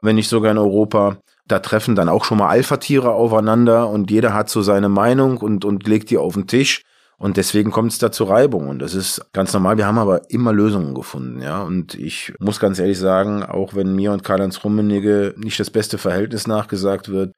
wenn 0.02 0.16
nicht 0.16 0.30
sogar 0.30 0.52
in 0.52 0.58
Europa. 0.58 1.18
Da 1.48 1.60
treffen 1.60 1.96
dann 1.96 2.10
auch 2.10 2.24
schon 2.24 2.38
mal 2.38 2.50
Alpha-Tiere 2.50 3.12
aufeinander 3.12 3.90
und 3.90 4.10
jeder 4.10 4.34
hat 4.34 4.50
so 4.50 4.62
seine 4.62 4.90
Meinung 4.90 5.38
und, 5.38 5.66
und 5.66 5.88
legt 5.88 6.10
die 6.10 6.18
auf 6.18 6.36
den 6.36 6.48
Tisch. 6.48 6.84
Und 7.18 7.36
deswegen 7.36 7.72
kommt 7.72 7.92
es 7.92 7.98
da 7.98 8.14
zu 8.14 8.24
Reibung. 8.24 8.70
Und 8.70 8.80
das 8.80 8.94
ist 8.94 9.34
ganz 9.34 9.52
normal. 9.52 9.78
Wir 9.78 9.86
haben 9.86 9.98
aber 9.98 10.30
immer 10.30 10.54
Lösungen 10.54 10.96
gefunden, 10.96 11.42
ja. 11.42 11.62
Und 11.64 11.96
ich 11.96 12.34
muss 12.40 12.62
ganz 12.62 12.80
ehrlich 12.80 12.98
sagen, 12.98 13.44
auch 13.44 13.76
wenn 13.76 13.94
mir 13.94 14.14
und 14.14 14.24
Karl-Heinz 14.24 14.64
Rummenigge 14.64 15.34
nicht 15.36 15.60
das 15.60 15.70
beste 15.70 15.98
Verhältnis 15.98 16.48
nachgesagt 16.48 17.10
wird, 17.10 17.34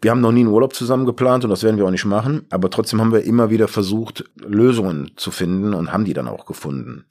wir 0.00 0.10
haben 0.10 0.20
noch 0.20 0.32
nie 0.32 0.40
einen 0.40 0.48
Urlaub 0.48 0.74
zusammen 0.74 1.06
geplant 1.06 1.44
und 1.44 1.50
das 1.50 1.62
werden 1.62 1.78
wir 1.78 1.86
auch 1.86 1.90
nicht 1.90 2.04
machen. 2.04 2.46
Aber 2.50 2.68
trotzdem 2.68 3.00
haben 3.00 3.12
wir 3.12 3.22
immer 3.22 3.48
wieder 3.48 3.68
versucht, 3.68 4.24
Lösungen 4.44 5.12
zu 5.16 5.30
finden 5.30 5.72
und 5.72 5.92
haben 5.92 6.04
die 6.04 6.12
dann 6.12 6.26
auch 6.26 6.44
gefunden 6.44 7.06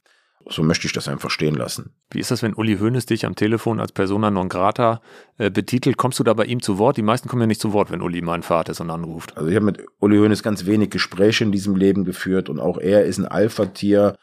so 0.48 0.62
möchte 0.62 0.86
ich 0.86 0.92
das 0.92 1.08
einfach 1.08 1.30
stehen 1.30 1.54
lassen. 1.54 1.94
Wie 2.10 2.20
ist 2.20 2.30
das, 2.30 2.42
wenn 2.42 2.54
Uli 2.54 2.78
Hoeneß 2.78 3.06
dich 3.06 3.26
am 3.26 3.34
Telefon 3.34 3.80
als 3.80 3.92
Persona 3.92 4.30
non 4.30 4.48
grata 4.48 5.00
äh, 5.38 5.50
betitelt? 5.50 5.96
Kommst 5.96 6.18
du 6.18 6.24
da 6.24 6.34
bei 6.34 6.44
ihm 6.44 6.62
zu 6.62 6.78
Wort? 6.78 6.96
Die 6.96 7.02
meisten 7.02 7.28
kommen 7.28 7.42
ja 7.42 7.46
nicht 7.46 7.60
zu 7.60 7.72
Wort, 7.72 7.90
wenn 7.90 8.00
Uli 8.00 8.22
mein 8.22 8.42
Vater 8.42 8.72
ist 8.72 8.80
und 8.80 8.90
anruft. 8.90 9.36
Also 9.36 9.48
ich 9.48 9.56
habe 9.56 9.66
mit 9.66 9.84
Uli 9.98 10.18
Hoeneß 10.18 10.42
ganz 10.42 10.66
wenig 10.66 10.90
Gespräche 10.90 11.44
in 11.44 11.52
diesem 11.52 11.74
Leben 11.74 12.04
geführt 12.04 12.48
und 12.48 12.60
auch 12.60 12.78
er 12.78 13.04
ist 13.04 13.18
ein 13.18 13.26
Alpha-Tier, 13.26 14.16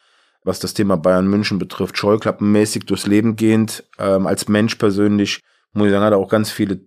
was 0.44 0.60
das 0.60 0.74
Thema 0.74 0.96
Bayern 0.96 1.26
München 1.26 1.58
betrifft, 1.58 1.98
scheuklappenmäßig 1.98 2.86
durchs 2.86 3.06
Leben 3.06 3.36
gehend. 3.36 3.84
Ähm, 3.98 4.26
als 4.26 4.48
Mensch 4.48 4.76
persönlich, 4.76 5.40
muss 5.72 5.86
ich 5.86 5.92
sagen, 5.92 6.04
hat 6.04 6.12
er 6.12 6.18
auch 6.18 6.28
ganz 6.28 6.50
viele 6.50 6.80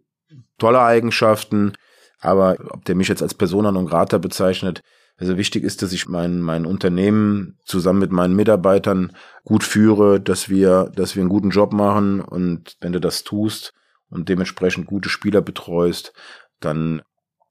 tolle 0.58 0.82
Eigenschaften. 0.82 1.74
Aber 2.20 2.58
ob 2.70 2.86
der 2.86 2.96
mich 2.96 3.08
jetzt 3.08 3.22
als 3.22 3.36
Persona 3.36 3.72
non 3.72 3.86
grata 3.86 4.18
bezeichnet, 4.18 4.82
also 5.18 5.38
wichtig 5.38 5.64
ist, 5.64 5.82
dass 5.82 5.94
ich 5.94 6.08
mein, 6.08 6.40
mein 6.42 6.66
Unternehmen 6.66 7.58
zusammen 7.66 8.00
mit 8.00 8.12
meinen 8.12 8.36
Mitarbeitern 8.36 9.14
gut 9.44 9.64
führe, 9.64 10.20
dass 10.20 10.48
wir, 10.48 10.92
dass 10.96 11.16
wir 11.16 11.22
einen 11.22 11.30
guten 11.30 11.50
Job 11.50 11.74
machen 11.74 12.22
und 12.22 12.78
wenn 12.82 12.94
du 12.94 13.00
das 13.00 13.24
tust 13.24 13.74
und 14.10 14.30
dementsprechend 14.30 14.86
gute 14.86 15.10
Spieler 15.10 15.42
betreust, 15.42 16.14
dann 16.60 17.02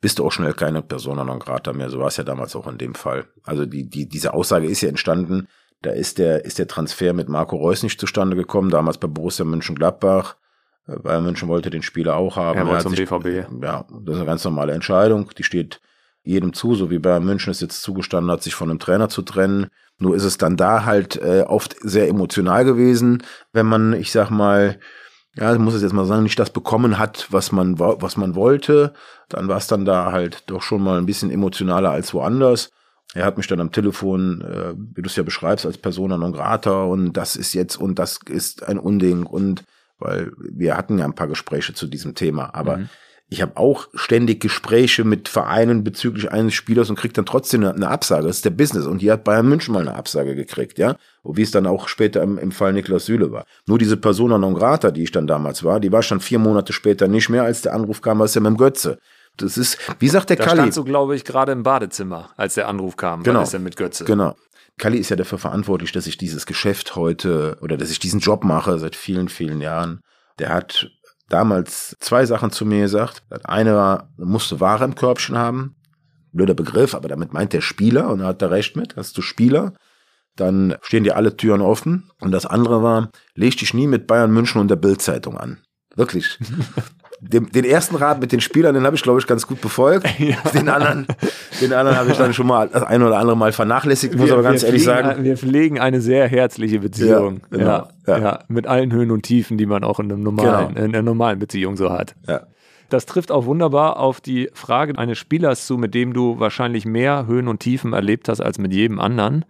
bist 0.00 0.18
du 0.18 0.24
auch 0.24 0.30
schnell 0.30 0.52
keine 0.52 0.82
Persona 0.82 1.24
non 1.24 1.40
grata 1.40 1.72
mehr. 1.72 1.90
So 1.90 1.98
war 1.98 2.08
es 2.08 2.16
ja 2.16 2.24
damals 2.24 2.54
auch 2.54 2.68
in 2.68 2.78
dem 2.78 2.94
Fall. 2.94 3.26
Also 3.42 3.66
die, 3.66 3.88
die, 3.88 4.08
diese 4.08 4.34
Aussage 4.34 4.68
ist 4.68 4.80
ja 4.82 4.88
entstanden. 4.88 5.48
Da 5.82 5.90
ist 5.90 6.18
der, 6.18 6.44
ist 6.44 6.58
der 6.58 6.68
Transfer 6.68 7.12
mit 7.12 7.28
Marco 7.28 7.56
Reus 7.56 7.82
nicht 7.82 8.00
zustande 8.00 8.36
gekommen, 8.36 8.70
damals 8.70 8.98
bei 8.98 9.08
Borussia 9.08 9.44
Mönchengladbach. 9.44 10.36
Bayern 10.86 11.24
München 11.24 11.48
wollte 11.48 11.70
den 11.70 11.82
Spieler 11.82 12.16
auch 12.16 12.36
haben. 12.36 12.58
Er 12.58 12.66
wollte 12.66 12.84
zum 12.84 12.94
BVB. 12.94 13.50
Ja, 13.62 13.84
das 13.88 14.14
ist 14.14 14.20
eine 14.20 14.26
ganz 14.26 14.44
normale 14.44 14.72
Entscheidung. 14.72 15.30
Die 15.36 15.42
steht 15.42 15.80
jedem 16.26 16.52
zu, 16.52 16.74
so 16.74 16.90
wie 16.90 16.98
Bayern 16.98 17.24
München 17.24 17.52
es 17.52 17.60
jetzt 17.60 17.82
zugestanden 17.82 18.30
hat, 18.30 18.42
sich 18.42 18.54
von 18.54 18.68
einem 18.68 18.80
Trainer 18.80 19.08
zu 19.08 19.22
trennen. 19.22 19.68
Nur 19.98 20.14
ist 20.14 20.24
es 20.24 20.36
dann 20.36 20.56
da 20.56 20.84
halt 20.84 21.16
äh, 21.22 21.44
oft 21.46 21.76
sehr 21.80 22.08
emotional 22.08 22.64
gewesen, 22.64 23.22
wenn 23.52 23.66
man, 23.66 23.92
ich 23.94 24.10
sag 24.12 24.30
mal, 24.30 24.78
ja, 25.36 25.52
ich 25.52 25.58
muss 25.58 25.74
es 25.74 25.82
jetzt 25.82 25.92
mal 25.92 26.04
sagen, 26.04 26.24
nicht 26.24 26.38
das 26.38 26.50
bekommen 26.50 26.98
hat, 26.98 27.28
was 27.30 27.52
man, 27.52 27.78
was 27.78 28.16
man 28.16 28.34
wollte. 28.34 28.92
Dann 29.28 29.48
war 29.48 29.58
es 29.58 29.68
dann 29.68 29.84
da 29.84 30.10
halt 30.12 30.44
doch 30.48 30.62
schon 30.62 30.82
mal 30.82 30.98
ein 30.98 31.06
bisschen 31.06 31.30
emotionaler 31.30 31.90
als 31.90 32.12
woanders. 32.12 32.70
Er 33.14 33.24
hat 33.24 33.36
mich 33.36 33.46
dann 33.46 33.60
am 33.60 33.70
Telefon, 33.70 34.40
äh, 34.42 34.74
wie 34.96 35.02
du 35.02 35.08
es 35.08 35.16
ja 35.16 35.22
beschreibst, 35.22 35.64
als 35.64 35.78
Persona 35.78 36.16
non 36.16 36.32
grata 36.32 36.82
und 36.82 37.12
das 37.12 37.36
ist 37.36 37.54
jetzt 37.54 37.76
und 37.76 37.98
das 37.98 38.18
ist 38.28 38.64
ein 38.66 38.78
Unding 38.78 39.24
und 39.24 39.64
weil 39.98 40.32
wir 40.38 40.76
hatten 40.76 40.98
ja 40.98 41.04
ein 41.04 41.14
paar 41.14 41.28
Gespräche 41.28 41.72
zu 41.72 41.86
diesem 41.86 42.14
Thema, 42.14 42.52
aber 42.52 42.78
mhm 42.78 42.88
ich 43.28 43.42
habe 43.42 43.56
auch 43.56 43.88
ständig 43.94 44.40
Gespräche 44.40 45.02
mit 45.02 45.28
Vereinen 45.28 45.82
bezüglich 45.82 46.30
eines 46.30 46.54
Spielers 46.54 46.90
und 46.90 46.96
krieg 46.96 47.12
dann 47.12 47.26
trotzdem 47.26 47.62
eine, 47.62 47.74
eine, 47.74 47.88
Absage. 47.88 48.28
Das 48.28 48.36
ist 48.36 48.44
der 48.44 48.50
Business. 48.50 48.86
Und 48.86 49.00
hier 49.00 49.14
hat 49.14 49.24
Bayern 49.24 49.48
München 49.48 49.74
mal 49.74 49.80
eine 49.80 49.96
Absage 49.96 50.36
gekriegt, 50.36 50.78
ja. 50.78 50.96
Wie 51.24 51.42
es 51.42 51.50
dann 51.50 51.66
auch 51.66 51.88
später 51.88 52.22
im, 52.22 52.38
im 52.38 52.52
Fall 52.52 52.72
Niklas 52.72 53.06
Süle 53.06 53.32
war. 53.32 53.44
Nur 53.66 53.78
diese 53.78 53.96
Persona 53.96 54.38
non 54.38 54.54
grata, 54.54 54.92
die 54.92 55.02
ich 55.02 55.10
dann 55.10 55.26
damals 55.26 55.64
war, 55.64 55.80
die 55.80 55.90
war 55.90 56.02
schon 56.02 56.20
vier 56.20 56.38
Monate 56.38 56.72
später 56.72 57.08
nicht 57.08 57.28
mehr, 57.28 57.42
als 57.42 57.62
der 57.62 57.74
Anruf 57.74 58.00
kam, 58.00 58.20
was 58.20 58.34
ja 58.36 58.40
mit 58.40 58.50
dem 58.50 58.56
Götze. 58.58 58.98
Das 59.36 59.58
ist, 59.58 59.76
wie 59.98 60.08
sagt 60.08 60.30
der 60.30 60.36
da 60.36 60.44
Kalli? 60.44 60.56
Da 60.56 60.62
standst 60.62 60.78
du, 60.78 60.84
glaube 60.84 61.16
ich, 61.16 61.24
gerade 61.24 61.50
im 61.50 61.64
Badezimmer, 61.64 62.30
als 62.36 62.54
der 62.54 62.68
Anruf 62.68 62.96
kam. 62.96 63.24
Genau. 63.24 63.40
Was 63.40 63.48
ist 63.48 63.54
denn 63.54 63.64
mit 63.64 63.76
Götze? 63.76 64.04
Genau. 64.04 64.36
Kalli 64.78 64.98
ist 64.98 65.10
ja 65.10 65.16
dafür 65.16 65.38
verantwortlich, 65.38 65.90
dass 65.90 66.06
ich 66.06 66.16
dieses 66.16 66.46
Geschäft 66.46 66.94
heute 66.94 67.58
oder 67.60 67.76
dass 67.76 67.90
ich 67.90 67.98
diesen 67.98 68.20
Job 68.20 68.44
mache 68.44 68.78
seit 68.78 68.94
vielen, 68.94 69.28
vielen 69.28 69.60
Jahren. 69.60 70.00
Der 70.38 70.50
hat 70.50 70.90
damals 71.28 71.96
zwei 72.00 72.26
Sachen 72.26 72.50
zu 72.50 72.64
mir 72.64 72.82
gesagt. 72.82 73.22
Das 73.28 73.44
eine 73.44 73.74
war, 73.74 74.10
musste 74.16 74.60
Ware 74.60 74.84
im 74.84 74.94
Körbchen 74.94 75.36
haben. 75.36 75.76
Blöder 76.32 76.54
Begriff, 76.54 76.94
aber 76.94 77.08
damit 77.08 77.32
meint 77.32 77.52
der 77.52 77.62
Spieler 77.62 78.10
und 78.10 78.18
da 78.18 78.26
hat 78.26 78.42
er 78.42 78.50
recht 78.50 78.76
mit. 78.76 78.96
Hast 78.96 79.16
du 79.16 79.22
Spieler, 79.22 79.72
dann 80.36 80.76
stehen 80.82 81.04
dir 81.04 81.16
alle 81.16 81.36
Türen 81.36 81.62
offen. 81.62 82.10
Und 82.20 82.32
das 82.32 82.46
andere 82.46 82.82
war, 82.82 83.10
leg 83.34 83.56
dich 83.56 83.72
nie 83.72 83.86
mit 83.86 84.06
Bayern 84.06 84.32
München 84.32 84.60
und 84.60 84.68
der 84.68 84.76
Bildzeitung 84.76 85.38
an. 85.38 85.58
Wirklich. 85.94 86.38
den, 87.28 87.50
den 87.50 87.64
ersten 87.64 87.96
Rat 87.96 88.20
mit 88.20 88.32
den 88.32 88.40
Spielern, 88.40 88.74
den 88.74 88.84
habe 88.84 88.96
ich, 88.96 89.02
glaube 89.02 89.18
ich, 89.18 89.26
ganz 89.26 89.46
gut 89.46 89.60
befolgt. 89.60 90.06
Ja. 90.26 90.36
Den 90.52 90.68
anderen, 90.68 91.06
den 91.60 91.72
anderen 91.72 91.96
habe 91.96 92.10
ich 92.10 92.16
dann 92.16 92.32
schon 92.32 92.46
mal 92.46 92.68
das 92.68 92.82
ein 92.82 93.02
oder 93.02 93.18
andere 93.18 93.36
Mal 93.36 93.52
vernachlässigt, 93.52 94.16
muss 94.16 94.26
wir, 94.26 94.32
aber 94.32 94.42
ganz 94.42 94.62
ehrlich 94.62 94.82
pflegen, 94.82 95.04
sagen. 95.04 95.24
Wir 95.24 95.36
pflegen 95.36 95.78
eine 95.78 96.00
sehr 96.00 96.26
herzliche 96.26 96.80
Beziehung. 96.80 97.42
Ja, 97.50 97.58
genau. 97.58 97.66
ja, 97.66 97.88
ja. 98.06 98.18
ja, 98.18 98.38
mit 98.48 98.66
allen 98.66 98.92
Höhen 98.92 99.10
und 99.10 99.22
Tiefen, 99.22 99.56
die 99.56 99.66
man 99.66 99.84
auch 99.84 100.00
in, 100.00 100.10
einem 100.10 100.22
normalen, 100.22 100.74
genau. 100.74 100.84
in 100.84 100.94
einer 100.94 101.02
normalen 101.02 101.38
Beziehung 101.38 101.76
so 101.76 101.90
hat. 101.90 102.16
Ja. 102.26 102.46
Das 102.88 103.06
trifft 103.06 103.30
auch 103.30 103.44
wunderbar 103.44 103.98
auf 103.98 104.20
die 104.20 104.50
Frage 104.54 104.98
eines 104.98 105.18
Spielers 105.18 105.66
zu, 105.66 105.76
mit 105.76 105.94
dem 105.94 106.12
du 106.12 106.40
wahrscheinlich 106.40 106.86
mehr 106.86 107.26
Höhen 107.26 107.46
und 107.46 107.60
Tiefen 107.60 107.92
erlebt 107.92 108.28
hast 108.28 108.40
als 108.40 108.58
mit 108.58 108.72
jedem 108.72 108.98
anderen. 108.98 109.44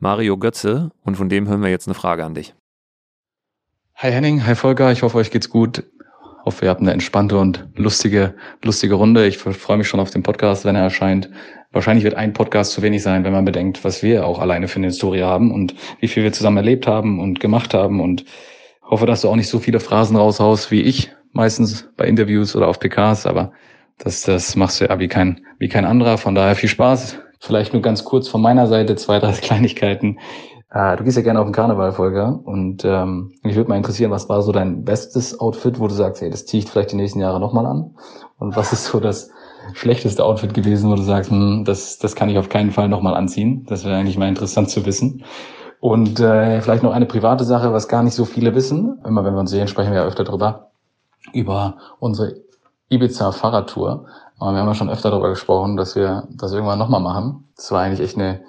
Mario 0.00 0.36
Götze. 0.36 0.90
Und 1.04 1.16
von 1.16 1.28
dem 1.28 1.48
hören 1.48 1.62
wir 1.62 1.70
jetzt 1.70 1.86
eine 1.86 1.94
Frage 1.94 2.24
an 2.24 2.34
dich. 2.34 2.54
Hi 3.94 4.10
Henning, 4.10 4.44
hi 4.44 4.54
Volker, 4.54 4.92
ich 4.92 5.02
hoffe, 5.02 5.18
euch 5.18 5.30
geht's 5.30 5.50
gut 5.50 5.84
hoffe, 6.50 6.64
ihr 6.64 6.70
habt 6.70 6.80
eine 6.80 6.92
entspannte 6.92 7.38
und 7.38 7.68
lustige, 7.76 8.34
lustige 8.64 8.94
Runde. 8.94 9.24
Ich 9.28 9.38
freue 9.38 9.76
mich 9.76 9.86
schon 9.86 10.00
auf 10.00 10.10
den 10.10 10.24
Podcast, 10.24 10.64
wenn 10.64 10.74
er 10.74 10.82
erscheint. 10.82 11.30
Wahrscheinlich 11.70 12.02
wird 12.02 12.14
ein 12.14 12.32
Podcast 12.32 12.72
zu 12.72 12.82
wenig 12.82 13.04
sein, 13.04 13.22
wenn 13.22 13.32
man 13.32 13.44
bedenkt, 13.44 13.84
was 13.84 14.02
wir 14.02 14.26
auch 14.26 14.40
alleine 14.40 14.66
für 14.66 14.80
eine 14.80 14.88
Historie 14.88 15.22
haben 15.22 15.52
und 15.52 15.76
wie 16.00 16.08
viel 16.08 16.24
wir 16.24 16.32
zusammen 16.32 16.56
erlebt 16.56 16.88
haben 16.88 17.20
und 17.20 17.38
gemacht 17.38 17.72
haben. 17.72 18.00
Und 18.00 18.24
hoffe, 18.82 19.06
dass 19.06 19.20
du 19.20 19.28
auch 19.28 19.36
nicht 19.36 19.48
so 19.48 19.60
viele 19.60 19.78
Phrasen 19.78 20.16
raushaust 20.16 20.72
wie 20.72 20.80
ich, 20.82 21.12
meistens 21.32 21.88
bei 21.96 22.06
Interviews 22.06 22.56
oder 22.56 22.66
auf 22.66 22.80
PKs, 22.80 23.26
aber 23.26 23.52
das, 23.98 24.22
das 24.22 24.56
machst 24.56 24.80
du 24.80 24.86
ja 24.86 24.98
wie 24.98 25.06
kein, 25.06 25.42
wie 25.60 25.68
kein 25.68 25.84
anderer. 25.84 26.18
Von 26.18 26.34
daher 26.34 26.56
viel 26.56 26.68
Spaß. 26.68 27.20
Vielleicht 27.38 27.74
nur 27.74 27.82
ganz 27.82 28.04
kurz 28.04 28.26
von 28.26 28.42
meiner 28.42 28.66
Seite 28.66 28.96
zwei, 28.96 29.20
drei 29.20 29.30
Kleinigkeiten. 29.40 30.18
Äh, 30.72 30.96
du 30.96 31.04
gehst 31.04 31.16
ja 31.16 31.22
gerne 31.22 31.40
auf 31.40 31.46
den 31.46 31.52
Karneval, 31.52 31.92
Volker. 31.92 32.40
Und 32.44 32.84
ähm, 32.84 33.32
mich 33.42 33.56
würde 33.56 33.68
mal 33.68 33.76
interessieren, 33.76 34.10
was 34.10 34.28
war 34.28 34.42
so 34.42 34.52
dein 34.52 34.84
bestes 34.84 35.38
Outfit, 35.40 35.80
wo 35.80 35.88
du 35.88 35.94
sagst, 35.94 36.22
hey, 36.22 36.30
das 36.30 36.46
ziehe 36.46 36.62
ich 36.62 36.70
vielleicht 36.70 36.92
die 36.92 36.96
nächsten 36.96 37.20
Jahre 37.20 37.40
nochmal 37.40 37.66
an? 37.66 37.96
Und 38.38 38.56
was 38.56 38.72
ist 38.72 38.86
so 38.86 39.00
das, 39.00 39.30
schlechteste 39.74 40.24
Outfit 40.24 40.54
gewesen, 40.54 40.90
wo 40.90 40.94
du 40.94 41.02
sagst, 41.02 41.30
hm, 41.30 41.64
das, 41.64 41.98
das 41.98 42.14
kann 42.14 42.28
ich 42.28 42.38
auf 42.38 42.48
keinen 42.48 42.70
Fall 42.70 42.88
nochmal 42.88 43.14
anziehen? 43.14 43.64
Das 43.68 43.84
wäre 43.84 43.96
eigentlich 43.96 44.18
mal 44.18 44.28
interessant 44.28 44.70
zu 44.70 44.84
wissen. 44.86 45.24
Und 45.80 46.20
äh, 46.20 46.60
vielleicht 46.60 46.82
noch 46.82 46.92
eine 46.92 47.06
private 47.06 47.44
Sache, 47.44 47.72
was 47.72 47.88
gar 47.88 48.02
nicht 48.02 48.14
so 48.14 48.24
viele 48.24 48.54
wissen. 48.54 49.00
Immer 49.04 49.24
wenn 49.24 49.34
wir 49.34 49.40
uns 49.40 49.50
sehen, 49.50 49.68
sprechen 49.68 49.92
wir 49.92 50.00
ja 50.00 50.06
öfter 50.06 50.24
drüber. 50.24 50.70
Über 51.32 51.76
unsere 51.98 52.34
Ibiza-Fahrradtour. 52.90 54.06
Aber 54.38 54.52
wir 54.52 54.60
haben 54.60 54.68
ja 54.68 54.74
schon 54.74 54.90
öfter 54.90 55.10
darüber 55.10 55.30
gesprochen, 55.30 55.76
dass 55.76 55.96
wir 55.96 56.28
das 56.30 56.52
irgendwann 56.52 56.78
nochmal 56.78 57.00
machen. 57.00 57.48
Das 57.56 57.72
war 57.72 57.82
eigentlich 57.82 58.00
echt 58.00 58.16
eine, 58.16 58.40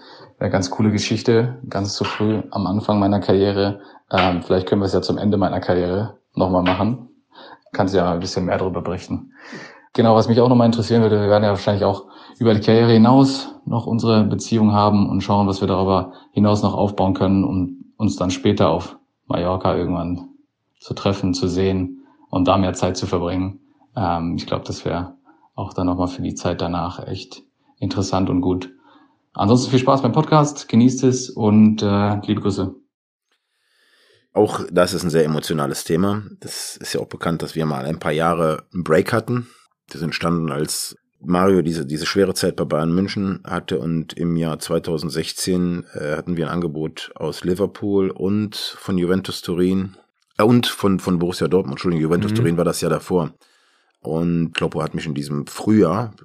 eine 0.41 0.49
ganz 0.49 0.71
coole 0.71 0.91
Geschichte, 0.91 1.59
ganz 1.69 1.93
zu 1.93 2.03
früh 2.03 2.41
am 2.49 2.65
Anfang 2.65 2.99
meiner 2.99 3.19
Karriere. 3.19 3.81
Ähm, 4.09 4.41
vielleicht 4.41 4.67
können 4.67 4.81
wir 4.81 4.87
es 4.87 4.93
ja 4.93 5.01
zum 5.01 5.19
Ende 5.19 5.37
meiner 5.37 5.59
Karriere 5.59 6.17
nochmal 6.33 6.63
machen. 6.63 7.09
Kannst 7.73 7.93
ja 7.93 8.11
ein 8.11 8.19
bisschen 8.19 8.45
mehr 8.45 8.57
darüber 8.57 8.81
berichten. 8.81 9.33
Genau, 9.93 10.15
was 10.15 10.27
mich 10.27 10.41
auch 10.41 10.49
nochmal 10.49 10.65
interessieren 10.65 11.03
würde, 11.03 11.21
wir 11.21 11.29
werden 11.29 11.43
ja 11.43 11.51
wahrscheinlich 11.51 11.85
auch 11.85 12.05
über 12.39 12.55
die 12.55 12.59
Karriere 12.59 12.91
hinaus 12.91 13.53
noch 13.65 13.85
unsere 13.85 14.23
Beziehung 14.23 14.73
haben 14.73 15.07
und 15.09 15.21
schauen, 15.21 15.47
was 15.47 15.61
wir 15.61 15.67
darüber 15.67 16.13
hinaus 16.31 16.63
noch 16.63 16.73
aufbauen 16.73 17.13
können, 17.13 17.43
um 17.43 17.93
uns 17.97 18.15
dann 18.15 18.31
später 18.31 18.71
auf 18.71 18.97
Mallorca 19.27 19.75
irgendwann 19.75 20.29
zu 20.79 20.95
treffen, 20.95 21.35
zu 21.35 21.47
sehen 21.47 22.03
und 22.31 22.47
da 22.47 22.57
mehr 22.57 22.73
Zeit 22.73 22.97
zu 22.97 23.05
verbringen. 23.05 23.59
Ähm, 23.95 24.37
ich 24.37 24.47
glaube, 24.47 24.63
das 24.65 24.85
wäre 24.85 25.13
auch 25.53 25.73
dann 25.73 25.85
nochmal 25.85 26.07
für 26.07 26.23
die 26.23 26.33
Zeit 26.33 26.61
danach 26.61 27.05
echt 27.05 27.43
interessant 27.77 28.31
und 28.31 28.41
gut. 28.41 28.71
Ansonsten 29.33 29.71
viel 29.71 29.79
Spaß 29.79 30.01
beim 30.01 30.11
Podcast, 30.11 30.67
genießt 30.67 31.03
es 31.03 31.29
und 31.29 31.81
äh, 31.81 32.15
liebe 32.25 32.41
Grüße. 32.41 32.75
Auch 34.33 34.61
das 34.71 34.93
ist 34.93 35.03
ein 35.03 35.09
sehr 35.09 35.25
emotionales 35.25 35.83
Thema. 35.83 36.23
Das 36.39 36.77
ist 36.77 36.93
ja 36.93 37.01
auch 37.01 37.07
bekannt, 37.07 37.41
dass 37.41 37.55
wir 37.55 37.65
mal 37.65 37.85
ein 37.85 37.99
paar 37.99 38.11
Jahre 38.11 38.65
einen 38.73 38.83
Break 38.83 39.11
hatten. 39.11 39.47
Das 39.89 40.01
entstanden, 40.01 40.51
als 40.51 40.95
Mario 41.19 41.61
diese, 41.61 41.85
diese 41.85 42.05
schwere 42.05 42.33
Zeit 42.33 42.55
bei 42.55 42.65
Bayern 42.65 42.93
München 42.93 43.41
hatte 43.45 43.79
und 43.79 44.13
im 44.13 44.35
Jahr 44.37 44.59
2016 44.59 45.85
äh, 45.93 46.15
hatten 46.15 46.37
wir 46.37 46.47
ein 46.47 46.53
Angebot 46.53 47.11
aus 47.15 47.43
Liverpool 47.43 48.09
und 48.09 48.55
von 48.55 48.97
Juventus 48.97 49.41
Turin 49.41 49.97
äh, 50.37 50.43
und 50.43 50.67
von, 50.67 50.99
von 50.99 51.19
Borussia 51.19 51.47
Dortmund. 51.47 51.73
Entschuldigung, 51.73 52.03
Juventus 52.03 52.31
mhm. 52.31 52.35
Turin 52.35 52.57
war 52.57 52.65
das 52.65 52.81
ja 52.81 52.89
davor. 52.89 53.33
Und 54.03 54.53
Kloppo 54.53 54.81
hat 54.81 54.95
mich 54.95 55.05
in 55.05 55.13
diesem 55.13 55.45
Frühjahr, 55.45 56.15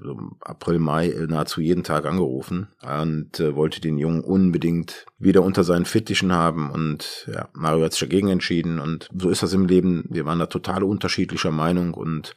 April, 0.41 0.79
Mai, 0.79 1.15
nahezu 1.29 1.61
jeden 1.61 1.85
Tag 1.85 2.07
angerufen 2.07 2.69
und 2.83 3.39
äh, 3.39 3.55
wollte 3.55 3.83
den 3.83 3.99
Jungen 3.99 4.23
unbedingt 4.23 5.05
wieder 5.19 5.43
unter 5.43 5.63
seinen 5.63 5.85
Fittichen 5.85 6.33
haben. 6.33 6.71
Und 6.71 7.29
ja, 7.31 7.51
Mario 7.53 7.85
hat 7.85 7.93
sich 7.93 8.01
dagegen 8.01 8.29
entschieden. 8.29 8.81
Und 8.81 9.11
so 9.15 9.29
ist 9.29 9.43
das 9.43 9.53
im 9.53 9.67
Leben. 9.67 10.07
Wir 10.09 10.25
waren 10.25 10.39
da 10.39 10.47
total 10.47 10.85
unterschiedlicher 10.85 11.51
Meinung 11.51 11.93
und 11.93 12.35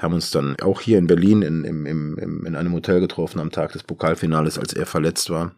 haben 0.00 0.14
uns 0.14 0.30
dann 0.30 0.56
auch 0.62 0.80
hier 0.80 0.96
in 0.96 1.06
Berlin 1.06 1.42
in, 1.42 1.64
im, 1.64 1.84
im, 1.84 2.46
in 2.46 2.56
einem 2.56 2.72
Hotel 2.72 3.00
getroffen 3.00 3.40
am 3.40 3.50
Tag 3.50 3.72
des 3.72 3.82
Pokalfinales, 3.82 4.58
als 4.58 4.72
er 4.72 4.86
verletzt 4.86 5.28
war. 5.28 5.54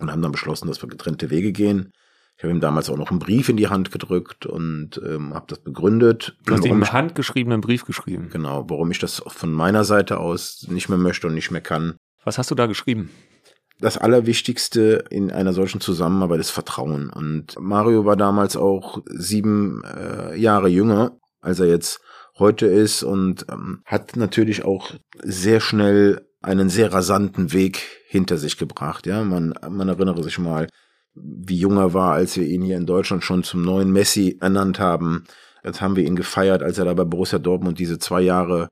Und 0.00 0.10
haben 0.10 0.22
dann 0.22 0.32
beschlossen, 0.32 0.66
dass 0.66 0.82
wir 0.82 0.88
getrennte 0.88 1.30
Wege 1.30 1.52
gehen. 1.52 1.92
Ich 2.38 2.44
habe 2.44 2.54
ihm 2.54 2.60
damals 2.60 2.88
auch 2.88 2.96
noch 2.96 3.10
einen 3.10 3.18
Brief 3.18 3.48
in 3.48 3.56
die 3.56 3.66
Hand 3.66 3.90
gedrückt 3.90 4.46
und 4.46 5.00
ähm, 5.04 5.34
habe 5.34 5.46
das 5.48 5.58
begründet. 5.58 6.36
Du 6.46 6.54
hast 6.54 6.64
ihm 6.64 6.74
einen 6.74 6.92
handgeschriebenen 6.92 7.60
Brief 7.60 7.84
geschrieben. 7.84 8.28
Genau, 8.32 8.64
warum 8.68 8.92
ich 8.92 9.00
das 9.00 9.20
von 9.26 9.50
meiner 9.50 9.82
Seite 9.82 10.20
aus 10.20 10.64
nicht 10.70 10.88
mehr 10.88 10.98
möchte 10.98 11.26
und 11.26 11.34
nicht 11.34 11.50
mehr 11.50 11.60
kann. 11.60 11.96
Was 12.24 12.38
hast 12.38 12.52
du 12.52 12.54
da 12.54 12.66
geschrieben? 12.66 13.10
Das 13.80 13.98
Allerwichtigste 13.98 15.04
in 15.10 15.32
einer 15.32 15.52
solchen 15.52 15.80
Zusammenarbeit 15.80 16.38
ist 16.38 16.50
Vertrauen. 16.50 17.10
Und 17.10 17.56
Mario 17.58 18.04
war 18.04 18.16
damals 18.16 18.56
auch 18.56 19.02
sieben 19.06 19.82
äh, 19.84 20.36
Jahre 20.36 20.68
jünger, 20.68 21.18
als 21.40 21.58
er 21.58 21.66
jetzt 21.66 22.00
heute 22.38 22.66
ist 22.66 23.02
und 23.02 23.46
ähm, 23.50 23.82
hat 23.84 24.14
natürlich 24.14 24.64
auch 24.64 24.92
sehr 25.24 25.58
schnell 25.58 26.24
einen 26.40 26.68
sehr 26.68 26.92
rasanten 26.92 27.52
Weg 27.52 27.82
hinter 28.06 28.38
sich 28.38 28.58
gebracht. 28.58 29.06
Ja, 29.06 29.24
man, 29.24 29.54
man 29.68 29.88
erinnere 29.88 30.22
sich 30.22 30.38
mal, 30.38 30.68
wie 31.22 31.58
jung 31.58 31.76
er 31.76 31.94
war, 31.94 32.12
als 32.12 32.36
wir 32.36 32.46
ihn 32.46 32.62
hier 32.62 32.76
in 32.76 32.86
Deutschland 32.86 33.24
schon 33.24 33.42
zum 33.42 33.62
neuen 33.62 33.92
Messi 33.92 34.36
ernannt 34.40 34.78
haben. 34.78 35.24
Jetzt 35.64 35.80
haben 35.80 35.96
wir 35.96 36.04
ihn 36.04 36.16
gefeiert, 36.16 36.62
als 36.62 36.78
er 36.78 36.84
da 36.84 36.94
bei 36.94 37.04
Borussia 37.04 37.38
Dortmund 37.38 37.78
diese 37.78 37.98
zwei 37.98 38.20
Jahre 38.20 38.70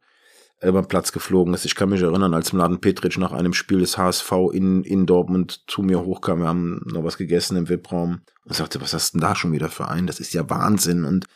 über 0.63 0.83
den 0.83 0.89
Platz 0.89 1.13
geflogen 1.13 1.53
ist. 1.53 1.67
Ich 1.67 1.75
kann 1.75 1.91
mich 1.91 2.01
erinnern, 2.01 2.33
als 2.33 2.53
Mladen 2.53 2.81
Petric 2.81 3.19
nach 3.19 3.33
einem 3.33 3.53
Spiel 3.53 3.81
des 3.81 3.99
HSV 3.99 4.33
in, 4.53 4.85
in 4.85 5.05
Dortmund 5.07 5.65
zu 5.67 5.83
mir 5.83 6.01
hochkam, 6.01 6.41
wir 6.41 6.49
haben 6.49 6.81
noch 6.87 7.05
was 7.05 7.19
gegessen 7.19 7.57
im 7.57 7.69
VIP-Raum 7.69 8.21
und 8.45 8.55
sagte, 8.55 8.81
was 8.81 8.95
hast 8.95 9.13
du 9.15 9.19
denn 9.19 9.29
da 9.29 9.37
schon 9.37 9.53
wieder 9.53 9.69
für 9.69 9.89
einen? 9.89 10.07
Das 10.07 10.19
ist 10.19 10.33
ja 10.33 10.49
Wahnsinn. 10.49 11.05
Und 11.05 11.27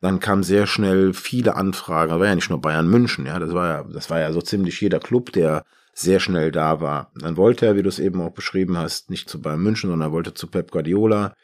dann 0.00 0.18
kam 0.18 0.42
sehr 0.42 0.66
schnell 0.66 1.12
viele 1.12 1.56
Anfragen. 1.56 2.10
Das 2.10 2.20
war 2.20 2.26
ja 2.26 2.34
nicht 2.34 2.48
nur 2.48 2.60
Bayern 2.60 2.88
München, 2.88 3.26
ja, 3.26 3.38
das 3.38 3.52
war 3.52 3.68
ja, 3.68 3.84
das 3.84 4.08
war 4.08 4.18
ja 4.18 4.32
so 4.32 4.40
ziemlich 4.40 4.80
jeder 4.80 4.98
Club, 4.98 5.32
der 5.32 5.64
sehr 6.00 6.20
schnell 6.20 6.50
da 6.50 6.80
war. 6.80 7.12
Dann 7.14 7.36
wollte 7.36 7.66
er, 7.66 7.76
wie 7.76 7.82
du 7.82 7.88
es 7.88 7.98
eben 7.98 8.20
auch 8.20 8.32
beschrieben 8.32 8.76
hast, 8.78 9.10
nicht 9.10 9.28
zu 9.28 9.40
Bayern 9.40 9.62
München, 9.62 9.90
sondern 9.90 10.08
er 10.08 10.12
wollte 10.12 10.34
zu 10.34 10.46
Pep 10.46 10.70
Guardiola. 10.70 11.34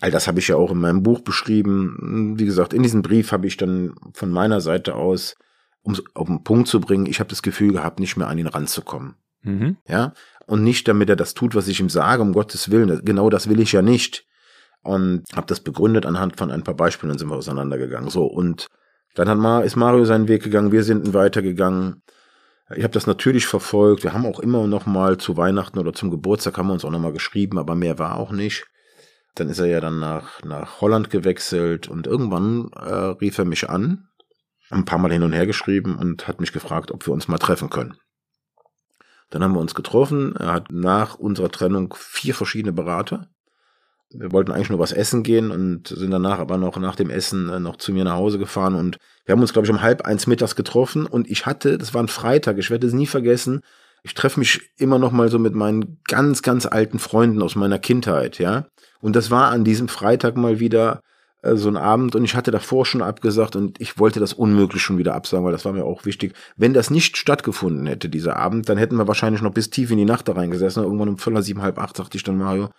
All 0.00 0.10
das 0.10 0.26
habe 0.26 0.38
ich 0.38 0.48
ja 0.48 0.56
auch 0.56 0.70
in 0.70 0.78
meinem 0.78 1.02
Buch 1.02 1.20
beschrieben. 1.20 2.34
Wie 2.38 2.44
gesagt, 2.44 2.72
in 2.72 2.82
diesem 2.82 3.02
Brief 3.02 3.32
habe 3.32 3.46
ich 3.46 3.56
dann 3.56 3.94
von 4.14 4.30
meiner 4.30 4.60
Seite 4.60 4.94
aus, 4.94 5.34
um 5.82 5.92
es 5.92 6.02
auf 6.14 6.26
den 6.26 6.42
Punkt 6.44 6.68
zu 6.68 6.80
bringen, 6.80 7.06
ich 7.06 7.20
habe 7.20 7.30
das 7.30 7.42
Gefühl 7.42 7.72
gehabt, 7.72 8.00
nicht 8.00 8.16
mehr 8.16 8.28
an 8.28 8.38
ihn 8.38 8.46
ranzukommen. 8.46 9.16
Mhm. 9.42 9.76
Ja, 9.88 10.12
und 10.46 10.62
nicht 10.62 10.86
damit 10.88 11.08
er 11.08 11.16
das 11.16 11.34
tut, 11.34 11.54
was 11.54 11.68
ich 11.68 11.80
ihm 11.80 11.88
sage, 11.88 12.22
um 12.22 12.32
Gottes 12.32 12.70
Willen. 12.70 13.04
Genau 13.04 13.30
das 13.30 13.48
will 13.48 13.60
ich 13.60 13.72
ja 13.72 13.82
nicht. 13.82 14.26
Und 14.82 15.24
habe 15.34 15.46
das 15.46 15.60
begründet 15.60 16.06
anhand 16.06 16.36
von 16.36 16.50
ein 16.50 16.64
paar 16.64 16.74
Beispielen, 16.74 17.10
dann 17.10 17.18
sind 17.18 17.28
wir 17.28 17.36
auseinandergegangen. 17.36 18.10
So, 18.10 18.24
und 18.24 18.66
dann 19.14 19.28
hat 19.28 19.38
Ma, 19.38 19.60
ist 19.60 19.76
Mario 19.76 20.04
seinen 20.04 20.28
Weg 20.28 20.42
gegangen, 20.42 20.72
wir 20.72 20.82
sind 20.82 21.14
weitergegangen. 21.14 22.02
Ich 22.76 22.84
habe 22.84 22.92
das 22.92 23.06
natürlich 23.06 23.46
verfolgt. 23.46 24.02
Wir 24.02 24.12
haben 24.12 24.26
auch 24.26 24.40
immer 24.40 24.66
noch 24.66 24.86
mal 24.86 25.18
zu 25.18 25.36
Weihnachten 25.36 25.78
oder 25.78 25.92
zum 25.92 26.10
Geburtstag 26.10 26.58
haben 26.58 26.68
wir 26.68 26.72
uns 26.72 26.84
auch 26.84 26.90
noch 26.90 26.98
mal 26.98 27.12
geschrieben, 27.12 27.58
aber 27.58 27.74
mehr 27.74 27.98
war 27.98 28.16
auch 28.16 28.32
nicht. 28.32 28.66
Dann 29.34 29.48
ist 29.48 29.58
er 29.58 29.66
ja 29.66 29.80
dann 29.80 29.98
nach, 29.98 30.42
nach 30.42 30.80
Holland 30.80 31.10
gewechselt 31.10 31.88
und 31.88 32.06
irgendwann 32.06 32.70
äh, 32.74 32.94
rief 33.20 33.38
er 33.38 33.44
mich 33.44 33.70
an, 33.70 34.08
ein 34.70 34.84
paar 34.84 34.98
Mal 34.98 35.12
hin 35.12 35.22
und 35.22 35.32
her 35.32 35.46
geschrieben 35.46 35.96
und 35.96 36.28
hat 36.28 36.40
mich 36.40 36.52
gefragt, 36.52 36.90
ob 36.90 37.06
wir 37.06 37.12
uns 37.12 37.28
mal 37.28 37.38
treffen 37.38 37.70
können. 37.70 37.96
Dann 39.30 39.42
haben 39.42 39.54
wir 39.54 39.60
uns 39.60 39.74
getroffen. 39.74 40.36
Er 40.36 40.52
hat 40.52 40.70
nach 40.70 41.14
unserer 41.14 41.50
Trennung 41.50 41.94
vier 41.96 42.34
verschiedene 42.34 42.72
Berater. 42.72 43.28
Wir 44.14 44.32
wollten 44.32 44.52
eigentlich 44.52 44.70
nur 44.70 44.78
was 44.78 44.92
essen 44.92 45.22
gehen 45.22 45.50
und 45.50 45.88
sind 45.88 46.10
danach 46.10 46.38
aber 46.38 46.58
noch 46.58 46.76
nach 46.78 46.96
dem 46.96 47.10
Essen 47.10 47.48
äh, 47.48 47.60
noch 47.60 47.76
zu 47.76 47.92
mir 47.92 48.04
nach 48.04 48.16
Hause 48.16 48.38
gefahren 48.38 48.74
und 48.74 48.98
wir 49.24 49.32
haben 49.32 49.40
uns, 49.40 49.52
glaube 49.52 49.66
ich, 49.66 49.72
um 49.72 49.82
halb 49.82 50.02
eins 50.02 50.26
mittags 50.26 50.56
getroffen 50.56 51.06
und 51.06 51.30
ich 51.30 51.46
hatte, 51.46 51.78
das 51.78 51.94
war 51.94 52.02
ein 52.02 52.08
Freitag, 52.08 52.58
ich 52.58 52.70
werde 52.70 52.86
es 52.86 52.92
nie 52.92 53.06
vergessen, 53.06 53.60
ich 54.02 54.14
treffe 54.14 54.40
mich 54.40 54.72
immer 54.76 54.98
noch 54.98 55.12
mal 55.12 55.28
so 55.28 55.38
mit 55.38 55.54
meinen 55.54 55.98
ganz, 56.08 56.42
ganz 56.42 56.66
alten 56.66 56.98
Freunden 56.98 57.42
aus 57.42 57.54
meiner 57.54 57.78
Kindheit, 57.78 58.38
ja. 58.38 58.66
Und 59.00 59.16
das 59.16 59.30
war 59.30 59.50
an 59.50 59.64
diesem 59.64 59.88
Freitag 59.88 60.36
mal 60.36 60.58
wieder 60.60 61.02
äh, 61.42 61.56
so 61.56 61.68
ein 61.68 61.76
Abend 61.76 62.14
und 62.14 62.24
ich 62.24 62.34
hatte 62.34 62.50
davor 62.50 62.86
schon 62.86 63.02
abgesagt 63.02 63.56
und 63.56 63.80
ich 63.80 63.98
wollte 63.98 64.20
das 64.20 64.32
unmöglich 64.32 64.82
schon 64.82 64.98
wieder 64.98 65.14
absagen, 65.14 65.44
weil 65.44 65.52
das 65.52 65.64
war 65.64 65.72
mir 65.72 65.84
auch 65.84 66.04
wichtig. 66.04 66.34
Wenn 66.56 66.74
das 66.74 66.90
nicht 66.90 67.16
stattgefunden 67.16 67.86
hätte, 67.86 68.08
dieser 68.08 68.36
Abend, 68.36 68.68
dann 68.68 68.78
hätten 68.78 68.96
wir 68.96 69.08
wahrscheinlich 69.08 69.42
noch 69.42 69.52
bis 69.52 69.70
tief 69.70 69.90
in 69.90 69.98
die 69.98 70.04
Nacht 70.04 70.28
da 70.28 70.32
reingesessen. 70.32 70.82
Irgendwann 70.82 71.08
um 71.08 71.18
Viertel 71.18 71.42
sieben, 71.42 71.62
halb 71.62 71.78
acht 71.78 71.96
sagte 71.96 72.16
ich 72.16 72.24
dann 72.24 72.38
Mario, 72.38 72.70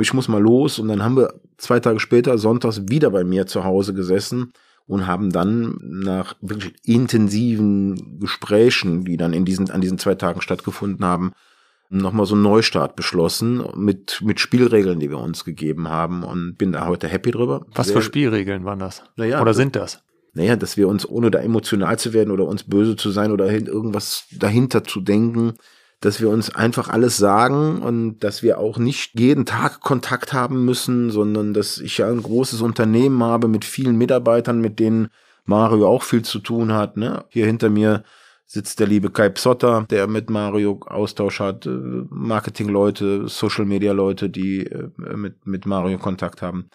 ich 0.00 0.14
muss 0.14 0.28
mal 0.28 0.42
los. 0.42 0.78
Und 0.78 0.88
dann 0.88 1.02
haben 1.02 1.16
wir 1.16 1.34
zwei 1.56 1.80
Tage 1.80 2.00
später, 2.00 2.38
sonntags, 2.38 2.82
wieder 2.88 3.10
bei 3.10 3.24
mir 3.24 3.46
zu 3.46 3.64
Hause 3.64 3.94
gesessen 3.94 4.52
und 4.86 5.06
haben 5.06 5.30
dann 5.30 5.78
nach 5.82 6.34
wirklich 6.40 6.74
intensiven 6.84 8.18
Gesprächen, 8.20 9.04
die 9.04 9.16
dann 9.16 9.32
in 9.32 9.44
diesen, 9.44 9.70
an 9.70 9.80
diesen 9.80 9.98
zwei 9.98 10.14
Tagen 10.14 10.40
stattgefunden 10.40 11.04
haben, 11.04 11.32
nochmal 11.90 12.26
so 12.26 12.34
einen 12.34 12.42
Neustart 12.42 12.96
beschlossen 12.96 13.64
mit, 13.76 14.20
mit 14.22 14.40
Spielregeln, 14.40 15.00
die 15.00 15.10
wir 15.10 15.18
uns 15.18 15.44
gegeben 15.44 15.88
haben 15.88 16.22
und 16.22 16.56
bin 16.56 16.72
da 16.72 16.86
heute 16.86 17.08
happy 17.08 17.30
drüber. 17.30 17.66
Was 17.74 17.88
Sehr, 17.88 17.96
für 17.96 18.02
Spielregeln 18.02 18.64
waren 18.64 18.78
das? 18.78 19.02
Naja, 19.16 19.40
oder 19.40 19.54
sind 19.54 19.76
das? 19.76 20.02
Naja, 20.34 20.56
dass 20.56 20.76
wir 20.76 20.88
uns, 20.88 21.08
ohne 21.08 21.30
da 21.30 21.40
emotional 21.40 21.98
zu 21.98 22.12
werden 22.12 22.30
oder 22.30 22.44
uns 22.44 22.64
böse 22.64 22.96
zu 22.96 23.10
sein 23.10 23.32
oder 23.32 23.50
irgendwas 23.50 24.26
dahinter 24.38 24.84
zu 24.84 25.00
denken, 25.00 25.54
dass 26.00 26.20
wir 26.20 26.28
uns 26.30 26.54
einfach 26.54 26.88
alles 26.88 27.16
sagen 27.16 27.82
und 27.82 28.20
dass 28.20 28.42
wir 28.42 28.58
auch 28.58 28.78
nicht 28.78 29.18
jeden 29.18 29.46
Tag 29.46 29.80
Kontakt 29.80 30.32
haben 30.32 30.64
müssen, 30.64 31.10
sondern 31.10 31.54
dass 31.54 31.78
ich 31.78 31.98
ja 31.98 32.08
ein 32.08 32.22
großes 32.22 32.60
Unternehmen 32.60 33.22
habe 33.22 33.48
mit 33.48 33.64
vielen 33.64 33.96
Mitarbeitern, 33.96 34.60
mit 34.60 34.78
denen 34.78 35.08
Mario 35.44 35.88
auch 35.88 36.02
viel 36.02 36.22
zu 36.22 36.38
tun 36.38 36.72
hat. 36.72 36.96
Ne? 36.96 37.24
Hier 37.30 37.46
hinter 37.46 37.68
mir 37.68 38.04
sitzt 38.46 38.80
der 38.80 38.86
liebe 38.86 39.10
Kai 39.10 39.28
Psotter, 39.28 39.86
der 39.90 40.06
mit 40.06 40.30
Mario 40.30 40.80
Austausch 40.86 41.40
hat, 41.40 41.66
äh, 41.66 41.70
Marketingleute, 42.10 43.28
Social 43.28 43.64
Media 43.64 43.92
Leute, 43.92 44.30
die 44.30 44.66
äh, 44.66 44.88
mit, 44.96 45.46
mit 45.46 45.66
Mario 45.66 45.98
Kontakt 45.98 46.42
haben. 46.42 46.70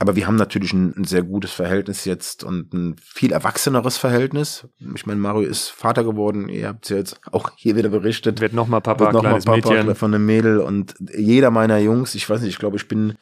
Aber 0.00 0.14
wir 0.14 0.28
haben 0.28 0.36
natürlich 0.36 0.72
ein, 0.72 0.94
ein, 0.96 1.04
sehr 1.04 1.22
gutes 1.22 1.50
Verhältnis 1.50 2.04
jetzt 2.04 2.44
und 2.44 2.72
ein 2.72 2.96
viel 3.02 3.32
erwachseneres 3.32 3.96
Verhältnis. 3.96 4.68
Ich 4.94 5.06
meine, 5.06 5.18
Mario 5.18 5.48
ist 5.48 5.70
Vater 5.70 6.04
geworden. 6.04 6.48
Ihr 6.48 6.68
habt 6.68 6.84
es 6.84 6.90
ja 6.90 6.96
jetzt 6.98 7.20
auch 7.32 7.50
hier 7.56 7.74
wieder 7.74 7.88
berichtet. 7.88 8.40
Wird 8.40 8.52
nochmal 8.52 8.80
Papa, 8.80 9.06
Wird 9.06 9.14
noch 9.14 9.24
mal 9.24 9.40
Papa 9.40 9.70
Mädchen. 9.70 9.94
von 9.96 10.14
einem 10.14 10.24
Mädel. 10.24 10.60
Und 10.60 10.94
jeder 11.16 11.50
meiner 11.50 11.78
Jungs, 11.78 12.14
ich 12.14 12.30
weiß 12.30 12.42
nicht, 12.42 12.50
ich 12.50 12.58
glaube, 12.60 12.76
ich 12.76 12.86
bin 12.86 13.14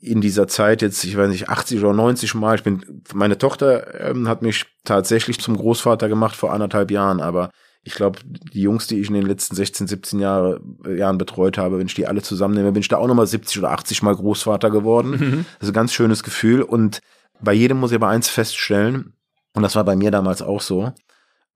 in 0.00 0.20
dieser 0.20 0.48
Zeit 0.48 0.82
jetzt, 0.82 1.04
ich 1.04 1.16
weiß 1.16 1.28
nicht, 1.28 1.48
80 1.48 1.78
oder 1.78 1.92
90 1.92 2.34
Mal. 2.34 2.56
Ich 2.56 2.64
bin, 2.64 3.02
meine 3.14 3.38
Tochter 3.38 4.10
ähm, 4.10 4.26
hat 4.26 4.42
mich 4.42 4.66
tatsächlich 4.84 5.38
zum 5.38 5.56
Großvater 5.56 6.08
gemacht 6.08 6.34
vor 6.34 6.52
anderthalb 6.52 6.90
Jahren, 6.90 7.20
aber 7.20 7.50
Ich 7.82 7.94
glaube, 7.94 8.18
die 8.24 8.60
Jungs, 8.60 8.86
die 8.86 9.00
ich 9.00 9.08
in 9.08 9.14
den 9.14 9.26
letzten 9.26 9.56
16, 9.56 9.86
17 9.86 10.20
Jahre, 10.20 10.60
äh, 10.84 10.98
Jahren 10.98 11.18
betreut 11.18 11.56
habe, 11.56 11.78
wenn 11.78 11.86
ich 11.86 11.94
die 11.94 12.06
alle 12.06 12.22
zusammennehme, 12.22 12.72
bin 12.72 12.80
ich 12.80 12.88
da 12.88 12.98
auch 12.98 13.06
nochmal 13.06 13.26
70 13.26 13.58
oder 13.58 13.70
80 13.70 14.02
Mal 14.02 14.14
Großvater 14.14 14.70
geworden. 14.70 15.10
Mhm. 15.10 15.46
Das 15.58 15.68
ist 15.68 15.70
ein 15.70 15.74
ganz 15.74 15.92
schönes 15.92 16.22
Gefühl. 16.22 16.62
Und 16.62 17.00
bei 17.40 17.54
jedem 17.54 17.80
muss 17.80 17.90
ich 17.90 17.96
aber 17.96 18.08
eins 18.08 18.28
feststellen, 18.28 19.14
und 19.54 19.62
das 19.62 19.76
war 19.76 19.84
bei 19.84 19.96
mir 19.96 20.10
damals 20.10 20.42
auch 20.42 20.60
so, 20.60 20.92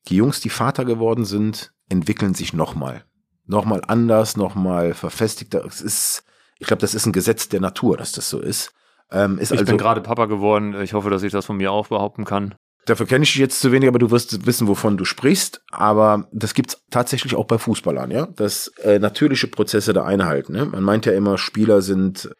die 0.09 0.17
Jungs, 0.17 0.41
die 0.41 0.51
Vater 0.51 0.85
geworden 0.85 1.25
sind, 1.25 1.73
entwickeln 1.89 2.35
sich 2.35 2.53
nochmal. 2.53 3.05
Nochmal 3.47 3.83
anders, 3.87 4.37
nochmal 4.37 4.95
verfestigter. 4.95 5.65
Es 5.65 5.81
ist, 5.81 6.25
ich 6.59 6.67
glaube, 6.67 6.81
das 6.81 6.95
ist 6.95 7.07
ein 7.07 7.13
Gesetz 7.13 7.49
der 7.49 7.61
Natur, 7.61 7.97
dass 7.97 8.13
das 8.13 8.31
so 8.31 8.41
ist. 8.41 8.73
Ähm, 9.11 9.39
ist 9.39 9.53
ich 9.53 9.59
also, 9.59 9.71
bin 9.71 9.79
gerade 9.79 10.01
Papa 10.01 10.27
geworden. 10.27 10.81
Ich 10.83 10.95
hoffe, 10.95 11.11
dass 11.11 11.23
ich 11.23 11.33
das 11.33 11.47
von 11.47 11.57
mir 11.57 11.71
auch 11.71 11.89
behaupten 11.89 12.25
kann. 12.25 12.55
Dafür 12.87 13.07
kenne 13.07 13.25
ich 13.25 13.33
dich 13.33 13.41
jetzt 13.41 13.61
zu 13.61 13.73
wenig, 13.73 13.89
aber 13.89 13.99
du 13.99 14.11
wirst 14.11 14.47
wissen, 14.47 14.69
wovon 14.69 14.97
du 14.97 15.05
sprichst. 15.05 15.63
Aber 15.71 16.29
das 16.33 16.55
gibt's 16.55 16.83
tatsächlich 16.91 17.35
auch 17.35 17.47
bei 17.47 17.59
Fußballern, 17.59 18.11
ja, 18.11 18.27
dass 18.37 18.69
äh, 18.83 18.99
natürliche 18.99 19.47
Prozesse 19.47 19.93
da 19.93 20.05
einhalten. 20.05 20.53
Ne? 20.53 20.67
Man 20.67 20.83
meint 20.83 21.07
ja 21.07 21.13
immer, 21.13 21.39
Spieler 21.39 21.81
sind, 21.81 22.31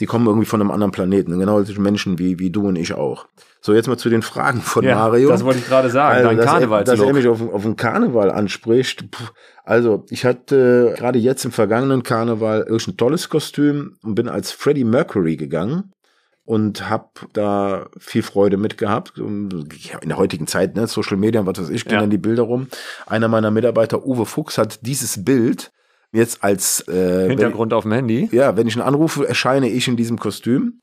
die 0.00 0.06
kommen 0.06 0.26
irgendwie 0.26 0.46
von 0.46 0.60
einem 0.60 0.70
anderen 0.70 0.92
Planeten, 0.92 1.38
genau 1.38 1.62
solche 1.62 1.80
Menschen 1.80 2.18
wie 2.18 2.38
wie 2.38 2.50
du 2.50 2.68
und 2.68 2.76
ich 2.76 2.92
auch. 2.92 3.26
So 3.62 3.74
jetzt 3.74 3.88
mal 3.88 3.96
zu 3.96 4.10
den 4.10 4.22
Fragen 4.22 4.60
von 4.60 4.84
ja, 4.84 4.96
Mario. 4.96 5.30
Das 5.30 5.44
wollte 5.44 5.58
ich 5.60 5.66
gerade 5.66 5.90
sagen. 5.90 6.16
Also, 6.18 6.28
Dein 6.28 6.36
dass, 6.36 6.46
Karneval. 6.46 6.84
dass 6.84 7.00
er 7.00 7.12
mich 7.12 7.26
auf, 7.26 7.40
auf 7.40 7.62
den 7.62 7.76
Karneval 7.76 8.30
anspricht. 8.30 9.04
Also 9.64 10.04
ich 10.10 10.24
hatte 10.24 10.94
gerade 10.96 11.18
jetzt 11.18 11.44
im 11.44 11.50
vergangenen 11.52 12.02
Karneval 12.02 12.60
irgendein 12.60 12.96
tolles 12.98 13.28
Kostüm 13.28 13.96
und 14.02 14.14
bin 14.14 14.28
als 14.28 14.52
Freddie 14.52 14.84
Mercury 14.84 15.36
gegangen 15.36 15.90
und 16.46 16.88
habe 16.88 17.08
da 17.32 17.88
viel 17.98 18.22
Freude 18.22 18.56
mit 18.56 18.78
gehabt. 18.78 19.18
In 19.18 19.68
der 20.04 20.16
heutigen 20.16 20.46
Zeit, 20.46 20.76
ne, 20.76 20.86
Social 20.86 21.16
Media, 21.16 21.44
was 21.44 21.58
weiß 21.58 21.70
ich, 21.70 21.84
gehen 21.84 21.94
ja. 21.94 22.00
dann 22.00 22.10
die 22.10 22.18
Bilder 22.18 22.44
rum. 22.44 22.68
Einer 23.04 23.28
meiner 23.28 23.50
Mitarbeiter, 23.50 24.06
Uwe 24.06 24.24
Fuchs, 24.24 24.56
hat 24.56 24.78
dieses 24.86 25.24
Bild 25.24 25.72
jetzt 26.12 26.44
als 26.44 26.86
äh, 26.88 27.28
Hintergrund 27.28 27.72
wenn, 27.72 27.76
auf 27.76 27.82
dem 27.82 27.92
Handy. 27.92 28.28
Ja, 28.30 28.56
wenn 28.56 28.68
ich 28.68 28.76
ihn 28.76 28.82
anrufe, 28.82 29.26
erscheine 29.26 29.68
ich 29.68 29.88
in 29.88 29.96
diesem 29.96 30.18
Kostüm. 30.18 30.80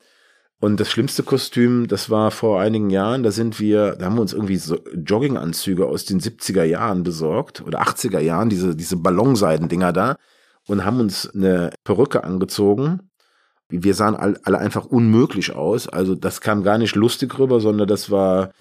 Und 0.60 0.78
das 0.80 0.90
schlimmste 0.90 1.22
Kostüm, 1.22 1.88
das 1.88 2.10
war 2.10 2.30
vor 2.30 2.60
einigen 2.60 2.90
Jahren, 2.90 3.22
da 3.22 3.30
sind 3.30 3.58
wir, 3.58 3.96
da 3.96 4.06
haben 4.06 4.16
wir 4.16 4.22
uns 4.22 4.34
irgendwie 4.34 4.56
so 4.56 4.78
Jogginganzüge 4.94 5.86
aus 5.86 6.04
den 6.04 6.20
70er 6.20 6.62
Jahren 6.62 7.02
besorgt 7.02 7.62
oder 7.62 7.82
80er 7.82 8.20
Jahren, 8.20 8.50
diese, 8.50 8.76
diese 8.76 8.96
Ballonseidendinger 8.96 9.92
da 9.92 10.16
und 10.66 10.84
haben 10.84 11.00
uns 11.00 11.28
eine 11.34 11.70
Perücke 11.84 12.22
angezogen 12.22 13.10
wir 13.82 13.94
sahen 13.94 14.14
alle 14.14 14.58
einfach 14.58 14.84
unmöglich 14.84 15.54
aus. 15.54 15.88
Also 15.88 16.14
das 16.14 16.40
kam 16.40 16.62
gar 16.62 16.78
nicht 16.78 16.94
lustig 16.94 17.38
rüber, 17.38 17.60
sondern 17.60 17.88
das 17.88 18.10
war, 18.10 18.52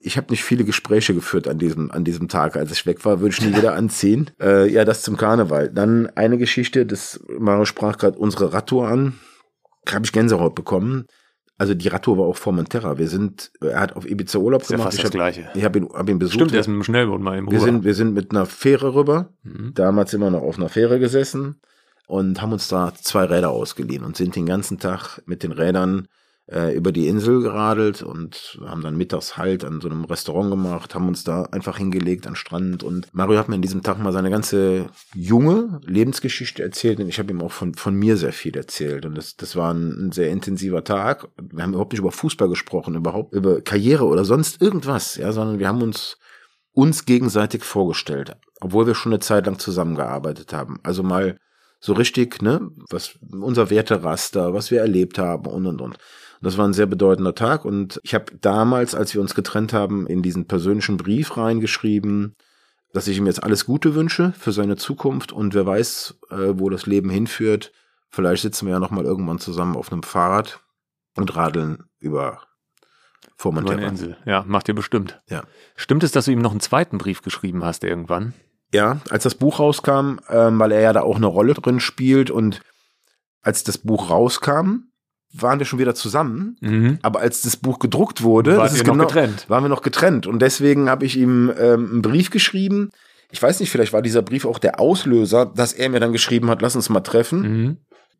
ich 0.00 0.16
habe 0.16 0.30
nicht 0.30 0.42
viele 0.42 0.64
Gespräche 0.64 1.14
geführt 1.14 1.48
an 1.48 1.58
diesem, 1.58 1.90
an 1.90 2.04
diesem 2.04 2.28
Tag. 2.28 2.56
Als 2.56 2.72
ich 2.72 2.86
weg 2.86 3.04
war, 3.04 3.20
würde 3.20 3.34
ich 3.38 3.44
nie 3.44 3.56
wieder 3.56 3.74
anziehen. 3.74 4.30
Äh, 4.40 4.70
ja, 4.70 4.84
das 4.84 5.02
zum 5.02 5.16
Karneval. 5.16 5.70
Dann 5.70 6.08
eine 6.14 6.38
Geschichte, 6.38 6.86
das 6.86 7.20
Mario 7.38 7.64
sprach 7.64 7.98
gerade 7.98 8.18
unsere 8.18 8.52
Radtour 8.52 8.88
an. 8.88 9.14
Habe 9.90 10.04
ich 10.04 10.12
Gänsehaut 10.12 10.54
bekommen. 10.54 11.06
Also 11.56 11.74
die 11.74 11.88
Radtour 11.88 12.18
war 12.18 12.26
auch 12.26 12.36
Formentera. 12.36 12.98
Wir 12.98 13.08
sind, 13.08 13.50
er 13.60 13.80
hat 13.80 13.96
auf 13.96 14.08
Ibiza 14.08 14.38
Urlaub 14.38 14.62
ist 14.62 14.68
gemacht. 14.68 14.80
Ja 14.80 14.84
fast 14.86 14.98
ich 14.98 15.02
das 15.02 15.10
Gleiche. 15.10 15.48
Ich 15.54 15.64
habe 15.64 15.80
ihn, 15.80 15.88
hab 15.92 16.08
ihn 16.08 16.18
besucht. 16.18 16.34
Stimmt, 16.34 16.52
er 16.52 16.60
ist 16.60 16.68
mit 16.68 16.76
dem 16.76 16.84
Schnellboot 16.84 17.20
mal 17.20 17.36
im 17.36 17.50
wir 17.50 17.60
sind, 17.60 17.84
wir 17.84 17.94
sind 17.94 18.14
mit 18.14 18.30
einer 18.30 18.46
Fähre 18.46 18.94
rüber. 18.94 19.30
Mhm. 19.42 19.72
Damals 19.74 20.14
immer 20.14 20.30
noch 20.30 20.42
auf 20.42 20.56
einer 20.56 20.68
Fähre 20.68 21.00
gesessen 21.00 21.60
und 22.08 22.40
haben 22.40 22.52
uns 22.52 22.68
da 22.68 22.92
zwei 22.94 23.24
Räder 23.24 23.50
ausgeliehen 23.50 24.02
und 24.02 24.16
sind 24.16 24.34
den 24.34 24.46
ganzen 24.46 24.78
Tag 24.78 25.22
mit 25.26 25.42
den 25.42 25.52
Rädern 25.52 26.08
äh, 26.50 26.74
über 26.74 26.90
die 26.90 27.06
Insel 27.06 27.42
geradelt 27.42 28.02
und 28.02 28.58
haben 28.64 28.80
dann 28.80 28.96
mittags 28.96 29.36
halt 29.36 29.62
an 29.62 29.82
so 29.82 29.90
einem 29.90 30.04
Restaurant 30.04 30.50
gemacht, 30.50 30.94
haben 30.94 31.06
uns 31.06 31.22
da 31.22 31.42
einfach 31.42 31.76
hingelegt 31.76 32.26
an 32.26 32.34
Strand 32.34 32.82
und 32.82 33.12
Mario 33.12 33.38
hat 33.38 33.50
mir 33.50 33.56
an 33.56 33.62
diesem 33.62 33.82
Tag 33.82 33.98
mal 33.98 34.14
seine 34.14 34.30
ganze 34.30 34.86
junge 35.14 35.80
Lebensgeschichte 35.84 36.62
erzählt 36.62 36.98
und 36.98 37.08
ich 37.08 37.18
habe 37.18 37.30
ihm 37.30 37.42
auch 37.42 37.52
von, 37.52 37.74
von 37.74 37.94
mir 37.94 38.16
sehr 38.16 38.32
viel 38.32 38.56
erzählt 38.56 39.04
und 39.04 39.14
das, 39.14 39.36
das 39.36 39.54
war 39.54 39.74
ein, 39.74 40.06
ein 40.06 40.12
sehr 40.12 40.30
intensiver 40.30 40.84
Tag. 40.84 41.28
Wir 41.36 41.62
haben 41.62 41.72
überhaupt 41.74 41.92
nicht 41.92 42.00
über 42.00 42.12
Fußball 42.12 42.48
gesprochen, 42.48 42.94
überhaupt 42.94 43.34
über 43.34 43.60
Karriere 43.60 44.06
oder 44.06 44.24
sonst 44.24 44.62
irgendwas, 44.62 45.16
ja, 45.16 45.30
sondern 45.32 45.58
wir 45.58 45.68
haben 45.68 45.82
uns 45.82 46.16
uns 46.72 47.04
gegenseitig 47.04 47.64
vorgestellt, 47.64 48.36
obwohl 48.60 48.86
wir 48.86 48.94
schon 48.94 49.12
eine 49.12 49.20
Zeit 49.20 49.44
lang 49.44 49.58
zusammengearbeitet 49.58 50.54
haben. 50.54 50.78
Also 50.82 51.02
mal 51.02 51.36
so 51.80 51.92
richtig, 51.92 52.42
ne, 52.42 52.70
was 52.90 53.18
unser 53.30 53.70
Werteraster, 53.70 54.54
was 54.54 54.70
wir 54.70 54.80
erlebt 54.80 55.18
haben 55.18 55.46
und 55.46 55.66
und 55.66 55.80
und. 55.80 55.98
Das 56.40 56.56
war 56.56 56.66
ein 56.66 56.72
sehr 56.72 56.86
bedeutender 56.86 57.34
Tag 57.34 57.64
und 57.64 58.00
ich 58.04 58.14
habe 58.14 58.26
damals, 58.40 58.94
als 58.94 59.12
wir 59.14 59.20
uns 59.20 59.34
getrennt 59.34 59.72
haben, 59.72 60.06
in 60.06 60.22
diesen 60.22 60.46
persönlichen 60.46 60.96
Brief 60.96 61.36
reingeschrieben, 61.36 62.36
dass 62.92 63.08
ich 63.08 63.18
ihm 63.18 63.26
jetzt 63.26 63.42
alles 63.42 63.66
Gute 63.66 63.94
wünsche 63.94 64.32
für 64.38 64.52
seine 64.52 64.76
Zukunft 64.76 65.32
und 65.32 65.54
wer 65.54 65.66
weiß, 65.66 66.18
äh, 66.30 66.54
wo 66.54 66.70
das 66.70 66.86
Leben 66.86 67.10
hinführt. 67.10 67.72
Vielleicht 68.08 68.42
sitzen 68.42 68.66
wir 68.66 68.72
ja 68.74 68.80
noch 68.80 68.90
mal 68.90 69.04
irgendwann 69.04 69.38
zusammen 69.38 69.76
auf 69.76 69.92
einem 69.92 70.02
Fahrrad 70.02 70.60
und 71.16 71.34
radeln 71.36 71.84
über 71.98 72.40
Formentera. 73.36 73.86
Insel. 73.86 74.16
Ja, 74.24 74.44
macht 74.46 74.68
ihr 74.68 74.74
bestimmt. 74.74 75.20
Ja. 75.28 75.42
Stimmt 75.76 76.02
es, 76.02 76.12
dass 76.12 76.24
du 76.24 76.32
ihm 76.32 76.40
noch 76.40 76.52
einen 76.52 76.60
zweiten 76.60 76.98
Brief 76.98 77.22
geschrieben 77.22 77.64
hast 77.64 77.84
irgendwann? 77.84 78.32
Ja, 78.72 79.00
als 79.10 79.22
das 79.22 79.34
Buch 79.34 79.60
rauskam, 79.60 80.18
ähm, 80.28 80.58
weil 80.58 80.72
er 80.72 80.80
ja 80.80 80.92
da 80.92 81.02
auch 81.02 81.16
eine 81.16 81.26
Rolle 81.26 81.54
drin 81.54 81.80
spielt 81.80 82.30
und 82.30 82.60
als 83.40 83.64
das 83.64 83.78
Buch 83.78 84.10
rauskam, 84.10 84.88
waren 85.32 85.58
wir 85.58 85.66
schon 85.66 85.78
wieder 85.78 85.94
zusammen. 85.94 86.56
Mhm. 86.60 86.98
Aber 87.02 87.20
als 87.20 87.42
das 87.42 87.56
Buch 87.56 87.78
gedruckt 87.78 88.22
wurde, 88.22 88.56
waren 88.56 88.74
wir 88.74 88.82
genau, 88.82 88.94
noch 88.96 89.08
getrennt. 89.08 89.48
waren 89.48 89.64
wir 89.64 89.68
noch 89.68 89.82
getrennt. 89.82 90.26
Und 90.26 90.40
deswegen 90.40 90.88
habe 90.88 91.04
ich 91.04 91.16
ihm 91.16 91.52
ähm, 91.58 91.90
einen 91.92 92.02
Brief 92.02 92.30
geschrieben. 92.30 92.90
Ich 93.30 93.42
weiß 93.42 93.60
nicht, 93.60 93.70
vielleicht 93.70 93.92
war 93.92 94.02
dieser 94.02 94.22
Brief 94.22 94.44
auch 94.44 94.58
der 94.58 94.80
Auslöser, 94.80 95.46
dass 95.46 95.72
er 95.72 95.90
mir 95.90 96.00
dann 96.00 96.12
geschrieben 96.12 96.48
hat, 96.48 96.62
lass 96.62 96.76
uns 96.76 96.88
mal 96.88 97.00
treffen. 97.00 97.40
Mhm. 97.40 97.76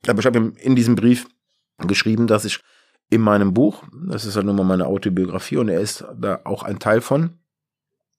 Aber 0.06 0.20
ich 0.20 0.26
habe 0.26 0.38
ihm 0.38 0.52
in 0.56 0.76
diesem 0.76 0.94
Brief 0.94 1.26
geschrieben, 1.86 2.26
dass 2.26 2.44
ich 2.44 2.60
in 3.10 3.22
meinem 3.22 3.54
Buch, 3.54 3.84
das 4.08 4.26
ist 4.26 4.36
halt 4.36 4.44
nun 4.44 4.56
mal 4.56 4.64
meine 4.64 4.86
Autobiografie 4.86 5.56
und 5.56 5.68
er 5.68 5.80
ist 5.80 6.04
da 6.20 6.40
auch 6.44 6.62
ein 6.62 6.78
Teil 6.78 7.00
von, 7.00 7.38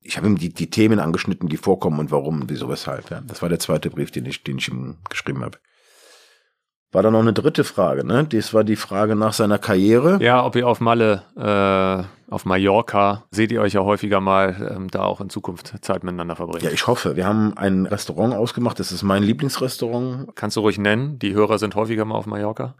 ich 0.02 0.18
habe 0.18 0.28
ihm 0.28 0.38
die, 0.38 0.54
die 0.54 0.70
Themen 0.70 1.00
angeschnitten, 1.00 1.50
die 1.50 1.58
vorkommen 1.58 2.00
und 2.00 2.12
warum 2.12 2.50
wieso, 2.50 2.70
weshalb. 2.70 3.10
Ja. 3.10 3.22
Das 3.28 3.41
war 3.41 3.50
der 3.50 3.60
zweite 3.60 3.89
Brief, 3.89 4.12
den 4.12 4.26
ich, 4.26 4.43
den 4.43 4.58
ich 4.58 4.70
ihm 4.70 4.97
geschrieben 5.10 5.43
habe. 5.43 5.58
War 6.91 7.04
da 7.04 7.12
noch 7.12 7.20
eine 7.20 7.34
dritte 7.34 7.64
Frage, 7.64 8.04
ne? 8.04 8.26
Das 8.26 8.52
war 8.56 8.64
die 8.64 8.76
Frage 8.76 9.16
nach 9.16 9.34
seiner 9.34 9.60
Karriere. 9.60 10.18
Ja, 10.24 10.43
ob 10.43 10.56
ihr 10.56 10.68
auf 10.68 10.80
Malle, 10.80 11.22
äh, 11.36 12.32
auf 12.34 12.45
Mallorca, 12.45 13.26
seht 13.30 13.52
ihr 13.52 13.62
euch 13.62 13.74
ja 13.74 13.82
häufiger 13.82 14.22
mal 14.22 14.72
ähm, 14.76 14.89
da 14.89 15.04
auch 15.04 15.22
in 15.22 15.30
Zukunft 15.30 15.72
Zeit 15.84 16.04
miteinander 16.04 16.36
verbringen. 16.36 16.66
Ja, 16.66 16.72
ich 16.72 16.88
hoffe. 16.88 17.16
Wir 17.16 17.28
haben 17.28 17.56
ein 17.56 17.86
Restaurant 17.86 18.34
ausgemacht, 18.34 18.80
das 18.80 18.91
ist 18.91 19.04
mein 19.04 19.22
Lieblingsrestaurant. 19.22 20.36
Kannst 20.36 20.58
du 20.58 20.62
ruhig 20.62 20.80
nennen, 20.80 21.20
die 21.20 21.36
Hörer 21.36 21.60
sind 21.60 21.76
häufiger 21.76 22.06
mal 22.06 22.16
auf 22.16 22.26
Mallorca? 22.26 22.76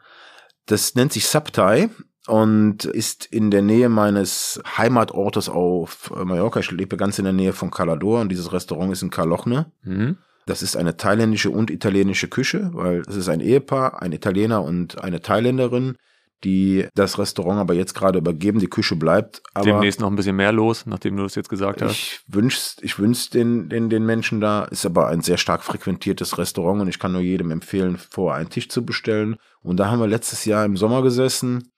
Das 0.66 0.96
nennt 0.96 1.14
sich 1.14 1.28
Subtai 1.28 1.90
und 2.30 2.86
ist 2.86 3.26
in 3.26 3.52
der 3.52 3.62
Nähe 3.62 3.90
meines 3.90 4.62
Heimatortes 4.78 5.50
auf 5.50 6.12
Mallorca. 6.12 6.60
Ich 6.60 6.72
lebe 6.72 6.96
ganz 6.96 7.18
in 7.18 7.26
der 7.26 7.34
Nähe 7.34 7.54
von 7.54 7.72
Calador 7.72 8.22
und 8.22 8.30
dieses 8.30 8.54
Restaurant 8.54 8.92
ist 8.92 9.02
in 9.02 9.10
Carlochne. 9.10 9.72
Mhm. 9.84 10.18
Das 10.46 10.64
ist 10.64 10.78
eine 10.78 10.98
thailändische 10.98 11.50
und 11.50 11.70
italienische 11.70 12.28
Küche, 12.28 12.72
weil 12.74 13.02
es 13.08 13.16
ist 13.16 13.30
ein 13.30 13.40
Ehepaar, 13.40 14.02
ein 14.02 14.14
Italiener 14.14 14.64
und 14.64 15.04
eine 15.04 15.22
Thailänderin, 15.22 15.96
die 16.44 16.88
das 16.96 17.20
Restaurant 17.20 17.60
aber 17.60 17.74
jetzt 17.74 17.94
gerade 17.94 18.20
übergeben. 18.20 18.60
Die 18.60 18.68
Küche 18.68 18.96
bleibt. 18.96 19.42
Aber 19.54 19.66
Demnächst 19.66 20.00
noch 20.00 20.10
ein 20.10 20.16
bisschen 20.16 20.36
mehr 20.36 20.52
los, 20.52 20.86
nachdem 20.86 21.18
du 21.18 21.24
das 21.24 21.36
jetzt 21.36 21.50
gesagt 21.50 21.82
hast. 21.82 21.92
Ich 21.92 22.22
wünsch's, 22.28 22.78
ich 22.82 22.98
wünsch's 22.98 23.30
den, 23.30 23.70
den, 23.70 23.90
den 23.90 24.06
Menschen 24.06 24.40
da. 24.40 24.64
Ist 24.66 24.86
aber 24.86 25.08
ein 25.08 25.22
sehr 25.22 25.38
stark 25.38 25.64
frequentiertes 25.64 26.38
Restaurant 26.38 26.82
und 26.82 26.88
ich 26.88 27.00
kann 27.00 27.12
nur 27.12 27.22
jedem 27.22 27.52
empfehlen, 27.52 27.98
vor 27.98 28.34
einen 28.34 28.50
Tisch 28.50 28.70
zu 28.70 28.86
bestellen. 28.86 29.36
Und 29.62 29.78
da 29.78 29.92
haben 29.92 30.00
wir 30.00 30.08
letztes 30.08 30.46
Jahr 30.46 30.66
im 30.66 30.78
Sommer 30.78 31.02
gesessen 31.02 31.72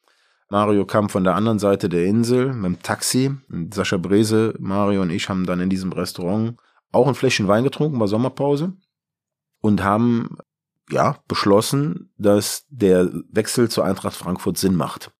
Mario 0.52 0.86
kam 0.86 1.08
von 1.08 1.24
der 1.24 1.36
anderen 1.36 1.60
Seite 1.60 1.88
der 1.88 2.04
Insel 2.06 2.52
mit 2.52 2.66
dem 2.66 2.84
Taxi. 2.84 3.32
Sascha 3.74 3.96
Brese, 3.96 4.54
Mario 4.60 5.02
und 5.02 5.10
ich 5.10 5.30
haben 5.30 5.46
dann 5.46 5.62
in 5.62 5.70
diesem 5.70 5.94
Restaurant 5.94 6.58
auch 6.92 7.08
ein 7.08 7.16
Fläschchen 7.16 7.48
Wein 7.48 7.64
getrunken 7.64 7.98
bei 7.98 8.06
Sommerpause 8.06 8.74
und 9.62 9.82
haben 9.82 10.38
ja 10.90 11.16
beschlossen, 11.30 12.12
dass 12.18 12.66
der 12.70 13.10
Wechsel 13.32 13.70
zur 13.70 13.86
Eintracht 13.86 14.14
Frankfurt 14.14 14.58
Sinn 14.58 14.76
macht. 14.76 15.12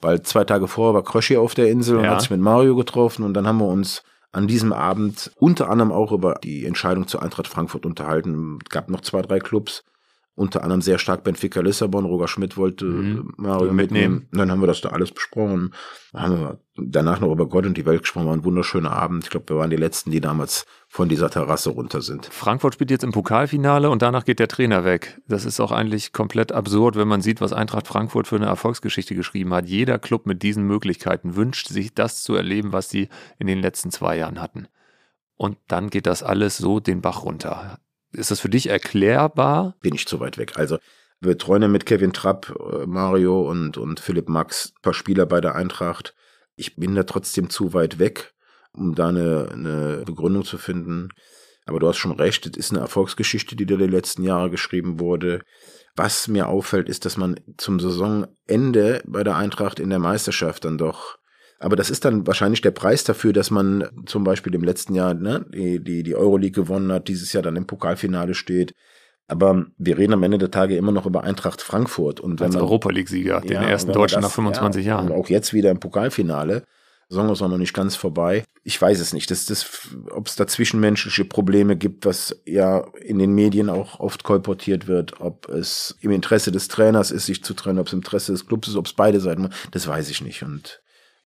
Weil 0.00 0.22
zwei 0.22 0.42
Tage 0.42 0.66
vorher 0.66 0.94
war 0.94 1.04
Kröschi 1.04 1.36
auf 1.36 1.54
der 1.54 1.70
Insel 1.70 1.98
und 1.98 2.04
ja. 2.04 2.10
hat 2.10 2.22
sich 2.22 2.30
mit 2.30 2.40
Mario 2.40 2.74
getroffen 2.74 3.24
und 3.24 3.34
dann 3.34 3.46
haben 3.46 3.58
wir 3.58 3.68
uns 3.68 4.02
an 4.32 4.48
diesem 4.48 4.72
Abend 4.72 5.30
unter 5.36 5.70
anderem 5.70 5.92
auch 5.92 6.10
über 6.10 6.34
die 6.42 6.66
Entscheidung 6.66 7.06
zur 7.06 7.22
Eintracht 7.22 7.46
Frankfurt 7.46 7.86
unterhalten. 7.86 8.58
Es 8.64 8.70
gab 8.70 8.90
noch 8.90 9.02
zwei, 9.02 9.22
drei 9.22 9.38
Clubs, 9.38 9.84
unter 10.34 10.62
anderem 10.62 10.80
sehr 10.80 10.98
stark 10.98 11.22
Benfica 11.22 11.60
Lissabon. 11.60 12.06
Roger 12.06 12.28
Schmidt 12.28 12.56
wollte 12.56 12.86
mhm. 12.86 13.34
Mario 13.36 13.72
mitnehmen. 13.72 14.28
Und 14.32 14.38
dann 14.38 14.50
haben 14.50 14.60
wir 14.60 14.66
das 14.66 14.80
da 14.80 14.90
alles 14.90 15.12
besprochen. 15.12 15.74
Dann 16.12 16.22
haben 16.22 16.40
wir 16.40 16.60
danach 16.76 17.20
noch 17.20 17.30
über 17.30 17.46
Gott 17.46 17.66
und 17.66 17.76
die 17.76 17.84
Welt 17.84 18.02
gesprochen. 18.02 18.26
War 18.26 18.32
ein 18.32 18.44
wunderschöner 18.44 18.92
Abend. 18.92 19.24
Ich 19.24 19.30
glaube, 19.30 19.50
wir 19.50 19.56
waren 19.56 19.68
die 19.70 19.76
Letzten, 19.76 20.10
die 20.10 20.20
damals 20.20 20.64
von 20.88 21.08
dieser 21.08 21.28
Terrasse 21.28 21.70
runter 21.70 22.00
sind. 22.00 22.26
Frankfurt 22.26 22.74
spielt 22.74 22.90
jetzt 22.90 23.04
im 23.04 23.12
Pokalfinale 23.12 23.90
und 23.90 24.00
danach 24.02 24.24
geht 24.24 24.38
der 24.38 24.48
Trainer 24.48 24.84
weg. 24.84 25.20
Das 25.28 25.44
ist 25.44 25.60
auch 25.60 25.72
eigentlich 25.72 26.12
komplett 26.12 26.52
absurd, 26.52 26.96
wenn 26.96 27.08
man 27.08 27.20
sieht, 27.20 27.40
was 27.40 27.52
Eintracht 27.52 27.86
Frankfurt 27.86 28.26
für 28.26 28.36
eine 28.36 28.46
Erfolgsgeschichte 28.46 29.14
geschrieben 29.14 29.52
hat. 29.52 29.68
Jeder 29.68 29.98
Club 29.98 30.26
mit 30.26 30.42
diesen 30.42 30.64
Möglichkeiten 30.64 31.36
wünscht 31.36 31.68
sich 31.68 31.92
das 31.92 32.22
zu 32.22 32.34
erleben, 32.34 32.72
was 32.72 32.88
sie 32.88 33.08
in 33.38 33.46
den 33.46 33.60
letzten 33.60 33.90
zwei 33.90 34.16
Jahren 34.16 34.40
hatten. 34.40 34.68
und 35.40 35.56
dann 35.68 35.88
geht 35.88 36.06
das 36.06 36.22
alles 36.22 36.58
so 36.58 36.80
den 36.80 37.00
Bach 37.00 37.24
runter. 37.24 37.78
Ist 38.12 38.30
das 38.30 38.40
für 38.40 38.48
dich 38.48 38.68
erklärbar? 38.68 39.76
Bin 39.80 39.94
ich 39.94 40.06
zu 40.06 40.20
weit 40.20 40.38
weg. 40.38 40.54
Also 40.56 40.78
wir 41.20 41.36
treuen 41.36 41.70
mit 41.70 41.86
Kevin 41.86 42.12
Trapp, 42.12 42.54
äh, 42.58 42.86
Mario 42.86 43.42
und, 43.42 43.76
und 43.76 44.00
Philipp 44.00 44.28
Max, 44.28 44.72
ein 44.76 44.82
paar 44.82 44.94
Spieler 44.94 45.26
bei 45.26 45.40
der 45.40 45.54
Eintracht. 45.54 46.14
Ich 46.56 46.76
bin 46.76 46.94
da 46.94 47.04
trotzdem 47.04 47.50
zu 47.50 47.74
weit 47.74 47.98
weg, 47.98 48.34
um 48.72 48.94
da 48.94 49.08
eine, 49.08 49.48
eine 49.52 50.02
Begründung 50.04 50.44
zu 50.44 50.58
finden. 50.58 51.10
Aber 51.66 51.78
du 51.78 51.86
hast 51.86 51.98
schon 51.98 52.12
recht, 52.12 52.46
es 52.46 52.56
ist 52.56 52.72
eine 52.72 52.80
Erfolgsgeschichte, 52.80 53.54
die 53.54 53.66
da 53.66 53.76
die 53.76 53.86
letzten 53.86 54.22
Jahre 54.22 54.50
geschrieben 54.50 54.98
wurde. 54.98 55.42
Was 55.94 56.26
mir 56.26 56.48
auffällt, 56.48 56.88
ist, 56.88 57.04
dass 57.04 57.16
man 57.16 57.38
zum 57.58 57.78
Saisonende 57.78 59.02
bei 59.06 59.22
der 59.22 59.36
Eintracht 59.36 59.78
in 59.78 59.90
der 59.90 59.98
Meisterschaft 59.98 60.64
dann 60.64 60.78
doch 60.78 61.19
aber 61.60 61.76
das 61.76 61.90
ist 61.90 62.06
dann 62.06 62.26
wahrscheinlich 62.26 62.62
der 62.62 62.70
Preis 62.70 63.04
dafür, 63.04 63.34
dass 63.34 63.50
man 63.50 63.84
zum 64.06 64.24
Beispiel 64.24 64.54
im 64.54 64.64
letzten 64.64 64.94
Jahr 64.94 65.12
ne, 65.12 65.44
die, 65.54 65.78
die, 65.78 66.02
die 66.02 66.16
Euroleague 66.16 66.62
gewonnen 66.62 66.90
hat, 66.90 67.06
dieses 67.06 67.34
Jahr 67.34 67.42
dann 67.42 67.54
im 67.56 67.66
Pokalfinale 67.66 68.34
steht. 68.34 68.74
Aber 69.28 69.66
wir 69.76 69.98
reden 69.98 70.14
am 70.14 70.22
Ende 70.22 70.38
der 70.38 70.50
Tage 70.50 70.76
immer 70.76 70.90
noch 70.90 71.04
über 71.06 71.22
Eintracht 71.22 71.60
Frankfurt. 71.60 72.18
Und 72.18 72.40
wenn 72.40 72.46
Als 72.46 72.54
man, 72.54 72.64
Europa 72.64 72.90
League-Sieger, 72.90 73.42
den 73.42 73.52
Ja, 73.52 73.62
ersten 73.62 73.92
Deutschen 73.92 74.16
das- 74.22 74.30
nach 74.30 74.34
25 74.34 74.84
ja, 74.84 74.94
Jahren. 74.94 75.10
Und 75.10 75.12
auch 75.12 75.28
jetzt 75.28 75.52
wieder 75.52 75.70
im 75.70 75.78
Pokalfinale. 75.78 76.64
Saison 77.10 77.30
ist 77.30 77.42
auch 77.42 77.48
noch 77.48 77.58
nicht 77.58 77.74
ganz 77.74 77.94
vorbei. 77.94 78.44
Ich 78.62 78.80
weiß 78.80 78.98
es 78.98 79.12
nicht. 79.12 79.30
Das, 79.30 79.44
das, 79.44 79.88
ob 80.10 80.28
es 80.28 80.36
da 80.36 80.46
zwischenmenschliche 80.46 81.24
Probleme 81.24 81.76
gibt, 81.76 82.06
was 82.06 82.40
ja 82.46 82.86
in 83.02 83.18
den 83.18 83.34
Medien 83.34 83.68
auch 83.68 84.00
oft 84.00 84.24
kolportiert 84.24 84.86
wird, 84.86 85.20
ob 85.20 85.48
es 85.48 85.96
im 86.00 86.10
Interesse 86.12 86.52
des 86.52 86.68
Trainers 86.68 87.10
ist, 87.10 87.26
sich 87.26 87.44
zu 87.44 87.52
trennen, 87.52 87.80
ob 87.80 87.88
es 87.88 87.92
im 87.92 87.98
Interesse 87.98 88.32
des 88.32 88.46
Clubs 88.46 88.68
ist, 88.68 88.76
ob 88.76 88.86
es 88.86 88.92
beide 88.94 89.20
Seiten, 89.20 89.50
das 89.72 89.86
weiß 89.86 90.08
ich 90.08 90.22
nicht. 90.22 90.42
Und 90.42 90.80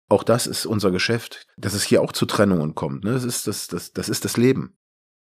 auch 0.09 0.23
das 0.23 0.47
ist 0.47 0.67
unser 0.67 0.91
Geschäft, 0.91 1.47
dass 1.57 1.75
es 1.75 1.83
hier 1.83 2.03
auch 2.03 2.13
zu 2.13 2.27
Trennungen 2.27 2.75
kommt. 2.75 3.05
Ne? 3.05 3.13
Das, 3.13 3.25
ist 3.25 3.47
das, 3.47 3.69
das, 3.69 3.93
das 3.93 4.09
ist 4.09 4.25
das 4.25 4.37
Leben. 4.37 4.77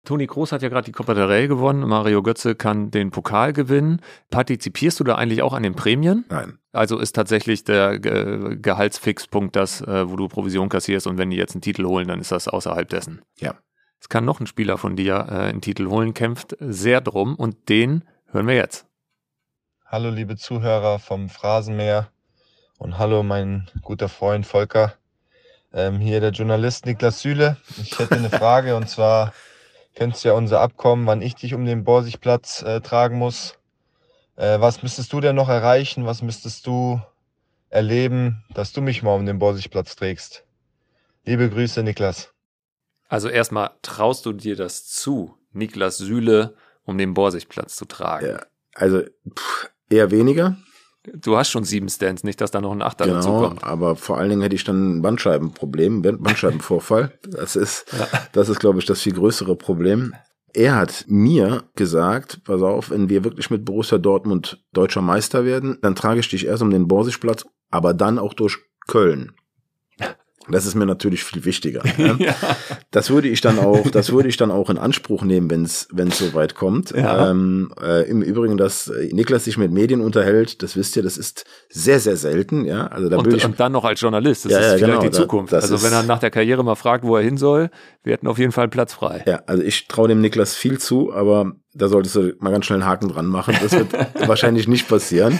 Toni 0.03 0.25
Kroos 0.25 0.51
hat 0.51 0.63
ja 0.63 0.69
gerade 0.69 0.85
die 0.85 0.91
Copa 0.91 1.13
del 1.13 1.25
Rey 1.25 1.47
gewonnen. 1.47 1.87
Mario 1.87 2.23
Götze 2.23 2.55
kann 2.55 2.89
den 2.89 3.11
Pokal 3.11 3.53
gewinnen. 3.53 4.01
Partizipierst 4.31 4.99
du 4.99 5.03
da 5.03 5.15
eigentlich 5.15 5.43
auch 5.43 5.53
an 5.53 5.61
den 5.61 5.75
Prämien? 5.75 6.25
Nein. 6.29 6.57
Also 6.71 6.97
ist 6.97 7.13
tatsächlich 7.13 7.63
der 7.65 7.99
Ge 7.99 8.57
Gehaltsfixpunkt 8.59 9.55
das, 9.55 9.81
äh, 9.81 10.09
wo 10.09 10.15
du 10.15 10.27
Provision 10.27 10.69
kassierst 10.69 11.05
und 11.05 11.19
wenn 11.19 11.29
die 11.29 11.37
jetzt 11.37 11.53
einen 11.53 11.61
Titel 11.61 11.85
holen, 11.85 12.07
dann 12.07 12.19
ist 12.19 12.31
das 12.31 12.47
außerhalb 12.47 12.89
dessen. 12.89 13.21
Ja. 13.37 13.55
Es 13.99 14.09
kann 14.09 14.25
noch 14.25 14.39
ein 14.39 14.47
Spieler 14.47 14.79
von 14.79 14.95
dir 14.95 15.27
äh, 15.29 15.33
einen 15.49 15.61
Titel 15.61 15.87
holen, 15.87 16.15
kämpft 16.15 16.55
sehr 16.59 17.01
drum 17.01 17.35
und 17.35 17.69
den 17.69 18.03
hören 18.31 18.47
wir 18.47 18.55
jetzt. 18.55 18.87
Hallo 19.85 20.09
liebe 20.09 20.35
Zuhörer 20.35 20.97
vom 20.97 21.29
Phrasenmäher 21.29 22.09
und 22.81 22.97
hallo 22.97 23.21
mein 23.21 23.69
guter 23.83 24.09
Freund 24.09 24.43
Volker. 24.43 24.95
Ähm, 25.71 25.99
hier 25.99 26.19
der 26.19 26.31
Journalist 26.31 26.87
Niklas 26.87 27.21
Süle. 27.21 27.57
Ich 27.79 27.99
hätte 27.99 28.15
eine 28.15 28.31
Frage 28.31 28.75
und 28.75 28.89
zwar 28.89 29.33
kennst 29.93 30.23
du 30.23 30.29
ja 30.29 30.33
unser 30.33 30.61
Abkommen, 30.61 31.05
wann 31.05 31.21
ich 31.21 31.35
dich 31.35 31.53
um 31.53 31.63
den 31.63 31.83
Borsigplatz 31.83 32.63
äh, 32.63 32.81
tragen 32.81 33.19
muss. 33.19 33.59
Äh, 34.35 34.59
was 34.61 34.81
müsstest 34.81 35.13
du 35.13 35.21
denn 35.21 35.35
noch 35.35 35.47
erreichen? 35.47 36.07
Was 36.07 36.23
müsstest 36.23 36.65
du 36.65 36.99
erleben, 37.69 38.43
dass 38.55 38.73
du 38.73 38.81
mich 38.81 39.03
mal 39.03 39.13
um 39.13 39.27
den 39.27 39.37
Borsigplatz 39.37 39.95
trägst? 39.95 40.43
Liebe 41.23 41.51
Grüße, 41.51 41.83
Niklas. 41.83 42.33
Also 43.07 43.29
erstmal 43.29 43.69
traust 43.83 44.25
du 44.25 44.33
dir 44.33 44.55
das 44.55 44.87
zu, 44.87 45.37
Niklas 45.53 45.99
Süle 45.99 46.55
um 46.83 46.97
den 46.97 47.13
Borsigplatz 47.13 47.75
zu 47.75 47.85
tragen. 47.85 48.25
Ja. 48.25 48.39
Also 48.73 49.03
pff, 49.37 49.69
eher 49.87 50.09
weniger. 50.09 50.57
Du 51.15 51.35
hast 51.37 51.49
schon 51.49 51.63
sieben 51.63 51.89
Stands, 51.89 52.23
nicht, 52.23 52.41
dass 52.41 52.51
da 52.51 52.61
noch 52.61 52.71
ein 52.71 52.81
Achter 52.83 53.07
dazu 53.07 53.29
Genau, 53.29 53.47
kommt. 53.47 53.63
aber 53.63 53.95
vor 53.95 54.17
allen 54.19 54.29
Dingen 54.29 54.41
hätte 54.43 54.55
ich 54.55 54.63
dann 54.63 54.97
ein 54.97 55.01
Bandscheibenproblem, 55.01 56.01
Bandscheibenvorfall. 56.01 57.17
Das 57.27 57.55
ist, 57.55 57.85
das 58.33 58.49
ist, 58.49 58.59
glaube 58.59 58.79
ich, 58.79 58.85
das 58.85 59.01
viel 59.01 59.13
größere 59.13 59.55
Problem. 59.55 60.13
Er 60.53 60.75
hat 60.75 61.05
mir 61.07 61.63
gesagt, 61.75 62.41
pass 62.43 62.61
auf, 62.61 62.91
wenn 62.91 63.09
wir 63.09 63.23
wirklich 63.23 63.49
mit 63.49 63.65
Borussia 63.65 63.97
Dortmund 63.97 64.63
deutscher 64.73 65.01
Meister 65.01 65.45
werden, 65.45 65.77
dann 65.81 65.95
trage 65.95 66.19
ich 66.19 66.29
dich 66.29 66.45
erst 66.45 66.61
um 66.61 66.69
den 66.69 66.87
Borsigplatz, 66.87 67.45
aber 67.69 67.93
dann 67.93 68.19
auch 68.19 68.33
durch 68.33 68.57
Köln. 68.87 69.31
Das 70.49 70.65
ist 70.65 70.75
mir 70.75 70.85
natürlich 70.85 71.23
viel 71.23 71.45
wichtiger. 71.45 71.83
Ja. 71.97 72.15
Ja. 72.19 72.35
Das 72.91 73.09
würde 73.09 73.29
ich 73.29 73.41
dann 73.41 73.57
auch, 73.59 73.89
das 73.89 74.11
würde 74.11 74.27
ich 74.27 74.37
dann 74.37 74.51
auch 74.51 74.69
in 74.69 74.77
Anspruch 74.77 75.23
nehmen, 75.23 75.49
wenn 75.49 75.63
es 75.63 75.87
wenn 75.91 76.09
es 76.09 76.17
soweit 76.17 76.55
kommt. 76.55 76.91
Ja. 76.91 77.29
Ähm, 77.31 77.71
äh, 77.81 78.09
Im 78.09 78.21
Übrigen, 78.21 78.57
dass 78.57 78.91
Niklas 79.11 79.45
sich 79.45 79.57
mit 79.57 79.71
Medien 79.71 80.01
unterhält, 80.01 80.61
das 80.61 80.75
wisst 80.75 80.95
ihr, 80.97 81.03
das 81.03 81.17
ist 81.17 81.45
sehr 81.69 81.99
sehr 81.99 82.17
selten. 82.17 82.65
Ja, 82.65 82.87
also 82.87 83.07
da 83.09 83.17
Und, 83.17 83.33
ich 83.33 83.45
und 83.45 83.59
dann 83.59 83.71
noch 83.71 83.85
als 83.85 84.01
Journalist. 84.01 84.45
Das 84.45 84.51
Ja, 84.51 84.57
ist 84.59 84.63
ja, 84.65 84.69
vielleicht 84.77 84.85
genau, 84.91 85.01
die 85.01 85.09
da- 85.09 85.17
Zukunft. 85.17 85.53
das 85.53 85.71
Also 85.71 85.83
wenn 85.85 85.93
er 85.93 86.03
nach 86.03 86.19
der 86.19 86.31
Karriere 86.31 86.63
mal 86.63 86.75
fragt, 86.75 87.03
wo 87.05 87.15
er 87.15 87.23
hin 87.23 87.37
soll, 87.37 87.69
wir 88.03 88.13
hätten 88.13 88.27
auf 88.27 88.37
jeden 88.37 88.51
Fall 88.51 88.67
Platz 88.67 88.93
frei. 88.93 89.23
Ja, 89.27 89.41
also 89.47 89.63
ich 89.63 89.87
traue 89.87 90.07
dem 90.09 90.21
Niklas 90.21 90.53
viel 90.55 90.77
zu, 90.79 91.13
aber 91.13 91.53
da 91.73 91.87
solltest 91.87 92.15
du 92.15 92.35
mal 92.39 92.51
ganz 92.51 92.65
schnell 92.65 92.81
einen 92.81 92.89
Haken 92.89 93.09
dran 93.09 93.27
machen. 93.27 93.55
Das 93.61 93.71
wird 93.71 93.93
wahrscheinlich 94.27 94.67
nicht 94.67 94.87
passieren. 94.87 95.39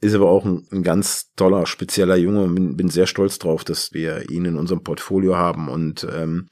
Ist 0.00 0.14
aber 0.14 0.30
auch 0.30 0.44
ein, 0.44 0.66
ein 0.70 0.82
ganz 0.82 1.32
toller, 1.36 1.66
spezieller 1.66 2.16
Junge 2.16 2.42
und 2.42 2.54
bin, 2.54 2.76
bin 2.76 2.88
sehr 2.88 3.06
stolz 3.06 3.38
drauf, 3.38 3.64
dass 3.64 3.92
wir 3.92 4.30
ihn 4.30 4.44
in 4.44 4.56
unserem 4.56 4.82
Portfolio 4.82 5.36
haben 5.36 5.68
und 5.68 6.06
ähm, 6.14 6.46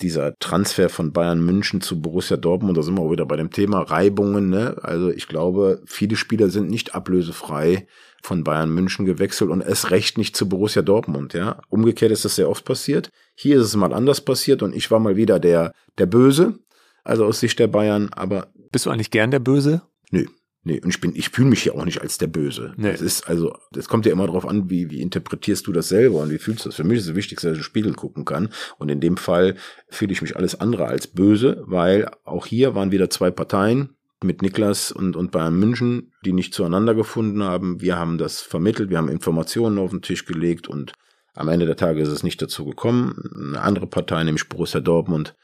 dieser 0.00 0.34
Transfer 0.38 0.88
von 0.88 1.12
Bayern 1.12 1.42
München 1.42 1.80
zu 1.80 2.00
Borussia 2.00 2.36
Dortmund, 2.36 2.76
da 2.76 2.82
sind 2.82 2.96
wir 2.96 3.02
auch 3.02 3.10
wieder 3.10 3.24
bei 3.24 3.36
dem 3.36 3.50
Thema 3.50 3.80
Reibungen. 3.80 4.50
Ne? 4.50 4.76
Also 4.82 5.10
ich 5.10 5.26
glaube, 5.26 5.82
viele 5.86 6.16
Spieler 6.16 6.50
sind 6.50 6.68
nicht 6.68 6.94
ablösefrei 6.94 7.86
von 8.22 8.44
Bayern 8.44 8.70
München 8.70 9.06
gewechselt 9.06 9.50
und 9.50 9.62
es 9.62 9.90
recht 9.90 10.18
nicht 10.18 10.36
zu 10.36 10.48
Borussia 10.48 10.82
Dortmund. 10.82 11.32
Ja, 11.32 11.60
umgekehrt 11.68 12.12
ist 12.12 12.24
das 12.24 12.36
sehr 12.36 12.50
oft 12.50 12.64
passiert. 12.64 13.10
Hier 13.34 13.56
ist 13.56 13.64
es 13.64 13.76
mal 13.76 13.94
anders 13.94 14.20
passiert 14.20 14.62
und 14.62 14.74
ich 14.74 14.90
war 14.90 14.98
mal 14.98 15.16
wieder 15.16 15.38
der 15.38 15.72
der 15.98 16.06
Böse, 16.06 16.58
also 17.06 17.24
aus 17.24 17.40
Sicht 17.40 17.58
der 17.58 17.68
Bayern. 17.68 18.10
Aber 18.12 18.48
Bist 18.72 18.86
du 18.86 18.90
eigentlich 18.90 19.10
gern 19.10 19.30
der 19.30 19.38
Böse? 19.40 19.82
nö, 20.10 20.26
nee, 20.64 20.80
und 20.80 20.90
ich 20.90 21.00
bin, 21.00 21.14
ich 21.14 21.30
fühle 21.30 21.48
mich 21.48 21.64
ja 21.64 21.72
auch 21.74 21.84
nicht 21.84 22.00
als 22.00 22.18
der 22.18 22.26
Böse. 22.26 22.74
Nee. 22.76 22.92
Das 22.92 23.00
ist 23.00 23.28
also, 23.28 23.56
das 23.72 23.88
kommt 23.88 24.06
ja 24.06 24.12
immer 24.12 24.26
darauf 24.26 24.46
an, 24.46 24.70
wie 24.70 24.90
wie 24.90 25.00
interpretierst 25.00 25.66
du 25.66 25.72
das 25.72 25.88
selber 25.88 26.20
und 26.20 26.30
wie 26.30 26.38
fühlst 26.38 26.64
du 26.64 26.68
das. 26.68 26.76
Für 26.76 26.84
mich 26.84 26.98
ist 26.98 27.08
es 27.08 27.14
wichtig, 27.14 27.38
dass 27.38 27.44
ich 27.44 27.50
in 27.50 27.60
den 27.60 27.64
Spiegel 27.64 27.94
gucken 27.94 28.24
kann. 28.24 28.50
Und 28.78 28.88
in 28.90 29.00
dem 29.00 29.16
Fall 29.16 29.56
fühle 29.88 30.12
ich 30.12 30.22
mich 30.22 30.36
alles 30.36 30.58
andere 30.60 30.86
als 30.86 31.06
böse, 31.06 31.62
weil 31.66 32.10
auch 32.24 32.46
hier 32.46 32.74
waren 32.74 32.92
wieder 32.92 33.10
zwei 33.10 33.30
Parteien 33.30 33.90
mit 34.24 34.42
Niklas 34.42 34.92
und, 34.92 35.14
und 35.14 35.30
Bayern 35.30 35.58
München, 35.58 36.12
die 36.24 36.32
nicht 36.32 36.54
zueinander 36.54 36.94
gefunden 36.94 37.42
haben. 37.42 37.80
Wir 37.80 37.96
haben 37.98 38.16
das 38.18 38.40
vermittelt, 38.40 38.88
wir 38.90 38.96
haben 38.98 39.08
Informationen 39.10 39.78
auf 39.78 39.90
den 39.90 40.02
Tisch 40.02 40.24
gelegt 40.24 40.68
und 40.68 40.92
am 41.34 41.48
Ende 41.48 41.66
der 41.66 41.76
Tage 41.76 42.00
ist 42.00 42.08
es 42.08 42.22
nicht 42.22 42.40
dazu 42.40 42.64
gekommen. 42.64 43.30
Eine 43.36 43.60
andere 43.60 43.86
Partei, 43.86 44.24
nämlich 44.24 44.48
Borussia 44.48 44.80
Dortmund, 44.80 45.36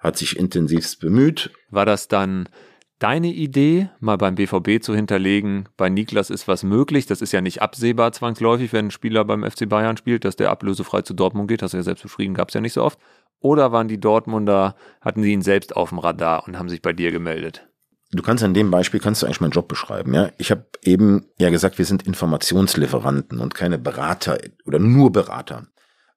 hat 0.00 0.16
sich 0.16 0.36
intensivst 0.36 0.98
bemüht. 1.00 1.50
War 1.70 1.86
das 1.86 2.08
dann 2.08 2.48
deine 2.98 3.28
Idee, 3.28 3.90
mal 4.00 4.16
beim 4.16 4.34
BVB 4.34 4.82
zu 4.82 4.94
hinterlegen, 4.94 5.68
bei 5.76 5.88
Niklas 5.88 6.30
ist 6.30 6.48
was 6.48 6.62
möglich? 6.62 7.06
Das 7.06 7.20
ist 7.20 7.32
ja 7.32 7.40
nicht 7.40 7.62
absehbar 7.62 8.12
zwangsläufig, 8.12 8.72
wenn 8.72 8.86
ein 8.86 8.90
Spieler 8.90 9.24
beim 9.24 9.48
FC 9.48 9.68
Bayern 9.68 9.96
spielt, 9.96 10.24
dass 10.24 10.36
der 10.36 10.50
ablösefrei 10.50 11.02
zu 11.02 11.14
Dortmund 11.14 11.48
geht. 11.48 11.62
Hast 11.62 11.72
du 11.72 11.78
ja 11.78 11.82
selbst 11.82 12.02
beschrieben, 12.02 12.34
gab 12.34 12.48
es 12.48 12.54
ja 12.54 12.60
nicht 12.60 12.72
so 12.72 12.82
oft. 12.82 12.98
Oder 13.40 13.72
waren 13.72 13.88
die 13.88 14.00
Dortmunder, 14.00 14.74
hatten 15.00 15.22
sie 15.22 15.32
ihn 15.32 15.42
selbst 15.42 15.74
auf 15.74 15.88
dem 15.88 15.98
Radar 15.98 16.46
und 16.46 16.58
haben 16.58 16.68
sich 16.68 16.82
bei 16.82 16.92
dir 16.92 17.10
gemeldet? 17.10 17.66
Du 18.12 18.22
kannst 18.22 18.42
an 18.42 18.54
dem 18.54 18.70
Beispiel 18.70 19.00
kannst 19.00 19.22
du 19.22 19.26
eigentlich 19.26 19.40
meinen 19.40 19.52
Job 19.52 19.68
beschreiben, 19.68 20.12
ja. 20.12 20.30
Ich 20.36 20.50
habe 20.50 20.66
eben 20.82 21.26
ja 21.38 21.48
gesagt, 21.50 21.78
wir 21.78 21.84
sind 21.84 22.06
Informationslieferanten 22.06 23.38
und 23.38 23.54
keine 23.54 23.78
Berater 23.78 24.38
oder 24.66 24.78
nur 24.78 25.12
Berater. 25.12 25.68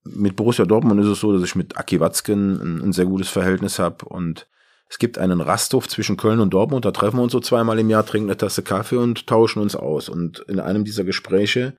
Mit 0.03 0.35
Borussia 0.35 0.65
Dortmund 0.65 0.99
ist 1.01 1.07
es 1.07 1.19
so, 1.19 1.31
dass 1.33 1.43
ich 1.43 1.55
mit 1.55 1.77
Aki 1.77 1.99
Watzken 1.99 2.59
ein, 2.61 2.81
ein 2.81 2.93
sehr 2.93 3.05
gutes 3.05 3.29
Verhältnis 3.29 3.79
habe 3.79 4.05
und 4.05 4.47
es 4.89 4.99
gibt 4.99 5.17
einen 5.17 5.41
Rasthof 5.41 5.87
zwischen 5.87 6.17
Köln 6.17 6.39
und 6.39 6.53
Dortmund, 6.53 6.85
da 6.85 6.91
treffen 6.91 7.17
wir 7.17 7.23
uns 7.23 7.31
so 7.31 7.39
zweimal 7.39 7.79
im 7.79 7.89
Jahr, 7.89 8.05
trinken 8.05 8.29
eine 8.29 8.37
Tasse 8.37 8.61
Kaffee 8.61 8.97
und 8.97 9.25
tauschen 9.25 9.61
uns 9.61 9.75
aus. 9.75 10.07
Und 10.07 10.39
in 10.47 10.59
einem 10.59 10.83
dieser 10.83 11.03
Gespräche 11.03 11.75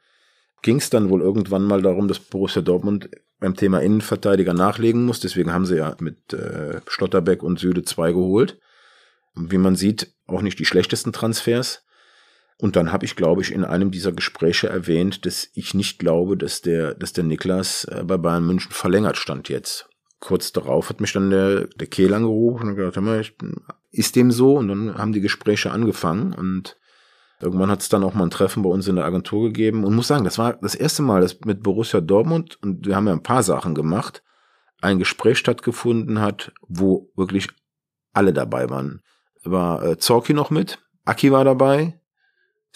ging 0.62 0.78
es 0.78 0.90
dann 0.90 1.10
wohl 1.10 1.20
irgendwann 1.20 1.62
mal 1.62 1.82
darum, 1.82 2.08
dass 2.08 2.18
Borussia 2.18 2.62
Dortmund 2.62 3.10
beim 3.38 3.54
Thema 3.54 3.80
Innenverteidiger 3.80 4.54
nachlegen 4.54 5.04
muss. 5.04 5.20
Deswegen 5.20 5.52
haben 5.52 5.66
sie 5.66 5.76
ja 5.76 5.94
mit 6.00 6.32
äh, 6.32 6.80
Schlotterbeck 6.88 7.42
und 7.42 7.60
Süde 7.60 7.84
zwei 7.84 8.10
geholt 8.10 8.58
wie 9.34 9.58
man 9.58 9.76
sieht, 9.76 10.14
auch 10.26 10.42
nicht 10.42 10.58
die 10.58 10.64
schlechtesten 10.64 11.12
Transfers. 11.12 11.84
Und 12.58 12.76
dann 12.76 12.92
habe 12.92 13.04
ich, 13.04 13.16
glaube 13.16 13.42
ich, 13.42 13.52
in 13.52 13.64
einem 13.64 13.90
dieser 13.90 14.12
Gespräche 14.12 14.68
erwähnt, 14.68 15.26
dass 15.26 15.48
ich 15.54 15.74
nicht 15.74 15.98
glaube, 15.98 16.36
dass 16.36 16.62
der, 16.62 16.94
dass 16.94 17.12
der 17.12 17.24
Niklas 17.24 17.84
äh, 17.84 18.04
bei 18.04 18.16
Bayern 18.16 18.46
München 18.46 18.70
verlängert 18.70 19.16
stand 19.16 19.48
jetzt. 19.48 19.88
Kurz 20.20 20.52
darauf 20.52 20.88
hat 20.88 21.00
mich 21.00 21.12
dann 21.12 21.30
der, 21.30 21.66
der 21.66 21.86
Kehl 21.86 22.14
angerufen 22.14 22.68
und 22.68 22.76
gesagt, 22.76 22.96
hör 22.96 23.02
mal, 23.02 23.24
ist 23.90 24.16
dem 24.16 24.30
so? 24.30 24.56
Und 24.56 24.68
dann 24.68 24.96
haben 24.96 25.12
die 25.12 25.20
Gespräche 25.20 25.70
angefangen 25.70 26.32
und 26.32 26.78
irgendwann 27.40 27.70
hat 27.70 27.82
es 27.82 27.88
dann 27.88 28.04
auch 28.04 28.14
mal 28.14 28.24
ein 28.24 28.30
Treffen 28.30 28.62
bei 28.62 28.70
uns 28.70 28.88
in 28.88 28.96
der 28.96 29.04
Agentur 29.04 29.44
gegeben 29.48 29.84
und 29.84 29.94
muss 29.94 30.08
sagen, 30.08 30.24
das 30.24 30.38
war 30.38 30.54
das 30.54 30.74
erste 30.74 31.02
Mal, 31.02 31.20
dass 31.20 31.40
mit 31.40 31.62
Borussia 31.62 32.00
Dortmund, 32.00 32.58
und 32.62 32.86
wir 32.86 32.96
haben 32.96 33.06
ja 33.06 33.12
ein 33.12 33.22
paar 33.22 33.42
Sachen 33.42 33.74
gemacht, 33.74 34.22
ein 34.80 34.98
Gespräch 34.98 35.38
stattgefunden 35.38 36.20
hat, 36.20 36.52
wo 36.62 37.10
wirklich 37.16 37.48
alle 38.12 38.32
dabei 38.32 38.70
waren 38.70 39.02
war 39.44 39.82
äh, 39.82 39.98
Zorki 39.98 40.32
noch 40.34 40.50
mit, 40.50 40.78
Aki 41.04 41.32
war 41.32 41.44
dabei, 41.44 42.00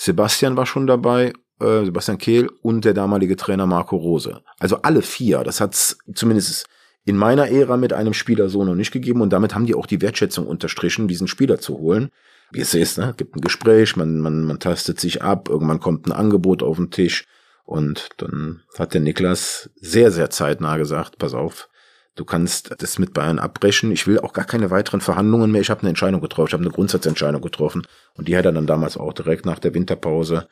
Sebastian 0.00 0.56
war 0.56 0.64
schon 0.64 0.86
dabei, 0.86 1.32
äh, 1.60 1.84
Sebastian 1.84 2.18
Kehl 2.18 2.48
und 2.62 2.84
der 2.84 2.94
damalige 2.94 3.36
Trainer 3.36 3.66
Marco 3.66 3.96
Rose. 3.96 4.42
Also 4.60 4.76
alle 4.82 5.02
vier, 5.02 5.42
das 5.42 5.60
hat's 5.60 5.98
zumindest 6.14 6.68
in 7.04 7.16
meiner 7.16 7.50
Ära 7.50 7.76
mit 7.76 7.92
einem 7.92 8.14
Spieler 8.14 8.48
so 8.48 8.64
noch 8.64 8.76
nicht 8.76 8.92
gegeben 8.92 9.22
und 9.22 9.32
damit 9.32 9.54
haben 9.54 9.66
die 9.66 9.74
auch 9.74 9.86
die 9.86 10.00
Wertschätzung 10.00 10.46
unterstrichen, 10.46 11.08
diesen 11.08 11.26
Spieler 11.26 11.58
zu 11.58 11.78
holen. 11.78 12.10
Wie 12.52 12.60
es 12.60 12.74
ist, 12.74 12.96
ne? 12.96 13.12
Gibt 13.16 13.34
ein 13.34 13.40
Gespräch, 13.40 13.96
man, 13.96 14.20
man, 14.20 14.44
man 14.44 14.60
tastet 14.60 15.00
sich 15.00 15.20
ab, 15.20 15.48
irgendwann 15.48 15.80
kommt 15.80 16.06
ein 16.06 16.12
Angebot 16.12 16.62
auf 16.62 16.76
den 16.76 16.90
Tisch 16.90 17.26
und 17.64 18.10
dann 18.18 18.62
hat 18.78 18.94
der 18.94 19.00
Niklas 19.00 19.68
sehr, 19.74 20.12
sehr 20.12 20.30
zeitnah 20.30 20.76
gesagt, 20.76 21.18
pass 21.18 21.34
auf, 21.34 21.68
du 22.18 22.24
kannst 22.24 22.74
das 22.78 22.98
mit 22.98 23.14
Bayern 23.14 23.38
abbrechen. 23.38 23.92
Ich 23.92 24.06
will 24.06 24.18
auch 24.20 24.32
gar 24.32 24.44
keine 24.44 24.70
weiteren 24.70 25.00
Verhandlungen 25.00 25.50
mehr. 25.50 25.60
Ich 25.60 25.70
habe 25.70 25.80
eine 25.80 25.90
Entscheidung 25.90 26.20
getroffen, 26.20 26.48
ich 26.48 26.52
habe 26.52 26.64
eine 26.64 26.72
Grundsatzentscheidung 26.72 27.40
getroffen 27.40 27.86
und 28.14 28.28
die 28.28 28.36
hat 28.36 28.44
er 28.44 28.52
dann 28.52 28.66
damals 28.66 28.96
auch 28.96 29.12
direkt 29.12 29.46
nach 29.46 29.58
der 29.58 29.74
Winterpause 29.74 30.48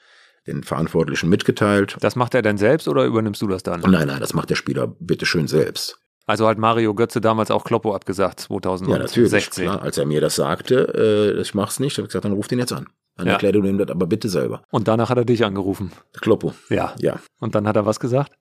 den 0.47 0.63
Verantwortlichen 0.63 1.29
mitgeteilt. 1.29 1.97
Das 2.01 2.15
macht 2.15 2.35
er 2.35 2.43
denn 2.43 2.57
selbst 2.57 2.87
oder 2.87 3.05
übernimmst 3.05 3.43
du 3.43 3.49
das 3.49 3.65
dann? 3.65 3.81
Nein, 3.81 4.07
nein, 4.07 4.21
das 4.21 4.33
macht 4.33 4.49
der 4.51 4.55
Spieler 4.55 4.87
bitteschön 4.87 5.49
selbst. 5.49 5.99
Also 6.25 6.49
hat 6.49 6.59
Mario 6.59 6.95
Götze 6.95 7.21
damals 7.21 7.51
auch 7.51 7.65
Kloppo 7.65 7.95
abgesagt, 7.95 8.41
2016. 8.41 8.93
Ja, 8.93 8.99
natürlich. 8.99 9.51
Klar, 9.51 9.83
als 9.83 9.99
er 9.99 10.07
mir 10.07 10.21
das 10.21 10.37
sagte, 10.37 11.35
äh, 11.37 11.41
ich 11.41 11.55
mach's 11.55 11.81
nicht, 11.81 11.99
habe 11.99 12.07
ich 12.07 12.09
gesagt, 12.11 12.25
dann 12.25 12.33
ruf 12.33 12.49
den 12.49 12.59
jetzt 12.59 12.73
an. 12.73 12.87
Dann 13.17 13.27
ja. 13.27 13.35
erklär 13.35 13.53
du 13.53 13.63
ihm 13.65 13.79
das 13.79 13.91
aber 13.91 14.07
bitte 14.07 14.29
selber. 14.29 14.63
Und 14.71 14.89
danach 14.89 15.09
hat 15.09 15.19
er 15.19 15.25
dich 15.25 15.45
angerufen. 15.45 15.93
Kloppo. 16.21 16.53
Ja. 16.69 16.95
Ja. 16.99 17.21
Und 17.41 17.55
dann 17.55 17.67
hat 17.67 17.77
er 17.77 17.87
was 17.87 18.01
gesagt? 18.01 18.33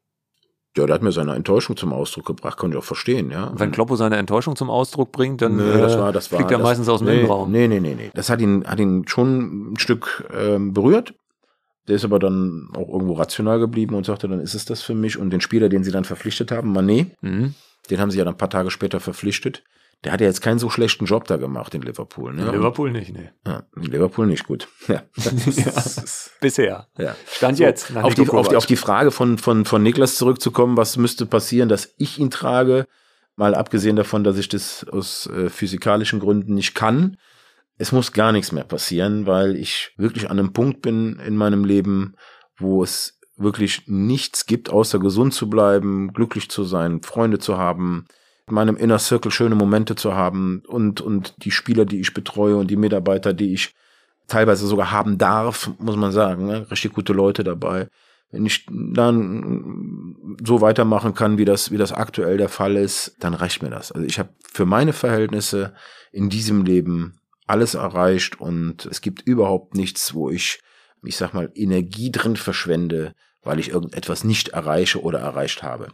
Ja, 0.77 0.85
der 0.85 0.95
hat 0.95 1.01
mir 1.01 1.13
seine 1.13 1.35
Enttäuschung 1.35 1.77
zum 1.77 1.93
Ausdruck 1.93 2.25
gebracht, 2.25 2.57
konnte 2.57 2.75
ich 2.75 2.83
auch 2.83 2.85
verstehen, 2.85 3.31
ja. 3.31 3.51
Wenn 3.55 3.71
Kloppo 3.71 3.95
seine 3.95 4.17
Enttäuschung 4.17 4.57
zum 4.57 4.69
Ausdruck 4.69 5.13
bringt, 5.13 5.41
dann 5.41 5.55
nee, 5.55 5.63
das 5.79 5.97
war, 5.97 6.11
das 6.11 6.31
war, 6.31 6.39
fliegt 6.39 6.51
er 6.51 6.57
das, 6.57 6.65
meistens 6.65 6.89
aus 6.89 6.99
dem 6.99 7.07
nee, 7.07 7.19
Innenraum. 7.19 7.49
Nee, 7.49 7.67
nee, 7.67 7.79
nee, 7.79 7.95
nee. 7.95 8.11
Das 8.13 8.29
hat 8.29 8.41
ihn, 8.41 8.65
hat 8.67 8.79
ihn 8.79 9.07
schon 9.07 9.73
ein 9.73 9.77
Stück 9.77 10.25
ähm, 10.33 10.73
berührt. 10.73 11.13
Der 11.87 11.95
ist 11.95 12.03
aber 12.03 12.19
dann 12.19 12.69
auch 12.73 12.89
irgendwo 12.89 13.13
rational 13.13 13.59
geblieben 13.59 13.95
und 13.95 14.05
sagte, 14.05 14.27
dann 14.27 14.39
ist 14.39 14.55
es 14.55 14.65
das 14.65 14.81
für 14.81 14.95
mich. 14.95 15.17
Und 15.17 15.29
den 15.29 15.41
Spieler, 15.41 15.69
den 15.69 15.83
sie 15.83 15.91
dann 15.91 16.03
verpflichtet 16.03 16.51
haben, 16.51 16.73
Manet, 16.73 17.11
mhm. 17.21 17.53
den 17.89 17.99
haben 17.99 18.11
sie 18.11 18.17
ja 18.17 18.25
dann 18.25 18.33
ein 18.33 18.37
paar 18.37 18.49
Tage 18.49 18.71
später 18.71 18.99
verpflichtet. 18.99 19.63
Der 20.03 20.11
hat 20.11 20.21
ja 20.21 20.27
jetzt 20.27 20.41
keinen 20.41 20.59
so 20.59 20.69
schlechten 20.69 21.05
Job 21.05 21.25
da 21.25 21.37
gemacht 21.37 21.73
in 21.73 21.81
Liverpool. 21.81 22.33
Ne? 22.33 22.45
In 22.45 22.51
Liverpool 22.51 22.91
nicht, 22.91 23.11
ne. 23.11 23.33
Ja, 23.45 23.63
in 23.75 23.83
Liverpool 23.83 24.27
nicht, 24.27 24.45
gut. 24.45 24.67
Ja. 24.87 25.01
ja. 25.15 25.83
Bisher. 26.41 26.87
Ja. 26.97 27.15
Stand 27.27 27.57
jetzt. 27.57 27.95
Auf 27.95 28.13
die, 28.13 28.29
auf, 28.29 28.47
die, 28.49 28.55
auf 28.55 28.65
die 28.67 28.75
Frage 28.75 29.09
von, 29.09 29.39
von, 29.39 29.65
von 29.65 29.81
Niklas 29.81 30.15
zurückzukommen, 30.15 30.77
was 30.77 30.97
müsste 30.97 31.25
passieren, 31.25 31.69
dass 31.69 31.95
ich 31.97 32.19
ihn 32.19 32.29
trage, 32.29 32.85
mal 33.35 33.55
abgesehen 33.55 33.95
davon, 33.95 34.23
dass 34.23 34.37
ich 34.37 34.47
das 34.47 34.85
aus 34.87 35.27
äh, 35.27 35.49
physikalischen 35.49 36.19
Gründen 36.19 36.53
nicht 36.53 36.75
kann. 36.75 37.17
Es 37.77 37.91
muss 37.91 38.13
gar 38.13 38.31
nichts 38.31 38.51
mehr 38.51 38.63
passieren, 38.63 39.25
weil 39.25 39.55
ich 39.55 39.93
wirklich 39.97 40.29
an 40.29 40.39
einem 40.39 40.53
Punkt 40.53 40.81
bin 40.81 41.19
in 41.19 41.35
meinem 41.35 41.65
Leben, 41.65 42.15
wo 42.57 42.83
es 42.83 43.19
wirklich 43.37 43.83
nichts 43.87 44.45
gibt, 44.45 44.69
außer 44.69 44.99
gesund 44.99 45.33
zu 45.33 45.49
bleiben, 45.49 46.13
glücklich 46.13 46.49
zu 46.49 46.63
sein, 46.63 47.01
Freunde 47.01 47.39
zu 47.39 47.57
haben, 47.57 48.05
meinem 48.47 48.77
Inner 48.77 48.99
Circle 48.99 49.31
schöne 49.31 49.55
Momente 49.55 49.95
zu 49.95 50.15
haben 50.15 50.61
und, 50.67 51.01
und 51.01 51.33
die 51.43 51.51
Spieler, 51.51 51.85
die 51.85 51.99
ich 51.99 52.13
betreue 52.13 52.57
und 52.57 52.69
die 52.69 52.75
Mitarbeiter, 52.75 53.33
die 53.33 53.53
ich 53.53 53.73
teilweise 54.27 54.67
sogar 54.67 54.91
haben 54.91 55.17
darf, 55.17 55.71
muss 55.79 55.95
man 55.95 56.11
sagen, 56.11 56.45
ne? 56.45 56.69
richtig 56.69 56.93
gute 56.93 57.13
Leute 57.13 57.43
dabei. 57.43 57.87
Wenn 58.31 58.45
ich 58.45 58.65
dann 58.67 60.35
so 60.43 60.61
weitermachen 60.61 61.13
kann, 61.13 61.37
wie 61.37 61.45
das, 61.45 61.71
wie 61.71 61.77
das 61.77 61.91
aktuell 61.91 62.37
der 62.37 62.49
Fall 62.49 62.75
ist, 62.75 63.15
dann 63.19 63.33
reicht 63.33 63.61
mir 63.61 63.69
das. 63.69 63.91
Also 63.91 64.05
ich 64.05 64.19
habe 64.19 64.29
für 64.51 64.65
meine 64.65 64.93
Verhältnisse 64.93 65.73
in 66.11 66.29
diesem 66.29 66.65
Leben 66.65 67.19
alles 67.47 67.75
erreicht 67.75 68.39
und 68.39 68.85
es 68.87 69.01
gibt 69.01 69.21
überhaupt 69.21 69.75
nichts, 69.75 70.13
wo 70.13 70.29
ich, 70.29 70.59
ich 71.03 71.17
sag 71.17 71.33
mal, 71.33 71.51
Energie 71.53 72.11
drin 72.11 72.35
verschwende, 72.35 73.13
weil 73.43 73.59
ich 73.59 73.69
irgendetwas 73.69 74.23
nicht 74.23 74.49
erreiche 74.49 75.01
oder 75.01 75.19
erreicht 75.19 75.61
habe. 75.61 75.89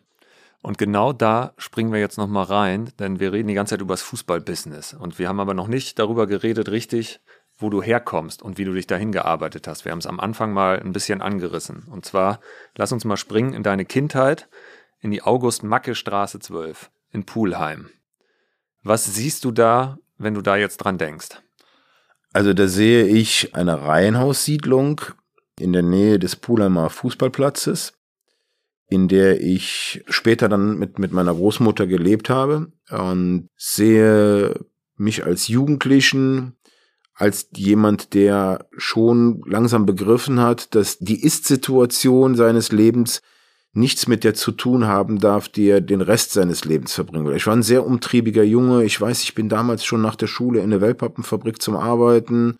Und 0.61 0.77
genau 0.77 1.11
da 1.11 1.53
springen 1.57 1.91
wir 1.91 1.99
jetzt 1.99 2.17
nochmal 2.17 2.45
rein, 2.45 2.91
denn 2.99 3.19
wir 3.19 3.33
reden 3.33 3.47
die 3.47 3.55
ganze 3.55 3.71
Zeit 3.71 3.81
über 3.81 3.93
das 3.93 4.03
Fußballbusiness. 4.03 4.93
Und 4.93 5.17
wir 5.17 5.27
haben 5.27 5.39
aber 5.39 5.55
noch 5.55 5.67
nicht 5.67 5.97
darüber 5.97 6.27
geredet, 6.27 6.69
richtig, 6.69 7.19
wo 7.57 7.69
du 7.69 7.81
herkommst 7.81 8.41
und 8.41 8.57
wie 8.57 8.65
du 8.65 8.73
dich 8.73 8.87
dahin 8.87 9.11
gearbeitet 9.11 9.67
hast. 9.67 9.85
Wir 9.85 9.91
haben 9.91 9.99
es 9.99 10.07
am 10.07 10.19
Anfang 10.19 10.53
mal 10.53 10.79
ein 10.79 10.93
bisschen 10.93 11.21
angerissen. 11.21 11.87
Und 11.89 12.05
zwar, 12.05 12.39
lass 12.75 12.91
uns 12.91 13.05
mal 13.05 13.17
springen 13.17 13.53
in 13.53 13.63
deine 13.63 13.85
Kindheit, 13.85 14.49
in 14.99 15.09
die 15.11 15.23
August-Macke-Straße 15.23 16.39
12 16.39 16.91
in 17.11 17.25
Pulheim. 17.25 17.89
Was 18.83 19.05
siehst 19.05 19.45
du 19.45 19.51
da, 19.51 19.97
wenn 20.17 20.35
du 20.35 20.41
da 20.41 20.57
jetzt 20.57 20.77
dran 20.77 20.97
denkst? 20.97 21.41
Also 22.33 22.53
da 22.53 22.67
sehe 22.67 23.05
ich 23.05 23.55
eine 23.55 23.81
Reihenhaussiedlung 23.81 25.01
in 25.59 25.73
der 25.73 25.83
Nähe 25.83 26.17
des 26.17 26.35
Pulheimer 26.35 26.89
Fußballplatzes 26.89 27.93
in 28.91 29.07
der 29.07 29.41
ich 29.41 30.03
später 30.09 30.49
dann 30.49 30.77
mit, 30.77 30.99
mit 30.99 31.13
meiner 31.13 31.33
Großmutter 31.33 31.87
gelebt 31.87 32.29
habe 32.29 32.73
und 32.89 33.47
sehe 33.55 34.53
mich 34.97 35.25
als 35.25 35.47
Jugendlichen 35.47 36.57
als 37.13 37.47
jemand, 37.55 38.13
der 38.13 38.67
schon 38.77 39.43
langsam 39.45 39.85
begriffen 39.85 40.39
hat, 40.39 40.75
dass 40.75 40.97
die 40.99 41.23
Ist-Situation 41.23 42.35
seines 42.35 42.71
Lebens 42.71 43.21
nichts 43.73 44.07
mit 44.07 44.25
der 44.25 44.33
zu 44.33 44.51
tun 44.51 44.87
haben 44.87 45.19
darf, 45.19 45.47
die 45.47 45.67
er 45.67 45.79
den 45.79 46.01
Rest 46.01 46.33
seines 46.33 46.65
Lebens 46.65 46.93
verbringen 46.93 47.25
will. 47.25 47.35
Ich 47.35 47.47
war 47.47 47.55
ein 47.55 47.63
sehr 47.63 47.85
umtriebiger 47.85 48.43
Junge. 48.43 48.83
Ich 48.83 48.99
weiß, 48.99 49.23
ich 49.23 49.35
bin 49.35 49.47
damals 49.47 49.85
schon 49.85 50.01
nach 50.01 50.15
der 50.15 50.27
Schule 50.27 50.59
in 50.59 50.71
der 50.71 50.81
Wellpappenfabrik 50.81 51.61
zum 51.61 51.77
Arbeiten, 51.77 52.57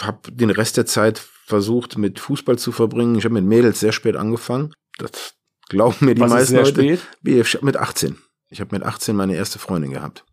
habe 0.00 0.32
den 0.32 0.50
Rest 0.50 0.76
der 0.76 0.84
Zeit 0.84 1.18
versucht, 1.18 1.96
mit 1.96 2.20
Fußball 2.20 2.58
zu 2.58 2.72
verbringen. 2.72 3.14
Ich 3.14 3.24
habe 3.24 3.34
mit 3.34 3.44
Mädels 3.44 3.80
sehr 3.80 3.92
spät 3.92 4.16
angefangen. 4.16 4.74
Das 4.98 5.34
Glauben 5.72 6.04
mir 6.04 6.14
die 6.14 6.20
Was 6.20 6.30
meisten 6.30 6.56
ist 6.56 6.66
sehr 6.74 6.84
Leute. 6.84 7.02
Spät? 7.22 7.62
Mit 7.62 7.76
18. 7.76 8.18
Ich 8.50 8.60
habe 8.60 8.74
mit 8.76 8.84
18 8.84 9.16
meine 9.16 9.34
erste 9.34 9.58
Freundin 9.58 9.92
gehabt. 9.92 10.24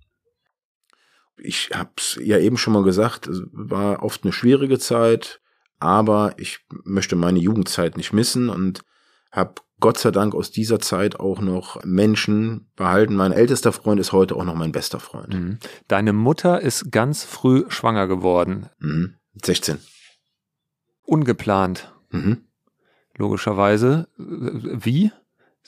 Ich 1.37 1.69
habe 1.73 1.91
es 1.97 2.19
ja 2.21 2.37
eben 2.37 2.57
schon 2.57 2.73
mal 2.73 2.83
gesagt, 2.83 3.27
es 3.27 3.41
war 3.51 4.03
oft 4.03 4.23
eine 4.23 4.33
schwierige 4.33 4.77
Zeit, 4.77 5.39
aber 5.79 6.33
ich 6.35 6.59
möchte 6.83 7.15
meine 7.15 7.39
Jugendzeit 7.39 7.95
nicht 7.95 8.11
missen 8.11 8.49
und 8.49 8.81
habe 9.31 9.55
Gott 9.79 9.97
sei 9.97 10.11
Dank 10.11 10.35
aus 10.35 10.51
dieser 10.51 10.79
Zeit 10.79 11.17
auch 11.17 11.39
noch 11.39 11.81
Menschen 11.85 12.69
behalten. 12.75 13.15
Mein 13.15 13.31
ältester 13.31 13.71
Freund 13.71 14.01
ist 14.01 14.11
heute 14.11 14.35
auch 14.35 14.43
noch 14.43 14.55
mein 14.55 14.73
bester 14.73 14.99
Freund. 14.99 15.33
Mhm. 15.33 15.59
Deine 15.87 16.11
Mutter 16.11 16.59
ist 16.59 16.91
ganz 16.91 17.23
früh 17.23 17.63
schwanger 17.69 18.07
geworden. 18.07 18.67
Mhm. 18.79 19.15
16. 19.41 19.77
Ungeplant. 21.03 21.93
Mhm. 22.09 22.43
Logischerweise. 23.15 24.09
Wie? 24.17 25.11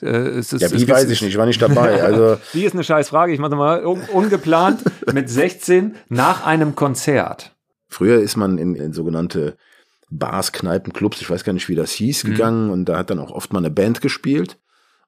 Äh, 0.01 0.07
es 0.07 0.53
ist, 0.53 0.61
ja, 0.61 0.71
wie 0.71 0.87
weiß 0.87 1.09
ich 1.09 1.21
nicht, 1.21 1.31
ich 1.31 1.37
war 1.37 1.45
nicht 1.45 1.61
dabei. 1.61 2.03
Also 2.11 2.37
wie 2.53 2.65
ist 2.65 2.73
eine 2.73 2.83
scheiß 2.83 3.09
Frage? 3.09 3.33
Ich 3.33 3.39
mache 3.39 3.55
mal 3.55 3.83
ungeplant 3.85 4.83
mit 5.13 5.29
16 5.29 5.95
nach 6.09 6.45
einem 6.45 6.75
Konzert. 6.75 7.55
Früher 7.87 8.19
ist 8.19 8.37
man 8.37 8.57
in, 8.57 8.75
in 8.75 8.93
sogenannte 8.93 9.57
Bars, 10.09 10.51
Kneipen, 10.51 10.93
Clubs, 10.93 11.21
ich 11.21 11.29
weiß 11.29 11.43
gar 11.43 11.53
nicht, 11.53 11.69
wie 11.69 11.75
das 11.75 11.91
hieß, 11.91 12.23
mhm. 12.23 12.31
gegangen 12.31 12.69
und 12.69 12.85
da 12.85 12.97
hat 12.97 13.09
dann 13.09 13.19
auch 13.19 13.31
oft 13.31 13.53
mal 13.53 13.59
eine 13.59 13.71
Band 13.71 14.01
gespielt. 14.01 14.59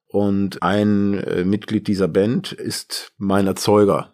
Und 0.08 0.62
ein 0.62 1.16
äh, 1.16 1.44
Mitglied 1.44 1.88
dieser 1.88 2.08
Band 2.08 2.52
ist 2.52 3.14
mein 3.18 3.48
Erzeuger, 3.48 4.14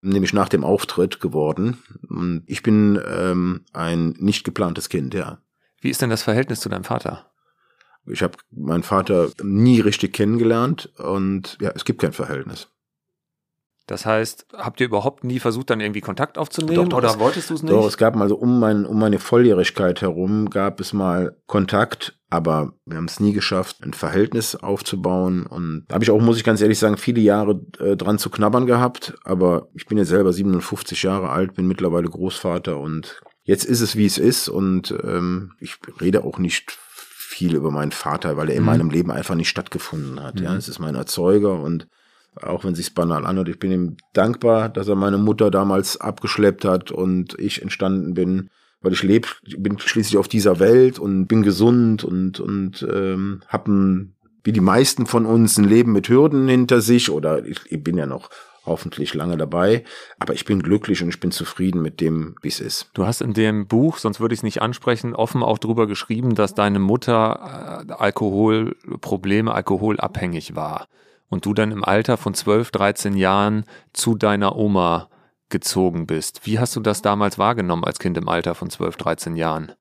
nämlich 0.00 0.32
nach 0.32 0.48
dem 0.48 0.62
Auftritt 0.62 1.18
geworden. 1.18 1.82
Und 2.08 2.44
ich 2.46 2.62
bin 2.62 3.00
ähm, 3.04 3.64
ein 3.72 4.14
nicht 4.18 4.44
geplantes 4.44 4.88
Kind, 4.88 5.14
ja. 5.14 5.42
Wie 5.80 5.90
ist 5.90 6.02
denn 6.02 6.10
das 6.10 6.22
Verhältnis 6.22 6.60
zu 6.60 6.68
deinem 6.68 6.84
Vater? 6.84 7.27
Ich 8.10 8.22
habe 8.22 8.38
meinen 8.50 8.82
Vater 8.82 9.30
nie 9.42 9.80
richtig 9.80 10.12
kennengelernt 10.12 10.92
und 10.98 11.58
ja, 11.60 11.70
es 11.74 11.84
gibt 11.84 12.00
kein 12.00 12.12
Verhältnis. 12.12 12.68
Das 13.88 14.04
heißt, 14.04 14.48
habt 14.52 14.80
ihr 14.80 14.86
überhaupt 14.86 15.24
nie 15.24 15.38
versucht, 15.38 15.70
dann 15.70 15.80
irgendwie 15.80 16.02
Kontakt 16.02 16.36
aufzunehmen 16.36 16.74
doch, 16.74 16.88
doch, 16.88 16.98
oder 16.98 17.08
es, 17.08 17.18
wolltest 17.18 17.48
du 17.48 17.54
es 17.54 17.62
nicht? 17.62 17.72
Doch, 17.72 17.86
es 17.86 17.96
gab 17.96 18.14
mal 18.14 18.28
so 18.28 18.36
um, 18.36 18.60
mein, 18.60 18.84
um 18.84 18.98
meine 18.98 19.18
Volljährigkeit 19.18 20.02
herum 20.02 20.50
gab 20.50 20.78
es 20.78 20.92
mal 20.92 21.38
Kontakt, 21.46 22.18
aber 22.28 22.74
wir 22.84 22.98
haben 22.98 23.06
es 23.06 23.18
nie 23.18 23.32
geschafft, 23.32 23.82
ein 23.82 23.94
Verhältnis 23.94 24.54
aufzubauen. 24.54 25.46
Und 25.46 25.86
da 25.88 25.94
habe 25.94 26.04
ich 26.04 26.10
auch, 26.10 26.20
muss 26.20 26.36
ich 26.36 26.44
ganz 26.44 26.60
ehrlich 26.60 26.78
sagen, 26.78 26.98
viele 26.98 27.22
Jahre 27.22 27.62
äh, 27.78 27.96
dran 27.96 28.18
zu 28.18 28.28
knabbern 28.28 28.66
gehabt. 28.66 29.14
Aber 29.24 29.68
ich 29.72 29.86
bin 29.86 29.96
jetzt 29.96 30.08
selber 30.08 30.34
57 30.34 31.02
Jahre 31.02 31.30
alt, 31.30 31.54
bin 31.54 31.66
mittlerweile 31.66 32.10
Großvater 32.10 32.78
und 32.78 33.22
jetzt 33.44 33.64
ist 33.64 33.80
es, 33.80 33.96
wie 33.96 34.04
es 34.04 34.18
ist. 34.18 34.50
Und 34.50 34.94
ähm, 35.02 35.52
ich 35.60 35.78
rede 35.98 36.24
auch 36.24 36.38
nicht 36.38 36.78
viel 37.38 37.54
über 37.54 37.70
meinen 37.70 37.92
Vater, 37.92 38.36
weil 38.36 38.50
er 38.50 38.56
in 38.56 38.62
mhm. 38.62 38.66
meinem 38.66 38.90
Leben 38.90 39.12
einfach 39.12 39.36
nicht 39.36 39.48
stattgefunden 39.48 40.20
hat. 40.20 40.36
Mhm. 40.36 40.42
Ja, 40.42 40.56
es 40.56 40.68
ist 40.68 40.80
mein 40.80 40.96
Erzeuger 40.96 41.54
und 41.62 41.86
auch 42.42 42.64
wenn 42.64 42.74
sich's 42.74 42.90
banal 42.90 43.24
anhört, 43.26 43.48
ich 43.48 43.58
bin 43.58 43.70
ihm 43.70 43.96
dankbar, 44.12 44.68
dass 44.68 44.88
er 44.88 44.96
meine 44.96 45.18
Mutter 45.18 45.50
damals 45.50 46.00
abgeschleppt 46.00 46.64
hat 46.64 46.90
und 46.90 47.38
ich 47.38 47.62
entstanden 47.62 48.14
bin, 48.14 48.50
weil 48.80 48.92
ich 48.92 49.02
lebe, 49.02 49.28
bin 49.56 49.78
schließlich 49.78 50.18
auf 50.18 50.28
dieser 50.28 50.58
Welt 50.58 50.98
und 50.98 51.26
bin 51.26 51.42
gesund 51.42 52.04
und 52.04 52.40
und 52.40 52.86
ähm, 52.92 53.42
habe 53.48 54.08
wie 54.44 54.52
die 54.52 54.60
meisten 54.60 55.06
von 55.06 55.26
uns 55.26 55.58
ein 55.58 55.64
Leben 55.64 55.92
mit 55.92 56.08
Hürden 56.08 56.48
hinter 56.48 56.80
sich 56.80 57.10
oder 57.10 57.44
ich, 57.44 57.60
ich 57.70 57.82
bin 57.82 57.96
ja 57.96 58.06
noch 58.06 58.30
hoffentlich 58.68 59.14
lange 59.14 59.36
dabei. 59.36 59.84
Aber 60.18 60.34
ich 60.34 60.44
bin 60.44 60.62
glücklich 60.62 61.02
und 61.02 61.08
ich 61.08 61.20
bin 61.20 61.30
zufrieden 61.30 61.82
mit 61.82 62.00
dem, 62.00 62.36
wie 62.42 62.48
es 62.48 62.60
ist. 62.60 62.90
Du 62.94 63.06
hast 63.06 63.20
in 63.20 63.34
dem 63.34 63.66
Buch, 63.66 63.98
sonst 63.98 64.20
würde 64.20 64.34
ich 64.34 64.40
es 64.40 64.44
nicht 64.44 64.62
ansprechen, 64.62 65.14
offen 65.14 65.42
auch 65.42 65.58
drüber 65.58 65.86
geschrieben, 65.86 66.34
dass 66.34 66.54
deine 66.54 66.78
Mutter 66.78 67.86
äh, 67.88 67.92
Alkoholprobleme, 67.92 69.52
alkoholabhängig 69.52 70.54
war. 70.54 70.86
und 71.28 71.44
du 71.44 71.54
dann 71.54 71.72
im 71.72 71.84
Alter 71.84 72.16
von 72.16 72.34
12, 72.34 72.70
13 72.70 73.16
Jahren 73.16 73.64
zu 73.92 74.14
deiner 74.14 74.56
Oma 74.56 75.10
gezogen 75.48 76.06
bist. 76.06 76.46
Wie 76.46 76.58
hast 76.58 76.76
du 76.76 76.80
das 76.80 77.02
damals 77.02 77.38
wahrgenommen 77.38 77.84
als 77.84 77.98
Kind 77.98 78.16
im 78.18 78.28
Alter 78.28 78.54
von 78.54 78.70
12, 78.70 78.96
13 78.96 79.36
Jahren? 79.36 79.72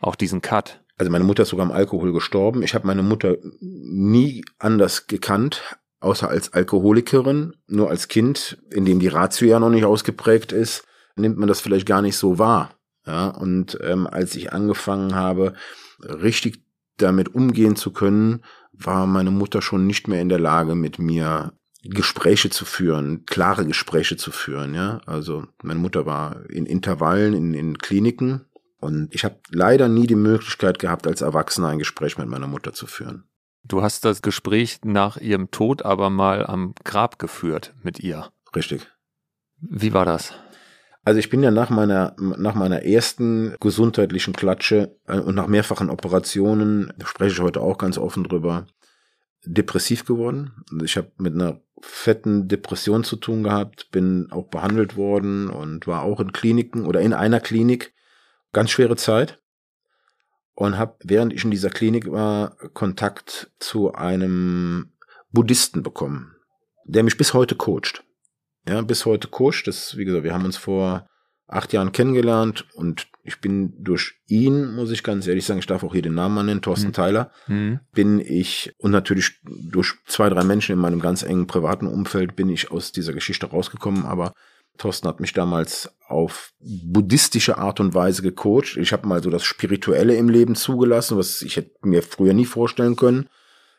Auch 0.00 0.14
diesen 0.14 0.42
Cut. 0.42 0.82
Also 0.98 1.10
meine 1.10 1.24
Mutter 1.24 1.42
ist 1.42 1.50
sogar 1.50 1.66
am 1.66 1.72
Alkohol 1.72 2.12
gestorben. 2.12 2.62
Ich 2.62 2.74
habe 2.74 2.86
meine 2.86 3.02
Mutter 3.02 3.36
nie 3.60 4.44
anders 4.58 5.06
gekannt, 5.06 5.62
außer 6.06 6.28
als 6.28 6.52
Alkoholikerin. 6.52 7.56
Nur 7.66 7.90
als 7.90 8.08
Kind, 8.08 8.58
in 8.70 8.84
dem 8.84 9.00
die 9.00 9.08
Ratio 9.08 9.48
ja 9.48 9.60
noch 9.60 9.70
nicht 9.70 9.84
ausgeprägt 9.84 10.52
ist, 10.52 10.84
nimmt 11.16 11.36
man 11.36 11.48
das 11.48 11.60
vielleicht 11.60 11.86
gar 11.86 12.00
nicht 12.00 12.16
so 12.16 12.38
wahr. 12.38 12.70
Ja, 13.06 13.28
und 13.28 13.78
ähm, 13.82 14.06
als 14.06 14.34
ich 14.34 14.52
angefangen 14.52 15.14
habe, 15.14 15.54
richtig 16.00 16.62
damit 16.96 17.34
umgehen 17.34 17.76
zu 17.76 17.92
können, 17.92 18.42
war 18.72 19.06
meine 19.06 19.30
Mutter 19.30 19.62
schon 19.62 19.86
nicht 19.86 20.08
mehr 20.08 20.20
in 20.20 20.28
der 20.28 20.40
Lage, 20.40 20.74
mit 20.74 20.98
mir 20.98 21.52
Gespräche 21.84 22.50
zu 22.50 22.64
führen, 22.64 23.24
klare 23.26 23.64
Gespräche 23.66 24.16
zu 24.16 24.30
führen. 24.32 24.74
Ja, 24.74 25.00
also 25.06 25.44
meine 25.62 25.78
Mutter 25.78 26.04
war 26.06 26.48
in 26.50 26.66
Intervallen 26.66 27.34
in, 27.34 27.54
in 27.54 27.78
Kliniken 27.78 28.46
und 28.78 29.14
ich 29.14 29.24
habe 29.24 29.38
leider 29.50 29.88
nie 29.88 30.06
die 30.06 30.16
Möglichkeit 30.16 30.78
gehabt, 30.78 31.06
als 31.06 31.20
Erwachsener 31.20 31.68
ein 31.68 31.78
Gespräch 31.78 32.18
mit 32.18 32.28
meiner 32.28 32.48
Mutter 32.48 32.72
zu 32.72 32.86
führen. 32.86 33.24
Du 33.68 33.82
hast 33.82 34.04
das 34.04 34.22
Gespräch 34.22 34.78
nach 34.84 35.16
ihrem 35.16 35.50
Tod 35.50 35.84
aber 35.84 36.08
mal 36.08 36.46
am 36.46 36.74
Grab 36.84 37.18
geführt 37.18 37.74
mit 37.82 37.98
ihr. 37.98 38.30
Richtig. 38.54 38.86
Wie 39.58 39.92
war 39.92 40.04
das? 40.04 40.34
Also 41.02 41.18
ich 41.18 41.30
bin 41.30 41.42
ja 41.42 41.50
nach 41.50 41.70
meiner, 41.70 42.14
nach 42.18 42.54
meiner 42.54 42.84
ersten 42.84 43.56
gesundheitlichen 43.60 44.34
Klatsche 44.34 44.96
äh, 45.06 45.18
und 45.18 45.34
nach 45.34 45.46
mehrfachen 45.46 45.90
Operationen, 45.90 46.92
da 46.96 47.06
spreche 47.06 47.34
ich 47.34 47.40
heute 47.40 47.60
auch 47.60 47.78
ganz 47.78 47.98
offen 47.98 48.24
drüber, 48.24 48.66
depressiv 49.44 50.04
geworden. 50.04 50.64
Also 50.70 50.84
ich 50.84 50.96
habe 50.96 51.10
mit 51.18 51.34
einer 51.34 51.60
fetten 51.80 52.48
Depression 52.48 53.04
zu 53.04 53.16
tun 53.16 53.42
gehabt, 53.42 53.90
bin 53.90 54.30
auch 54.30 54.48
behandelt 54.48 54.96
worden 54.96 55.48
und 55.48 55.86
war 55.86 56.02
auch 56.02 56.20
in 56.20 56.32
Kliniken 56.32 56.86
oder 56.86 57.00
in 57.00 57.12
einer 57.12 57.40
Klinik. 57.40 57.94
Ganz 58.52 58.70
schwere 58.70 58.96
Zeit. 58.96 59.40
Und 60.56 60.76
habe, 60.78 60.96
während 61.04 61.32
ich 61.32 61.44
in 61.44 61.52
dieser 61.52 61.70
Klinik 61.70 62.10
war, 62.10 62.56
Kontakt 62.72 63.52
zu 63.60 63.92
einem 63.92 64.92
Buddhisten 65.30 65.84
bekommen, 65.84 66.34
der 66.84 67.04
mich 67.04 67.16
bis 67.16 67.34
heute 67.34 67.54
coacht 67.54 68.02
ja, 68.68 68.82
bis 68.82 69.06
heute 69.06 69.28
coacht. 69.28 69.66
Das, 69.66 69.96
wie 69.96 70.04
gesagt, 70.04 70.24
wir 70.24 70.34
haben 70.34 70.44
uns 70.44 70.56
vor 70.56 71.08
acht 71.48 71.72
Jahren 71.72 71.92
kennengelernt 71.92 72.66
und 72.74 73.06
ich 73.22 73.40
bin 73.40 73.72
durch 73.78 74.14
ihn, 74.26 74.74
muss 74.74 74.90
ich 74.90 75.04
ganz 75.04 75.28
ehrlich 75.28 75.44
sagen, 75.46 75.60
ich 75.60 75.66
darf 75.66 75.84
auch 75.84 75.92
hier 75.92 76.02
den 76.02 76.14
Namen 76.14 76.44
nennen, 76.44 76.60
Thorsten 76.60 76.88
mhm. 76.88 76.92
Tyler, 76.92 77.30
mhm. 77.46 77.80
bin 77.92 78.18
ich 78.18 78.74
und 78.78 78.90
natürlich 78.90 79.40
durch 79.44 79.94
zwei, 80.06 80.28
drei 80.28 80.42
Menschen 80.42 80.72
in 80.72 80.80
meinem 80.80 81.00
ganz 81.00 81.22
engen 81.22 81.46
privaten 81.46 81.86
Umfeld 81.86 82.34
bin 82.34 82.48
ich 82.48 82.72
aus 82.72 82.90
dieser 82.90 83.12
Geschichte 83.12 83.46
rausgekommen, 83.46 84.04
aber 84.04 84.32
Thorsten 84.76 85.08
hat 85.08 85.20
mich 85.20 85.32
damals 85.32 85.90
auf 86.08 86.52
buddhistische 86.60 87.58
Art 87.58 87.80
und 87.80 87.94
Weise 87.94 88.22
gecoacht. 88.22 88.76
Ich 88.76 88.92
habe 88.92 89.08
mal 89.08 89.22
so 89.22 89.30
das 89.30 89.44
Spirituelle 89.44 90.14
im 90.16 90.28
Leben 90.28 90.54
zugelassen, 90.54 91.18
was 91.18 91.42
ich 91.42 91.56
hätte 91.56 91.72
mir 91.82 92.02
früher 92.02 92.34
nie 92.34 92.44
vorstellen 92.44 92.96
können. 92.96 93.28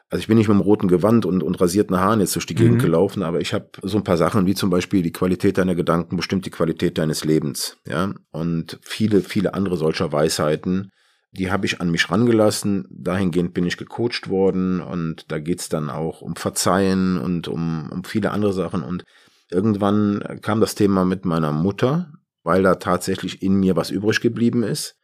Also 0.10 0.22
ich 0.22 0.28
bin 0.28 0.38
nicht 0.38 0.48
mit 0.48 0.56
dem 0.56 0.61
roten 0.61 0.88
Gewand 0.88 1.26
und, 1.26 1.44
und 1.44 1.60
rasierten 1.60 1.99
Haaren 1.99 2.22
jetzt 2.22 2.36
durch 2.36 2.45
die 2.45 2.56
Gegend 2.56 2.78
mhm. 2.78 2.86
gelaufen, 2.86 3.24
aber 3.24 3.41
ich 3.41 3.53
habe 3.53 3.69
so 3.82 3.98
ein 3.98 4.06
paar 4.06 4.15
Sachen, 4.15 4.45
wie 4.45 4.56
zum 4.56 4.69
Beispiel 4.69 5.02
die 5.02 5.11
Qualität 5.11 5.57
deiner 5.57 5.76
Gedanken 5.76 6.15
bestimmt 6.15 6.45
die 6.45 6.49
Qualität 6.49 6.98
deines 6.98 7.26
Lebens, 7.26 7.78
ja. 7.86 8.14
Und 8.32 8.80
viele, 8.82 9.22
viele 9.22 9.53
andere 9.53 9.76
solcher 9.76 10.14
Weisheiten, 10.14 10.91
die 11.32 11.52
habe 11.52 11.65
ich 11.65 11.82
an 11.82 11.91
mich 11.91 12.10
rangelassen. 12.10 12.88
Dahingehend 12.90 13.53
bin 13.53 13.65
ich 13.65 13.78
gecoacht 13.78 14.30
worden 14.30 14.82
und 14.82 15.32
da 15.32 15.40
geht's 15.40 15.68
dann 15.69 15.90
auch 15.90 16.22
um 16.22 16.36
Verzeihen 16.36 17.19
und 17.19 17.48
um, 17.48 17.90
um 17.91 18.03
viele 18.03 18.32
andere 18.32 18.53
Sachen. 18.53 18.84
Und 18.84 19.03
irgendwann 19.52 20.40
kam 20.41 20.60
das 20.61 20.76
Thema 20.76 21.06
mit 21.06 21.26
meiner 21.26 21.52
Mutter, 21.52 22.11
weil 22.44 22.64
da 22.64 22.76
tatsächlich 22.76 23.41
in 23.41 23.56
mir 23.56 23.76
was 23.76 23.90
übrig 23.90 24.22
geblieben 24.22 24.64
ist. 24.64 24.98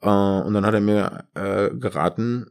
Äh, 0.00 0.08
und 0.08 0.54
dann 0.54 0.66
hat 0.66 0.74
er 0.74 0.80
mir 0.80 1.24
äh, 1.34 1.70
geraten, 1.70 2.46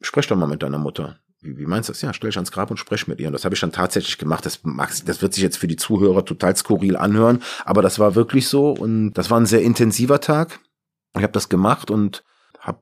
sprech 0.00 0.26
doch 0.26 0.36
mal 0.36 0.46
mit 0.46 0.62
deiner 0.62 0.78
Mutter. 0.78 1.18
Wie, 1.40 1.56
wie 1.56 1.66
meinst 1.66 1.88
du 1.88 1.92
das? 1.92 2.02
Ja, 2.02 2.12
stell 2.12 2.30
dich 2.30 2.36
ans 2.36 2.50
Grab 2.50 2.70
und 2.70 2.78
sprech 2.78 3.06
mit 3.06 3.20
ihr. 3.20 3.28
Und 3.28 3.32
das 3.32 3.44
habe 3.44 3.54
ich 3.54 3.60
dann 3.60 3.72
tatsächlich 3.72 4.18
gemacht. 4.18 4.44
Das, 4.44 4.60
das 5.04 5.22
wird 5.22 5.34
sich 5.34 5.42
jetzt 5.42 5.58
für 5.58 5.68
die 5.68 5.76
Zuhörer 5.76 6.24
total 6.24 6.56
skurril 6.56 6.96
anhören, 6.96 7.42
aber 7.64 7.82
das 7.82 7.98
war 7.98 8.14
wirklich 8.14 8.48
so 8.48 8.72
und 8.72 9.12
das 9.14 9.30
war 9.30 9.38
ein 9.38 9.46
sehr 9.46 9.62
intensiver 9.62 10.20
Tag. 10.20 10.60
Ich 11.16 11.22
habe 11.22 11.32
das 11.32 11.48
gemacht 11.48 11.90
und 11.90 12.24
habe 12.58 12.80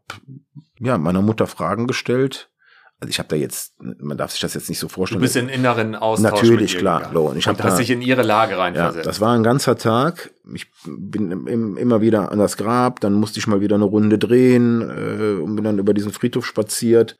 ja 0.79 0.99
meiner 0.99 1.23
Mutter 1.23 1.47
Fragen 1.47 1.87
gestellt. 1.87 2.51
Also 2.99 3.11
ich 3.11 3.19
habe 3.19 3.29
da 3.29 3.37
jetzt, 3.37 3.75
man 3.79 4.17
darf 4.17 4.31
sich 4.31 4.41
das 4.41 4.55
jetzt 4.55 4.71
nicht 4.71 4.79
so 4.79 4.89
vorstellen. 4.89 5.21
Du 5.21 5.25
bist 5.25 5.37
in 5.37 5.51
inneren 5.51 5.95
Austausch. 5.95 6.33
Natürlich, 6.33 6.79
klar. 6.79 7.11
So, 7.13 7.27
und 7.27 7.37
ich 7.37 7.45
da, 7.45 7.77
dich 7.77 7.91
in 7.91 8.01
ihre 8.01 8.23
Lage 8.23 8.57
reinversetzt. 8.57 9.05
Ja, 9.05 9.11
das 9.11 9.21
war 9.21 9.35
ein 9.35 9.43
ganzer 9.43 9.77
Tag. 9.77 10.31
Ich 10.55 10.67
bin 10.87 11.31
im, 11.47 11.77
immer 11.77 12.01
wieder 12.01 12.33
an 12.33 12.39
das 12.39 12.57
Grab, 12.57 13.01
dann 13.01 13.13
musste 13.13 13.39
ich 13.39 13.47
mal 13.47 13.61
wieder 13.61 13.75
eine 13.75 13.85
Runde 13.85 14.19
drehen 14.19 14.81
äh, 14.81 15.43
und 15.43 15.57
bin 15.57 15.65
dann 15.65 15.79
über 15.79 15.93
diesen 15.93 16.11
Friedhof 16.11 16.47
spaziert, 16.47 17.19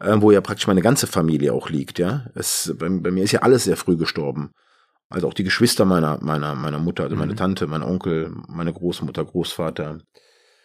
äh, 0.00 0.16
wo 0.16 0.32
ja 0.32 0.40
praktisch 0.40 0.66
meine 0.66 0.82
ganze 0.82 1.06
Familie 1.06 1.52
auch 1.52 1.70
liegt. 1.70 2.00
Ja, 2.00 2.26
es, 2.34 2.74
bei, 2.76 2.88
bei 2.88 3.12
mir 3.12 3.22
ist 3.22 3.32
ja 3.32 3.42
alles 3.42 3.62
sehr 3.62 3.76
früh 3.76 3.96
gestorben. 3.96 4.50
Also 5.08 5.28
auch 5.28 5.34
die 5.34 5.44
Geschwister 5.44 5.84
meiner 5.84 6.18
meiner 6.20 6.56
meiner 6.56 6.78
Mutter, 6.78 7.04
also 7.04 7.14
meine 7.14 7.34
mhm. 7.34 7.36
Tante, 7.36 7.66
mein 7.68 7.82
Onkel, 7.84 8.34
meine 8.48 8.72
Großmutter, 8.72 9.24
Großvater, 9.24 9.98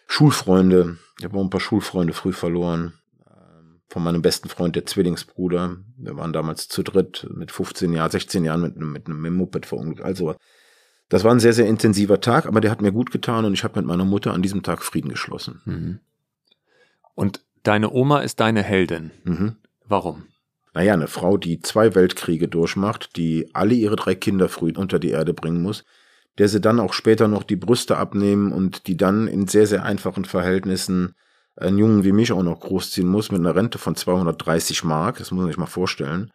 Schulfreunde. 0.08 0.96
Ich 1.18 1.24
habe 1.24 1.38
auch 1.38 1.44
ein 1.44 1.50
paar 1.50 1.60
Schulfreunde 1.60 2.12
früh 2.12 2.32
verloren 2.32 2.94
von 3.88 4.02
meinem 4.02 4.22
besten 4.22 4.48
Freund, 4.48 4.76
der 4.76 4.86
Zwillingsbruder. 4.86 5.78
Wir 5.96 6.16
waren 6.16 6.32
damals 6.32 6.68
zu 6.68 6.82
dritt 6.82 7.26
mit 7.34 7.50
15 7.50 7.92
Jahren, 7.92 8.10
16 8.10 8.44
Jahren 8.44 8.60
mit, 8.60 8.76
mit 8.76 9.06
einem 9.06 9.34
Moped 9.34 9.66
verunglückt. 9.66 10.02
Also 10.02 10.34
das 11.08 11.24
war 11.24 11.32
ein 11.32 11.40
sehr, 11.40 11.54
sehr 11.54 11.66
intensiver 11.66 12.20
Tag, 12.20 12.46
aber 12.46 12.60
der 12.60 12.70
hat 12.70 12.82
mir 12.82 12.92
gut 12.92 13.10
getan 13.10 13.46
und 13.46 13.54
ich 13.54 13.64
habe 13.64 13.80
mit 13.80 13.86
meiner 13.86 14.04
Mutter 14.04 14.34
an 14.34 14.42
diesem 14.42 14.62
Tag 14.62 14.82
Frieden 14.82 15.08
geschlossen. 15.08 15.62
Mhm. 15.64 16.00
Und 17.14 17.40
deine 17.62 17.90
Oma 17.90 18.20
ist 18.20 18.40
deine 18.40 18.62
Heldin. 18.62 19.10
Mhm. 19.24 19.56
Warum? 19.86 20.26
Naja, 20.74 20.92
eine 20.92 21.08
Frau, 21.08 21.38
die 21.38 21.60
zwei 21.60 21.94
Weltkriege 21.94 22.46
durchmacht, 22.46 23.16
die 23.16 23.50
alle 23.54 23.74
ihre 23.74 23.96
drei 23.96 24.14
Kinder 24.14 24.48
früh 24.48 24.72
unter 24.76 24.98
die 24.98 25.10
Erde 25.10 25.32
bringen 25.32 25.62
muss, 25.62 25.84
der 26.36 26.48
sie 26.48 26.60
dann 26.60 26.78
auch 26.78 26.92
später 26.92 27.26
noch 27.26 27.42
die 27.42 27.56
Brüste 27.56 27.96
abnehmen 27.96 28.52
und 28.52 28.86
die 28.86 28.98
dann 28.98 29.28
in 29.28 29.48
sehr, 29.48 29.66
sehr 29.66 29.84
einfachen 29.84 30.26
Verhältnissen 30.26 31.14
einen 31.60 31.78
Jungen 31.78 32.04
wie 32.04 32.12
mich 32.12 32.32
auch 32.32 32.42
noch 32.42 32.60
großziehen 32.60 33.08
muss 33.08 33.30
mit 33.30 33.40
einer 33.40 33.54
Rente 33.54 33.78
von 33.78 33.96
230 33.96 34.84
Mark. 34.84 35.18
Das 35.18 35.30
muss 35.30 35.40
man 35.40 35.48
sich 35.48 35.58
mal 35.58 35.66
vorstellen. 35.66 36.30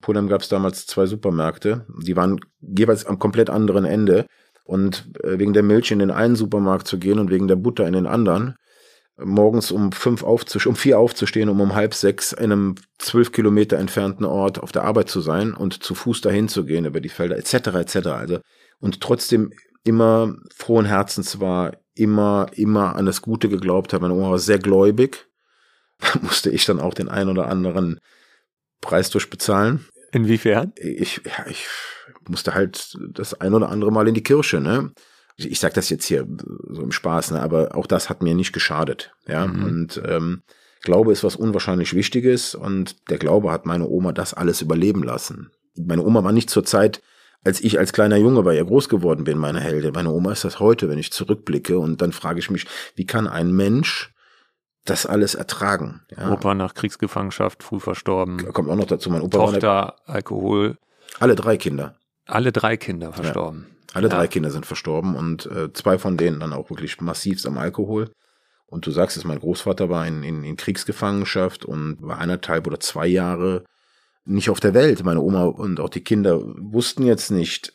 Pullheim 0.00 0.28
gab 0.28 0.42
es 0.42 0.48
damals 0.48 0.86
zwei 0.86 1.06
Supermärkte. 1.06 1.86
Die 2.02 2.16
waren 2.16 2.40
jeweils 2.60 3.06
am 3.06 3.18
komplett 3.18 3.50
anderen 3.50 3.84
Ende. 3.84 4.26
Und 4.64 5.08
äh, 5.22 5.38
wegen 5.38 5.52
der 5.52 5.62
Milch 5.62 5.90
in 5.90 6.00
den 6.00 6.10
einen 6.10 6.36
Supermarkt 6.36 6.86
zu 6.86 6.98
gehen 6.98 7.18
und 7.18 7.30
wegen 7.30 7.48
der 7.48 7.56
Butter 7.56 7.86
in 7.86 7.92
den 7.92 8.06
anderen, 8.06 8.56
morgens 9.16 9.70
um 9.70 9.92
fünf 9.92 10.22
aufzustehen, 10.22 10.70
um 10.72 10.76
vier 10.76 10.98
aufzustehen, 10.98 11.48
um 11.48 11.60
um 11.60 11.74
halb 11.74 11.94
sechs 11.94 12.32
in 12.32 12.52
einem 12.52 12.74
zwölf 12.98 13.32
Kilometer 13.32 13.78
entfernten 13.78 14.24
Ort 14.24 14.60
auf 14.62 14.72
der 14.72 14.82
Arbeit 14.82 15.08
zu 15.08 15.20
sein 15.20 15.54
und 15.54 15.82
zu 15.82 15.94
Fuß 15.94 16.20
dahin 16.20 16.48
zu 16.48 16.64
gehen 16.64 16.84
über 16.84 17.00
die 17.00 17.08
Felder, 17.08 17.36
etc., 17.36 17.54
etc. 17.54 18.06
Also, 18.08 18.38
und 18.80 19.00
trotzdem 19.00 19.52
immer 19.84 20.34
frohen 20.54 20.84
Herzens 20.84 21.40
war, 21.40 21.72
immer, 21.96 22.46
immer 22.52 22.94
an 22.96 23.06
das 23.06 23.22
Gute 23.22 23.48
geglaubt 23.48 23.92
hat. 23.92 24.02
Meine 24.02 24.14
Oma 24.14 24.30
war 24.30 24.38
sehr 24.38 24.58
gläubig. 24.58 25.26
Da 25.98 26.18
musste 26.22 26.50
ich 26.50 26.64
dann 26.64 26.80
auch 26.80 26.94
den 26.94 27.08
ein 27.08 27.28
oder 27.28 27.48
anderen 27.48 28.00
Preis 28.80 29.10
durchbezahlen. 29.10 29.86
Inwiefern? 30.12 30.72
Ich, 30.76 31.22
ja, 31.24 31.46
ich 31.48 31.66
musste 32.28 32.54
halt 32.54 32.96
das 33.10 33.34
ein 33.34 33.54
oder 33.54 33.70
andere 33.70 33.90
Mal 33.90 34.08
in 34.08 34.14
die 34.14 34.22
Kirche, 34.22 34.60
ne? 34.60 34.92
Ich, 35.36 35.50
ich 35.50 35.60
sag 35.60 35.74
das 35.74 35.90
jetzt 35.90 36.06
hier 36.06 36.26
so 36.70 36.82
im 36.82 36.92
Spaß, 36.92 37.32
ne? 37.32 37.42
Aber 37.42 37.74
auch 37.74 37.86
das 37.86 38.08
hat 38.08 38.22
mir 38.22 38.34
nicht 38.34 38.52
geschadet, 38.52 39.12
ja. 39.26 39.46
Mhm. 39.46 39.64
Und 39.64 40.02
ähm, 40.06 40.42
Glaube 40.82 41.12
ist 41.12 41.24
was 41.24 41.36
unwahrscheinlich 41.36 41.94
Wichtiges 41.94 42.54
und 42.54 43.10
der 43.10 43.18
Glaube 43.18 43.50
hat 43.50 43.66
meine 43.66 43.88
Oma 43.88 44.12
das 44.12 44.34
alles 44.34 44.60
überleben 44.60 45.02
lassen. 45.02 45.50
Meine 45.74 46.04
Oma 46.04 46.22
war 46.22 46.32
nicht 46.32 46.48
zur 46.50 46.64
Zeit 46.64 47.02
als 47.46 47.60
ich 47.60 47.78
als 47.78 47.92
kleiner 47.92 48.16
Junge 48.16 48.42
bei 48.42 48.56
ihr 48.56 48.64
groß 48.64 48.88
geworden 48.88 49.22
bin, 49.22 49.38
meine 49.38 49.60
Heldin. 49.60 49.92
Meine 49.92 50.10
Oma 50.10 50.32
ist 50.32 50.44
das 50.44 50.58
heute, 50.58 50.88
wenn 50.88 50.98
ich 50.98 51.12
zurückblicke. 51.12 51.78
Und 51.78 52.02
dann 52.02 52.12
frage 52.12 52.40
ich 52.40 52.50
mich, 52.50 52.66
wie 52.96 53.06
kann 53.06 53.28
ein 53.28 53.52
Mensch 53.52 54.12
das 54.84 55.06
alles 55.06 55.36
ertragen? 55.36 56.02
Ja. 56.16 56.32
Opa 56.32 56.54
nach 56.54 56.74
Kriegsgefangenschaft, 56.74 57.62
früh 57.62 57.78
verstorben. 57.78 58.52
Kommt 58.52 58.68
auch 58.68 58.74
noch 58.74 58.86
dazu. 58.86 59.10
Mein 59.10 59.22
Opa 59.22 59.38
Tochter, 59.38 59.68
war 59.68 59.96
Alkohol. 60.06 60.76
Alle 61.20 61.36
drei 61.36 61.56
Kinder. 61.56 61.94
Alle 62.26 62.50
drei 62.50 62.76
Kinder 62.76 63.12
verstorben. 63.12 63.66
Ja. 63.68 63.94
Alle 63.94 64.08
ja. 64.08 64.16
drei 64.16 64.26
Kinder 64.26 64.50
sind 64.50 64.66
verstorben 64.66 65.14
und 65.14 65.46
äh, 65.46 65.72
zwei 65.72 65.98
von 65.98 66.16
denen 66.16 66.40
dann 66.40 66.52
auch 66.52 66.68
wirklich 66.68 67.00
massivst 67.00 67.46
am 67.46 67.58
Alkohol. 67.58 68.10
Und 68.66 68.84
du 68.86 68.90
sagst 68.90 69.16
es, 69.16 69.22
mein 69.22 69.38
Großvater 69.38 69.88
war 69.88 70.04
in, 70.04 70.24
in, 70.24 70.42
in 70.42 70.56
Kriegsgefangenschaft 70.56 71.64
und 71.64 71.98
war 72.00 72.18
eineinhalb 72.18 72.66
oder 72.66 72.80
zwei 72.80 73.06
Jahre 73.06 73.62
nicht 74.26 74.50
auf 74.50 74.60
der 74.60 74.74
Welt. 74.74 75.04
Meine 75.04 75.20
Oma 75.20 75.44
und 75.44 75.80
auch 75.80 75.88
die 75.88 76.02
Kinder 76.02 76.40
wussten 76.58 77.04
jetzt 77.04 77.30
nicht, 77.30 77.72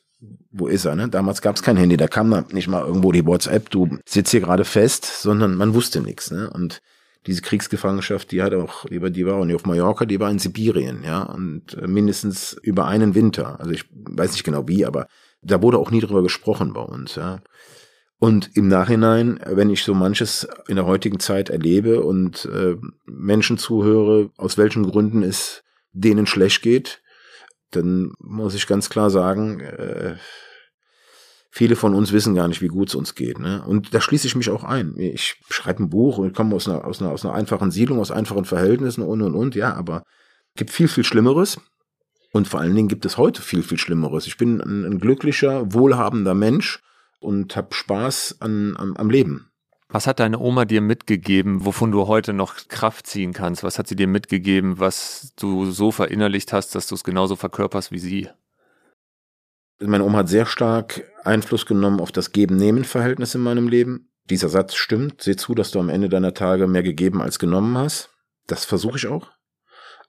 wo 0.51 0.67
ist 0.67 0.85
er, 0.85 0.95
ne? 0.95 1.09
Damals 1.09 1.41
gab 1.41 1.55
es 1.55 1.63
kein 1.63 1.77
Handy, 1.77 1.97
da 1.97 2.07
kam 2.07 2.29
dann 2.29 2.45
nicht 2.51 2.67
mal 2.67 2.85
irgendwo 2.85 3.11
die 3.11 3.25
WhatsApp, 3.25 3.69
du 3.69 3.97
sitzt 4.05 4.31
hier 4.31 4.41
gerade 4.41 4.65
fest, 4.65 5.05
sondern 5.05 5.55
man 5.55 5.73
wusste 5.73 6.01
nichts, 6.01 6.29
ne? 6.29 6.49
Und 6.49 6.81
diese 7.27 7.41
Kriegsgefangenschaft, 7.41 8.31
die 8.31 8.41
hat 8.41 8.53
auch, 8.53 8.85
die 8.89 9.25
war 9.25 9.35
auch 9.35 9.45
nicht 9.45 9.55
auf 9.55 9.65
Mallorca, 9.65 10.05
die 10.05 10.19
war 10.19 10.31
in 10.31 10.39
Sibirien, 10.39 11.03
ja, 11.03 11.23
und 11.23 11.75
äh, 11.75 11.87
mindestens 11.87 12.53
über 12.61 12.87
einen 12.87 13.15
Winter. 13.15 13.59
Also 13.59 13.71
ich 13.71 13.85
weiß 13.91 14.31
nicht 14.31 14.43
genau 14.43 14.67
wie, 14.67 14.85
aber 14.85 15.07
da 15.41 15.61
wurde 15.61 15.77
auch 15.77 15.91
nie 15.91 16.01
drüber 16.01 16.23
gesprochen 16.23 16.73
bei 16.73 16.81
uns, 16.81 17.15
ja. 17.15 17.41
Und 18.17 18.55
im 18.55 18.67
Nachhinein, 18.67 19.39
wenn 19.45 19.71
ich 19.71 19.83
so 19.83 19.95
manches 19.95 20.47
in 20.67 20.75
der 20.75 20.85
heutigen 20.85 21.19
Zeit 21.19 21.49
erlebe 21.49 22.03
und 22.03 22.45
äh, 22.45 22.75
Menschen 23.05 23.57
zuhöre, 23.57 24.29
aus 24.37 24.59
welchen 24.59 24.83
Gründen 24.83 25.23
es 25.23 25.63
denen 25.91 26.25
schlecht 26.25 26.61
geht, 26.61 27.01
dann 27.71 28.13
muss 28.19 28.53
ich 28.53 28.67
ganz 28.67 28.89
klar 28.89 29.09
sagen, 29.09 29.59
äh, 29.61 30.15
viele 31.51 31.75
von 31.75 31.93
uns 31.93 32.11
wissen 32.11 32.35
gar 32.35 32.47
nicht, 32.47 32.61
wie 32.61 32.67
gut 32.67 32.89
es 32.89 32.95
uns 32.95 33.15
geht. 33.15 33.39
Ne? 33.39 33.63
Und 33.65 33.93
da 33.93 34.01
schließe 34.01 34.27
ich 34.27 34.35
mich 34.35 34.49
auch 34.49 34.63
ein. 34.63 34.95
Ich 34.97 35.35
schreibe 35.49 35.83
ein 35.83 35.89
Buch 35.89 36.17
und 36.17 36.35
komme 36.35 36.55
aus 36.55 36.67
einer, 36.67 36.85
aus, 36.85 37.01
einer, 37.01 37.11
aus 37.11 37.25
einer 37.25 37.33
einfachen 37.33 37.71
Siedlung, 37.71 37.99
aus 37.99 38.11
einfachen 38.11 38.45
Verhältnissen 38.45 39.03
und 39.03 39.21
und 39.21 39.35
und, 39.35 39.55
ja, 39.55 39.73
aber 39.73 40.03
es 40.53 40.59
gibt 40.59 40.71
viel, 40.71 40.87
viel 40.87 41.03
Schlimmeres. 41.03 41.59
Und 42.33 42.47
vor 42.47 42.61
allen 42.61 42.75
Dingen 42.75 42.87
gibt 42.87 43.05
es 43.05 43.17
heute 43.17 43.41
viel, 43.41 43.61
viel 43.61 43.77
Schlimmeres. 43.77 44.25
Ich 44.25 44.37
bin 44.37 44.61
ein, 44.61 44.99
glücklicher, 44.99 45.73
wohlhabender 45.73 46.33
Mensch 46.33 46.79
und 47.19 47.55
habe 47.57 47.73
Spaß 47.73 48.37
an, 48.39 48.75
am, 48.77 48.95
am 48.95 49.09
Leben. 49.09 49.50
Was 49.91 50.07
hat 50.07 50.21
deine 50.21 50.39
Oma 50.39 50.63
dir 50.63 50.79
mitgegeben, 50.79 51.65
wovon 51.65 51.91
du 51.91 52.07
heute 52.07 52.31
noch 52.31 52.55
Kraft 52.69 53.07
ziehen 53.07 53.33
kannst? 53.33 53.63
Was 53.63 53.77
hat 53.77 53.87
sie 53.87 53.97
dir 53.97 54.07
mitgegeben, 54.07 54.79
was 54.79 55.33
du 55.35 55.69
so 55.69 55.91
verinnerlicht 55.91 56.53
hast, 56.53 56.75
dass 56.75 56.87
du 56.87 56.95
es 56.95 57.03
genauso 57.03 57.35
verkörperst 57.35 57.91
wie 57.91 57.99
sie? 57.99 58.29
Meine 59.79 60.05
Oma 60.05 60.19
hat 60.19 60.29
sehr 60.29 60.45
stark 60.45 61.03
Einfluss 61.25 61.65
genommen 61.65 61.99
auf 61.99 62.11
das 62.11 62.31
Geben-Nehmen-Verhältnis 62.31 63.35
in 63.35 63.41
meinem 63.41 63.67
Leben. 63.67 64.09
Dieser 64.29 64.47
Satz 64.47 64.75
stimmt. 64.75 65.21
Seh 65.23 65.35
zu, 65.35 65.55
dass 65.55 65.71
du 65.71 65.79
am 65.79 65.89
Ende 65.89 66.07
deiner 66.07 66.33
Tage 66.33 66.67
mehr 66.67 66.83
gegeben 66.83 67.21
als 67.21 67.39
genommen 67.39 67.77
hast. 67.77 68.09
Das 68.47 68.63
versuche 68.63 68.97
ich 68.97 69.07
auch. 69.07 69.27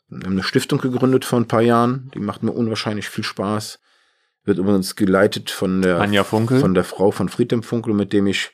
Wir 0.09 0.27
haben 0.27 0.33
eine 0.33 0.43
Stiftung 0.43 0.79
gegründet 0.79 1.25
vor 1.25 1.41
ein 1.41 1.49
paar 1.49 1.63
Jahren. 1.63 2.11
Die 2.15 2.21
macht 2.21 2.43
mir 2.43 2.53
unwahrscheinlich 2.53 3.09
viel 3.09 3.25
Spaß. 3.25 3.81
Wird 4.45 4.59
übrigens 4.59 4.95
geleitet 4.95 5.51
von 5.51 5.83
der, 5.83 6.01
Anja 6.01 6.23
Funkel. 6.23 6.61
von 6.61 6.75
der 6.75 6.85
Frau 6.85 7.11
von 7.11 7.29
Friedhelm 7.29 7.63
Funkel, 7.63 7.95
mit 7.95 8.13
dem 8.13 8.27
ich 8.27 8.53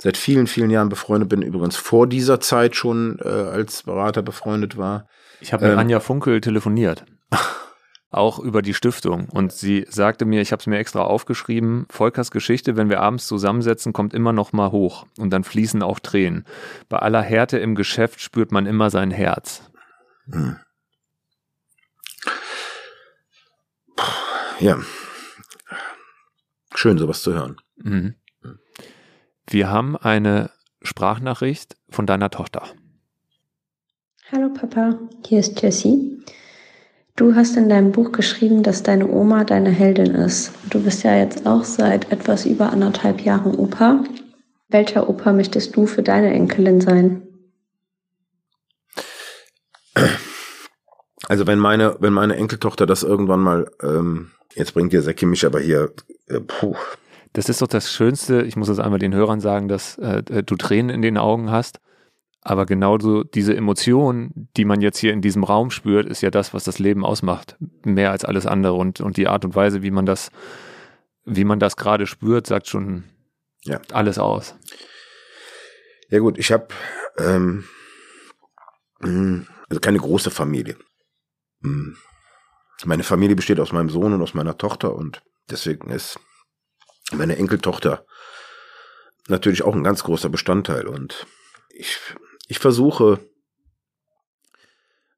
seit 0.00 0.16
vielen, 0.16 0.46
vielen 0.46 0.70
Jahren 0.70 0.88
befreundet 0.88 1.28
bin, 1.28 1.42
übrigens 1.42 1.76
vor 1.76 2.06
dieser 2.06 2.40
Zeit 2.40 2.74
schon 2.74 3.18
äh, 3.22 3.28
als 3.28 3.82
Berater 3.82 4.22
befreundet 4.22 4.76
war. 4.76 5.06
Ich 5.40 5.52
habe 5.52 5.64
mit 5.64 5.72
ähm, 5.72 5.78
Anja 5.78 6.00
Funkel 6.00 6.40
telefoniert. 6.40 7.04
auch 8.10 8.38
über 8.38 8.62
die 8.62 8.74
Stiftung. 8.74 9.28
Und 9.28 9.52
sie 9.52 9.86
sagte 9.88 10.24
mir, 10.24 10.40
ich 10.40 10.52
habe 10.52 10.60
es 10.60 10.66
mir 10.66 10.78
extra 10.78 11.02
aufgeschrieben, 11.02 11.86
Volkers 11.90 12.30
Geschichte, 12.30 12.76
wenn 12.76 12.88
wir 12.88 13.00
abends 13.00 13.26
zusammensetzen, 13.26 13.92
kommt 13.92 14.14
immer 14.14 14.32
noch 14.32 14.52
mal 14.52 14.72
hoch. 14.72 15.06
Und 15.18 15.30
dann 15.30 15.44
fließen 15.44 15.82
auch 15.82 16.00
Tränen. 16.00 16.44
Bei 16.88 16.98
aller 16.98 17.22
Härte 17.22 17.58
im 17.58 17.74
Geschäft 17.74 18.20
spürt 18.20 18.52
man 18.52 18.66
immer 18.66 18.90
sein 18.90 19.10
Herz. 19.10 19.70
Hm. 20.32 20.56
Ja. 24.58 24.78
Schön, 26.74 26.98
sowas 26.98 27.22
zu 27.22 27.32
hören. 27.32 27.56
Mhm. 27.76 28.14
Wir 29.48 29.70
haben 29.70 29.96
eine 29.96 30.50
Sprachnachricht 30.82 31.76
von 31.88 32.06
deiner 32.06 32.30
Tochter. 32.30 32.62
Hallo 34.32 34.48
Papa, 34.50 34.98
hier 35.26 35.40
ist 35.40 35.60
Jessie. 35.60 36.22
Du 37.16 37.34
hast 37.34 37.56
in 37.56 37.68
deinem 37.68 37.92
Buch 37.92 38.12
geschrieben, 38.12 38.62
dass 38.62 38.82
deine 38.82 39.08
Oma 39.08 39.44
deine 39.44 39.70
Heldin 39.70 40.14
ist. 40.14 40.52
Du 40.70 40.82
bist 40.82 41.02
ja 41.02 41.16
jetzt 41.16 41.46
auch 41.46 41.64
seit 41.64 42.12
etwas 42.12 42.46
über 42.46 42.72
anderthalb 42.72 43.20
Jahren 43.20 43.54
Opa. 43.56 44.04
Welcher 44.68 45.08
Opa 45.08 45.32
möchtest 45.32 45.76
du 45.76 45.86
für 45.86 46.02
deine 46.02 46.32
Enkelin 46.32 46.80
sein? 46.80 47.22
Also 51.28 51.46
wenn 51.46 51.58
meine, 51.58 51.96
wenn 52.00 52.12
meine 52.12 52.36
Enkeltochter 52.36 52.86
das 52.86 53.02
irgendwann 53.02 53.40
mal, 53.40 53.70
ähm, 53.82 54.30
jetzt 54.54 54.74
bringt 54.74 54.92
ihr 54.92 55.02
Säcki 55.02 55.26
mich 55.26 55.44
aber 55.44 55.60
hier, 55.60 55.92
äh, 56.26 56.40
puh, 56.40 56.76
das 57.32 57.48
ist 57.48 57.62
doch 57.62 57.68
das 57.68 57.92
Schönste, 57.92 58.42
ich 58.42 58.56
muss 58.56 58.68
es 58.68 58.78
einmal 58.78 58.98
den 58.98 59.14
Hörern 59.14 59.40
sagen, 59.40 59.68
dass 59.68 59.98
äh, 59.98 60.22
du 60.22 60.56
Tränen 60.56 60.90
in 60.90 61.02
den 61.02 61.18
Augen 61.18 61.50
hast. 61.50 61.80
Aber 62.42 62.64
genauso 62.64 63.22
diese 63.22 63.54
Emotion, 63.54 64.48
die 64.56 64.64
man 64.64 64.80
jetzt 64.80 64.98
hier 64.98 65.12
in 65.12 65.20
diesem 65.20 65.44
Raum 65.44 65.70
spürt, 65.70 66.06
ist 66.06 66.22
ja 66.22 66.30
das, 66.30 66.54
was 66.54 66.64
das 66.64 66.78
Leben 66.78 67.04
ausmacht. 67.04 67.56
Mehr 67.84 68.10
als 68.12 68.24
alles 68.24 68.46
andere. 68.46 68.72
Und, 68.74 69.00
und 69.00 69.18
die 69.18 69.28
Art 69.28 69.44
und 69.44 69.54
Weise, 69.54 69.82
wie 69.82 69.90
man 69.90 70.06
das, 70.06 70.30
wie 71.24 71.44
man 71.44 71.60
das 71.60 71.76
gerade 71.76 72.06
spürt, 72.06 72.46
sagt 72.46 72.66
schon 72.66 73.04
ja. 73.64 73.80
alles 73.92 74.18
aus. 74.18 74.56
Ja 76.08 76.18
gut, 76.18 76.38
ich 76.38 76.50
habe 76.50 76.68
ähm, 77.18 77.64
hm, 79.00 79.46
also 79.68 79.80
keine 79.80 79.98
große 79.98 80.30
Familie. 80.30 80.76
Hm. 81.62 81.96
Meine 82.84 83.02
Familie 83.02 83.36
besteht 83.36 83.60
aus 83.60 83.72
meinem 83.72 83.90
Sohn 83.90 84.14
und 84.14 84.22
aus 84.22 84.32
meiner 84.32 84.56
Tochter 84.56 84.94
und 84.94 85.22
deswegen 85.50 85.90
ist 85.90 86.18
meine 87.12 87.36
Enkeltochter 87.36 88.04
natürlich 89.28 89.62
auch 89.62 89.74
ein 89.74 89.84
ganz 89.84 90.02
großer 90.02 90.28
Bestandteil. 90.28 90.86
Und 90.86 91.26
ich, 91.70 91.98
ich 92.48 92.58
versuche, 92.58 93.20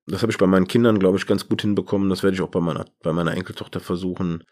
das 0.07 0.23
habe 0.23 0.33
ich 0.33 0.39
bei 0.39 0.47
meinen 0.47 0.69
Kindern, 0.69 0.99
glaube 0.99 1.19
ich, 1.19 1.27
ganz 1.27 1.49
gut 1.49 1.63
hinbekommen. 1.63 2.11
Das 2.11 2.23
werde 2.23 2.35
ich 2.35 2.43
auch 2.43 2.51
bei 2.51 2.61
meiner, 2.61 2.87
bei 3.03 3.13
meiner 3.13 3.35
Enkeltochter 3.35 3.81
versuchen, 3.81 4.45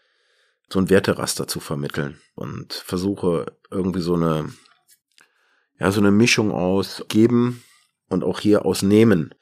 so 0.69 0.79
ein 0.79 0.89
Werteraster 0.89 1.47
zu 1.47 1.59
vermitteln. 1.59 2.21
Und 2.35 2.73
versuche 2.73 3.57
irgendwie 3.69 4.01
so 4.01 4.15
eine, 4.15 4.51
ja, 5.79 5.91
so 5.91 5.99
eine 5.99 6.11
Mischung 6.11 6.51
aus 6.51 7.03
geben 7.09 7.63
und 8.07 8.23
auch 8.23 8.39
hier 8.39 8.65
aus 8.65 8.81
nehmen 8.81 9.33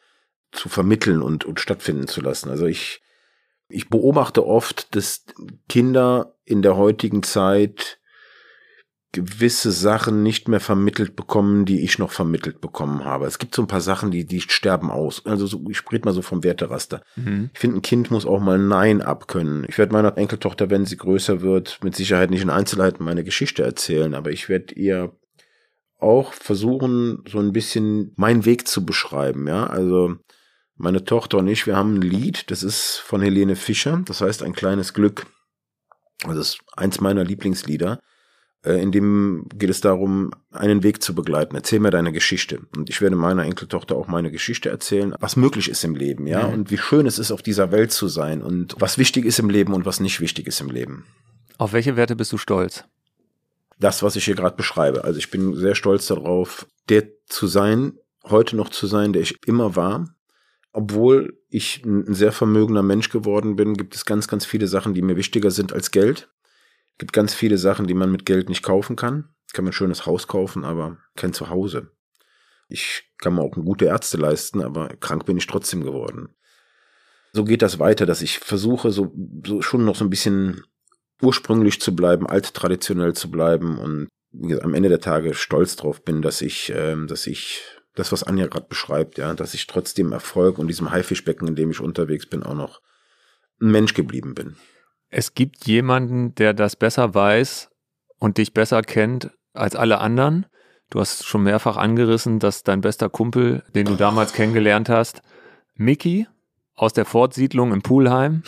zu 0.51 0.69
vermitteln 0.69 1.21
und, 1.21 1.45
und 1.45 1.59
stattfinden 1.59 2.07
zu 2.07 2.21
lassen. 2.21 2.49
Also 2.49 2.65
ich, 2.65 3.01
ich 3.69 3.89
beobachte 3.89 4.45
oft, 4.45 4.95
dass 4.95 5.25
Kinder 5.67 6.35
in 6.43 6.61
der 6.61 6.75
heutigen 6.75 7.23
Zeit 7.23 7.99
gewisse 9.11 9.71
Sachen 9.71 10.21
nicht 10.21 10.47
mehr 10.47 10.59
vermittelt 10.59 11.15
bekommen, 11.15 11.65
die 11.65 11.83
ich 11.83 11.97
noch 11.97 12.11
vermittelt 12.11 12.61
bekommen 12.61 13.05
habe. 13.05 13.25
Es 13.25 13.39
gibt 13.39 13.55
so 13.55 13.63
ein 13.63 13.67
paar 13.67 13.81
Sachen, 13.81 14.11
die, 14.11 14.25
die 14.25 14.41
sterben 14.41 14.91
aus. 14.91 15.25
Also 15.25 15.47
so, 15.47 15.63
ich 15.69 15.81
rede 15.91 16.05
mal 16.05 16.13
so 16.13 16.21
vom 16.21 16.43
Werteraster. 16.43 17.01
Mhm. 17.15 17.49
Ich 17.53 17.59
finde, 17.59 17.77
ein 17.77 17.81
Kind 17.81 18.11
muss 18.11 18.27
auch 18.27 18.39
mal 18.39 18.59
Nein 18.59 19.01
abkönnen. 19.01 19.65
Ich 19.67 19.79
werde 19.79 19.93
meiner 19.93 20.15
Enkeltochter, 20.15 20.69
wenn 20.69 20.85
sie 20.85 20.97
größer 20.97 21.41
wird, 21.41 21.79
mit 21.83 21.95
Sicherheit 21.95 22.29
nicht 22.29 22.43
in 22.43 22.51
Einzelheiten 22.51 23.03
meine 23.03 23.23
Geschichte 23.23 23.63
erzählen, 23.63 24.13
aber 24.13 24.29
ich 24.29 24.47
werde 24.47 24.75
ihr 24.75 25.15
auch 25.97 26.33
versuchen, 26.33 27.23
so 27.27 27.39
ein 27.39 27.51
bisschen 27.51 28.13
meinen 28.15 28.45
Weg 28.45 28.67
zu 28.67 28.85
beschreiben, 28.85 29.47
ja. 29.47 29.65
Also, 29.65 30.17
meine 30.79 31.03
Tochter 31.03 31.37
und 31.37 31.47
ich, 31.47 31.67
wir 31.67 31.75
haben 31.75 31.95
ein 31.95 32.01
Lied, 32.01 32.49
das 32.51 32.63
ist 32.63 32.97
von 32.97 33.21
Helene 33.21 33.55
Fischer, 33.55 34.01
das 34.05 34.21
heißt 34.21 34.41
ein 34.43 34.53
kleines 34.53 34.93
Glück. 34.93 35.27
Das 36.25 36.37
ist 36.37 36.59
eins 36.75 36.99
meiner 37.01 37.23
Lieblingslieder. 37.23 37.99
Äh, 38.63 38.81
in 38.81 38.91
dem 38.91 39.45
geht 39.53 39.69
es 39.69 39.81
darum, 39.81 40.31
einen 40.51 40.83
Weg 40.83 41.01
zu 41.01 41.13
begleiten. 41.13 41.55
Erzähl 41.55 41.79
mir 41.79 41.91
deine 41.91 42.11
Geschichte. 42.11 42.61
Und 42.75 42.89
ich 42.89 43.01
werde 43.01 43.15
meiner 43.15 43.43
Enkeltochter 43.43 43.95
auch 43.95 44.07
meine 44.07 44.31
Geschichte 44.31 44.69
erzählen, 44.69 45.13
was 45.19 45.35
möglich 45.35 45.69
ist 45.69 45.83
im 45.83 45.95
Leben, 45.95 46.27
ja, 46.27 46.47
mhm. 46.47 46.53
und 46.53 46.71
wie 46.71 46.77
schön 46.77 47.05
es 47.05 47.19
ist, 47.19 47.31
auf 47.31 47.41
dieser 47.41 47.71
Welt 47.71 47.91
zu 47.91 48.07
sein 48.07 48.41
und 48.41 48.75
was 48.79 48.97
wichtig 48.97 49.25
ist 49.25 49.39
im 49.39 49.49
Leben 49.49 49.73
und 49.73 49.85
was 49.85 49.99
nicht 49.99 50.19
wichtig 50.19 50.47
ist 50.47 50.61
im 50.61 50.69
Leben. 50.69 51.05
Auf 51.57 51.73
welche 51.73 51.95
Werte 51.97 52.15
bist 52.15 52.31
du 52.31 52.37
stolz? 52.37 52.85
Das, 53.79 54.03
was 54.03 54.15
ich 54.15 54.25
hier 54.25 54.35
gerade 54.35 54.57
beschreibe. 54.57 55.03
Also 55.03 55.19
ich 55.19 55.29
bin 55.31 55.55
sehr 55.55 55.75
stolz 55.75 56.07
darauf, 56.07 56.67
der 56.89 57.03
zu 57.27 57.47
sein, 57.47 57.93
heute 58.25 58.55
noch 58.55 58.69
zu 58.69 58.87
sein, 58.87 59.13
der 59.13 59.21
ich 59.21 59.35
immer 59.45 59.75
war, 59.75 60.05
obwohl 60.71 61.39
ich 61.49 61.83
ein 61.83 62.13
sehr 62.13 62.31
vermögender 62.31 62.83
Mensch 62.83 63.09
geworden 63.09 63.55
bin, 63.55 63.75
gibt 63.75 63.95
es 63.95 64.05
ganz, 64.05 64.27
ganz 64.27 64.45
viele 64.45 64.67
Sachen, 64.67 64.93
die 64.93 65.01
mir 65.01 65.15
wichtiger 65.15 65.51
sind 65.51 65.73
als 65.73 65.91
Geld. 65.91 66.29
Es 66.91 66.97
gibt 66.99 67.13
ganz 67.13 67.33
viele 67.33 67.57
Sachen, 67.57 67.87
die 67.87 67.93
man 67.93 68.11
mit 68.11 68.25
Geld 68.25 68.49
nicht 68.49 68.63
kaufen 68.63 68.95
kann. 68.95 69.29
Kann 69.53 69.65
man 69.65 69.71
ein 69.71 69.73
schönes 69.73 70.05
Haus 70.05 70.27
kaufen, 70.27 70.63
aber 70.63 70.97
kein 71.15 71.33
Zuhause. 71.33 71.91
Ich 72.67 73.11
kann 73.17 73.33
mir 73.33 73.41
auch 73.41 73.51
gute 73.51 73.85
Ärzte 73.85 74.17
leisten, 74.17 74.61
aber 74.61 74.89
krank 74.89 75.25
bin 75.25 75.37
ich 75.37 75.47
trotzdem 75.47 75.83
geworden. 75.83 76.35
So 77.33 77.43
geht 77.43 77.63
das 77.63 77.79
weiter, 77.79 78.05
dass 78.05 78.21
ich 78.21 78.37
versuche, 78.39 78.91
so, 78.91 79.11
so 79.45 79.61
schon 79.61 79.85
noch 79.85 79.95
so 79.95 80.05
ein 80.05 80.09
bisschen 80.09 80.63
ursprünglich 81.21 81.81
zu 81.81 81.95
bleiben, 81.95 82.27
alttraditionell 82.27 83.13
zu 83.13 83.31
bleiben 83.31 83.79
und 83.79 84.07
am 84.61 84.73
Ende 84.75 84.89
der 84.89 85.01
Tage 85.01 85.33
stolz 85.33 85.75
drauf 85.75 86.03
bin, 86.03 86.21
dass 86.21 86.41
ich, 86.41 86.71
ähm, 86.75 87.07
dass 87.07 87.25
ich 87.25 87.63
das, 87.99 88.11
was 88.11 88.23
Anja 88.23 88.47
gerade 88.47 88.67
beschreibt, 88.67 89.17
ja, 89.17 89.33
dass 89.33 89.53
ich 89.53 89.67
trotzdem 89.67 90.11
Erfolg 90.11 90.57
und 90.57 90.67
diesem 90.67 90.91
Haifischbecken, 90.91 91.47
in 91.47 91.55
dem 91.55 91.69
ich 91.69 91.81
unterwegs 91.81 92.25
bin, 92.25 92.43
auch 92.43 92.55
noch 92.55 92.81
ein 93.61 93.71
Mensch 93.71 93.93
geblieben 93.93 94.33
bin. 94.33 94.55
Es 95.09 95.33
gibt 95.33 95.65
jemanden, 95.67 96.33
der 96.35 96.53
das 96.53 96.75
besser 96.75 97.13
weiß 97.13 97.69
und 98.17 98.37
dich 98.37 98.53
besser 98.53 98.81
kennt 98.81 99.31
als 99.53 99.75
alle 99.75 99.99
anderen. 99.99 100.45
Du 100.89 100.99
hast 100.99 101.25
schon 101.25 101.43
mehrfach 101.43 101.77
angerissen, 101.77 102.39
dass 102.39 102.63
dein 102.63 102.81
bester 102.81 103.09
Kumpel, 103.09 103.63
den 103.75 103.85
du 103.85 103.95
damals 103.95 104.33
kennengelernt 104.33 104.89
hast, 104.89 105.21
Mickey 105.75 106.27
aus 106.75 106.93
der 106.93 107.05
Fortsiedlung 107.05 107.73
in 107.73 107.81
Pulheim, 107.81 108.43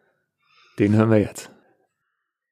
den 0.78 0.94
hören 0.94 1.10
wir 1.10 1.18
jetzt. 1.18 1.50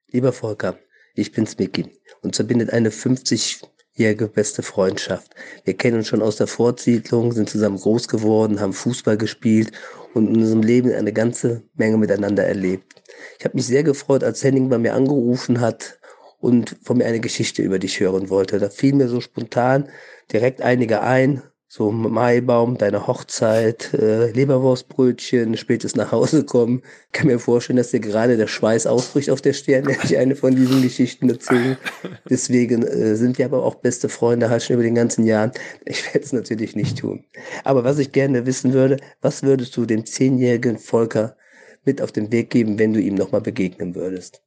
Lieber 0.08 0.32
Volker, 0.32 0.78
ich 1.14 1.32
bin's 1.32 1.58
Mickey. 1.58 1.90
Uns 2.22 2.36
verbindet 2.36 2.70
eine 2.70 2.90
50 2.90 3.60
zehnjährige 3.94 4.28
beste 4.28 4.62
Freundschaft. 4.62 5.34
Wir 5.64 5.74
kennen 5.74 5.98
uns 5.98 6.08
schon 6.08 6.22
aus 6.22 6.36
der 6.36 6.46
Fortsiedlung, 6.46 7.32
sind 7.32 7.48
zusammen 7.48 7.78
groß 7.78 8.08
geworden, 8.08 8.60
haben 8.60 8.72
Fußball 8.72 9.16
gespielt 9.16 9.72
und 10.14 10.28
in 10.28 10.36
unserem 10.36 10.62
Leben 10.62 10.92
eine 10.92 11.12
ganze 11.12 11.62
Menge 11.74 11.96
miteinander 11.96 12.44
erlebt. 12.44 13.02
Ich 13.38 13.44
habe 13.44 13.56
mich 13.56 13.66
sehr 13.66 13.82
gefreut, 13.82 14.24
als 14.24 14.42
Henning 14.42 14.68
bei 14.68 14.78
mir 14.78 14.94
angerufen 14.94 15.60
hat 15.60 15.98
und 16.40 16.76
von 16.82 16.98
mir 16.98 17.06
eine 17.06 17.20
Geschichte 17.20 17.62
über 17.62 17.78
dich 17.78 18.00
hören 18.00 18.30
wollte. 18.30 18.58
Da 18.58 18.68
fiel 18.68 18.94
mir 18.94 19.08
so 19.08 19.20
spontan 19.20 19.88
direkt 20.32 20.60
einige 20.60 21.02
ein, 21.02 21.42
so 21.74 21.90
Maibaum, 21.90 22.78
deine 22.78 23.08
Hochzeit, 23.08 23.92
äh, 23.94 24.30
Leberwurstbrötchen, 24.30 25.56
spätes 25.56 25.96
nach 25.96 26.12
Hause 26.12 26.44
kommen. 26.44 26.82
Ich 27.06 27.12
kann 27.14 27.26
mir 27.26 27.40
vorstellen, 27.40 27.78
dass 27.78 27.90
dir 27.90 27.98
gerade 27.98 28.36
der 28.36 28.46
Schweiß 28.46 28.86
ausbricht 28.86 29.28
auf 29.28 29.40
der 29.40 29.54
Stirn, 29.54 29.84
wenn 29.86 29.98
ich 30.04 30.16
eine 30.16 30.36
von 30.36 30.54
diesen 30.54 30.82
Geschichten 30.82 31.28
erzähle. 31.28 31.76
Deswegen 32.30 32.84
äh, 32.84 33.16
sind 33.16 33.38
wir 33.38 33.46
aber 33.46 33.64
auch 33.64 33.74
beste 33.74 34.08
Freunde 34.08 34.50
halt 34.50 34.62
schon 34.62 34.74
über 34.74 34.84
den 34.84 34.94
ganzen 34.94 35.26
Jahren. 35.26 35.50
Ich 35.84 36.06
werde 36.06 36.20
es 36.20 36.32
natürlich 36.32 36.76
nicht 36.76 36.98
tun. 36.98 37.24
Aber 37.64 37.82
was 37.82 37.98
ich 37.98 38.12
gerne 38.12 38.46
wissen 38.46 38.72
würde, 38.72 38.98
was 39.20 39.42
würdest 39.42 39.76
du 39.76 39.84
dem 39.84 40.06
zehnjährigen 40.06 40.78
Volker 40.78 41.36
mit 41.84 42.00
auf 42.00 42.12
den 42.12 42.30
Weg 42.30 42.50
geben, 42.50 42.78
wenn 42.78 42.92
du 42.92 43.00
ihm 43.00 43.16
nochmal 43.16 43.40
begegnen 43.40 43.96
würdest? 43.96 44.44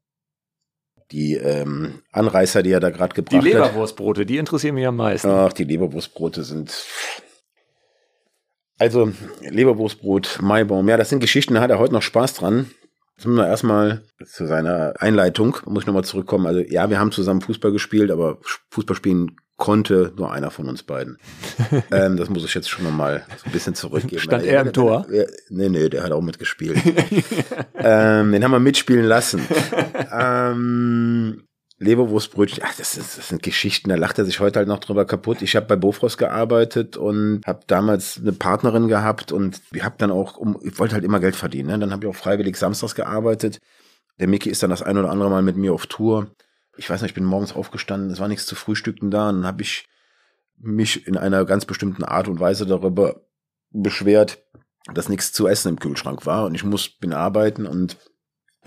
Die 1.11 1.35
ähm, 1.35 2.01
Anreißer, 2.11 2.63
die 2.63 2.71
er 2.71 2.79
da 2.79 2.89
gerade 2.89 3.13
gebracht 3.13 3.33
Die 3.33 3.37
hat. 3.37 3.45
Leberwurstbrote, 3.45 4.25
die 4.25 4.37
interessieren 4.37 4.75
mich 4.75 4.85
am 4.85 4.97
meisten. 4.97 5.29
Ach, 5.29 5.53
die 5.53 5.63
Leberwurstbrote 5.63 6.43
sind. 6.43 6.85
Also, 8.77 9.11
Leberwurstbrot, 9.41 10.39
Maibaum, 10.41 10.87
ja, 10.87 10.97
das 10.97 11.09
sind 11.09 11.19
Geschichten, 11.19 11.55
da 11.55 11.61
hat 11.61 11.71
er 11.71 11.79
heute 11.79 11.93
noch 11.93 12.01
Spaß 12.01 12.35
dran. 12.35 12.69
Jetzt 13.15 13.25
müssen 13.25 13.37
wir 13.37 13.47
erstmal 13.47 14.03
zu 14.23 14.45
seiner 14.45 14.93
Einleitung, 14.99 15.57
muss 15.65 15.83
ich 15.83 15.87
nochmal 15.87 16.03
zurückkommen. 16.03 16.45
Also, 16.45 16.59
ja, 16.59 16.89
wir 16.89 16.99
haben 16.99 17.11
zusammen 17.11 17.41
Fußball 17.41 17.71
gespielt, 17.71 18.11
aber 18.11 18.37
Fußball 18.69 18.95
spielen 18.95 19.37
konnte 19.57 20.13
nur 20.15 20.31
einer 20.31 20.51
von 20.51 20.69
uns 20.69 20.83
beiden. 20.83 21.17
ähm, 21.91 22.15
das 22.15 22.29
muss 22.29 22.45
ich 22.45 22.53
jetzt 22.53 22.69
schon 22.69 22.85
nochmal 22.85 23.25
so 23.37 23.47
ein 23.47 23.51
bisschen 23.51 23.75
zurückgeben. 23.75 24.21
Stand 24.21 24.45
er 24.45 24.61
im 24.61 24.71
Tor? 24.71 25.05
Nee, 25.49 25.69
nee, 25.69 25.89
der 25.89 26.03
hat 26.03 26.11
auch 26.11 26.21
mitgespielt. 26.21 26.77
ähm, 27.75 28.31
den 28.31 28.43
haben 28.43 28.51
wir 28.51 28.59
mitspielen 28.59 29.05
lassen. 29.05 29.41
ähm, 30.11 31.43
Leberwurstbrötchen, 31.79 32.63
ach, 32.65 32.75
das, 32.75 32.97
ist, 32.97 33.17
das 33.17 33.27
sind 33.27 33.43
Geschichten, 33.43 33.89
da 33.89 33.95
lacht 33.95 34.17
er 34.17 34.25
sich 34.25 34.39
heute 34.39 34.57
halt 34.59 34.67
noch 34.67 34.79
drüber 34.79 35.05
kaputt. 35.05 35.43
Ich 35.43 35.55
habe 35.55 35.67
bei 35.67 35.75
Bofrost 35.75 36.17
gearbeitet 36.17 36.97
und 36.97 37.41
habe 37.45 37.59
damals 37.67 38.17
eine 38.19 38.31
Partnerin 38.31 38.87
gehabt 38.87 39.31
und 39.31 39.61
ich 39.71 39.83
habe 39.83 39.95
dann 39.99 40.09
auch, 40.09 40.37
um, 40.37 40.59
ich 40.63 40.77
wollte 40.79 40.95
halt 40.95 41.03
immer 41.03 41.19
Geld 41.19 41.35
verdienen. 41.35 41.69
Ne? 41.69 41.79
Dann 41.79 41.91
habe 41.91 42.05
ich 42.05 42.09
auch 42.09 42.15
freiwillig 42.15 42.57
samstags 42.57 42.95
gearbeitet. 42.95 43.59
Der 44.19 44.27
Mickey 44.27 44.49
ist 44.49 44.63
dann 44.63 44.71
das 44.71 44.81
ein 44.81 44.97
oder 44.97 45.11
andere 45.11 45.29
Mal 45.29 45.43
mit 45.43 45.55
mir 45.55 45.71
auf 45.71 45.85
Tour. 45.85 46.31
Ich 46.77 46.89
weiß 46.89 47.01
nicht, 47.01 47.11
ich 47.11 47.15
bin 47.15 47.23
morgens 47.23 47.53
aufgestanden, 47.53 48.11
es 48.11 48.19
war 48.19 48.27
nichts 48.27 48.45
zu 48.45 48.55
frühstücken 48.55 49.11
da 49.11 49.29
und 49.29 49.37
dann 49.37 49.47
habe 49.47 49.61
ich 49.61 49.87
mich 50.57 51.07
in 51.07 51.17
einer 51.17 51.45
ganz 51.45 51.65
bestimmten 51.65 52.03
Art 52.03 52.27
und 52.27 52.39
Weise 52.39 52.65
darüber 52.65 53.21
beschwert, 53.71 54.43
dass 54.93 55.09
nichts 55.09 55.33
zu 55.33 55.47
essen 55.47 55.69
im 55.69 55.79
Kühlschrank 55.79 56.25
war 56.25 56.45
und 56.45 56.55
ich 56.55 56.63
muss 56.63 56.89
bin 56.89 57.13
arbeiten 57.13 57.65
und 57.65 57.97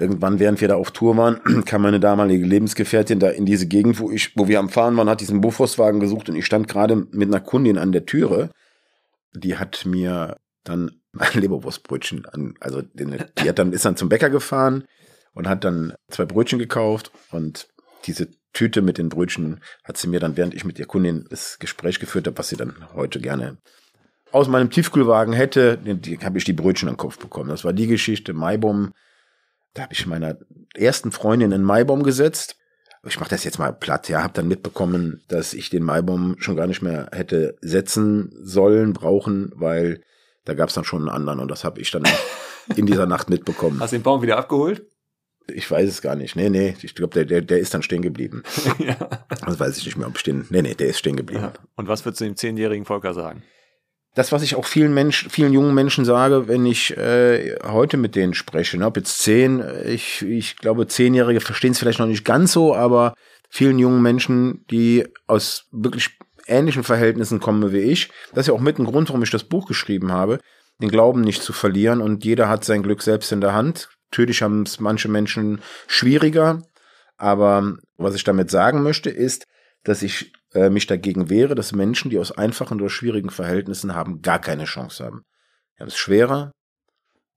Irgendwann, 0.00 0.38
während 0.38 0.62
wir 0.62 0.68
da 0.68 0.76
auf 0.76 0.92
Tour 0.92 1.16
waren, 1.18 1.64
kam 1.66 1.82
meine 1.82 2.00
damalige 2.00 2.46
Lebensgefährtin 2.46 3.18
da 3.18 3.28
in 3.28 3.44
diese 3.44 3.66
Gegend, 3.66 3.98
wo 4.00 4.10
ich, 4.10 4.34
wo 4.34 4.48
wir 4.48 4.58
am 4.58 4.70
Fahren 4.70 4.96
waren, 4.96 5.10
hat 5.10 5.20
diesen 5.20 5.42
Bufoswagen 5.42 6.00
gesucht 6.00 6.30
und 6.30 6.36
ich 6.36 6.46
stand 6.46 6.68
gerade 6.68 6.96
mit 6.96 7.28
einer 7.28 7.40
Kundin 7.40 7.76
an 7.76 7.92
der 7.92 8.06
Türe. 8.06 8.50
Die 9.34 9.58
hat 9.58 9.84
mir 9.84 10.38
dann 10.64 11.02
ein 11.18 11.40
Leberwurstbrötchen 11.40 12.24
an, 12.24 12.54
also 12.60 12.80
die 12.80 13.48
hat 13.48 13.58
dann, 13.58 13.74
ist 13.74 13.84
dann 13.84 13.96
zum 13.96 14.08
Bäcker 14.08 14.30
gefahren 14.30 14.84
und 15.34 15.46
hat 15.46 15.64
dann 15.64 15.92
zwei 16.08 16.24
Brötchen 16.24 16.58
gekauft 16.58 17.12
und 17.30 17.68
diese 18.04 18.28
Tüte 18.52 18.82
mit 18.82 18.98
den 18.98 19.08
Brötchen 19.08 19.60
hat 19.84 19.96
sie 19.96 20.08
mir 20.08 20.20
dann, 20.20 20.36
während 20.36 20.54
ich 20.54 20.64
mit 20.64 20.78
der 20.78 20.86
Kundin 20.86 21.26
das 21.30 21.58
Gespräch 21.58 22.00
geführt 22.00 22.26
habe, 22.26 22.38
was 22.38 22.48
sie 22.48 22.56
dann 22.56 22.74
heute 22.94 23.20
gerne 23.20 23.58
aus 24.32 24.48
meinem 24.48 24.70
Tiefkühlwagen 24.70 25.34
hätte, 25.34 25.78
habe 26.24 26.38
ich 26.38 26.44
die 26.44 26.52
Brötchen 26.52 26.88
am 26.88 26.96
Kopf 26.96 27.18
bekommen. 27.18 27.50
Das 27.50 27.64
war 27.64 27.72
die 27.72 27.86
Geschichte, 27.86 28.32
Maibom, 28.32 28.92
da 29.74 29.82
habe 29.82 29.92
ich 29.92 30.06
meiner 30.06 30.36
ersten 30.74 31.12
Freundin 31.12 31.52
einen 31.52 31.64
Maibaum 31.64 32.02
gesetzt. 32.02 32.56
Ich 33.06 33.18
mache 33.18 33.30
das 33.30 33.44
jetzt 33.44 33.58
mal 33.58 33.72
platt, 33.72 34.08
ja, 34.08 34.22
habe 34.22 34.34
dann 34.34 34.48
mitbekommen, 34.48 35.22
dass 35.28 35.54
ich 35.54 35.70
den 35.70 35.82
Maibaum 35.82 36.36
schon 36.38 36.56
gar 36.56 36.66
nicht 36.66 36.82
mehr 36.82 37.08
hätte 37.12 37.56
setzen 37.60 38.30
sollen, 38.42 38.92
brauchen, 38.92 39.52
weil 39.54 40.02
da 40.44 40.54
gab 40.54 40.68
es 40.68 40.74
dann 40.74 40.84
schon 40.84 41.00
einen 41.02 41.08
anderen 41.08 41.40
und 41.40 41.50
das 41.50 41.64
habe 41.64 41.80
ich 41.80 41.90
dann 41.90 42.02
in 42.76 42.86
dieser 42.86 43.06
Nacht 43.06 43.30
mitbekommen. 43.30 43.80
Hast 43.80 43.92
du 43.92 43.96
den 43.96 44.02
Baum 44.02 44.22
wieder 44.22 44.36
abgeholt? 44.36 44.89
Ich 45.52 45.68
weiß 45.70 45.88
es 45.88 46.02
gar 46.02 46.14
nicht. 46.14 46.36
Nee, 46.36 46.48
nee, 46.48 46.76
ich 46.82 46.94
glaube, 46.94 47.14
der, 47.14 47.24
der, 47.24 47.40
der 47.40 47.58
ist 47.58 47.74
dann 47.74 47.82
stehen 47.82 48.02
geblieben. 48.02 48.42
ja. 48.78 48.96
Das 49.44 49.58
weiß 49.58 49.78
ich 49.78 49.86
nicht 49.86 49.96
mehr, 49.96 50.06
ob 50.06 50.18
stehen. 50.18 50.46
Nee, 50.50 50.62
nee, 50.62 50.74
der 50.74 50.88
ist 50.88 50.98
stehen 50.98 51.16
geblieben. 51.16 51.42
Ja. 51.42 51.52
Und 51.76 51.88
was 51.88 52.04
würdest 52.04 52.20
du 52.20 52.24
dem 52.26 52.36
zehnjährigen 52.36 52.84
Volker 52.84 53.14
sagen? 53.14 53.42
das, 54.14 54.32
was 54.32 54.42
ich 54.42 54.56
auch 54.56 54.64
vielen 54.64 54.92
Menschen, 54.92 55.30
vielen 55.30 55.52
jungen 55.52 55.74
Menschen 55.74 56.04
sage, 56.04 56.48
wenn 56.48 56.66
ich 56.66 56.96
äh, 56.96 57.56
heute 57.64 57.96
mit 57.96 58.16
denen 58.16 58.34
spreche, 58.34 58.76
ne, 58.76 58.86
ob 58.86 58.96
jetzt 58.96 59.18
zehn, 59.18 59.62
ich, 59.86 60.22
ich 60.22 60.56
glaube, 60.56 60.88
Zehnjährige 60.88 61.40
verstehen 61.40 61.72
es 61.72 61.78
vielleicht 61.78 62.00
noch 62.00 62.06
nicht 62.06 62.24
ganz 62.24 62.52
so, 62.52 62.74
aber 62.74 63.14
vielen 63.48 63.78
jungen 63.78 64.02
Menschen, 64.02 64.64
die 64.70 65.06
aus 65.26 65.66
wirklich 65.70 66.10
ähnlichen 66.46 66.82
Verhältnissen 66.82 67.38
kommen 67.38 67.72
wie 67.72 67.78
ich, 67.78 68.10
das 68.32 68.42
ist 68.42 68.46
ja 68.48 68.54
auch 68.54 68.60
mit 68.60 68.78
ein 68.78 68.84
Grund, 68.84 69.08
warum 69.08 69.22
ich 69.22 69.30
das 69.30 69.44
Buch 69.44 69.66
geschrieben 69.66 70.10
habe, 70.10 70.40
den 70.82 70.88
Glauben 70.90 71.20
nicht 71.20 71.42
zu 71.42 71.52
verlieren 71.52 72.00
und 72.00 72.24
jeder 72.24 72.48
hat 72.48 72.64
sein 72.64 72.82
Glück 72.82 73.02
selbst 73.02 73.30
in 73.30 73.40
der 73.40 73.54
Hand. 73.54 73.90
Natürlich 74.10 74.42
haben 74.42 74.62
es 74.62 74.80
manche 74.80 75.08
Menschen 75.08 75.60
schwieriger, 75.86 76.62
aber 77.16 77.76
was 77.96 78.14
ich 78.14 78.24
damit 78.24 78.50
sagen 78.50 78.82
möchte, 78.82 79.10
ist, 79.10 79.46
dass 79.84 80.02
ich 80.02 80.32
äh, 80.52 80.68
mich 80.68 80.86
dagegen 80.86 81.30
wehre, 81.30 81.54
dass 81.54 81.72
Menschen, 81.72 82.10
die 82.10 82.18
aus 82.18 82.32
einfachen 82.32 82.80
oder 82.80 82.90
schwierigen 82.90 83.30
Verhältnissen 83.30 83.94
haben, 83.94 84.20
gar 84.20 84.40
keine 84.40 84.64
Chance 84.64 85.04
haben. 85.04 85.22
Ja, 85.78 85.86
es 85.86 85.94
ist 85.94 85.98
schwerer, 85.98 86.50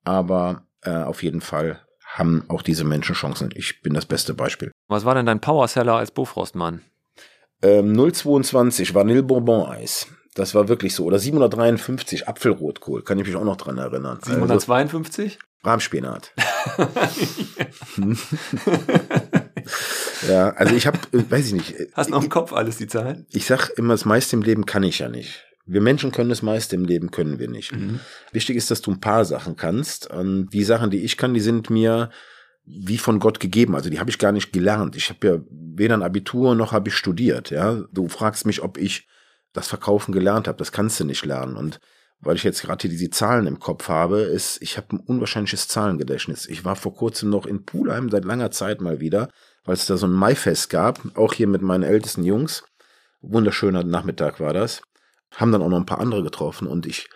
aber 0.03 0.65
äh, 0.81 0.89
auf 0.89 1.21
jeden 1.21 1.41
Fall 1.41 1.81
haben 2.05 2.45
auch 2.47 2.61
diese 2.61 2.83
Menschen 2.83 3.15
Chancen. 3.15 3.49
Ich 3.55 3.81
bin 3.81 3.93
das 3.93 4.05
beste 4.05 4.33
Beispiel. 4.33 4.71
Was 4.87 5.05
war 5.05 5.15
denn 5.15 5.25
dein 5.25 5.41
Powerseller 5.41 5.95
als 5.95 6.11
Bofrostmann? 6.11 6.81
Ähm, 7.61 7.95
022 7.95 8.93
Vanille 8.93 9.23
Bourbon 9.23 9.69
Eis. 9.69 10.07
Das 10.35 10.53
war 10.55 10.67
wirklich 10.67 10.95
so. 10.95 11.05
Oder 11.05 11.19
753 11.19 12.27
Apfelrotkohl. 12.27 13.03
Kann 13.03 13.19
ich 13.19 13.27
mich 13.27 13.35
auch 13.35 13.43
noch 13.43 13.57
dran 13.57 13.77
erinnern. 13.77 14.19
752? 14.21 15.39
Rahmspinat. 15.63 16.33
ja, 20.27 20.49
also 20.49 20.75
ich 20.75 20.85
habe, 20.87 20.99
weiß 21.11 21.47
ich 21.47 21.53
nicht. 21.53 21.75
Hast 21.93 22.09
du 22.09 22.13
noch 22.13 22.23
im 22.23 22.29
Kopf 22.29 22.51
alles 22.53 22.77
die 22.77 22.87
Zahlen? 22.87 23.25
Ich 23.31 23.45
sag 23.45 23.69
immer, 23.77 23.93
das 23.93 24.05
meiste 24.05 24.35
im 24.35 24.41
Leben 24.41 24.65
kann 24.65 24.83
ich 24.83 24.99
ja 24.99 25.09
nicht. 25.09 25.45
Wir 25.65 25.81
Menschen 25.81 26.11
können 26.11 26.29
das 26.29 26.41
meiste 26.41 26.75
im 26.75 26.83
Leben, 26.83 27.11
können 27.11 27.39
wir 27.39 27.47
nicht. 27.47 27.73
Mhm. 27.73 28.01
Wichtig 28.33 28.57
ist, 28.57 28.69
dass 28.69 28.81
du 28.81 28.91
ein 28.91 28.99
paar 28.99 29.23
Sachen 29.23 29.55
kannst. 29.55 30.07
Und 30.07 30.49
die 30.49 30.65
Sachen, 30.65 30.91
die 30.91 31.03
ich 31.03 31.15
kann, 31.15 31.33
die 31.33 31.39
sind 31.39 31.69
mir 31.69 32.09
wie 32.65 32.97
von 32.97 33.19
Gott 33.19 33.39
gegeben. 33.39 33.75
Also 33.75 33.89
die 33.89 33.99
habe 33.99 34.09
ich 34.09 34.19
gar 34.19 34.33
nicht 34.33 34.51
gelernt. 34.51 34.95
Ich 34.97 35.09
habe 35.09 35.27
ja 35.27 35.39
weder 35.49 35.95
ein 35.95 36.03
Abitur 36.03 36.55
noch 36.55 36.73
habe 36.73 36.89
ich 36.89 36.95
studiert. 36.95 37.49
Ja, 37.49 37.83
du 37.91 38.09
fragst 38.09 38.45
mich, 38.45 38.61
ob 38.61 38.77
ich 38.77 39.07
das 39.53 39.67
Verkaufen 39.67 40.11
gelernt 40.11 40.47
habe. 40.47 40.57
Das 40.57 40.71
kannst 40.73 40.99
du 40.99 41.05
nicht 41.05 41.25
lernen. 41.25 41.55
Und 41.55 41.79
weil 42.23 42.35
ich 42.35 42.43
jetzt 42.43 42.61
gerade 42.61 42.87
diese 42.87 43.09
Zahlen 43.09 43.47
im 43.47 43.59
Kopf 43.59 43.89
habe, 43.89 44.21
ist, 44.21 44.61
ich 44.61 44.77
habe 44.77 44.95
ein 44.95 44.99
unwahrscheinliches 44.99 45.67
Zahlengedächtnis. 45.67 46.47
Ich 46.47 46.65
war 46.65 46.75
vor 46.75 46.93
kurzem 46.93 47.29
noch 47.29 47.45
in 47.45 47.65
Pulheim 47.65 48.09
seit 48.09 48.25
langer 48.25 48.51
Zeit 48.51 48.81
mal 48.81 48.99
wieder, 48.99 49.29
weil 49.65 49.75
es 49.75 49.85
da 49.85 49.97
so 49.97 50.07
ein 50.07 50.13
Maifest 50.13 50.69
gab, 50.69 50.99
auch 51.17 51.33
hier 51.33 51.47
mit 51.47 51.61
meinen 51.61 51.83
ältesten 51.83 52.23
Jungs. 52.23 52.63
Wunderschöner 53.21 53.83
Nachmittag 53.83 54.39
war 54.39 54.53
das. 54.53 54.81
Haben 55.31 55.51
dann 55.51 55.61
auch 55.61 55.69
noch 55.69 55.79
ein 55.79 55.85
paar 55.85 55.99
andere 55.99 56.23
getroffen 56.23 56.67
und 56.67 56.85
ich 56.85 57.09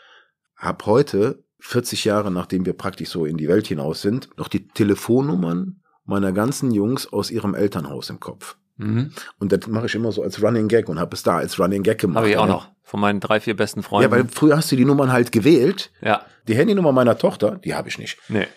habe 0.56 0.86
heute, 0.86 1.44
40 1.60 2.06
Jahre 2.06 2.32
nachdem 2.32 2.66
wir 2.66 2.74
praktisch 2.74 3.10
so 3.10 3.26
in 3.26 3.38
die 3.38 3.48
Welt 3.48 3.68
hinaus 3.68 4.02
sind, 4.02 4.30
noch 4.38 4.48
die 4.48 4.68
Telefonnummern 4.68 5.82
meiner 6.06 6.32
ganzen 6.32 6.72
Jungs 6.72 7.12
aus 7.12 7.32
ihrem 7.32 7.56
Elternhaus 7.56 8.10
im 8.10 8.20
Kopf. 8.20 8.58
Mhm. 8.78 9.12
Und 9.40 9.52
das 9.52 9.68
mache 9.68 9.88
ich 9.88 9.96
immer 9.96 10.12
so 10.12 10.24
als 10.24 10.42
Running 10.42 10.68
Gag 10.68 10.88
und 10.90 11.00
habe 11.00 11.16
es 11.16 11.24
da 11.24 11.38
als 11.38 11.60
Running 11.60 11.84
Gag 11.84 12.00
gemacht. 12.00 12.18
Habe 12.18 12.30
ich 12.30 12.38
auch 12.38 12.48
noch 12.48 12.70
von 12.84 13.00
meinen 13.00 13.20
drei, 13.20 13.40
vier 13.40 13.56
besten 13.56 13.84
Freunden. 13.84 14.12
Ja, 14.12 14.18
weil 14.18 14.28
früher 14.30 14.56
hast 14.56 14.72
du 14.72 14.76
die 14.76 14.86
Nummern 14.86 15.12
halt 15.12 15.32
gewählt. 15.32 15.92
Ja. 16.02 16.22
Die 16.48 16.56
Handynummer 16.56 16.94
meiner 16.94 17.18
Tochter, 17.18 17.60
die 17.64 17.76
habe 17.76 17.90
ich 17.90 17.98
nicht. 17.98 18.18
Nee. 18.30 18.48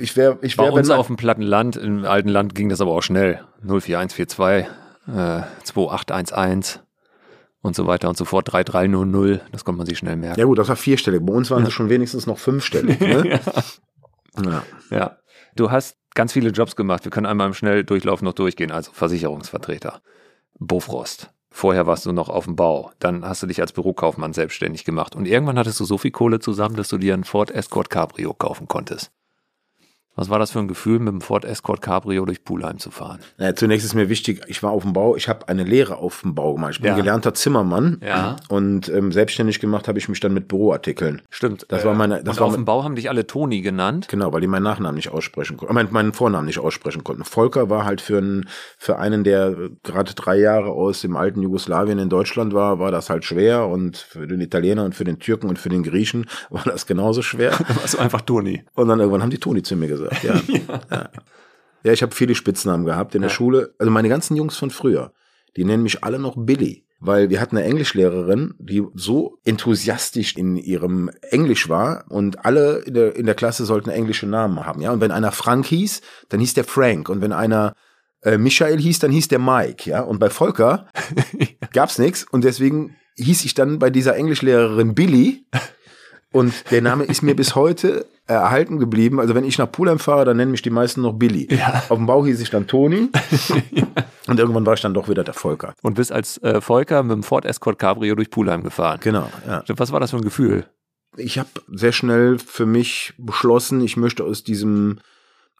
Ich 0.00 0.16
wäre, 0.16 0.38
ich 0.42 0.58
wäre. 0.58 0.72
Bei 0.72 0.78
uns 0.78 0.90
auf 0.90 1.06
dem 1.06 1.16
platten 1.16 1.42
Land, 1.42 1.76
im 1.76 2.04
alten 2.04 2.28
Land 2.28 2.54
ging 2.54 2.70
das 2.70 2.80
aber 2.80 2.92
auch 2.92 3.02
schnell. 3.02 3.40
04142, 3.62 4.66
äh, 5.08 5.42
2811 5.62 6.80
und 7.60 7.76
so 7.76 7.86
weiter 7.86 8.08
und 8.08 8.16
so 8.16 8.24
fort. 8.24 8.50
3300, 8.50 9.42
das 9.52 9.64
konnte 9.64 9.78
man 9.78 9.86
sich 9.86 9.98
schnell 9.98 10.16
merken. 10.16 10.40
Ja 10.40 10.46
gut, 10.46 10.58
das 10.58 10.68
war 10.68 10.76
vierstellig. 10.76 11.24
Bei 11.24 11.32
uns 11.32 11.50
waren 11.50 11.64
sie 11.66 11.70
schon 11.70 11.90
wenigstens 11.90 12.26
noch 12.26 12.38
fünfstellig. 12.38 12.98
Ne? 12.98 13.28
ja. 14.36 14.42
ja. 14.42 14.62
ja. 14.90 15.16
Du 15.54 15.70
hast 15.70 15.98
ganz 16.18 16.32
viele 16.32 16.50
Jobs 16.50 16.74
gemacht. 16.74 17.04
Wir 17.04 17.12
können 17.12 17.26
einmal 17.26 17.46
im 17.46 17.54
Schnelldurchlauf 17.54 18.22
noch 18.22 18.32
durchgehen. 18.32 18.72
Also 18.72 18.90
Versicherungsvertreter, 18.90 20.02
Bofrost. 20.58 21.30
Vorher 21.48 21.86
warst 21.86 22.06
du 22.06 22.12
noch 22.12 22.28
auf 22.28 22.44
dem 22.44 22.56
Bau. 22.56 22.90
Dann 22.98 23.24
hast 23.24 23.44
du 23.44 23.46
dich 23.46 23.60
als 23.60 23.72
Bürokaufmann 23.72 24.32
selbstständig 24.32 24.84
gemacht. 24.84 25.14
Und 25.14 25.26
irgendwann 25.26 25.56
hattest 25.56 25.78
du 25.78 25.84
so 25.84 25.96
viel 25.96 26.10
Kohle 26.10 26.40
zusammen, 26.40 26.74
dass 26.74 26.88
du 26.88 26.98
dir 26.98 27.14
einen 27.14 27.22
Ford 27.22 27.52
Escort 27.52 27.88
Cabrio 27.88 28.34
kaufen 28.34 28.66
konntest. 28.66 29.12
Was 30.18 30.28
war 30.30 30.40
das 30.40 30.50
für 30.50 30.58
ein 30.58 30.66
Gefühl, 30.66 30.98
mit 30.98 31.12
dem 31.12 31.20
Ford 31.20 31.44
Escort 31.44 31.80
Cabrio 31.80 32.24
durch 32.24 32.42
Pulheim 32.42 32.78
zu 32.78 32.90
fahren? 32.90 33.20
Naja, 33.36 33.54
zunächst 33.54 33.86
ist 33.86 33.94
mir 33.94 34.08
wichtig, 34.08 34.40
ich 34.48 34.64
war 34.64 34.72
auf 34.72 34.82
dem 34.82 34.92
Bau, 34.92 35.14
ich 35.14 35.28
habe 35.28 35.48
eine 35.48 35.62
Lehre 35.62 35.96
auf 35.98 36.22
dem 36.22 36.34
Bau 36.34 36.54
gemacht. 36.54 36.72
Ich 36.72 36.80
bin 36.80 36.88
Ja. 36.88 36.96
gelernter 36.96 37.34
Zimmermann 37.34 38.00
Ja. 38.04 38.34
und 38.48 38.88
ähm, 38.88 39.12
selbstständig 39.12 39.60
gemacht 39.60 39.86
habe 39.86 39.98
ich 39.98 40.08
mich 40.08 40.18
dann 40.18 40.34
mit 40.34 40.48
Büroartikeln. 40.48 41.22
Stimmt. 41.30 41.66
Das 41.68 41.84
war 41.84 41.94
meine- 41.94 42.24
das 42.24 42.34
und 42.36 42.40
war 42.40 42.46
auf 42.46 42.52
mein- 42.52 42.62
dem 42.62 42.64
Bau 42.64 42.82
haben 42.82 42.96
dich 42.96 43.08
alle 43.08 43.28
Toni 43.28 43.60
genannt. 43.60 44.08
Genau, 44.08 44.32
weil 44.32 44.40
die 44.40 44.48
meinen 44.48 44.64
Nachnamen 44.64 44.96
nicht 44.96 45.10
aussprechen 45.12 45.56
konnten, 45.56 45.72
meinen, 45.72 45.92
meinen 45.92 46.12
Vornamen 46.12 46.46
nicht 46.46 46.58
aussprechen 46.58 47.04
konnten. 47.04 47.22
Volker 47.24 47.70
war 47.70 47.84
halt 47.84 48.00
für 48.00 48.18
einen, 48.18 48.48
für 48.76 48.98
einen, 48.98 49.22
der 49.22 49.50
äh, 49.50 49.70
gerade 49.84 50.14
drei 50.14 50.36
Jahre 50.38 50.70
aus 50.72 51.00
dem 51.00 51.16
alten 51.16 51.42
Jugoslawien 51.42 52.00
in 52.00 52.08
Deutschland 52.08 52.52
war, 52.54 52.80
war 52.80 52.90
das 52.90 53.08
halt 53.08 53.24
schwer 53.24 53.68
und 53.68 53.96
für 53.96 54.26
den 54.26 54.40
Italiener 54.40 54.84
und 54.84 54.96
für 54.96 55.04
den 55.04 55.20
Türken 55.20 55.48
und 55.48 55.60
für 55.60 55.68
den 55.68 55.84
Griechen 55.84 56.26
war 56.50 56.64
das 56.64 56.86
genauso 56.86 57.22
schwer. 57.22 57.52
warst 57.80 57.94
du 57.94 57.98
einfach 57.98 58.22
Toni. 58.22 58.64
Und 58.74 58.88
dann 58.88 58.98
irgendwann 58.98 59.22
haben 59.22 59.30
die 59.30 59.38
Toni 59.38 59.62
zu 59.62 59.76
mir 59.76 59.86
gesagt, 59.86 60.07
ja. 60.22 60.40
ja. 60.90 61.10
ja. 61.84 61.92
ich 61.92 62.02
habe 62.02 62.14
viele 62.14 62.34
Spitznamen 62.34 62.86
gehabt 62.86 63.14
in 63.14 63.22
der 63.22 63.28
Schule. 63.28 63.74
Also 63.78 63.90
meine 63.90 64.08
ganzen 64.08 64.36
Jungs 64.36 64.56
von 64.56 64.70
früher, 64.70 65.12
die 65.56 65.64
nennen 65.64 65.82
mich 65.82 66.04
alle 66.04 66.18
noch 66.18 66.34
Billy. 66.36 66.84
Weil 67.00 67.30
wir 67.30 67.40
hatten 67.40 67.56
eine 67.56 67.66
Englischlehrerin, 67.66 68.54
die 68.58 68.82
so 68.94 69.38
enthusiastisch 69.44 70.36
in 70.36 70.56
ihrem 70.56 71.10
Englisch 71.30 71.68
war 71.68 72.04
und 72.08 72.44
alle 72.44 72.78
in 72.78 72.94
der, 72.94 73.14
in 73.14 73.24
der 73.24 73.36
Klasse 73.36 73.64
sollten 73.64 73.88
englische 73.90 74.26
Namen 74.26 74.66
haben. 74.66 74.80
Ja, 74.80 74.90
und 74.90 75.00
wenn 75.00 75.12
einer 75.12 75.30
Frank 75.30 75.66
hieß, 75.66 76.00
dann 76.28 76.40
hieß 76.40 76.54
der 76.54 76.64
Frank. 76.64 77.08
Und 77.08 77.20
wenn 77.20 77.32
einer 77.32 77.74
äh, 78.22 78.36
Michael 78.36 78.80
hieß, 78.80 78.98
dann 78.98 79.12
hieß 79.12 79.28
der 79.28 79.38
Mike. 79.38 79.88
Ja, 79.88 80.00
und 80.00 80.18
bei 80.18 80.28
Volker 80.28 80.88
gab's 81.72 81.98
nichts 81.98 82.24
und 82.24 82.42
deswegen 82.42 82.96
hieß 83.16 83.44
ich 83.44 83.54
dann 83.54 83.78
bei 83.78 83.90
dieser 83.90 84.16
Englischlehrerin 84.16 84.94
Billy. 84.94 85.46
Und 86.32 86.70
der 86.70 86.82
Name 86.82 87.04
ist 87.04 87.22
mir 87.22 87.34
bis 87.34 87.54
heute 87.54 88.06
erhalten 88.26 88.78
geblieben. 88.78 89.20
Also 89.20 89.34
wenn 89.34 89.44
ich 89.44 89.58
nach 89.58 89.70
Pulheim 89.70 89.98
fahre, 89.98 90.26
dann 90.26 90.36
nennen 90.36 90.50
mich 90.50 90.62
die 90.62 90.70
meisten 90.70 91.00
noch 91.00 91.14
Billy. 91.14 91.48
Auf 91.88 91.96
dem 91.96 92.06
Bau 92.06 92.24
hieß 92.24 92.40
ich 92.40 92.50
dann 92.50 92.66
Toni. 92.66 93.08
Und 94.26 94.38
irgendwann 94.38 94.66
war 94.66 94.74
ich 94.74 94.82
dann 94.82 94.92
doch 94.92 95.08
wieder 95.08 95.24
der 95.24 95.32
Volker. 95.32 95.74
Und 95.82 95.94
bist 95.94 96.12
als 96.12 96.36
äh, 96.42 96.60
Volker 96.60 97.02
mit 97.02 97.12
dem 97.12 97.22
Ford 97.22 97.46
Escort 97.46 97.78
Cabrio 97.78 98.14
durch 98.14 98.30
Pulheim 98.30 98.62
gefahren. 98.62 99.00
Genau, 99.02 99.30
ja. 99.46 99.64
Was 99.68 99.90
war 99.90 100.00
das 100.00 100.10
für 100.10 100.18
ein 100.18 100.22
Gefühl? 100.22 100.66
Ich 101.16 101.38
habe 101.38 101.48
sehr 101.72 101.92
schnell 101.92 102.38
für 102.38 102.66
mich 102.66 103.14
beschlossen, 103.16 103.80
ich 103.80 103.96
möchte 103.96 104.24
aus 104.24 104.44
diesem, 104.44 104.98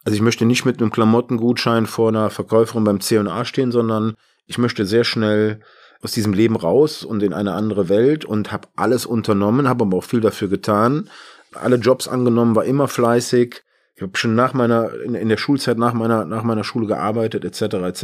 also 0.05 0.15
ich 0.15 0.21
möchte 0.21 0.45
nicht 0.45 0.65
mit 0.65 0.79
einem 0.79 0.91
Klamottengutschein 0.91 1.87
vor 1.87 2.09
einer 2.09 2.29
Verkäuferin 2.29 2.83
beim 2.83 3.01
C&A 3.01 3.43
stehen, 3.43 3.71
sondern 3.71 4.13
ich 4.45 4.59
möchte 4.59 4.85
sehr 4.85 5.03
schnell 5.03 5.61
aus 6.01 6.11
diesem 6.11 6.33
Leben 6.33 6.55
raus 6.55 7.03
und 7.03 7.23
in 7.23 7.33
eine 7.33 7.53
andere 7.53 7.89
Welt 7.89 8.25
und 8.25 8.51
habe 8.51 8.67
alles 8.75 9.05
unternommen, 9.05 9.67
habe 9.67 9.83
aber 9.83 9.97
auch 9.97 10.03
viel 10.03 10.21
dafür 10.21 10.47
getan. 10.47 11.09
Alle 11.53 11.77
Jobs 11.77 12.07
angenommen, 12.07 12.55
war 12.55 12.65
immer 12.65 12.87
fleißig. 12.87 13.63
Ich 13.95 14.01
habe 14.03 14.17
schon 14.17 14.33
nach 14.33 14.53
meiner 14.53 14.93
in, 15.03 15.13
in 15.13 15.27
der 15.27 15.35
Schulzeit 15.35 15.77
nach 15.77 15.91
meiner 15.91 16.23
nach 16.23 16.43
meiner 16.43 16.63
Schule 16.63 16.87
gearbeitet 16.87 17.43
etc. 17.43 17.61
etc. 17.61 18.03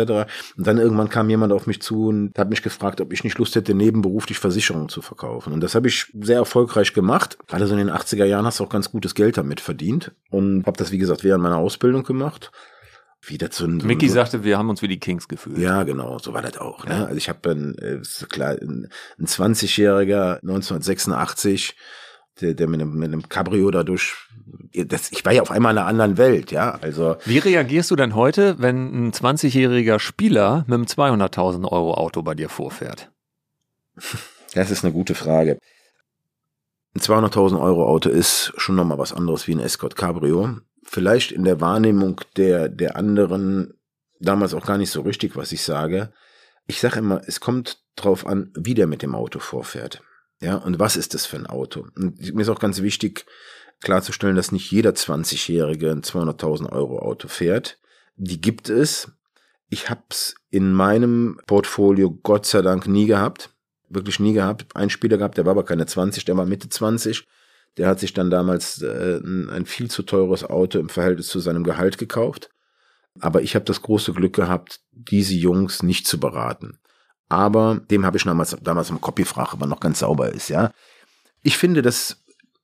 Und 0.58 0.68
dann 0.68 0.78
irgendwann 0.78 1.08
kam 1.08 1.30
jemand 1.30 1.54
auf 1.54 1.68
mich 1.68 1.82
zu 1.82 2.08
und 2.10 2.38
hat 2.38 2.50
mich 2.50 2.62
gefragt, 2.62 3.00
ob 3.00 3.14
ich 3.14 3.24
nicht 3.24 3.38
Lust 3.38 3.56
hätte, 3.56 3.74
nebenberuflich 3.74 4.38
Versicherungen 4.38 4.90
zu 4.90 5.02
verkaufen. 5.02 5.54
Und 5.54 5.62
das 5.62 5.74
habe 5.74 5.88
ich 5.88 6.12
sehr 6.20 6.40
erfolgreich 6.40 6.94
gemacht. 6.94 7.38
Gerade 7.48 7.66
so 7.66 7.78
in 7.78 7.88
den 7.88 7.96
80er 7.96 8.26
Jahren 8.26 8.46
hast 8.46 8.60
du 8.60 8.66
auch 8.66 8.70
ganz 8.70 8.92
gutes 8.92 9.16
Geld 9.16 9.38
damit 9.38 9.62
verdient 9.62 10.12
und 10.32 10.66
habe 10.66 10.76
das 10.76 10.92
wie 10.92 10.98
gesagt 10.98 11.24
während 11.24 11.44
meiner 11.44 11.58
Ausbildung 11.58 12.04
gemacht. 12.04 12.52
Wieder 13.28 13.50
zu 13.52 13.64
so, 13.64 13.88
Mickey 13.88 14.08
so, 14.08 14.16
sagte, 14.16 14.44
wir 14.44 14.58
haben 14.58 14.70
uns 14.70 14.82
wie 14.82 14.88
die 14.88 15.00
Kings 15.00 15.28
gefühlt. 15.28 15.58
ja, 15.58 15.84
genau, 15.84 16.20
so 16.20 16.34
war 16.34 16.42
das 16.42 16.58
auch. 16.58 16.86
Ne? 16.86 17.06
Also 17.06 17.16
ich 17.16 17.30
habe 17.30 17.50
ein, 17.50 17.78
äh, 17.78 18.00
ist 18.00 18.30
klar, 18.30 18.52
ein, 18.52 18.90
ein 19.20 19.26
20-Jähriger 19.26 20.42
1986, 20.42 21.76
der, 22.42 22.54
der 22.54 22.68
mit, 22.68 22.82
einem, 22.82 22.94
mit 22.94 23.08
einem 23.08 23.30
Cabrio 23.30 23.72
dadurch, 23.72 24.14
das, 24.74 25.12
ich 25.12 25.24
war 25.26 25.32
ja 25.32 25.42
auf 25.42 25.52
einmal 25.52 25.74
in 25.74 25.78
einer 25.78 25.88
anderen 25.88 26.18
Welt, 26.18 26.52
ja. 26.52 26.78
Also 26.82 27.16
Wie 27.26 27.38
reagierst 27.38 27.92
du 27.92 27.96
denn 27.96 28.16
heute, 28.16 28.60
wenn 28.60 29.08
ein 29.08 29.12
20-jähriger 29.12 30.00
Spieler 30.00 30.66
mit 30.68 30.76
einem 30.76 30.86
200.000 30.86 31.72
Euro 31.72 31.94
Auto 31.96 32.22
bei 32.22 32.36
dir 32.36 32.50
vorfährt? 32.50 33.12
das 34.54 34.72
ist 34.72 34.84
eine 34.84 34.94
gute 34.94 35.16
Frage. 35.16 35.58
Ein 36.96 37.02
200.000 37.02 37.62
Euro 37.62 37.88
Auto 37.88 38.10
ist 38.10 38.54
schon 38.58 38.76
nochmal 38.76 38.98
was 38.98 39.14
anderes 39.14 39.48
wie 39.48 39.56
ein 39.56 39.60
Escort 39.60 39.96
Cabrio. 39.96 40.58
Vielleicht 40.86 41.32
in 41.32 41.44
der 41.44 41.60
Wahrnehmung 41.60 42.22
der, 42.38 42.70
der 42.70 42.96
anderen 42.96 43.74
damals 44.20 44.54
auch 44.54 44.66
gar 44.66 44.78
nicht 44.78 44.92
so 44.92 45.02
richtig, 45.02 45.36
was 45.36 45.52
ich 45.52 45.64
sage. 45.64 46.14
Ich 46.68 46.80
sage 46.80 47.00
immer, 47.00 47.22
es 47.26 47.40
kommt 47.40 47.84
drauf 47.96 48.26
an, 48.26 48.52
wie 48.56 48.74
der 48.74 48.88
mit 48.88 49.02
dem 49.02 49.16
Auto 49.16 49.40
vorfährt. 49.40 50.02
Ja, 50.40 50.56
und 50.58 50.80
was 50.80 50.96
ist 50.96 51.14
das 51.14 51.26
für 51.26 51.38
ein 51.38 51.48
Auto? 51.48 51.88
Und 51.96 52.34
mir 52.34 52.42
ist 52.42 52.50
auch 52.50 52.60
ganz 52.60 52.82
wichtig 52.82 53.26
klarzustellen, 53.82 54.36
dass 54.36 54.52
nicht 54.52 54.72
jeder 54.72 54.92
20-Jährige 54.92 55.92
ein 55.92 56.02
200.000 56.02 56.72
Euro 56.72 57.00
Auto 57.00 57.28
fährt. 57.28 57.80
Die 58.16 58.40
gibt 58.40 58.70
es. 58.70 59.12
Ich 59.70 59.90
hab's 59.90 60.36
in 60.50 60.72
meinem 60.72 61.40
Portfolio 61.48 62.12
Gott 62.12 62.46
sei 62.46 62.62
Dank 62.62 62.88
nie 62.88 63.08
gehabt. 63.08 63.50
Wirklich 63.90 64.20
nie 64.20 64.34
gehabt. 64.34 64.66
Ein 64.76 64.90
Spieler 64.90 65.18
gehabt, 65.18 65.38
der 65.38 65.46
war 65.46 65.52
aber 65.52 65.66
keine 65.66 65.86
20, 65.86 66.26
der 66.26 66.38
war 66.38 66.46
Mitte 66.46 66.70
20. 66.70 67.26
Der 67.78 67.88
hat 67.88 68.00
sich 68.00 68.14
dann 68.14 68.30
damals 68.30 68.82
äh, 68.82 69.20
ein, 69.24 69.66
viel 69.66 69.90
zu 69.90 70.04
teures 70.04 70.44
Auto 70.44 70.80
im 70.80 70.90
Verhältnis 70.90 71.28
zu 71.28 71.40
seinem 71.40 71.64
Gehalt 71.64 71.98
gekauft. 71.98 72.50
Aber 73.20 73.42
ich 73.42 73.56
habe 73.56 73.66
das 73.66 73.82
große 73.82 74.14
Glück 74.14 74.34
gehabt, 74.34 74.82
diese 74.92 75.34
Jungs 75.34 75.84
nicht 75.84 76.08
zu 76.08 76.20
beraten. 76.20 76.80
Aber 77.30 77.82
dem 77.90 78.06
habe 78.06 78.18
ich 78.18 78.24
damals, 78.24 78.56
damals 78.62 78.92
gefragt, 79.16 79.54
ob 79.54 79.62
er 79.62 79.68
noch 79.68 79.80
ganz 79.80 80.00
sauber 80.00 80.32
ist, 80.32 80.50
ja. 80.50 80.72
Ich 81.42 81.58
finde, 81.58 81.82
das 81.82 82.24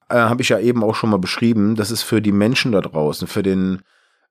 äh, 0.10 0.16
habe 0.16 0.42
ich 0.42 0.50
ja 0.50 0.60
eben 0.60 0.84
auch 0.84 0.96
schon 0.96 1.10
mal 1.10 1.18
beschrieben, 1.18 1.76
das 1.76 1.92
ist 1.92 2.04
für 2.04 2.22
die 2.22 2.32
Menschen 2.32 2.72
da 2.72 2.82
draußen, 2.82 3.28
für 3.28 3.44
den 3.44 3.82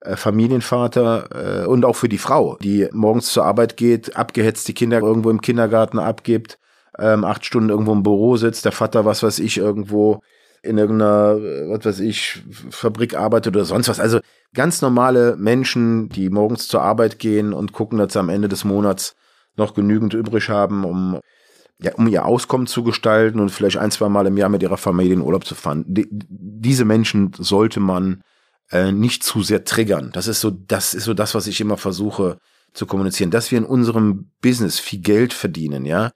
äh, 0.00 0.16
Familienvater 0.16 1.62
äh, 1.62 1.66
und 1.66 1.84
auch 1.84 1.96
für 1.96 2.08
die 2.08 2.18
Frau, 2.18 2.56
die 2.62 2.88
morgens 2.92 3.32
zur 3.32 3.44
Arbeit 3.44 3.76
geht, 3.76 4.16
abgehetzt 4.16 4.68
die 4.68 4.74
Kinder 4.74 5.00
irgendwo 5.00 5.30
im 5.30 5.40
Kindergarten 5.40 5.98
abgibt, 5.98 6.58
ähm, 6.98 7.24
acht 7.24 7.44
Stunden 7.44 7.70
irgendwo 7.70 7.92
im 7.92 8.02
Büro 8.02 8.36
sitzt, 8.36 8.64
der 8.64 8.72
Vater, 8.72 9.04
was 9.04 9.22
weiß 9.22 9.38
ich, 9.40 9.58
irgendwo 9.58 10.22
in 10.62 10.78
irgendeiner, 10.78 11.36
was 11.70 11.84
weiß 11.84 12.00
ich, 12.00 12.42
Fabrik 12.70 13.16
arbeitet 13.16 13.56
oder 13.56 13.64
sonst 13.64 13.88
was. 13.88 14.00
Also 14.00 14.20
ganz 14.54 14.82
normale 14.82 15.36
Menschen, 15.36 16.08
die 16.08 16.28
morgens 16.30 16.68
zur 16.68 16.82
Arbeit 16.82 17.18
gehen 17.18 17.52
und 17.52 17.72
gucken, 17.72 17.98
dass 17.98 18.12
sie 18.12 18.20
am 18.20 18.28
Ende 18.28 18.48
des 18.48 18.64
Monats 18.64 19.14
noch 19.56 19.74
genügend 19.74 20.14
übrig 20.14 20.48
haben, 20.48 20.84
um, 20.84 21.20
ja, 21.80 21.94
um 21.94 22.06
ihr 22.08 22.24
Auskommen 22.24 22.66
zu 22.66 22.82
gestalten 22.82 23.40
und 23.40 23.50
vielleicht 23.50 23.78
ein, 23.78 23.90
zwei 23.90 24.08
Mal 24.08 24.26
im 24.26 24.36
Jahr 24.36 24.48
mit 24.48 24.62
ihrer 24.62 24.76
Familie 24.76 25.14
in 25.14 25.22
Urlaub 25.22 25.44
zu 25.44 25.54
fahren. 25.54 25.84
Die, 25.86 26.08
diese 26.10 26.84
Menschen 26.84 27.32
sollte 27.38 27.80
man 27.80 28.22
äh, 28.70 28.92
nicht 28.92 29.22
zu 29.24 29.42
sehr 29.42 29.64
triggern. 29.64 30.10
Das 30.12 30.26
ist 30.26 30.40
so, 30.40 30.50
das 30.50 30.94
ist 30.94 31.04
so 31.04 31.14
das, 31.14 31.34
was 31.34 31.46
ich 31.46 31.60
immer 31.60 31.76
versuche 31.76 32.38
zu 32.72 32.86
kommunizieren, 32.86 33.30
dass 33.30 33.50
wir 33.50 33.58
in 33.58 33.64
unserem 33.64 34.30
Business 34.42 34.78
viel 34.78 35.00
Geld 35.00 35.32
verdienen, 35.32 35.84
ja. 35.84 36.10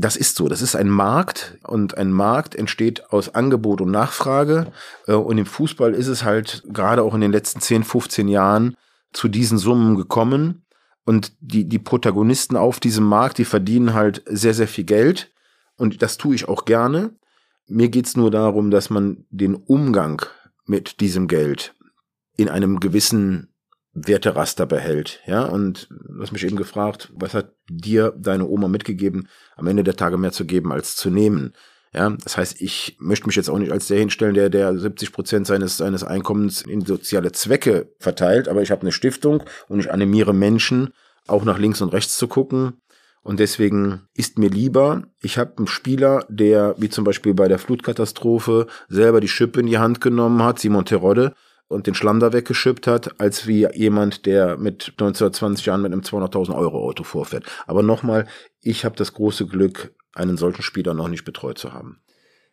Das 0.00 0.14
ist 0.14 0.36
so. 0.36 0.46
Das 0.46 0.62
ist 0.62 0.76
ein 0.76 0.88
Markt 0.88 1.58
und 1.66 1.98
ein 1.98 2.12
Markt 2.12 2.54
entsteht 2.54 3.10
aus 3.10 3.34
Angebot 3.34 3.80
und 3.80 3.90
Nachfrage. 3.90 4.70
Äh, 5.08 5.14
Und 5.14 5.38
im 5.38 5.46
Fußball 5.46 5.92
ist 5.92 6.06
es 6.06 6.22
halt 6.22 6.62
gerade 6.68 7.02
auch 7.02 7.14
in 7.14 7.20
den 7.20 7.32
letzten 7.32 7.60
10, 7.60 7.82
15 7.82 8.28
Jahren 8.28 8.76
zu 9.12 9.26
diesen 9.26 9.58
Summen 9.58 9.96
gekommen. 9.96 10.64
Und 11.04 11.32
die, 11.40 11.68
die 11.68 11.80
Protagonisten 11.80 12.56
auf 12.56 12.78
diesem 12.78 13.04
Markt, 13.06 13.38
die 13.38 13.44
verdienen 13.44 13.92
halt 13.92 14.22
sehr, 14.26 14.54
sehr 14.54 14.68
viel 14.68 14.84
Geld. 14.84 15.32
Und 15.76 16.00
das 16.00 16.16
tue 16.16 16.36
ich 16.36 16.48
auch 16.48 16.64
gerne. 16.64 17.10
Mir 17.66 17.88
geht's 17.88 18.16
nur 18.16 18.30
darum, 18.30 18.70
dass 18.70 18.90
man 18.90 19.24
den 19.30 19.56
Umgang 19.56 20.22
mit 20.64 21.00
diesem 21.00 21.26
Geld 21.26 21.74
in 22.36 22.48
einem 22.48 22.78
gewissen 22.78 23.52
Werteraster 24.06 24.66
behält. 24.66 25.20
Ja, 25.26 25.44
und 25.44 25.88
du 25.90 26.20
hast 26.22 26.32
mich 26.32 26.44
eben 26.44 26.56
gefragt, 26.56 27.10
was 27.14 27.34
hat 27.34 27.52
dir 27.68 28.12
deine 28.16 28.46
Oma 28.46 28.68
mitgegeben, 28.68 29.28
am 29.56 29.66
Ende 29.66 29.84
der 29.84 29.96
Tage 29.96 30.18
mehr 30.18 30.32
zu 30.32 30.44
geben 30.44 30.72
als 30.72 30.96
zu 30.96 31.10
nehmen? 31.10 31.54
Ja, 31.94 32.10
das 32.10 32.36
heißt, 32.36 32.60
ich 32.60 32.96
möchte 33.00 33.26
mich 33.26 33.36
jetzt 33.36 33.48
auch 33.48 33.58
nicht 33.58 33.72
als 33.72 33.88
der 33.88 33.98
hinstellen, 33.98 34.34
der, 34.34 34.50
der 34.50 34.78
70 34.78 35.10
Prozent 35.12 35.46
seines, 35.46 35.78
seines 35.78 36.04
Einkommens 36.04 36.62
in 36.62 36.84
soziale 36.84 37.32
Zwecke 37.32 37.94
verteilt, 37.98 38.48
aber 38.48 38.62
ich 38.62 38.70
habe 38.70 38.82
eine 38.82 38.92
Stiftung 38.92 39.42
und 39.68 39.80
ich 39.80 39.90
animiere 39.90 40.34
Menschen, 40.34 40.92
auch 41.26 41.44
nach 41.44 41.58
links 41.58 41.80
und 41.80 41.92
rechts 41.92 42.18
zu 42.18 42.28
gucken. 42.28 42.74
Und 43.22 43.40
deswegen 43.40 44.02
ist 44.14 44.38
mir 44.38 44.48
lieber, 44.48 45.02
ich 45.20 45.38
habe 45.38 45.54
einen 45.58 45.66
Spieler, 45.66 46.24
der, 46.28 46.74
wie 46.78 46.88
zum 46.88 47.04
Beispiel 47.04 47.34
bei 47.34 47.48
der 47.48 47.58
Flutkatastrophe, 47.58 48.66
selber 48.88 49.20
die 49.20 49.28
Schippe 49.28 49.60
in 49.60 49.66
die 49.66 49.78
Hand 49.78 50.00
genommen 50.00 50.42
hat, 50.42 50.58
Simon 50.58 50.84
Terodde, 50.84 51.34
und 51.68 51.86
den 51.86 51.94
Schlamm 51.94 52.18
da 52.18 52.32
weggeschippt 52.32 52.86
hat, 52.86 53.20
als 53.20 53.46
wie 53.46 53.68
jemand, 53.74 54.26
der 54.26 54.56
mit 54.56 54.88
1920 54.92 55.66
Jahren 55.66 55.82
mit 55.82 55.92
einem 55.92 56.02
200.000 56.02 56.56
Euro 56.56 56.82
Auto 56.82 57.04
vorfährt. 57.04 57.44
Aber 57.66 57.82
nochmal, 57.82 58.26
ich 58.60 58.84
habe 58.84 58.96
das 58.96 59.12
große 59.12 59.46
Glück, 59.46 59.94
einen 60.14 60.36
solchen 60.36 60.62
Spieler 60.62 60.94
noch 60.94 61.08
nicht 61.08 61.24
betreut 61.24 61.58
zu 61.58 61.72
haben. 61.72 62.00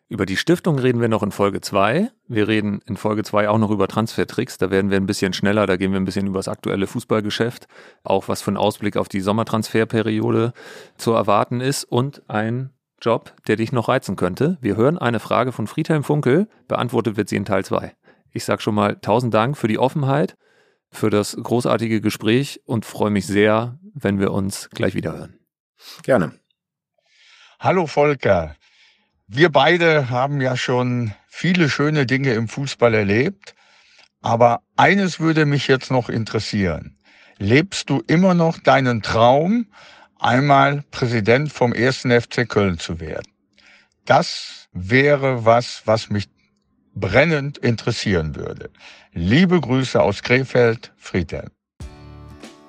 Über 0.08 0.24
die 0.24 0.36
Stiftung 0.36 0.78
reden 0.78 1.00
wir 1.00 1.08
noch 1.08 1.24
in 1.24 1.32
Folge 1.32 1.60
2. 1.60 2.12
Wir 2.28 2.46
reden 2.46 2.80
in 2.86 2.96
Folge 2.96 3.24
2 3.24 3.48
auch 3.48 3.58
noch 3.58 3.72
über 3.72 3.88
Transfertricks. 3.88 4.56
Da 4.56 4.70
werden 4.70 4.88
wir 4.88 4.98
ein 4.98 5.06
bisschen 5.06 5.32
schneller, 5.32 5.66
da 5.66 5.76
gehen 5.76 5.90
wir 5.90 5.98
ein 5.98 6.04
bisschen 6.04 6.28
über 6.28 6.38
das 6.38 6.46
aktuelle 6.46 6.86
Fußballgeschäft, 6.86 7.66
auch 8.04 8.28
was 8.28 8.40
für 8.40 8.52
ein 8.52 8.56
Ausblick 8.56 8.96
auf 8.96 9.08
die 9.08 9.20
Sommertransferperiode 9.20 10.52
zu 10.96 11.10
erwarten 11.10 11.60
ist 11.60 11.84
und 11.84 12.22
ein 12.30 12.70
Job, 13.02 13.34
der 13.48 13.56
dich 13.56 13.72
noch 13.72 13.88
reizen 13.88 14.14
könnte. 14.14 14.58
Wir 14.60 14.76
hören 14.76 14.96
eine 14.96 15.18
Frage 15.18 15.50
von 15.50 15.66
Friedhelm 15.66 16.04
Funkel, 16.04 16.48
beantwortet 16.68 17.16
wird 17.16 17.28
sie 17.28 17.36
in 17.36 17.44
Teil 17.44 17.64
2. 17.64 17.92
Ich 18.36 18.44
sage 18.44 18.60
schon 18.60 18.74
mal 18.74 18.96
tausend 18.96 19.32
Dank 19.32 19.56
für 19.56 19.66
die 19.66 19.78
Offenheit, 19.78 20.36
für 20.90 21.08
das 21.08 21.38
großartige 21.42 22.02
Gespräch 22.02 22.60
und 22.66 22.84
freue 22.84 23.08
mich 23.08 23.26
sehr, 23.26 23.78
wenn 23.94 24.20
wir 24.20 24.30
uns 24.30 24.68
gleich 24.74 24.94
wieder 24.94 25.14
hören. 25.14 25.38
Gerne. 26.02 26.38
Hallo 27.58 27.86
Volker. 27.86 28.54
Wir 29.26 29.48
beide 29.48 30.10
haben 30.10 30.42
ja 30.42 30.54
schon 30.54 31.14
viele 31.26 31.70
schöne 31.70 32.04
Dinge 32.04 32.34
im 32.34 32.46
Fußball 32.46 32.92
erlebt. 32.92 33.54
Aber 34.20 34.60
eines 34.76 35.18
würde 35.18 35.46
mich 35.46 35.66
jetzt 35.66 35.90
noch 35.90 36.10
interessieren. 36.10 36.98
Lebst 37.38 37.88
du 37.88 38.02
immer 38.06 38.34
noch 38.34 38.58
deinen 38.58 39.00
Traum, 39.00 39.72
einmal 40.18 40.84
Präsident 40.90 41.50
vom 41.50 41.72
ersten 41.72 42.10
FC 42.10 42.46
Köln 42.46 42.78
zu 42.78 43.00
werden? 43.00 43.32
Das 44.04 44.68
wäre 44.72 45.46
was, 45.46 45.80
was 45.86 46.10
mich 46.10 46.28
brennend 46.96 47.58
interessieren 47.58 48.34
würde. 48.34 48.70
Liebe 49.12 49.60
Grüße 49.60 50.00
aus 50.02 50.22
Krefeld, 50.22 50.92
Friedhelm. 50.96 51.50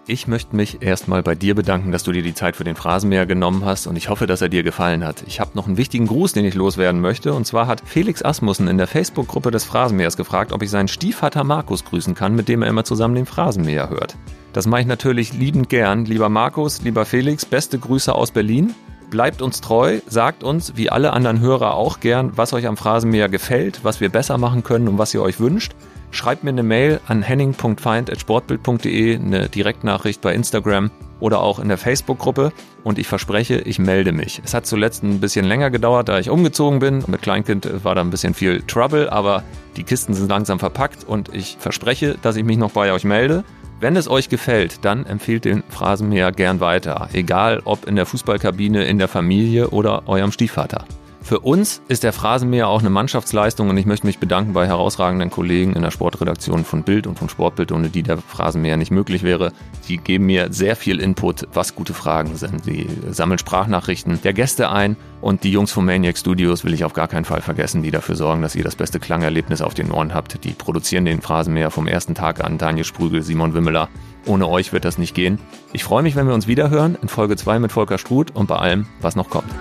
Ich 0.09 0.25
möchte 0.25 0.55
mich 0.55 0.81
erstmal 0.81 1.21
bei 1.21 1.35
dir 1.35 1.53
bedanken, 1.53 1.91
dass 1.91 2.03
du 2.03 2.13
dir 2.13 2.21
die 2.21 2.33
Zeit 2.33 2.55
für 2.55 2.63
den 2.63 2.77
Phrasenmäher 2.77 3.25
genommen 3.25 3.65
hast 3.65 3.87
und 3.87 3.97
ich 3.97 4.07
hoffe, 4.07 4.25
dass 4.25 4.41
er 4.41 4.47
dir 4.47 4.63
gefallen 4.63 5.03
hat. 5.03 5.23
Ich 5.27 5.41
habe 5.41 5.51
noch 5.53 5.67
einen 5.67 5.75
wichtigen 5.75 6.07
Gruß, 6.07 6.31
den 6.31 6.45
ich 6.45 6.55
loswerden 6.55 7.01
möchte 7.01 7.33
und 7.33 7.45
zwar 7.45 7.67
hat 7.67 7.81
Felix 7.85 8.23
Asmussen 8.23 8.69
in 8.69 8.77
der 8.77 8.87
Facebook-Gruppe 8.87 9.51
des 9.51 9.65
Phrasenmähers 9.65 10.15
gefragt, 10.15 10.53
ob 10.53 10.61
ich 10.61 10.69
seinen 10.69 10.87
Stiefvater 10.87 11.43
Markus 11.43 11.83
grüßen 11.83 12.15
kann, 12.15 12.35
mit 12.35 12.47
dem 12.47 12.61
er 12.61 12.69
immer 12.69 12.85
zusammen 12.85 13.15
den 13.15 13.25
Phrasenmäher 13.25 13.89
hört. 13.89 14.15
Das 14.53 14.65
mache 14.65 14.81
ich 14.81 14.87
natürlich 14.87 15.33
liebend 15.33 15.67
gern. 15.67 16.05
Lieber 16.05 16.29
Markus, 16.29 16.81
lieber 16.81 17.05
Felix, 17.05 17.45
beste 17.45 17.77
Grüße 17.77 18.15
aus 18.15 18.31
Berlin. 18.31 18.73
Bleibt 19.09 19.41
uns 19.41 19.61
treu, 19.61 20.01
sagt 20.07 20.43
uns, 20.43 20.75
wie 20.75 20.89
alle 20.89 21.13
anderen 21.13 21.39
Hörer 21.39 21.75
auch 21.75 22.01
gern, 22.01 22.33
was 22.35 22.51
euch 22.51 22.67
am 22.67 22.75
Phrasenmäher 22.75 23.29
gefällt, 23.29 23.83
was 23.83 24.01
wir 24.01 24.09
besser 24.09 24.37
machen 24.37 24.63
können 24.63 24.89
und 24.89 24.97
was 24.97 25.13
ihr 25.13 25.21
euch 25.21 25.39
wünscht. 25.39 25.71
Schreibt 26.11 26.43
mir 26.43 26.49
eine 26.49 26.63
Mail 26.63 26.99
an 27.07 27.21
henning.feind.sportbild.de, 27.21 29.15
eine 29.15 29.47
Direktnachricht 29.49 30.19
bei 30.21 30.33
Instagram 30.33 30.91
oder 31.19 31.41
auch 31.41 31.59
in 31.59 31.69
der 31.69 31.77
Facebook-Gruppe 31.77 32.51
und 32.83 32.99
ich 32.99 33.07
verspreche, 33.07 33.59
ich 33.59 33.79
melde 33.79 34.11
mich. 34.11 34.41
Es 34.43 34.53
hat 34.53 34.65
zuletzt 34.65 35.03
ein 35.03 35.19
bisschen 35.19 35.45
länger 35.45 35.69
gedauert, 35.69 36.09
da 36.09 36.19
ich 36.19 36.29
umgezogen 36.29 36.79
bin. 36.79 37.03
Mit 37.07 37.21
Kleinkind 37.21 37.83
war 37.85 37.95
da 37.95 38.01
ein 38.01 38.09
bisschen 38.09 38.33
viel 38.33 38.61
Trouble, 38.63 39.09
aber 39.11 39.43
die 39.77 39.83
Kisten 39.83 40.13
sind 40.13 40.29
langsam 40.29 40.59
verpackt 40.59 41.03
und 41.05 41.33
ich 41.33 41.57
verspreche, 41.59 42.17
dass 42.21 42.35
ich 42.35 42.43
mich 42.43 42.57
noch 42.57 42.71
bei 42.71 42.91
euch 42.91 43.03
melde. 43.03 43.43
Wenn 43.79 43.95
es 43.95 44.09
euch 44.09 44.27
gefällt, 44.27 44.83
dann 44.85 45.05
empfehlt 45.05 45.45
den 45.45 45.61
Phrasenmäher 45.69 46.31
gern 46.31 46.59
weiter, 46.59 47.09
egal 47.13 47.61
ob 47.63 47.85
in 47.85 47.95
der 47.95 48.07
Fußballkabine, 48.07 48.85
in 48.85 48.97
der 48.97 49.07
Familie 49.07 49.69
oder 49.69 50.07
eurem 50.07 50.31
Stiefvater. 50.31 50.85
Für 51.27 51.41
uns 51.41 51.81
ist 51.89 52.03
der 52.03 52.13
Phrasenmäher 52.13 52.69
auch 52.69 52.79
eine 52.79 52.89
Mannschaftsleistung 52.89 53.69
und 53.69 53.75
ich 53.75 53.85
möchte 53.85 54.07
mich 54.07 54.17
bedanken 54.17 54.53
bei 54.53 54.65
herausragenden 54.65 55.29
Kollegen 55.29 55.73
in 55.73 55.81
der 55.81 55.91
Sportredaktion 55.91 56.63
von 56.63 56.83
Bild 56.83 57.05
und 57.05 57.19
von 57.19 57.27
Sportbild, 57.27 57.73
ohne 57.73 57.89
die 57.89 58.01
der 58.01 58.17
Phrasenmäher 58.17 58.77
nicht 58.77 58.91
möglich 58.91 59.23
wäre. 59.23 59.51
Die 59.89 59.97
geben 59.97 60.27
mir 60.27 60.53
sehr 60.53 60.77
viel 60.77 61.01
Input, 61.01 61.49
was 61.53 61.75
gute 61.75 61.93
Fragen 61.93 62.37
sind. 62.37 62.63
Sie 62.63 62.87
sammeln 63.09 63.39
Sprachnachrichten 63.39 64.21
der 64.21 64.31
Gäste 64.31 64.69
ein 64.69 64.95
und 65.19 65.43
die 65.43 65.51
Jungs 65.51 65.73
vom 65.73 65.85
Maniac 65.85 66.17
Studios 66.17 66.63
will 66.63 66.73
ich 66.73 66.85
auf 66.85 66.93
gar 66.93 67.09
keinen 67.09 67.25
Fall 67.25 67.41
vergessen, 67.41 67.83
die 67.83 67.91
dafür 67.91 68.15
sorgen, 68.15 68.41
dass 68.41 68.55
ihr 68.55 68.63
das 68.63 68.77
beste 68.77 69.01
Klangerlebnis 69.01 69.61
auf 69.61 69.73
den 69.73 69.91
Ohren 69.91 70.13
habt. 70.13 70.45
Die 70.45 70.51
produzieren 70.51 71.03
den 71.03 71.19
Phrasenmäher 71.19 71.71
vom 71.71 71.89
ersten 71.89 72.15
Tag 72.15 72.41
an. 72.41 72.57
Daniel 72.57 72.85
Sprügel, 72.85 73.21
Simon 73.21 73.53
Wimmeler. 73.53 73.89
Ohne 74.25 74.47
euch 74.47 74.71
wird 74.71 74.85
das 74.85 74.97
nicht 74.97 75.13
gehen. 75.13 75.39
Ich 75.73 75.83
freue 75.83 76.03
mich, 76.03 76.15
wenn 76.15 76.27
wir 76.27 76.33
uns 76.33 76.47
wieder 76.47 76.69
hören 76.69 76.97
in 77.01 77.09
Folge 77.09 77.35
2 77.35 77.59
mit 77.59 77.73
Volker 77.73 77.97
Struth 77.97 78.33
und 78.33 78.47
bei 78.47 78.55
allem, 78.55 78.85
was 79.01 79.17
noch 79.17 79.29
kommt. 79.29 79.53